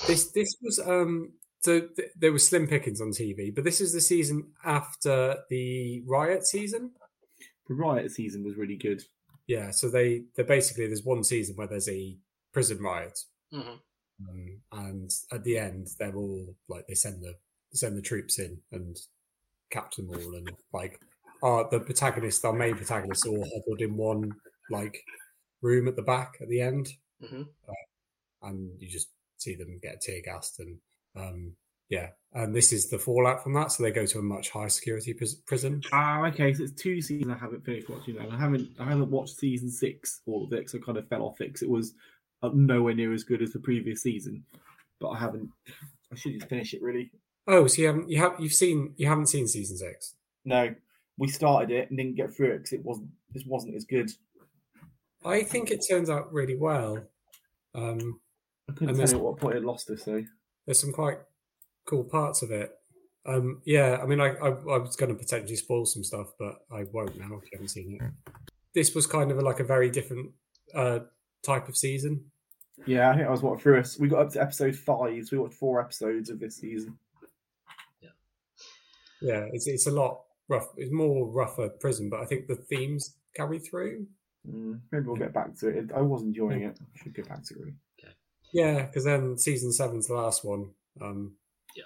this 0.06 0.30
this 0.32 0.48
was 0.62 0.80
um 0.84 1.32
so 1.60 1.80
th- 1.80 2.08
there 2.16 2.32
was 2.32 2.46
slim 2.46 2.66
pickings 2.66 3.00
on 3.00 3.10
TV, 3.12 3.54
but 3.54 3.64
this 3.64 3.80
is 3.80 3.92
the 3.92 4.00
season 4.00 4.52
after 4.64 5.36
the 5.48 6.02
riot 6.06 6.46
season. 6.46 6.90
The 7.68 7.74
riot 7.74 8.10
season 8.12 8.44
was 8.44 8.56
really 8.56 8.76
good. 8.76 9.02
Yeah, 9.46 9.70
so 9.70 9.88
they 9.88 10.24
they 10.36 10.42
basically 10.42 10.86
there's 10.86 11.04
one 11.04 11.22
season 11.24 11.54
where 11.56 11.66
there's 11.68 11.88
a 11.88 12.16
prison 12.56 12.82
riot, 12.82 13.18
Mhm. 13.52 13.78
um, 14.26 14.62
and 14.72 15.10
at 15.30 15.44
the 15.44 15.58
end 15.58 15.88
they're 15.98 16.16
all 16.16 16.56
like 16.68 16.86
they 16.86 16.94
send 16.94 17.22
the 17.22 17.34
send 17.74 17.94
the 17.98 18.00
troops 18.10 18.38
in 18.38 18.58
and 18.72 18.96
capture 19.70 20.00
them 20.00 20.10
all, 20.16 20.34
and 20.36 20.56
like 20.72 20.98
our 21.42 21.68
the 21.68 21.80
protagonists, 21.80 22.42
our 22.46 22.54
main 22.54 22.74
protagonists, 22.74 23.26
are 23.26 23.30
all 23.30 23.44
huddled 23.54 23.82
in 23.82 23.94
one 23.94 24.34
like 24.70 25.04
room 25.60 25.86
at 25.86 25.96
the 25.96 26.02
back 26.14 26.38
at 26.40 26.48
the 26.48 26.62
end, 26.62 26.88
hmm 27.20 27.42
and 28.42 28.80
you 28.80 28.88
just 28.88 29.10
see 29.36 29.54
them 29.54 29.78
get 29.82 30.00
tear 30.00 30.22
gassed 30.22 30.60
and 30.60 30.78
um, 31.16 31.54
yeah, 31.88 32.10
and 32.32 32.54
this 32.54 32.72
is 32.72 32.88
the 32.90 32.98
fallout 32.98 33.42
from 33.42 33.54
that. 33.54 33.70
So 33.70 33.82
they 33.82 33.90
go 33.92 34.06
to 34.06 34.18
a 34.18 34.22
much 34.22 34.50
higher 34.50 34.68
security 34.68 35.14
pris- 35.14 35.36
prison. 35.46 35.80
Ah, 35.92 36.26
okay. 36.28 36.52
So 36.52 36.64
it's 36.64 36.72
two 36.72 37.00
seasons 37.00 37.32
I 37.32 37.38
haven't 37.38 37.64
finished 37.64 37.88
watching 37.88 38.16
now. 38.16 38.28
I 38.28 38.36
haven't 38.38 38.70
I 38.80 38.84
haven't 38.84 39.10
watched 39.10 39.36
season 39.36 39.70
six 39.70 40.20
all 40.26 40.44
of 40.44 40.52
it 40.52 40.56
because 40.60 40.74
I 40.74 40.78
kind 40.78 40.98
of 40.98 41.08
fell 41.08 41.22
off 41.22 41.40
it 41.40 41.52
'cause 41.52 41.62
it 41.62 41.70
was 41.70 41.92
uh, 41.92 41.96
nowhere 42.42 42.94
near 42.94 43.12
as 43.12 43.24
good 43.24 43.42
as 43.42 43.52
the 43.52 43.58
previous 43.60 44.02
season. 44.02 44.44
But 45.00 45.10
I 45.10 45.18
haven't. 45.18 45.50
I 46.12 46.16
should 46.16 46.34
just 46.34 46.48
finish 46.48 46.72
it 46.74 46.82
really. 46.82 47.10
Oh, 47.48 47.66
so 47.66 47.82
you 47.82 47.86
haven't 47.88 48.08
you 48.10 48.18
have 48.18 48.34
you've 48.38 48.52
seen 48.54 48.94
you 48.96 49.06
haven't 49.08 49.26
seen 49.26 49.46
season 49.46 49.76
six? 49.76 50.14
No, 50.44 50.74
we 51.18 51.28
started 51.28 51.70
it 51.70 51.88
and 51.90 51.98
didn't 51.98 52.16
get 52.16 52.34
through 52.34 52.52
it 52.52 52.58
because 52.58 52.72
it 52.72 52.84
wasn't 52.84 53.08
this 53.32 53.44
wasn't 53.46 53.74
as 53.76 53.84
good. 53.84 54.10
I 55.24 55.42
think 55.42 55.70
it 55.70 55.84
turns 55.88 56.08
out 56.10 56.32
really 56.32 56.56
well. 56.56 56.98
Um, 57.74 58.20
I 58.68 58.72
couldn't 58.72 58.90
And 58.90 58.98
tell 58.98 59.08
you 59.08 59.16
at 59.16 59.22
what 59.22 59.38
point 59.38 59.56
it 59.56 59.64
lost 59.64 59.90
us 59.90 60.04
though. 60.04 60.24
there's 60.66 60.80
some 60.80 60.92
quite 60.92 61.18
cool 61.84 62.04
parts 62.04 62.42
of 62.42 62.50
it. 62.50 62.72
Um, 63.26 63.60
yeah, 63.64 63.98
I 64.00 64.06
mean, 64.06 64.20
I, 64.20 64.28
I, 64.36 64.48
I 64.50 64.78
was 64.78 64.94
going 64.94 65.08
to 65.10 65.18
potentially 65.18 65.56
spoil 65.56 65.84
some 65.84 66.04
stuff, 66.04 66.28
but 66.38 66.58
I 66.70 66.84
won't 66.92 67.18
now 67.18 67.34
if 67.36 67.44
you 67.44 67.50
haven't 67.54 67.68
seen 67.68 67.98
it. 68.00 68.32
This 68.72 68.94
was 68.94 69.06
kind 69.06 69.32
of 69.32 69.38
like 69.38 69.58
a 69.58 69.64
very 69.64 69.90
different 69.90 70.30
uh, 70.74 71.00
type 71.46 71.68
of 71.68 71.76
season. 71.76 72.24
Yeah, 72.84 73.10
I 73.10 73.14
think 73.16 73.26
I 73.26 73.30
was 73.30 73.42
what 73.42 73.60
through 73.60 73.80
us. 73.80 73.98
We 73.98 74.08
got 74.08 74.26
up 74.26 74.32
to 74.32 74.42
episode 74.42 74.76
five, 74.76 75.26
so 75.26 75.36
we 75.36 75.42
watched 75.42 75.54
four 75.54 75.80
episodes 75.80 76.28
of 76.28 76.38
this 76.38 76.56
season. 76.56 76.98
Yeah, 78.02 78.10
yeah, 79.22 79.46
it's 79.52 79.66
it's 79.66 79.86
a 79.86 79.90
lot 79.90 80.22
rough. 80.48 80.68
It's 80.76 80.92
more 80.92 81.26
rougher 81.26 81.68
prison, 81.68 82.10
but 82.10 82.20
I 82.20 82.26
think 82.26 82.46
the 82.46 82.56
themes 82.56 83.16
carry 83.34 83.58
through. 83.58 84.06
Mm, 84.46 84.80
maybe 84.92 85.06
we'll 85.06 85.16
get 85.16 85.32
back 85.32 85.56
to 85.56 85.68
it. 85.68 85.90
I 85.94 86.02
was 86.02 86.22
enjoying 86.22 86.62
it. 86.62 86.78
I 86.80 87.02
should 87.02 87.14
get 87.14 87.28
back 87.28 87.44
to 87.44 87.54
it. 87.54 87.60
Really. 87.60 87.74
Yeah, 88.52 88.86
because 88.86 89.04
then 89.04 89.36
season 89.36 89.72
seven's 89.72 90.06
the 90.06 90.14
last 90.14 90.44
one. 90.44 90.70
Um, 91.00 91.34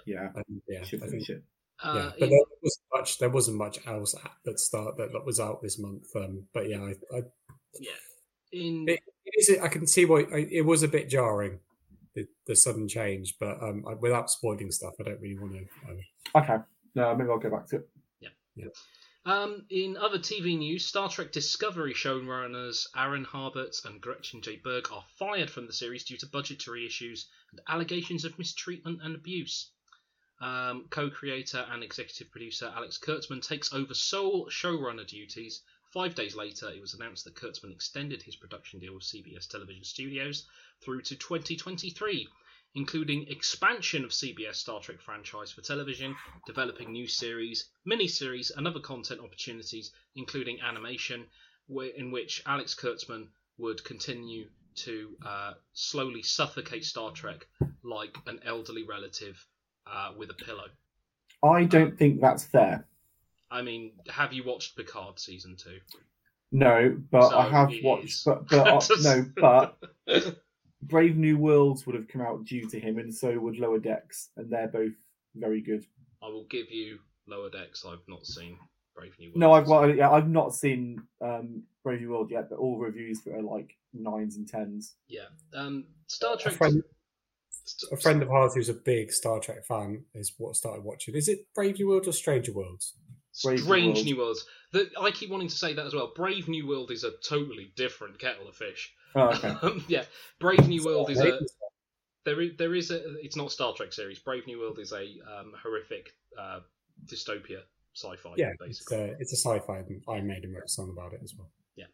Yeah, 0.05 0.29
and 0.35 0.61
yeah, 0.67 0.83
should 0.83 1.03
I 1.03 1.07
think, 1.07 1.27
it. 1.27 1.43
Uh, 1.83 1.93
yeah, 1.95 2.11
but 2.19 2.23
in- 2.23 2.29
there 2.29 2.39
wasn't 2.61 2.85
much. 2.93 3.17
There 3.17 3.29
wasn't 3.29 3.57
much 3.57 3.79
else 3.87 4.13
at 4.13 4.31
that 4.45 4.59
start 4.59 4.95
that, 4.97 5.11
that 5.11 5.25
was 5.25 5.39
out 5.39 5.61
this 5.61 5.79
month. 5.79 6.05
Um, 6.15 6.43
but 6.53 6.69
yeah, 6.69 6.81
I, 6.81 7.17
I 7.17 7.23
yeah. 7.79 7.91
In 8.51 8.87
It, 8.87 8.99
it 8.99 9.10
is. 9.35 9.57
I 9.61 9.67
can 9.67 9.87
see 9.87 10.05
why 10.05 10.25
it 10.31 10.65
was 10.65 10.83
a 10.83 10.87
bit 10.87 11.09
jarring, 11.09 11.59
the, 12.15 12.27
the 12.47 12.55
sudden 12.55 12.87
change. 12.87 13.35
But 13.39 13.61
um, 13.61 13.83
I, 13.87 13.93
without 13.93 14.29
spoiling 14.29 14.71
stuff, 14.71 14.93
I 14.99 15.03
don't 15.03 15.21
really 15.21 15.39
want 15.39 15.53
to. 15.53 15.59
Um, 15.89 15.99
Okay. 16.35 16.57
No, 16.95 17.15
maybe 17.15 17.29
I'll 17.29 17.39
go 17.39 17.49
back 17.49 17.67
to 17.67 17.77
it. 17.77 17.89
Um, 19.23 19.65
in 19.69 19.97
other 19.97 20.17
TV 20.17 20.57
news, 20.57 20.85
Star 20.85 21.07
Trek 21.07 21.31
Discovery 21.31 21.93
showrunners 21.93 22.87
Aaron 22.95 23.25
Harbert 23.25 23.85
and 23.85 24.01
Gretchen 24.01 24.41
J. 24.41 24.55
Berg 24.55 24.91
are 24.91 25.05
fired 25.19 25.49
from 25.49 25.67
the 25.67 25.73
series 25.73 26.03
due 26.03 26.17
to 26.17 26.25
budgetary 26.25 26.87
issues 26.87 27.27
and 27.51 27.61
allegations 27.67 28.25
of 28.25 28.37
mistreatment 28.39 28.99
and 29.03 29.15
abuse. 29.15 29.69
Um, 30.39 30.87
co-creator 30.89 31.67
and 31.69 31.83
executive 31.83 32.31
producer 32.31 32.73
Alex 32.75 32.97
Kurtzman 32.97 33.43
takes 33.47 33.71
over 33.73 33.93
sole 33.93 34.47
showrunner 34.47 35.05
duties. 35.05 35.61
Five 35.91 36.15
days 36.15 36.37
later, 36.37 36.69
it 36.69 36.79
was 36.79 36.93
announced 36.93 37.25
that 37.25 37.35
Kurtzman 37.35 37.73
extended 37.73 38.23
his 38.23 38.37
production 38.37 38.79
deal 38.79 38.93
with 38.93 39.03
CBS 39.03 39.45
Television 39.49 39.83
Studios 39.83 40.47
through 40.79 41.01
to 41.01 41.17
2023, 41.17 42.29
including 42.75 43.27
expansion 43.27 44.05
of 44.05 44.11
CBS 44.11 44.55
Star 44.55 44.79
Trek 44.79 45.01
franchise 45.01 45.51
for 45.51 45.59
television, 45.59 46.15
developing 46.45 46.93
new 46.93 47.07
series, 47.07 47.69
miniseries, 47.85 48.51
and 48.55 48.65
other 48.67 48.79
content 48.79 49.19
opportunities, 49.19 49.91
including 50.15 50.61
animation, 50.61 51.25
in 51.97 52.09
which 52.09 52.41
Alex 52.45 52.73
Kurtzman 52.73 53.27
would 53.57 53.83
continue 53.83 54.47
to 54.75 55.17
uh, 55.25 55.53
slowly 55.73 56.23
suffocate 56.23 56.85
Star 56.85 57.11
Trek 57.11 57.45
like 57.83 58.15
an 58.27 58.39
elderly 58.45 58.83
relative 58.83 59.45
uh, 59.85 60.13
with 60.17 60.29
a 60.29 60.35
pillow. 60.45 60.69
I 61.43 61.65
don't 61.65 61.97
think 61.97 62.21
that's 62.21 62.45
fair. 62.45 62.87
I 63.51 63.61
mean, 63.61 63.91
have 64.09 64.33
you 64.33 64.43
watched 64.43 64.77
Picard 64.77 65.19
season 65.19 65.55
two? 65.57 65.79
No, 66.51 66.97
but 67.11 67.29
So 67.29 67.37
I 67.37 67.49
have 67.49 67.71
watched. 67.83 68.05
is. 68.05 68.23
But, 68.25 68.47
but 68.47 68.67
uh, 68.67 68.95
no, 69.01 69.25
but 69.37 69.77
Brave 70.83 71.17
New 71.17 71.37
Worlds 71.37 71.85
would 71.85 71.95
have 71.95 72.07
come 72.07 72.21
out 72.21 72.45
due 72.45 72.67
to 72.69 72.79
him, 72.79 72.97
and 72.97 73.13
so 73.13 73.37
would 73.39 73.59
Lower 73.59 73.79
Decks, 73.79 74.29
and 74.37 74.49
they're 74.49 74.67
both 74.67 74.93
very 75.35 75.61
good. 75.61 75.85
I 76.23 76.27
will 76.27 76.45
give 76.49 76.71
you 76.71 76.99
Lower 77.27 77.49
Decks. 77.49 77.85
I've 77.85 78.07
not 78.07 78.25
seen 78.25 78.57
Brave 78.95 79.13
New 79.19 79.29
World. 79.29 79.37
No, 79.37 79.53
I've 79.53 79.67
well, 79.67 79.89
yeah, 79.89 80.09
I've 80.11 80.29
not 80.29 80.53
seen 80.53 81.01
um, 81.21 81.63
Brave 81.83 82.01
New 82.01 82.09
World 82.09 82.31
yet, 82.31 82.49
but 82.49 82.57
all 82.59 82.77
reviews 82.77 83.21
for 83.21 83.35
are 83.35 83.41
like 83.41 83.75
nines 83.93 84.37
and 84.37 84.47
tens. 84.47 84.95
Yeah. 85.07 85.25
Um, 85.53 85.85
Star 86.07 86.35
a 86.35 86.37
Trek. 86.37 86.55
friend, 86.55 86.83
a 87.91 87.97
friend 87.97 88.21
of 88.21 88.31
ours 88.31 88.55
who's 88.55 88.69
a 88.69 88.73
big 88.73 89.11
Star 89.11 89.39
Trek 89.39 89.65
fan 89.65 90.03
is 90.13 90.33
what 90.37 90.55
started 90.55 90.83
watching. 90.83 91.15
Is 91.15 91.27
it 91.27 91.47
Brave 91.55 91.77
New 91.79 91.87
World 91.87 92.07
or 92.07 92.11
Stranger 92.11 92.53
Worlds? 92.53 92.95
Brave 93.43 93.59
New 93.59 93.65
Strange 93.65 94.03
New 94.03 94.17
Worlds. 94.17 94.45
The, 94.71 94.89
I 94.99 95.11
keep 95.11 95.29
wanting 95.29 95.49
to 95.49 95.57
say 95.57 95.73
that 95.73 95.85
as 95.85 95.93
well. 95.93 96.11
Brave 96.15 96.47
New 96.47 96.67
World 96.67 96.91
is 96.91 97.03
a 97.03 97.11
totally 97.27 97.71
different 97.75 98.19
kettle 98.19 98.47
of 98.47 98.55
fish. 98.55 98.93
Oh, 99.15 99.29
okay. 99.29 99.53
Um, 99.61 99.83
yeah, 99.87 100.03
Brave 100.39 100.67
New 100.67 100.83
World 100.83 101.09
is 101.09 101.19
a 101.19 101.39
there 102.23 102.41
is 102.41 102.51
there 102.57 102.75
is 102.75 102.91
a 102.91 103.19
it's 103.19 103.35
not 103.35 103.51
Star 103.51 103.73
Trek 103.73 103.93
series. 103.93 104.19
Brave 104.19 104.47
New 104.47 104.59
World 104.59 104.79
is 104.79 104.91
a 104.91 105.03
um, 105.03 105.53
horrific 105.61 106.13
uh, 106.39 106.59
dystopia 107.05 107.61
sci-fi. 107.93 108.33
Yeah, 108.37 108.51
it's 108.59 108.79
basically. 108.85 108.97
a, 108.97 109.15
it's 109.19 109.33
a 109.33 109.37
sci-fi. 109.37 109.79
and 109.79 110.01
I 110.07 110.21
made 110.21 110.45
a 110.45 110.47
wrote 110.47 110.69
song 110.69 110.89
about 110.91 111.13
it 111.13 111.21
as 111.23 111.33
well. 111.37 111.51
Yeah. 111.75 111.85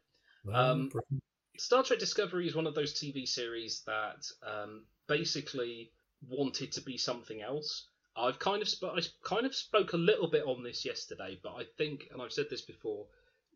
Um, 0.54 0.92
Um, 0.94 1.20
Star 1.58 1.84
Trek 1.84 2.00
Discovery 2.00 2.48
is 2.48 2.56
one 2.56 2.68
of 2.68 2.76
those 2.76 2.94
TV 2.94 3.28
series 3.28 3.82
that 3.88 4.30
um, 4.46 4.84
basically 5.08 5.92
wanted 6.28 6.72
to 6.74 6.82
be 6.82 6.98
something 6.98 7.42
else. 7.42 7.88
I've 8.18 8.40
kind 8.40 8.62
of 8.62 8.68
sp- 8.70 8.96
I 8.98 9.02
kind 9.24 9.46
of 9.46 9.56
spoke 9.56 9.94
a 9.94 9.98
little 9.98 10.28
bit 10.28 10.44
on 10.46 10.64
this 10.64 10.84
yesterday, 10.86 11.40
but 11.42 11.54
I 11.54 11.66
think, 11.78 12.08
and 12.12 12.22
I've 12.22 12.34
said 12.34 12.50
this 12.50 12.62
before, 12.62 13.06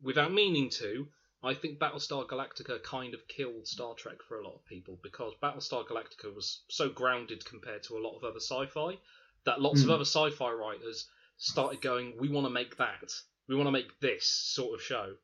without 0.02 0.32
meaning 0.32 0.70
to, 0.72 1.08
I 1.44 1.56
think 1.56 1.80
Battlestar 1.80 2.28
Galactica 2.28 2.82
kind 2.84 3.16
of 3.16 3.28
killed 3.28 3.68
Star 3.68 3.96
Trek 3.96 4.22
for 4.28 4.40
a 4.40 4.44
lot 4.44 4.56
of 4.56 4.66
people 4.66 5.00
because 5.02 5.34
Battlestar 5.42 5.88
Galactica 5.88 6.34
was 6.34 6.62
so 6.70 6.90
grounded 6.90 7.44
compared 7.46 7.82
to 7.84 7.98
a 7.98 8.04
lot 8.06 8.16
of 8.16 8.24
other 8.24 8.40
sci-fi 8.40 8.98
that 9.46 9.60
lots 9.60 9.82
of 9.82 9.88
Hmm. 9.88 9.94
other 9.94 10.06
sci-fi 10.06 10.52
writers 10.52 11.10
started 11.38 11.82
going, 11.82 12.18
"We 12.18 12.30
want 12.30 12.46
to 12.46 12.52
make 12.52 12.78
that. 12.78 13.12
We 13.48 13.56
want 13.56 13.68
to 13.68 13.72
make 13.72 14.00
this 14.00 14.26
sort 14.28 14.76
of 14.76 14.84
show." 14.84 15.18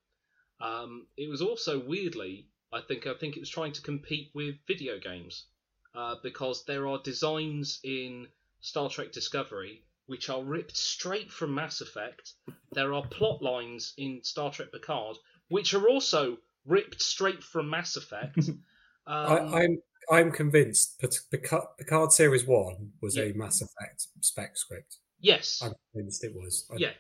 Um, 0.59 1.07
it 1.15 1.30
was 1.30 1.43
also 1.43 1.77
weirdly, 1.77 2.47
I 2.73 2.81
think, 2.81 3.05
I 3.05 3.14
think 3.14 3.38
it 3.38 3.41
was 3.41 3.49
trying 3.49 3.73
to 3.73 3.81
compete 3.84 4.31
with 4.34 4.55
video 4.65 4.97
games 4.97 5.45
uh, 5.93 6.15
because 6.23 6.65
there 6.65 6.88
are 6.88 6.97
designs 7.03 7.80
in 7.84 8.27
Star 8.61 8.89
Trek 8.89 9.11
Discovery 9.11 9.84
which 10.07 10.29
are 10.29 10.41
ripped 10.43 10.77
straight 10.77 11.29
from 11.29 11.53
Mass 11.53 11.81
Effect. 11.81 12.31
There 12.71 12.93
are 12.93 13.05
plot 13.07 13.41
lines 13.41 13.93
in 13.97 14.21
Star 14.23 14.51
Trek 14.51 14.71
Picard 14.71 15.17
which 15.49 15.73
are 15.73 15.88
also 15.88 16.38
ripped 16.65 17.01
straight 17.01 17.43
from 17.43 17.69
Mass 17.69 17.95
Effect. 17.95 18.39
Um, 19.09 19.31
I, 19.53 19.61
I'm 19.63 19.81
I'm 20.11 20.31
convinced 20.34 20.99
Pic- 20.99 21.13
Picard, 21.31 21.63
Picard 21.77 22.11
Series 22.11 22.45
One 22.45 22.91
was 23.01 23.15
Yeah. 23.15 23.23
a 23.23 23.34
Mass 23.34 23.61
Effect 23.61 24.05
spec 24.19 24.57
script. 24.57 24.97
yes, 25.21 25.61
I'm 25.63 25.71
convinced 25.93 26.25
it 26.25 26.35
was. 26.35 26.67
I- 26.69 26.75
yeah. 26.77 26.91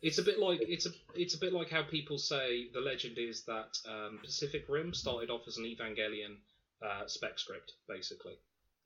It's 0.00 0.16
a 0.16 0.22
bit 0.22 0.38
like 0.38 0.60
it's 0.62 0.86
a 0.86 0.90
it's 1.14 1.34
a 1.34 1.38
bit 1.38 1.52
like 1.52 1.68
how 1.68 1.82
people 1.82 2.16
say 2.16 2.70
the 2.72 2.80
legend 2.80 3.18
is 3.18 3.44
that 3.44 3.76
um, 3.86 4.20
Pacific 4.24 4.64
Rim 4.70 4.94
started 4.94 5.28
off 5.28 5.42
as 5.46 5.58
an 5.58 5.64
Evangelion 5.64 6.36
uh, 6.82 7.06
spec 7.08 7.38
script, 7.38 7.72
basically, 7.88 8.38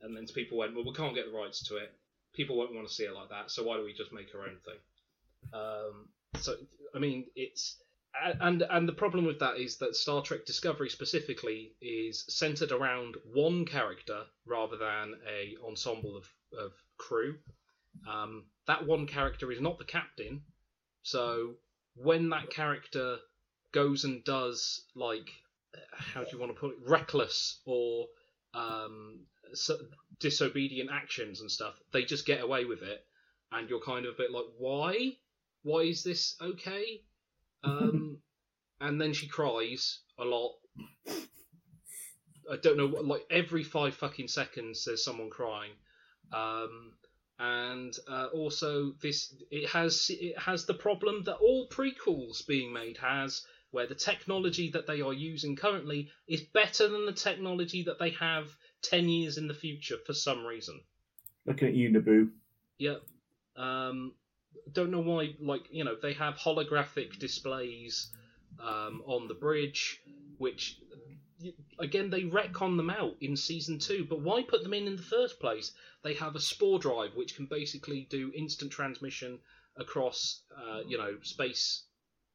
and 0.03 0.17
then 0.17 0.27
people 0.27 0.59
went, 0.59 0.75
well, 0.75 0.85
we 0.85 0.93
can't 0.93 1.15
get 1.15 1.27
the 1.31 1.37
rights 1.37 1.63
to 1.69 1.77
it. 1.77 1.93
People 2.35 2.57
won't 2.57 2.75
want 2.75 2.87
to 2.87 2.93
see 2.93 3.05
it 3.05 3.15
like 3.15 3.31
that, 3.31 3.51
so 3.51 3.65
why 3.65 3.77
don't 3.77 3.85
we 3.85 3.93
just 3.93 4.13
make 4.13 4.29
our 4.35 4.43
own 4.43 4.59
thing? 4.65 4.79
Um, 5.53 6.09
so 6.41 6.55
I 6.95 6.99
mean, 6.99 7.27
it's 7.35 7.77
and 8.41 8.63
and 8.63 8.89
the 8.89 8.93
problem 8.93 9.25
with 9.25 9.39
that 9.41 9.57
is 9.57 9.77
that 9.79 9.97
Star 9.97 10.23
Trek 10.23 10.45
Discovery 10.45 10.91
specifically 10.91 11.73
is 11.81 12.25
centered 12.29 12.73
around 12.73 13.17
one 13.33 13.65
character 13.65 14.25
rather 14.47 14.77
than 14.77 15.15
a 15.29 15.57
ensemble 15.67 16.17
of 16.17 16.29
of 16.59 16.73
crew. 16.97 17.37
Um, 18.09 18.45
that 18.67 18.87
one 18.87 19.07
character 19.07 19.51
is 19.51 19.61
not 19.61 19.79
the 19.79 19.85
captain, 19.85 20.43
so 21.03 21.55
when 21.97 22.29
that 22.31 22.51
character 22.51 23.17
goes 23.73 24.05
and 24.05 24.25
does 24.25 24.83
like 24.95 25.31
how 25.93 26.23
do 26.23 26.31
you 26.33 26.39
want 26.39 26.55
to 26.55 26.59
put 26.59 26.71
it 26.71 26.79
reckless 26.87 27.61
or 27.67 28.07
um, 28.55 29.21
disobedient 30.19 30.91
actions 30.93 31.41
and 31.41 31.51
stuff, 31.51 31.75
they 31.93 32.05
just 32.05 32.27
get 32.27 32.41
away 32.41 32.65
with 32.65 32.83
it, 32.83 33.05
and 33.53 33.69
you're 33.69 33.81
kind 33.81 34.07
of 34.07 34.15
a 34.15 34.19
bit 34.19 34.31
like, 34.31 34.47
why? 34.59 35.13
Why 35.63 35.81
is 35.81 36.03
this 36.03 36.37
okay? 36.41 37.03
Um, 37.65 38.19
and 38.81 39.01
then 39.01 39.13
she 39.13 39.27
cries 39.27 40.01
a 40.19 40.25
lot. 40.25 40.53
I 42.51 42.57
don't 42.63 42.79
know 42.79 42.87
like 42.87 43.27
every 43.31 43.63
five 43.63 43.95
fucking 43.95 44.29
seconds 44.29 44.85
there's 44.85 45.05
someone 45.05 45.31
crying. 45.31 45.73
Um, 46.33 46.93
and 47.39 47.97
uh, 48.09 48.27
also 48.33 48.93
this 49.01 49.35
it 49.51 49.69
has 49.71 50.11
it 50.11 50.39
has 50.39 50.65
the 50.65 50.75
problem 50.75 51.23
that 51.25 51.37
all 51.37 51.69
prequels 51.69 52.47
being 52.47 52.73
made 52.73 52.99
has, 52.99 53.43
where 53.71 53.87
the 53.87 53.95
technology 53.95 54.71
that 54.71 54.87
they 54.87 55.01
are 55.01 55.13
using 55.13 55.57
currently 55.57 56.11
is 56.27 56.43
better 56.43 56.89
than 56.89 57.07
the 57.07 57.13
technology 57.13 57.85
that 57.85 57.99
they 57.99 58.11
have 58.11 58.49
ten 58.83 59.09
years 59.09 59.39
in 59.39 59.49
the 59.49 59.55
future 59.55 59.97
for 60.07 60.13
some 60.13 60.47
reason. 60.47 60.81
Looking 61.47 61.69
at 61.69 61.75
you, 61.75 61.91
Naboo. 61.91 62.31
Yep. 62.79 63.03
Um, 63.57 64.13
don't 64.73 64.91
know 64.91 65.01
why. 65.01 65.35
Like 65.41 65.63
you 65.71 65.85
know, 65.85 65.97
they 66.01 66.13
have 66.15 66.35
holographic 66.35 67.19
displays 67.19 68.11
um, 68.61 69.03
on 69.07 69.29
the 69.29 69.35
bridge, 69.35 70.01
which 70.39 70.79
again 71.79 72.11
they 72.11 72.23
retcon 72.23 72.77
them 72.77 72.91
out 72.91 73.17
in 73.21 73.37
season 73.37 73.79
two. 73.79 74.07
But 74.09 74.21
why 74.21 74.43
put 74.43 74.63
them 74.63 74.75
in 74.75 74.87
in 74.87 74.97
the 74.97 75.03
first 75.03 75.41
place? 75.41 75.73
They 76.03 76.15
have 76.15 76.37
a 76.37 76.41
spore 76.41 76.79
drive 76.79 77.15
which 77.15 77.37
can 77.37 77.47
basically 77.47 78.07
do 78.11 78.33
instant 78.35 78.73
transmission 78.73 79.39
across, 79.77 80.43
uh, 80.57 80.81
you 80.87 80.99
know, 80.99 81.17
space, 81.23 81.85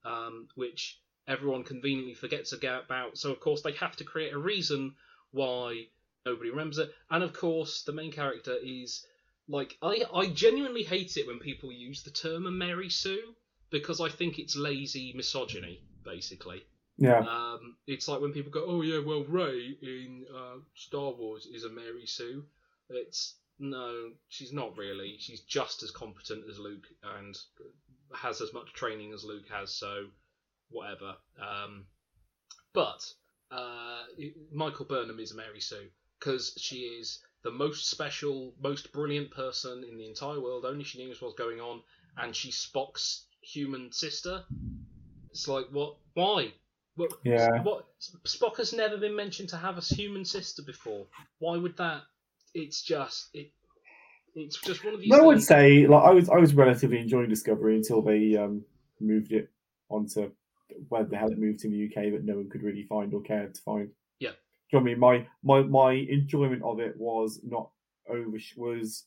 um, 0.06 0.48
which 0.56 0.99
everyone 1.28 1.64
conveniently 1.64 2.14
forgets 2.14 2.53
about. 2.53 3.18
So 3.18 3.32
of 3.32 3.40
course 3.40 3.61
they 3.61 3.74
have 3.74 3.95
to 3.98 4.03
create 4.03 4.34
a 4.34 4.38
reason 4.38 4.95
why 5.32 5.88
nobody 6.25 6.49
remembers 6.49 6.77
it. 6.77 6.93
And 7.09 7.23
of 7.23 7.33
course 7.33 7.83
the 7.83 7.93
main 7.93 8.11
character 8.11 8.55
is 8.61 9.05
like 9.47 9.77
I 9.81 10.03
I 10.13 10.27
genuinely 10.27 10.83
hate 10.83 11.17
it 11.17 11.27
when 11.27 11.39
people 11.39 11.71
use 11.71 12.03
the 12.03 12.11
term 12.11 12.47
a 12.47 12.51
Mary 12.51 12.89
Sue 12.89 13.35
because 13.69 13.99
I 13.99 14.09
think 14.09 14.39
it's 14.39 14.55
lazy 14.55 15.13
misogyny 15.15 15.81
basically. 16.03 16.63
Yeah. 16.97 17.19
Um, 17.19 17.75
it's 17.87 18.07
like 18.07 18.21
when 18.21 18.33
people 18.33 18.51
go, 18.51 18.65
"Oh 18.65 18.81
yeah, 18.81 18.99
well 18.99 19.23
Rey 19.23 19.75
in 19.81 20.25
uh, 20.33 20.59
Star 20.75 21.11
Wars 21.11 21.47
is 21.47 21.63
a 21.63 21.69
Mary 21.69 22.05
Sue." 22.05 22.43
It's 22.89 23.35
no, 23.59 24.11
she's 24.27 24.53
not 24.53 24.77
really. 24.77 25.17
She's 25.19 25.41
just 25.41 25.83
as 25.83 25.91
competent 25.91 26.43
as 26.49 26.59
Luke 26.59 26.85
and 27.17 27.37
has 28.15 28.41
as 28.41 28.53
much 28.53 28.73
training 28.73 29.11
as 29.13 29.23
Luke 29.23 29.47
has. 29.49 29.71
So 29.71 30.05
whatever. 30.69 31.15
Um, 31.41 31.85
but 32.73 33.11
uh, 33.51 34.03
Michael 34.51 34.85
Burnham 34.85 35.19
is 35.19 35.31
a 35.31 35.35
Mary 35.35 35.61
Sue 35.61 35.89
because 36.23 36.53
she 36.57 36.77
is 36.77 37.19
the 37.43 37.51
most 37.51 37.89
special, 37.89 38.53
most 38.61 38.91
brilliant 38.93 39.31
person 39.31 39.83
in 39.83 39.97
the 39.97 40.07
entire 40.07 40.39
world. 40.39 40.65
Only 40.65 40.83
she 40.83 41.05
knows 41.05 41.21
what's 41.21 41.35
going 41.35 41.59
on, 41.59 41.81
and 42.17 42.35
she's 42.35 42.55
Spock's 42.55 43.25
human 43.41 43.91
sister. 43.91 44.43
It's 45.31 45.47
like 45.47 45.65
what? 45.71 45.97
Why? 46.13 46.53
What? 46.95 47.11
Yeah. 47.23 47.61
What? 47.63 47.87
Spock 48.25 48.57
has 48.57 48.73
never 48.73 48.97
been 48.97 49.15
mentioned 49.15 49.49
to 49.49 49.57
have 49.57 49.77
a 49.77 49.81
human 49.81 50.25
sister 50.25 50.61
before. 50.61 51.05
Why 51.39 51.57
would 51.57 51.77
that? 51.77 52.03
It's 52.53 52.81
just 52.81 53.29
it. 53.33 53.51
It's 54.35 54.59
just 54.61 54.83
one 54.83 54.93
of 54.95 55.01
these. 55.01 55.11
I 55.11 55.21
would 55.21 55.43
say, 55.43 55.85
like, 55.87 56.03
I 56.03 56.11
was 56.11 56.29
I 56.29 56.37
was 56.37 56.53
relatively 56.53 56.99
enjoying 56.99 57.29
Discovery 57.29 57.75
until 57.75 58.01
they 58.01 58.35
um, 58.35 58.63
moved 58.99 59.31
it 59.31 59.49
onto 59.89 60.31
where 60.89 61.03
the 61.03 61.17
hell 61.17 61.31
it 61.31 61.37
moved 61.37 61.59
to 61.59 61.69
the 61.69 61.85
UK 61.85 62.11
that 62.13 62.23
no 62.23 62.35
one 62.35 62.49
could 62.49 62.63
really 62.63 62.83
find 62.83 63.13
or 63.13 63.21
care 63.21 63.47
to 63.47 63.61
find. 63.61 63.89
You 64.72 64.80
know 64.80 64.84
what 64.84 64.90
I 64.90 64.94
mean? 64.94 64.99
My 64.99 65.27
my 65.44 65.61
my 65.64 65.94
enjoyment 65.94 66.64
of 66.64 66.80
it 66.80 66.98
was 66.98 67.40
not 67.44 67.69
over 68.10 68.38
was 68.57 69.06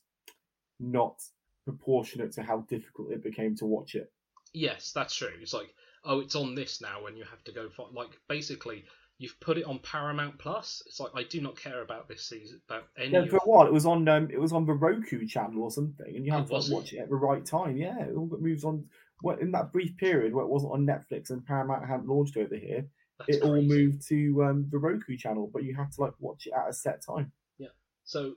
not 0.79 1.21
proportionate 1.65 2.31
to 2.33 2.43
how 2.43 2.59
difficult 2.69 3.11
it 3.11 3.23
became 3.23 3.55
to 3.57 3.65
watch 3.65 3.95
it. 3.95 4.11
Yes, 4.53 4.91
that's 4.93 5.15
true. 5.15 5.29
It's 5.41 5.53
like, 5.53 5.73
oh, 6.05 6.21
it's 6.21 6.35
on 6.35 6.55
this 6.55 6.81
now, 6.81 7.05
and 7.05 7.17
you 7.17 7.25
have 7.25 7.43
to 7.45 7.51
go 7.51 7.69
for 7.69 7.87
like 7.93 8.17
basically 8.29 8.85
you've 9.19 9.39
put 9.39 9.57
it 9.57 9.65
on 9.65 9.79
Paramount 9.79 10.37
Plus. 10.37 10.81
It's 10.85 10.99
like 10.99 11.11
I 11.15 11.23
do 11.23 11.41
not 11.41 11.59
care 11.59 11.81
about 11.81 12.07
this 12.07 12.23
season 12.23 12.61
about 12.69 12.85
any. 12.97 13.11
Yeah, 13.11 13.25
for 13.25 13.37
a 13.37 13.39
while 13.49 13.67
it 13.67 13.73
was 13.73 13.85
on 13.85 14.07
um, 14.07 14.29
it 14.31 14.39
was 14.39 14.53
on 14.53 14.65
the 14.65 14.73
Roku 14.73 15.25
channel 15.27 15.63
or 15.63 15.71
something, 15.71 16.15
and 16.15 16.25
you 16.25 16.31
Oh, 16.33 16.37
had 16.37 16.47
to 16.47 16.53
like, 16.57 16.71
watch 16.71 16.93
it 16.93 16.99
at 16.99 17.09
the 17.09 17.15
right 17.15 17.45
time. 17.45 17.77
Yeah, 17.77 17.99
it 18.03 18.15
all 18.15 18.27
got 18.27 18.41
moves 18.41 18.63
on. 18.63 18.85
Well, 19.23 19.37
in 19.39 19.51
that 19.51 19.71
brief 19.73 19.97
period 19.97 20.33
where 20.33 20.45
it 20.45 20.49
wasn't 20.49 20.73
on 20.73 20.85
Netflix 20.85 21.31
and 21.31 21.45
Paramount 21.45 21.87
hadn't 21.87 22.07
launched 22.07 22.37
over 22.37 22.55
here, 22.55 22.85
That's 23.19 23.37
it 23.37 23.43
all 23.43 23.61
moved 23.61 24.07
to 24.09 24.43
um, 24.43 24.67
the 24.69 24.77
Roku 24.77 25.17
channel, 25.17 25.49
but 25.51 25.63
you 25.63 25.75
had 25.75 25.91
to 25.93 26.01
like 26.01 26.13
watch 26.19 26.45
it 26.47 26.53
at 26.53 26.69
a 26.69 26.73
set 26.73 27.01
time. 27.01 27.31
Yeah. 27.57 27.69
So 28.03 28.33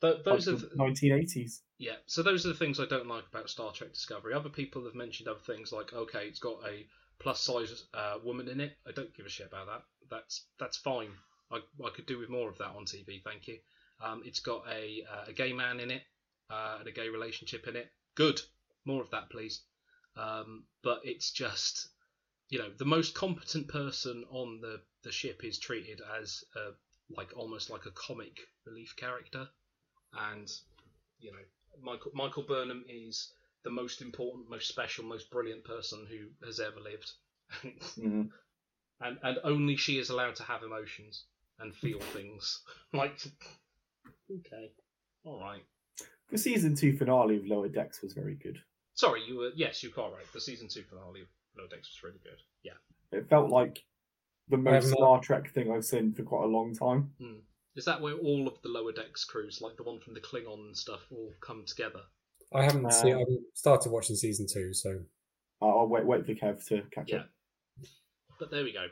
th- 0.00 0.24
those 0.24 0.48
are 0.48 0.52
like 0.52 0.60
th- 0.60 0.72
nineteen 0.76 1.12
eighties. 1.12 1.62
yeah. 1.78 1.96
So 2.06 2.22
those 2.22 2.44
are 2.46 2.48
the 2.48 2.54
things 2.54 2.80
I 2.80 2.86
don't 2.86 3.06
like 3.06 3.24
about 3.30 3.50
Star 3.50 3.72
Trek 3.72 3.92
Discovery. 3.92 4.32
Other 4.34 4.48
people 4.48 4.84
have 4.84 4.94
mentioned 4.94 5.28
other 5.28 5.40
things 5.40 5.72
like 5.72 5.92
okay, 5.92 6.26
it's 6.26 6.38
got 6.38 6.58
a 6.66 6.86
plus 7.18 7.40
size 7.40 7.84
uh, 7.94 8.16
woman 8.24 8.48
in 8.48 8.60
it. 8.60 8.72
I 8.86 8.92
don't 8.92 9.14
give 9.14 9.26
a 9.26 9.28
shit 9.28 9.46
about 9.46 9.66
that. 9.66 9.82
That's 10.10 10.46
that's 10.58 10.76
fine. 10.78 11.10
I 11.50 11.58
I 11.84 11.90
could 11.94 12.06
do 12.06 12.18
with 12.18 12.30
more 12.30 12.48
of 12.48 12.58
that 12.58 12.70
on 12.76 12.84
TV. 12.86 13.22
Thank 13.22 13.48
you. 13.48 13.58
Um, 14.02 14.22
it's 14.24 14.40
got 14.40 14.64
a 14.68 15.04
uh, 15.10 15.24
a 15.28 15.32
gay 15.32 15.52
man 15.52 15.80
in 15.80 15.90
it 15.90 16.02
uh, 16.50 16.76
and 16.78 16.88
a 16.88 16.92
gay 16.92 17.08
relationship 17.08 17.66
in 17.68 17.76
it. 17.76 17.90
Good. 18.14 18.40
More 18.84 19.02
of 19.02 19.10
that, 19.10 19.30
please. 19.30 19.62
Um, 20.16 20.64
but 20.82 21.00
it's 21.04 21.30
just 21.30 21.88
you 22.54 22.60
know 22.60 22.70
the 22.78 22.84
most 22.84 23.14
competent 23.16 23.66
person 23.66 24.24
on 24.30 24.60
the 24.60 24.80
the 25.02 25.10
ship 25.10 25.42
is 25.42 25.58
treated 25.58 26.00
as 26.20 26.44
a, 26.54 26.70
like 27.12 27.36
almost 27.36 27.68
like 27.68 27.84
a 27.84 27.90
comic 27.90 28.38
relief 28.64 28.94
character, 28.96 29.48
and 30.30 30.48
you 31.18 31.32
know 31.32 31.38
Michael 31.82 32.12
Michael 32.14 32.44
Burnham 32.44 32.84
is 32.88 33.32
the 33.64 33.70
most 33.70 34.02
important, 34.02 34.48
most 34.48 34.68
special, 34.68 35.02
most 35.04 35.32
brilliant 35.32 35.64
person 35.64 36.06
who 36.08 36.46
has 36.46 36.60
ever 36.60 36.78
lived, 36.78 37.10
Mhm. 37.98 38.30
and 39.00 39.18
and 39.24 39.38
only 39.42 39.74
she 39.76 39.98
is 39.98 40.10
allowed 40.10 40.36
to 40.36 40.44
have 40.44 40.62
emotions 40.62 41.24
and 41.58 41.74
feel 41.74 41.98
things. 42.16 42.62
Like 42.92 43.18
okay, 44.30 44.70
all 45.24 45.40
right. 45.40 45.64
The 46.30 46.38
season 46.38 46.76
two 46.76 46.96
finale 46.96 47.36
of 47.38 47.46
Lower 47.48 47.68
Decks 47.68 48.00
was 48.00 48.12
very 48.12 48.36
good. 48.36 48.62
Sorry, 48.94 49.24
you 49.26 49.38
were 49.38 49.50
yes, 49.56 49.82
you're 49.82 49.90
quite 49.90 50.12
right. 50.12 50.32
The 50.32 50.40
season 50.40 50.68
two 50.68 50.84
finale 50.84 51.24
of 51.54 51.60
Low 51.62 51.68
Decks 51.68 51.88
was 51.88 52.02
really 52.02 52.20
good. 52.22 52.40
Yeah. 52.62 52.72
It 53.12 53.28
felt 53.28 53.50
like 53.50 53.82
the 54.48 54.56
most 54.56 54.90
Star 54.90 55.20
Trek 55.20 55.52
thing 55.52 55.72
I've 55.72 55.84
seen 55.84 56.12
for 56.12 56.22
quite 56.22 56.44
a 56.44 56.48
long 56.48 56.74
time. 56.74 57.10
Mm. 57.20 57.40
Is 57.76 57.84
that 57.86 58.00
where 58.00 58.14
all 58.14 58.46
of 58.46 58.60
the 58.62 58.68
lower 58.68 58.92
decks 58.92 59.24
crews, 59.24 59.60
like 59.60 59.76
the 59.76 59.82
one 59.82 60.00
from 60.00 60.14
the 60.14 60.20
Klingon 60.20 60.66
and 60.66 60.76
stuff, 60.76 61.00
all 61.10 61.32
come 61.40 61.64
together? 61.66 62.00
I 62.52 62.62
haven't 62.62 62.86
Uh, 62.86 62.90
seen. 62.90 63.14
I 63.16 63.18
haven't 63.18 63.42
started 63.54 63.90
watching 63.90 64.16
season 64.16 64.46
two, 64.52 64.72
so 64.72 65.00
I'll 65.60 65.78
I'll 65.80 65.88
wait 65.88 66.04
wait 66.06 66.24
for 66.26 66.34
Kev 66.34 66.64
to 66.66 66.82
catch 66.92 67.10
Yeah. 67.10 67.18
up. 67.20 67.30
But 68.38 68.50
there 68.50 68.64
we 68.64 68.72
go. 68.72 68.86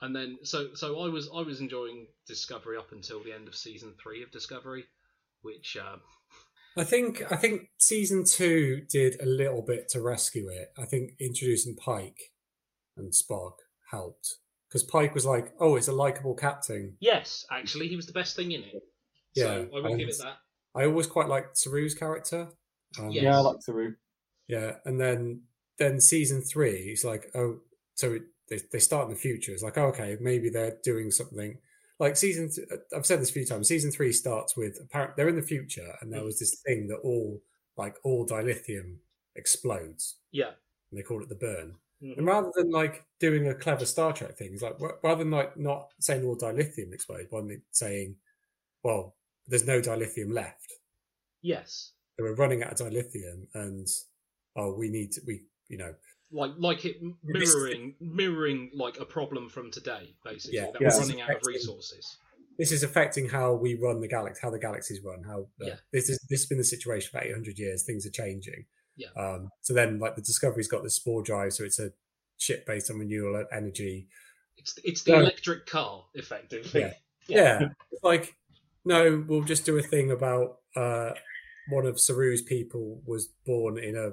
And 0.00 0.14
then 0.14 0.38
so 0.42 0.74
so 0.74 1.00
I 1.00 1.08
was 1.08 1.28
I 1.34 1.42
was 1.42 1.60
enjoying 1.60 2.06
Discovery 2.26 2.76
up 2.78 2.92
until 2.92 3.22
the 3.22 3.32
end 3.32 3.46
of 3.48 3.54
season 3.54 3.94
three 4.02 4.22
of 4.22 4.30
Discovery, 4.30 4.84
which 5.42 5.76
um, 5.76 6.00
I 6.76 6.84
think 6.84 7.22
I 7.30 7.36
think 7.36 7.70
season 7.78 8.24
two 8.24 8.82
did 8.90 9.20
a 9.20 9.26
little 9.26 9.62
bit 9.62 9.88
to 9.90 10.00
rescue 10.02 10.48
it. 10.48 10.72
I 10.78 10.84
think 10.84 11.12
introducing 11.20 11.76
Pike 11.76 12.32
and 12.96 13.12
Spock 13.12 13.54
helped 13.90 14.36
because 14.68 14.82
Pike 14.82 15.14
was 15.14 15.24
like, 15.24 15.52
"Oh, 15.60 15.76
it's 15.76 15.88
a 15.88 15.92
likable 15.92 16.34
captain." 16.34 16.96
yes, 17.00 17.46
actually 17.50 17.88
he 17.88 17.96
was 17.96 18.06
the 18.06 18.12
best 18.12 18.36
thing 18.36 18.52
in 18.52 18.62
it. 18.62 18.82
Yeah, 19.34 19.44
so 19.44 19.68
I 19.74 19.80
will 19.80 19.96
give 19.96 20.08
it 20.08 20.18
that. 20.18 20.38
I 20.74 20.84
always 20.84 21.06
quite 21.06 21.28
liked 21.28 21.56
Saru's 21.56 21.94
character. 21.94 22.48
Um, 22.98 23.10
Yes. 23.10 23.24
Yeah, 23.24 23.36
I 23.36 23.40
like 23.40 23.62
Saru. 23.62 23.94
Yeah, 24.48 24.76
and 24.84 25.00
then 25.00 25.42
then 25.78 26.00
season 26.00 26.42
three, 26.42 26.90
it's 26.92 27.04
like, 27.04 27.30
oh, 27.34 27.60
so 27.94 28.14
it, 28.14 28.22
they 28.48 28.60
they 28.72 28.78
start 28.78 29.08
in 29.08 29.14
the 29.14 29.20
future. 29.20 29.52
It's 29.52 29.62
like, 29.62 29.78
oh, 29.78 29.86
okay, 29.86 30.16
maybe 30.20 30.50
they're 30.50 30.78
doing 30.84 31.10
something. 31.10 31.58
Like 32.00 32.16
season, 32.16 32.50
th- 32.50 32.68
I've 32.94 33.06
said 33.06 33.20
this 33.20 33.30
a 33.30 33.32
few 33.32 33.44
times. 33.46 33.68
Season 33.68 33.90
three 33.90 34.12
starts 34.12 34.56
with 34.56 34.78
apparent 34.80 35.16
they're 35.16 35.28
in 35.28 35.36
the 35.36 35.42
future, 35.42 35.94
and 36.00 36.12
there 36.12 36.24
was 36.24 36.38
this 36.38 36.60
thing 36.66 36.88
that 36.88 36.96
all 36.98 37.40
like 37.76 37.96
all 38.04 38.26
dilithium 38.26 38.96
explodes, 39.36 40.16
Yeah. 40.32 40.50
and 40.90 40.98
they 40.98 41.02
call 41.02 41.22
it 41.22 41.28
the 41.28 41.34
burn. 41.34 41.76
Mhm. 42.02 42.18
And 42.18 42.26
rather 42.26 42.50
than 42.54 42.70
like 42.70 43.04
doing 43.20 43.48
a 43.48 43.54
clever 43.54 43.86
Star 43.86 44.12
Trek 44.12 44.36
thing, 44.36 44.52
it's 44.54 44.62
like 44.62 44.76
rather 45.02 45.22
than 45.24 45.30
like 45.30 45.56
not 45.56 45.92
saying 46.00 46.24
all 46.24 46.36
dilithium 46.36 46.92
explodes, 46.92 47.28
but 47.30 47.44
saying, 47.70 48.16
well, 48.82 49.16
there's 49.46 49.66
no 49.66 49.80
dilithium 49.80 50.32
left 50.32 50.72
Yes. 51.42 51.92
they 52.16 52.22
were 52.22 52.34
running 52.34 52.62
out 52.62 52.72
of 52.80 52.86
dilithium 52.88 53.46
and 53.54 53.86
oh 54.56 54.72
we 54.74 54.88
need 54.88 55.12
to 55.12 55.20
we 55.26 55.44
you 55.68 55.76
know 55.76 55.94
Like 56.32 56.52
like 56.58 56.84
it 56.84 56.96
mirroring 57.22 57.94
mirroring 58.00 58.70
like 58.74 58.98
a 58.98 59.04
problem 59.04 59.48
from 59.48 59.70
today, 59.70 60.14
basically. 60.24 60.58
Yeah. 60.58 60.70
that 60.72 60.80
Yeah. 60.80 60.88
we're 60.92 61.00
running 61.00 61.20
out 61.20 61.30
of 61.30 61.42
resources. 61.46 62.16
this 62.58 62.70
is 62.72 62.82
affecting 62.82 63.28
how 63.28 63.52
we 63.54 63.74
run 63.74 64.00
the 64.00 64.08
galaxy 64.08 64.40
how 64.42 64.50
the 64.50 64.58
galaxies 64.58 65.00
run 65.04 65.22
how 65.24 65.40
uh, 65.60 65.66
Yeah. 65.66 65.76
this 65.92 66.08
is 66.08 66.18
this 66.30 66.40
has 66.42 66.46
been 66.46 66.58
the 66.58 66.64
situation 66.64 67.10
for 67.12 67.20
800 67.20 67.58
years 67.58 67.82
things 67.84 68.06
are 68.06 68.10
changing 68.10 68.64
Yeah. 68.96 69.08
um 69.16 69.50
so 69.60 69.74
then 69.74 69.98
like 69.98 70.14
the 70.16 70.22
discovery's 70.22 70.68
got 70.68 70.82
the 70.84 70.90
spore 70.90 71.22
drive 71.22 71.52
so 71.52 71.64
it's 71.64 71.78
a 71.80 71.92
ship 72.38 72.64
based 72.66 72.90
on 72.90 72.98
renewable 73.00 73.44
energy 73.52 74.06
It's 74.56 74.78
it's 74.84 75.02
the 75.02 75.12
So- 75.12 75.18
electric 75.20 75.66
car, 75.66 76.04
effectively. 76.14 76.80
Yeah. 77.28 77.58
yeah, 77.60 77.68
It's 77.92 78.02
like 78.04 78.36
no 78.84 79.24
we'll 79.28 79.42
just 79.44 79.64
do 79.66 79.76
a 79.78 79.82
thing 79.82 80.10
about 80.12 80.58
uh 80.76 81.10
one 81.70 81.86
of 81.86 81.96
saru's 81.98 82.42
people 82.42 83.02
was 83.06 83.28
born 83.46 83.78
in 83.78 83.96
a 83.96 84.12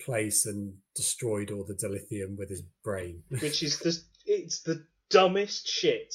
place 0.00 0.46
and 0.46 0.74
destroyed 0.94 1.50
all 1.50 1.64
the 1.64 1.74
dilithium 1.74 2.36
with 2.36 2.50
his 2.50 2.62
brain 2.82 3.22
which 3.28 3.62
is 3.62 3.78
the 3.78 3.96
it's 4.26 4.60
the 4.62 4.84
dumbest 5.10 5.68
shit 5.68 6.14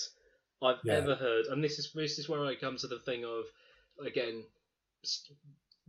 I've 0.62 0.78
Yeah. 0.84 0.96
ever 0.96 1.16
heard. 1.16 1.46
And 1.46 1.64
this 1.64 1.80
is 1.80 1.92
this 1.94 2.20
is 2.20 2.28
where 2.28 2.46
I 2.46 2.56
come 2.56 2.76
to 2.78 2.88
the 2.88 3.00
thing 3.00 3.24
of 3.24 3.46
again, 4.06 4.44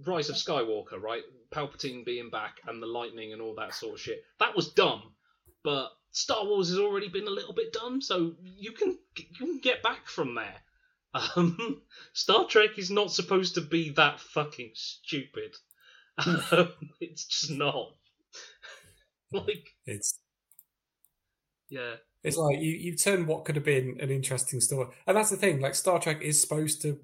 Rise 0.06 0.28
of 0.30 0.36
Skywalker, 0.36 1.00
right? 1.00 1.22
Palpatine 1.50 2.04
being 2.04 2.30
back 2.30 2.56
and 2.66 2.82
the 2.82 2.86
lightning 2.86 3.32
and 3.32 3.42
all 3.42 3.54
that 3.56 3.74
sort 3.74 3.94
of 3.94 4.00
shit. 4.00 4.22
That 4.38 4.54
was 4.56 4.72
dumb, 4.72 5.02
but 5.62 5.90
Star 6.12 6.44
Wars 6.46 6.68
has 6.68 6.78
already 6.78 7.08
been 7.08 7.26
a 7.26 7.30
little 7.30 7.52
bit 7.54 7.72
dumb, 7.72 8.00
so 8.00 8.34
you 8.42 8.72
can 8.72 8.98
you 9.16 9.24
can 9.36 9.58
get 9.58 9.82
back 9.82 10.06
from 10.06 10.34
there. 10.34 10.54
Um, 11.34 11.82
Star 12.12 12.44
Trek 12.46 12.78
is 12.78 12.88
not 12.88 13.10
supposed 13.10 13.56
to 13.56 13.60
be 13.60 13.90
that 13.90 14.20
fucking 14.20 14.70
stupid. 14.74 15.56
It's 17.00 17.24
just 17.24 17.50
not. 17.50 17.92
like, 19.32 19.68
It's 19.86 20.18
yeah, 21.68 21.94
It's 22.24 22.36
like 22.36 22.58
you 22.60 22.72
you 22.72 22.96
turn 22.96 23.26
what 23.26 23.44
could 23.44 23.56
have 23.56 23.64
been 23.64 23.96
an 24.00 24.10
interesting 24.10 24.60
story, 24.60 24.88
and 25.06 25.16
that's 25.16 25.30
the 25.30 25.36
thing. 25.36 25.60
Like 25.60 25.74
Star 25.74 26.00
Trek 26.00 26.20
is 26.22 26.40
supposed 26.40 26.82
to 26.82 26.98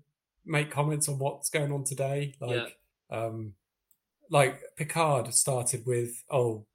make 0.44 0.70
comments 0.70 1.08
on 1.08 1.18
what's 1.18 1.50
going 1.50 1.72
on 1.72 1.84
today. 1.84 2.34
Like, 2.40 2.76
um, 3.10 3.52
like 4.30 4.60
Picard 4.76 5.32
started 5.34 5.84
with, 5.86 6.10
oh, 6.30 6.66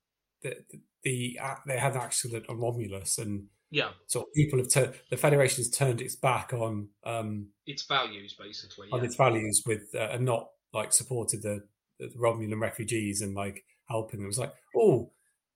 the 0.42 0.56
the, 0.70 0.80
the 1.04 1.40
they 1.68 1.78
had 1.78 1.96
an 1.96 2.02
accident 2.02 2.46
on 2.48 2.60
Romulus, 2.60 3.18
and 3.18 3.48
yeah, 3.72 3.90
so 4.08 4.26
people 4.36 4.60
have 4.60 4.70
turned 4.70 4.94
the 5.10 5.18
Federation 5.18 5.58
has 5.64 5.70
turned 5.70 6.00
its 6.02 6.16
back 6.16 6.54
on 6.54 6.88
um 7.04 7.48
its 7.66 7.84
values 7.84 8.36
basically. 8.40 8.88
on 8.92 9.00
Yeah. 9.00 9.06
its 9.06 9.16
values 9.16 9.64
with 9.66 9.84
uh, 9.94 10.10
and 10.12 10.24
not 10.26 10.48
like 10.74 10.94
supported 10.94 11.42
the, 11.42 11.62
the 12.10 12.20
Romulan 12.20 12.62
refugees 12.62 13.22
and 13.22 13.36
like 13.36 13.64
helping 13.90 14.20
them. 14.20 14.26
It 14.26 14.30
was 14.30 14.40
like, 14.40 14.54
oh, 14.76 15.12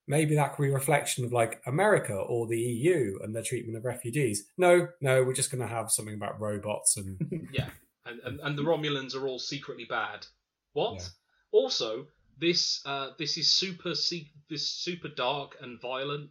maybe 0.08 0.36
that 0.36 0.56
could 0.56 0.64
be 0.64 0.70
a 0.70 0.74
reflection 0.74 1.26
of 1.26 1.34
like 1.34 1.62
America 1.66 2.16
or 2.16 2.48
the 2.48 2.60
EU 2.60 3.20
and 3.24 3.36
their 3.36 3.44
treatment 3.44 3.78
of 3.78 3.86
refugees. 3.86 4.46
No, 4.58 4.88
no, 5.02 5.24
we're 5.24 5.34
just 5.34 5.52
going 5.52 5.62
to 5.62 5.74
have 5.74 5.92
something 5.92 6.16
about 6.16 6.40
robots 6.40 6.98
and 6.98 7.50
Yeah, 7.54 7.70
and, 8.06 8.20
and 8.24 8.40
and 8.42 8.58
the 8.58 8.64
Romulans 8.64 9.16
are 9.16 9.28
all 9.28 9.40
secretly 9.40 9.86
bad. 9.86 10.26
What? 10.74 10.96
Yeah. 10.96 11.08
Also, 11.52 12.08
this 12.38 12.82
uh, 12.86 13.12
this 13.18 13.38
is 13.38 13.52
super 13.52 13.96
se- 13.96 14.32
this 14.50 14.68
super 14.68 15.08
dark 15.08 15.58
and 15.62 15.80
violent, 15.80 16.30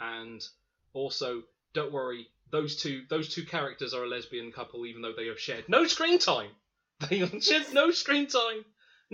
and 0.00 0.42
also 0.92 1.42
don't 1.74 1.92
worry, 1.92 2.28
those 2.50 2.76
two 2.76 3.02
those 3.08 3.28
two 3.28 3.44
characters 3.44 3.94
are 3.94 4.04
a 4.04 4.08
lesbian 4.08 4.52
couple, 4.52 4.86
even 4.86 5.02
though 5.02 5.12
they 5.12 5.26
have 5.26 5.40
shared 5.40 5.68
no 5.68 5.86
screen 5.86 6.18
time. 6.18 6.50
They 7.10 7.26
shared 7.40 7.74
no 7.74 7.90
screen 7.90 8.28
time, 8.28 8.64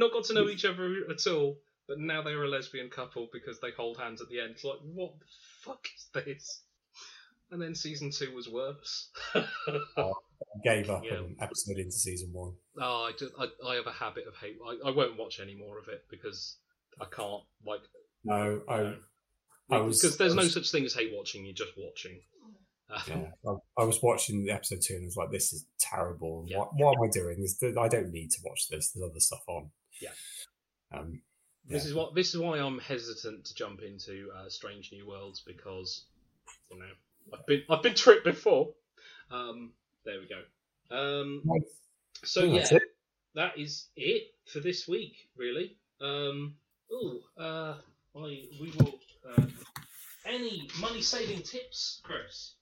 not 0.01 0.13
got 0.13 0.25
to 0.25 0.35
know 0.35 0.49
each 0.49 0.65
other 0.65 0.97
at 1.09 1.27
all. 1.29 1.59
But 1.89 1.99
now 1.99 2.23
they 2.23 2.31
are 2.31 2.45
a 2.45 2.49
lesbian 2.49 2.89
couple 2.89 3.29
because 3.33 3.59
they 3.61 3.71
hold 3.77 3.99
hands 3.99 4.21
at 4.21 4.29
the 4.29 4.41
end. 4.41 4.53
It's 4.53 4.63
like, 4.65 4.79
what 4.95 5.13
the 5.19 5.27
fuck 5.63 5.87
is 5.97 6.09
this? 6.15 6.63
And 7.51 7.61
then 7.61 7.75
season 7.75 8.13
two 8.13 8.33
was 8.33 8.49
worse. 8.49 9.11
I 9.35 10.13
gave 10.65 10.89
up 10.89 11.03
Yeah. 11.05 11.15
an 11.19 11.37
episode 11.41 11.79
into 11.79 11.91
season 11.91 12.31
one. 12.33 12.53
Oh, 12.81 13.09
I, 13.09 13.13
just, 13.19 13.33
I, 13.39 13.47
I 13.69 13.75
have 13.75 13.89
a 13.89 13.93
habit 13.93 14.25
of 14.29 14.37
hate. 14.37 14.57
I, 14.65 14.89
I 14.89 14.93
won't 14.93 15.19
watch 15.19 15.41
any 15.41 15.57
more 15.57 15.79
of 15.79 15.89
it 15.89 16.05
because 16.09 16.59
I 17.01 17.07
can't. 17.07 17.43
Like, 17.67 17.81
No, 18.25 18.63
I, 18.69 18.95
I 19.75 19.81
was 19.81 20.01
because 20.01 20.17
there's 20.17 20.35
I 20.35 20.43
no 20.43 20.49
such 20.49 20.71
thing 20.71 20.85
as 20.85 20.95
hate 20.95 21.11
watching. 21.13 21.45
You're 21.45 21.55
just 21.55 21.73
watching. 21.77 22.21
Um, 22.89 23.03
Yeah, 23.09 23.51
I, 23.51 23.83
I 23.83 23.85
was 23.85 24.01
watching 24.01 24.45
the 24.45 24.53
episode 24.53 24.81
two 24.83 24.95
and 24.95 25.03
I 25.03 25.07
was 25.07 25.17
like, 25.17 25.31
"This 25.33 25.53
is 25.53 25.67
terrible. 25.81 26.45
Yeah. 26.47 26.59
What, 26.59 26.69
what 26.75 26.97
am 26.99 27.03
I 27.03 27.09
doing? 27.11 27.41
This, 27.41 27.61
I 27.63 27.89
don't 27.89 28.13
need 28.13 28.31
to 28.31 28.39
watch 28.45 28.69
this. 28.69 28.91
There's 28.93 29.11
other 29.11 29.19
stuff 29.21 29.43
on." 29.49 29.71
Yeah. 30.01 30.11
Um, 30.93 31.21
This 31.67 31.85
is 31.85 31.95
what. 31.95 32.15
This 32.15 32.35
is 32.35 32.41
why 32.41 32.59
I'm 32.59 32.79
hesitant 32.79 33.45
to 33.45 33.55
jump 33.55 33.83
into 33.83 34.31
uh, 34.37 34.49
Strange 34.49 34.91
New 34.93 35.07
Worlds 35.07 35.43
because 35.47 36.05
you 36.71 36.79
know 36.79 36.87
I've 37.33 37.47
been 37.47 37.63
I've 37.69 37.83
been 37.83 37.95
tricked 37.95 38.25
before. 38.25 38.71
Um, 39.31 39.73
there 40.05 40.17
we 40.19 40.29
go. 40.29 40.41
Um, 40.97 41.43
so 42.25 42.41
think 42.43 42.71
yeah, 42.71 42.79
that 43.35 43.59
is 43.59 43.89
it 43.97 44.35
for 44.47 44.61
this 44.61 44.89
week, 44.89 45.15
really. 45.37 45.77
Um, 46.01 46.57
ooh, 46.93 47.21
uh, 47.39 47.77
I 48.17 48.49
we 48.61 48.73
will. 48.79 48.99
Uh, 49.29 49.43
any 50.27 50.69
money 50.81 51.03
saving 51.03 51.43
tips, 51.43 52.01
Chris? 52.03 52.55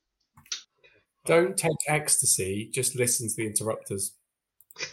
Don't 1.24 1.56
take 1.56 1.76
ecstasy. 1.88 2.70
Just 2.72 2.94
listen 2.96 3.28
to 3.28 3.34
the 3.36 3.46
interrupters. 3.46 4.12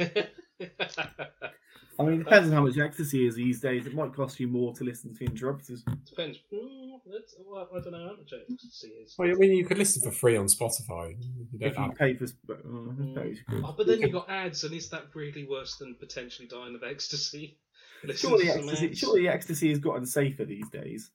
I 1.97 2.03
mean, 2.03 2.15
it 2.15 2.23
depends 2.25 2.49
on 2.49 2.53
how 2.55 2.65
much 2.65 2.77
ecstasy 2.77 3.25
is 3.27 3.35
these 3.35 3.61
days. 3.61 3.87
It 3.87 3.93
might 3.93 4.13
cost 4.13 4.39
you 4.39 4.47
more 4.47 4.73
to 4.73 4.83
listen 4.83 5.13
to 5.13 5.19
the 5.19 5.25
interrupters. 5.25 5.83
Depends. 6.07 6.39
Mm, 6.53 6.99
that's, 7.05 7.35
well, 7.45 7.69
I 7.73 7.79
don't 7.79 7.91
know 7.91 8.07
how 8.09 8.15
much 8.17 8.33
ecstasy 8.33 8.87
is. 8.87 9.15
Well, 9.17 9.29
I 9.29 9.33
mean, 9.33 9.53
you 9.53 9.65
could 9.65 9.77
listen 9.77 10.01
for 10.01 10.11
free 10.11 10.35
on 10.35 10.45
Spotify. 10.47 11.15
You 11.51 11.59
don't 11.59 11.71
If 11.71 11.77
you 11.77 11.83
have 11.83 11.95
pay 11.95 12.13
for, 12.15 12.27
sp- 12.27 12.51
I 12.51 12.55
suppose 12.57 13.37
you 13.37 13.43
could. 13.47 13.63
Oh, 13.63 13.73
but 13.77 13.87
then 13.87 14.01
you 14.01 14.09
got 14.09 14.29
ads, 14.29 14.63
and 14.63 14.73
is 14.73 14.89
that 14.89 15.05
really 15.13 15.45
worse 15.49 15.75
than 15.77 15.95
potentially 15.95 16.47
dying 16.47 16.75
of 16.75 16.83
ecstasy? 16.83 17.59
Listen 18.03 18.29
Surely 18.29 18.49
ecstasy, 18.49 18.93
surely 18.93 19.27
ecstasy 19.27 19.69
has 19.69 19.79
gotten 19.79 20.05
safer 20.05 20.45
these 20.45 20.69
days. 20.69 21.11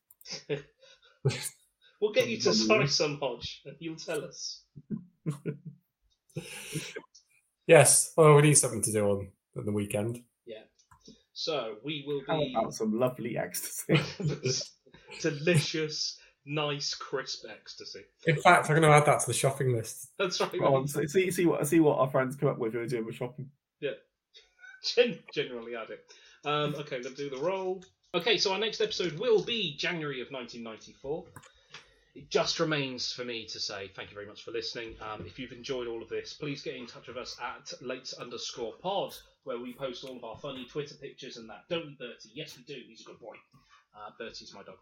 We'll 2.00 2.12
get 2.12 2.28
you 2.28 2.38
to 2.38 2.44
Probably. 2.66 2.86
sign 2.86 2.88
some 2.88 3.18
Hodge, 3.20 3.60
and 3.66 3.76
you'll 3.78 3.96
tell 3.96 4.24
us. 4.24 4.62
Yes. 7.66 8.12
Well, 8.16 8.34
we 8.36 8.42
need 8.42 8.54
something 8.54 8.82
to 8.82 8.92
do 8.92 9.06
on, 9.10 9.28
on 9.56 9.66
the 9.66 9.72
weekend. 9.72 10.22
Yeah. 11.46 11.52
So 11.52 11.76
we 11.84 12.04
will 12.06 12.22
How 12.26 12.38
be 12.38 12.54
about 12.54 12.74
some 12.74 12.98
lovely 12.98 13.38
ecstasy? 13.38 14.00
delicious, 15.20 16.18
nice, 16.46 16.94
crisp 16.94 17.44
ecstasy. 17.50 18.02
In 18.26 18.36
fact, 18.36 18.68
I'm 18.68 18.76
going 18.76 18.82
to 18.82 18.96
add 18.96 19.06
that 19.06 19.20
to 19.20 19.26
the 19.26 19.34
shopping 19.34 19.72
list. 19.72 20.10
That's 20.18 20.40
right. 20.40 20.52
Go 20.52 20.76
on, 20.76 20.88
see, 20.88 21.06
see, 21.06 21.30
see 21.30 21.46
what 21.46 21.66
see 21.66 21.80
what 21.80 21.98
our 21.98 22.10
friends 22.10 22.36
come 22.36 22.48
up 22.48 22.58
with 22.58 22.72
who 22.72 22.80
are 22.80 22.86
doing 22.86 23.06
the 23.06 23.12
shopping. 23.12 23.50
Yeah. 23.80 23.90
Gen- 24.84 25.18
generally 25.32 25.76
add 25.76 25.90
it. 25.90 26.04
Um, 26.44 26.74
okay, 26.76 27.00
let's 27.02 27.16
do 27.16 27.28
the 27.28 27.36
roll. 27.38 27.84
Okay, 28.14 28.38
so 28.38 28.52
our 28.52 28.58
next 28.58 28.80
episode 28.80 29.18
will 29.18 29.42
be 29.42 29.76
January 29.76 30.20
of 30.20 30.30
1994. 30.30 31.24
It 32.16 32.28
just 32.28 32.58
remains 32.58 33.12
for 33.12 33.24
me 33.24 33.46
to 33.46 33.60
say 33.60 33.90
thank 33.94 34.10
you 34.10 34.14
very 34.14 34.26
much 34.26 34.42
for 34.42 34.50
listening. 34.50 34.96
Um, 35.00 35.24
if 35.26 35.38
you've 35.38 35.52
enjoyed 35.52 35.86
all 35.86 36.02
of 36.02 36.08
this, 36.08 36.32
please 36.32 36.60
get 36.62 36.74
in 36.74 36.86
touch 36.86 37.06
with 37.06 37.16
us 37.16 37.36
at 37.40 37.72
late 37.82 38.12
underscore 38.20 38.72
pod, 38.82 39.14
where 39.44 39.58
we 39.58 39.72
post 39.72 40.04
all 40.04 40.16
of 40.16 40.24
our 40.24 40.36
funny 40.36 40.66
Twitter 40.66 40.94
pictures 40.94 41.36
and 41.36 41.48
that. 41.48 41.64
Don't 41.68 41.86
we, 41.86 41.96
Bertie? 41.98 42.30
Yes, 42.34 42.56
we 42.56 42.64
do. 42.64 42.80
He's 42.86 43.00
a 43.00 43.04
good 43.04 43.20
boy. 43.20 43.34
Uh, 43.94 44.10
Bertie's 44.18 44.54
my 44.54 44.62
dog. 44.62 44.76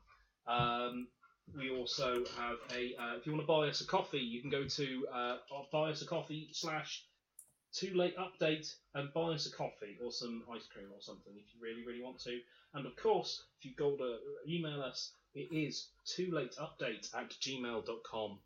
Um, 0.47 1.09
we 1.56 1.70
also 1.70 2.24
have 2.39 2.56
a. 2.74 2.94
Uh, 3.01 3.16
if 3.16 3.26
you 3.26 3.32
want 3.32 3.43
to 3.43 3.47
buy 3.47 3.68
us 3.68 3.80
a 3.80 3.86
coffee, 3.86 4.18
you 4.18 4.40
can 4.40 4.51
go 4.51 4.64
to 4.64 5.06
uh, 5.14 5.36
buy 5.72 5.90
us 5.90 6.02
a 6.02 6.06
coffee 6.06 6.48
slash 6.52 7.05
too 7.72 7.94
late 7.94 8.16
update 8.16 8.74
and 8.94 9.12
buy 9.12 9.28
us 9.28 9.47
a 9.47 9.52
coffee 9.52 9.98
or 10.02 10.10
some 10.10 10.43
ice 10.55 10.66
cream 10.72 10.89
or 10.93 11.01
something 11.01 11.35
if 11.36 11.55
you 11.55 11.60
really 11.60 11.85
really 11.86 12.02
want 12.02 12.18
to 12.18 12.40
and 12.74 12.86
of 12.86 12.97
course 12.97 13.44
if 13.59 13.64
you 13.64 13.72
go 13.76 13.97
to 13.97 14.16
email 14.48 14.80
us 14.80 15.12
it 15.35 15.48
is 15.52 15.89
too 16.06 16.30
late 16.32 16.56
update 16.56 17.14
at 17.14 17.30
gmail.com 17.30 18.39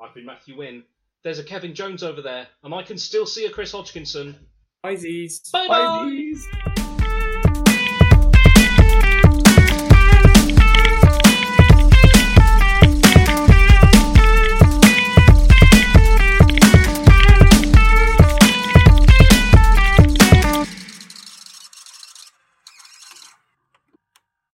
i've 0.00 0.14
been 0.14 0.24
matthew 0.24 0.56
wynn 0.56 0.84
there's 1.22 1.40
a 1.40 1.44
kevin 1.44 1.74
jones 1.74 2.02
over 2.02 2.22
there 2.22 2.46
and 2.62 2.72
i 2.72 2.82
can 2.82 2.96
still 2.96 3.26
see 3.26 3.44
a 3.44 3.50
chris 3.50 3.72
hodgkinson 3.72 4.36
Bye, 4.82 4.96
Z's. 4.96 5.50
bye 5.52 5.68
bye 5.68 6.69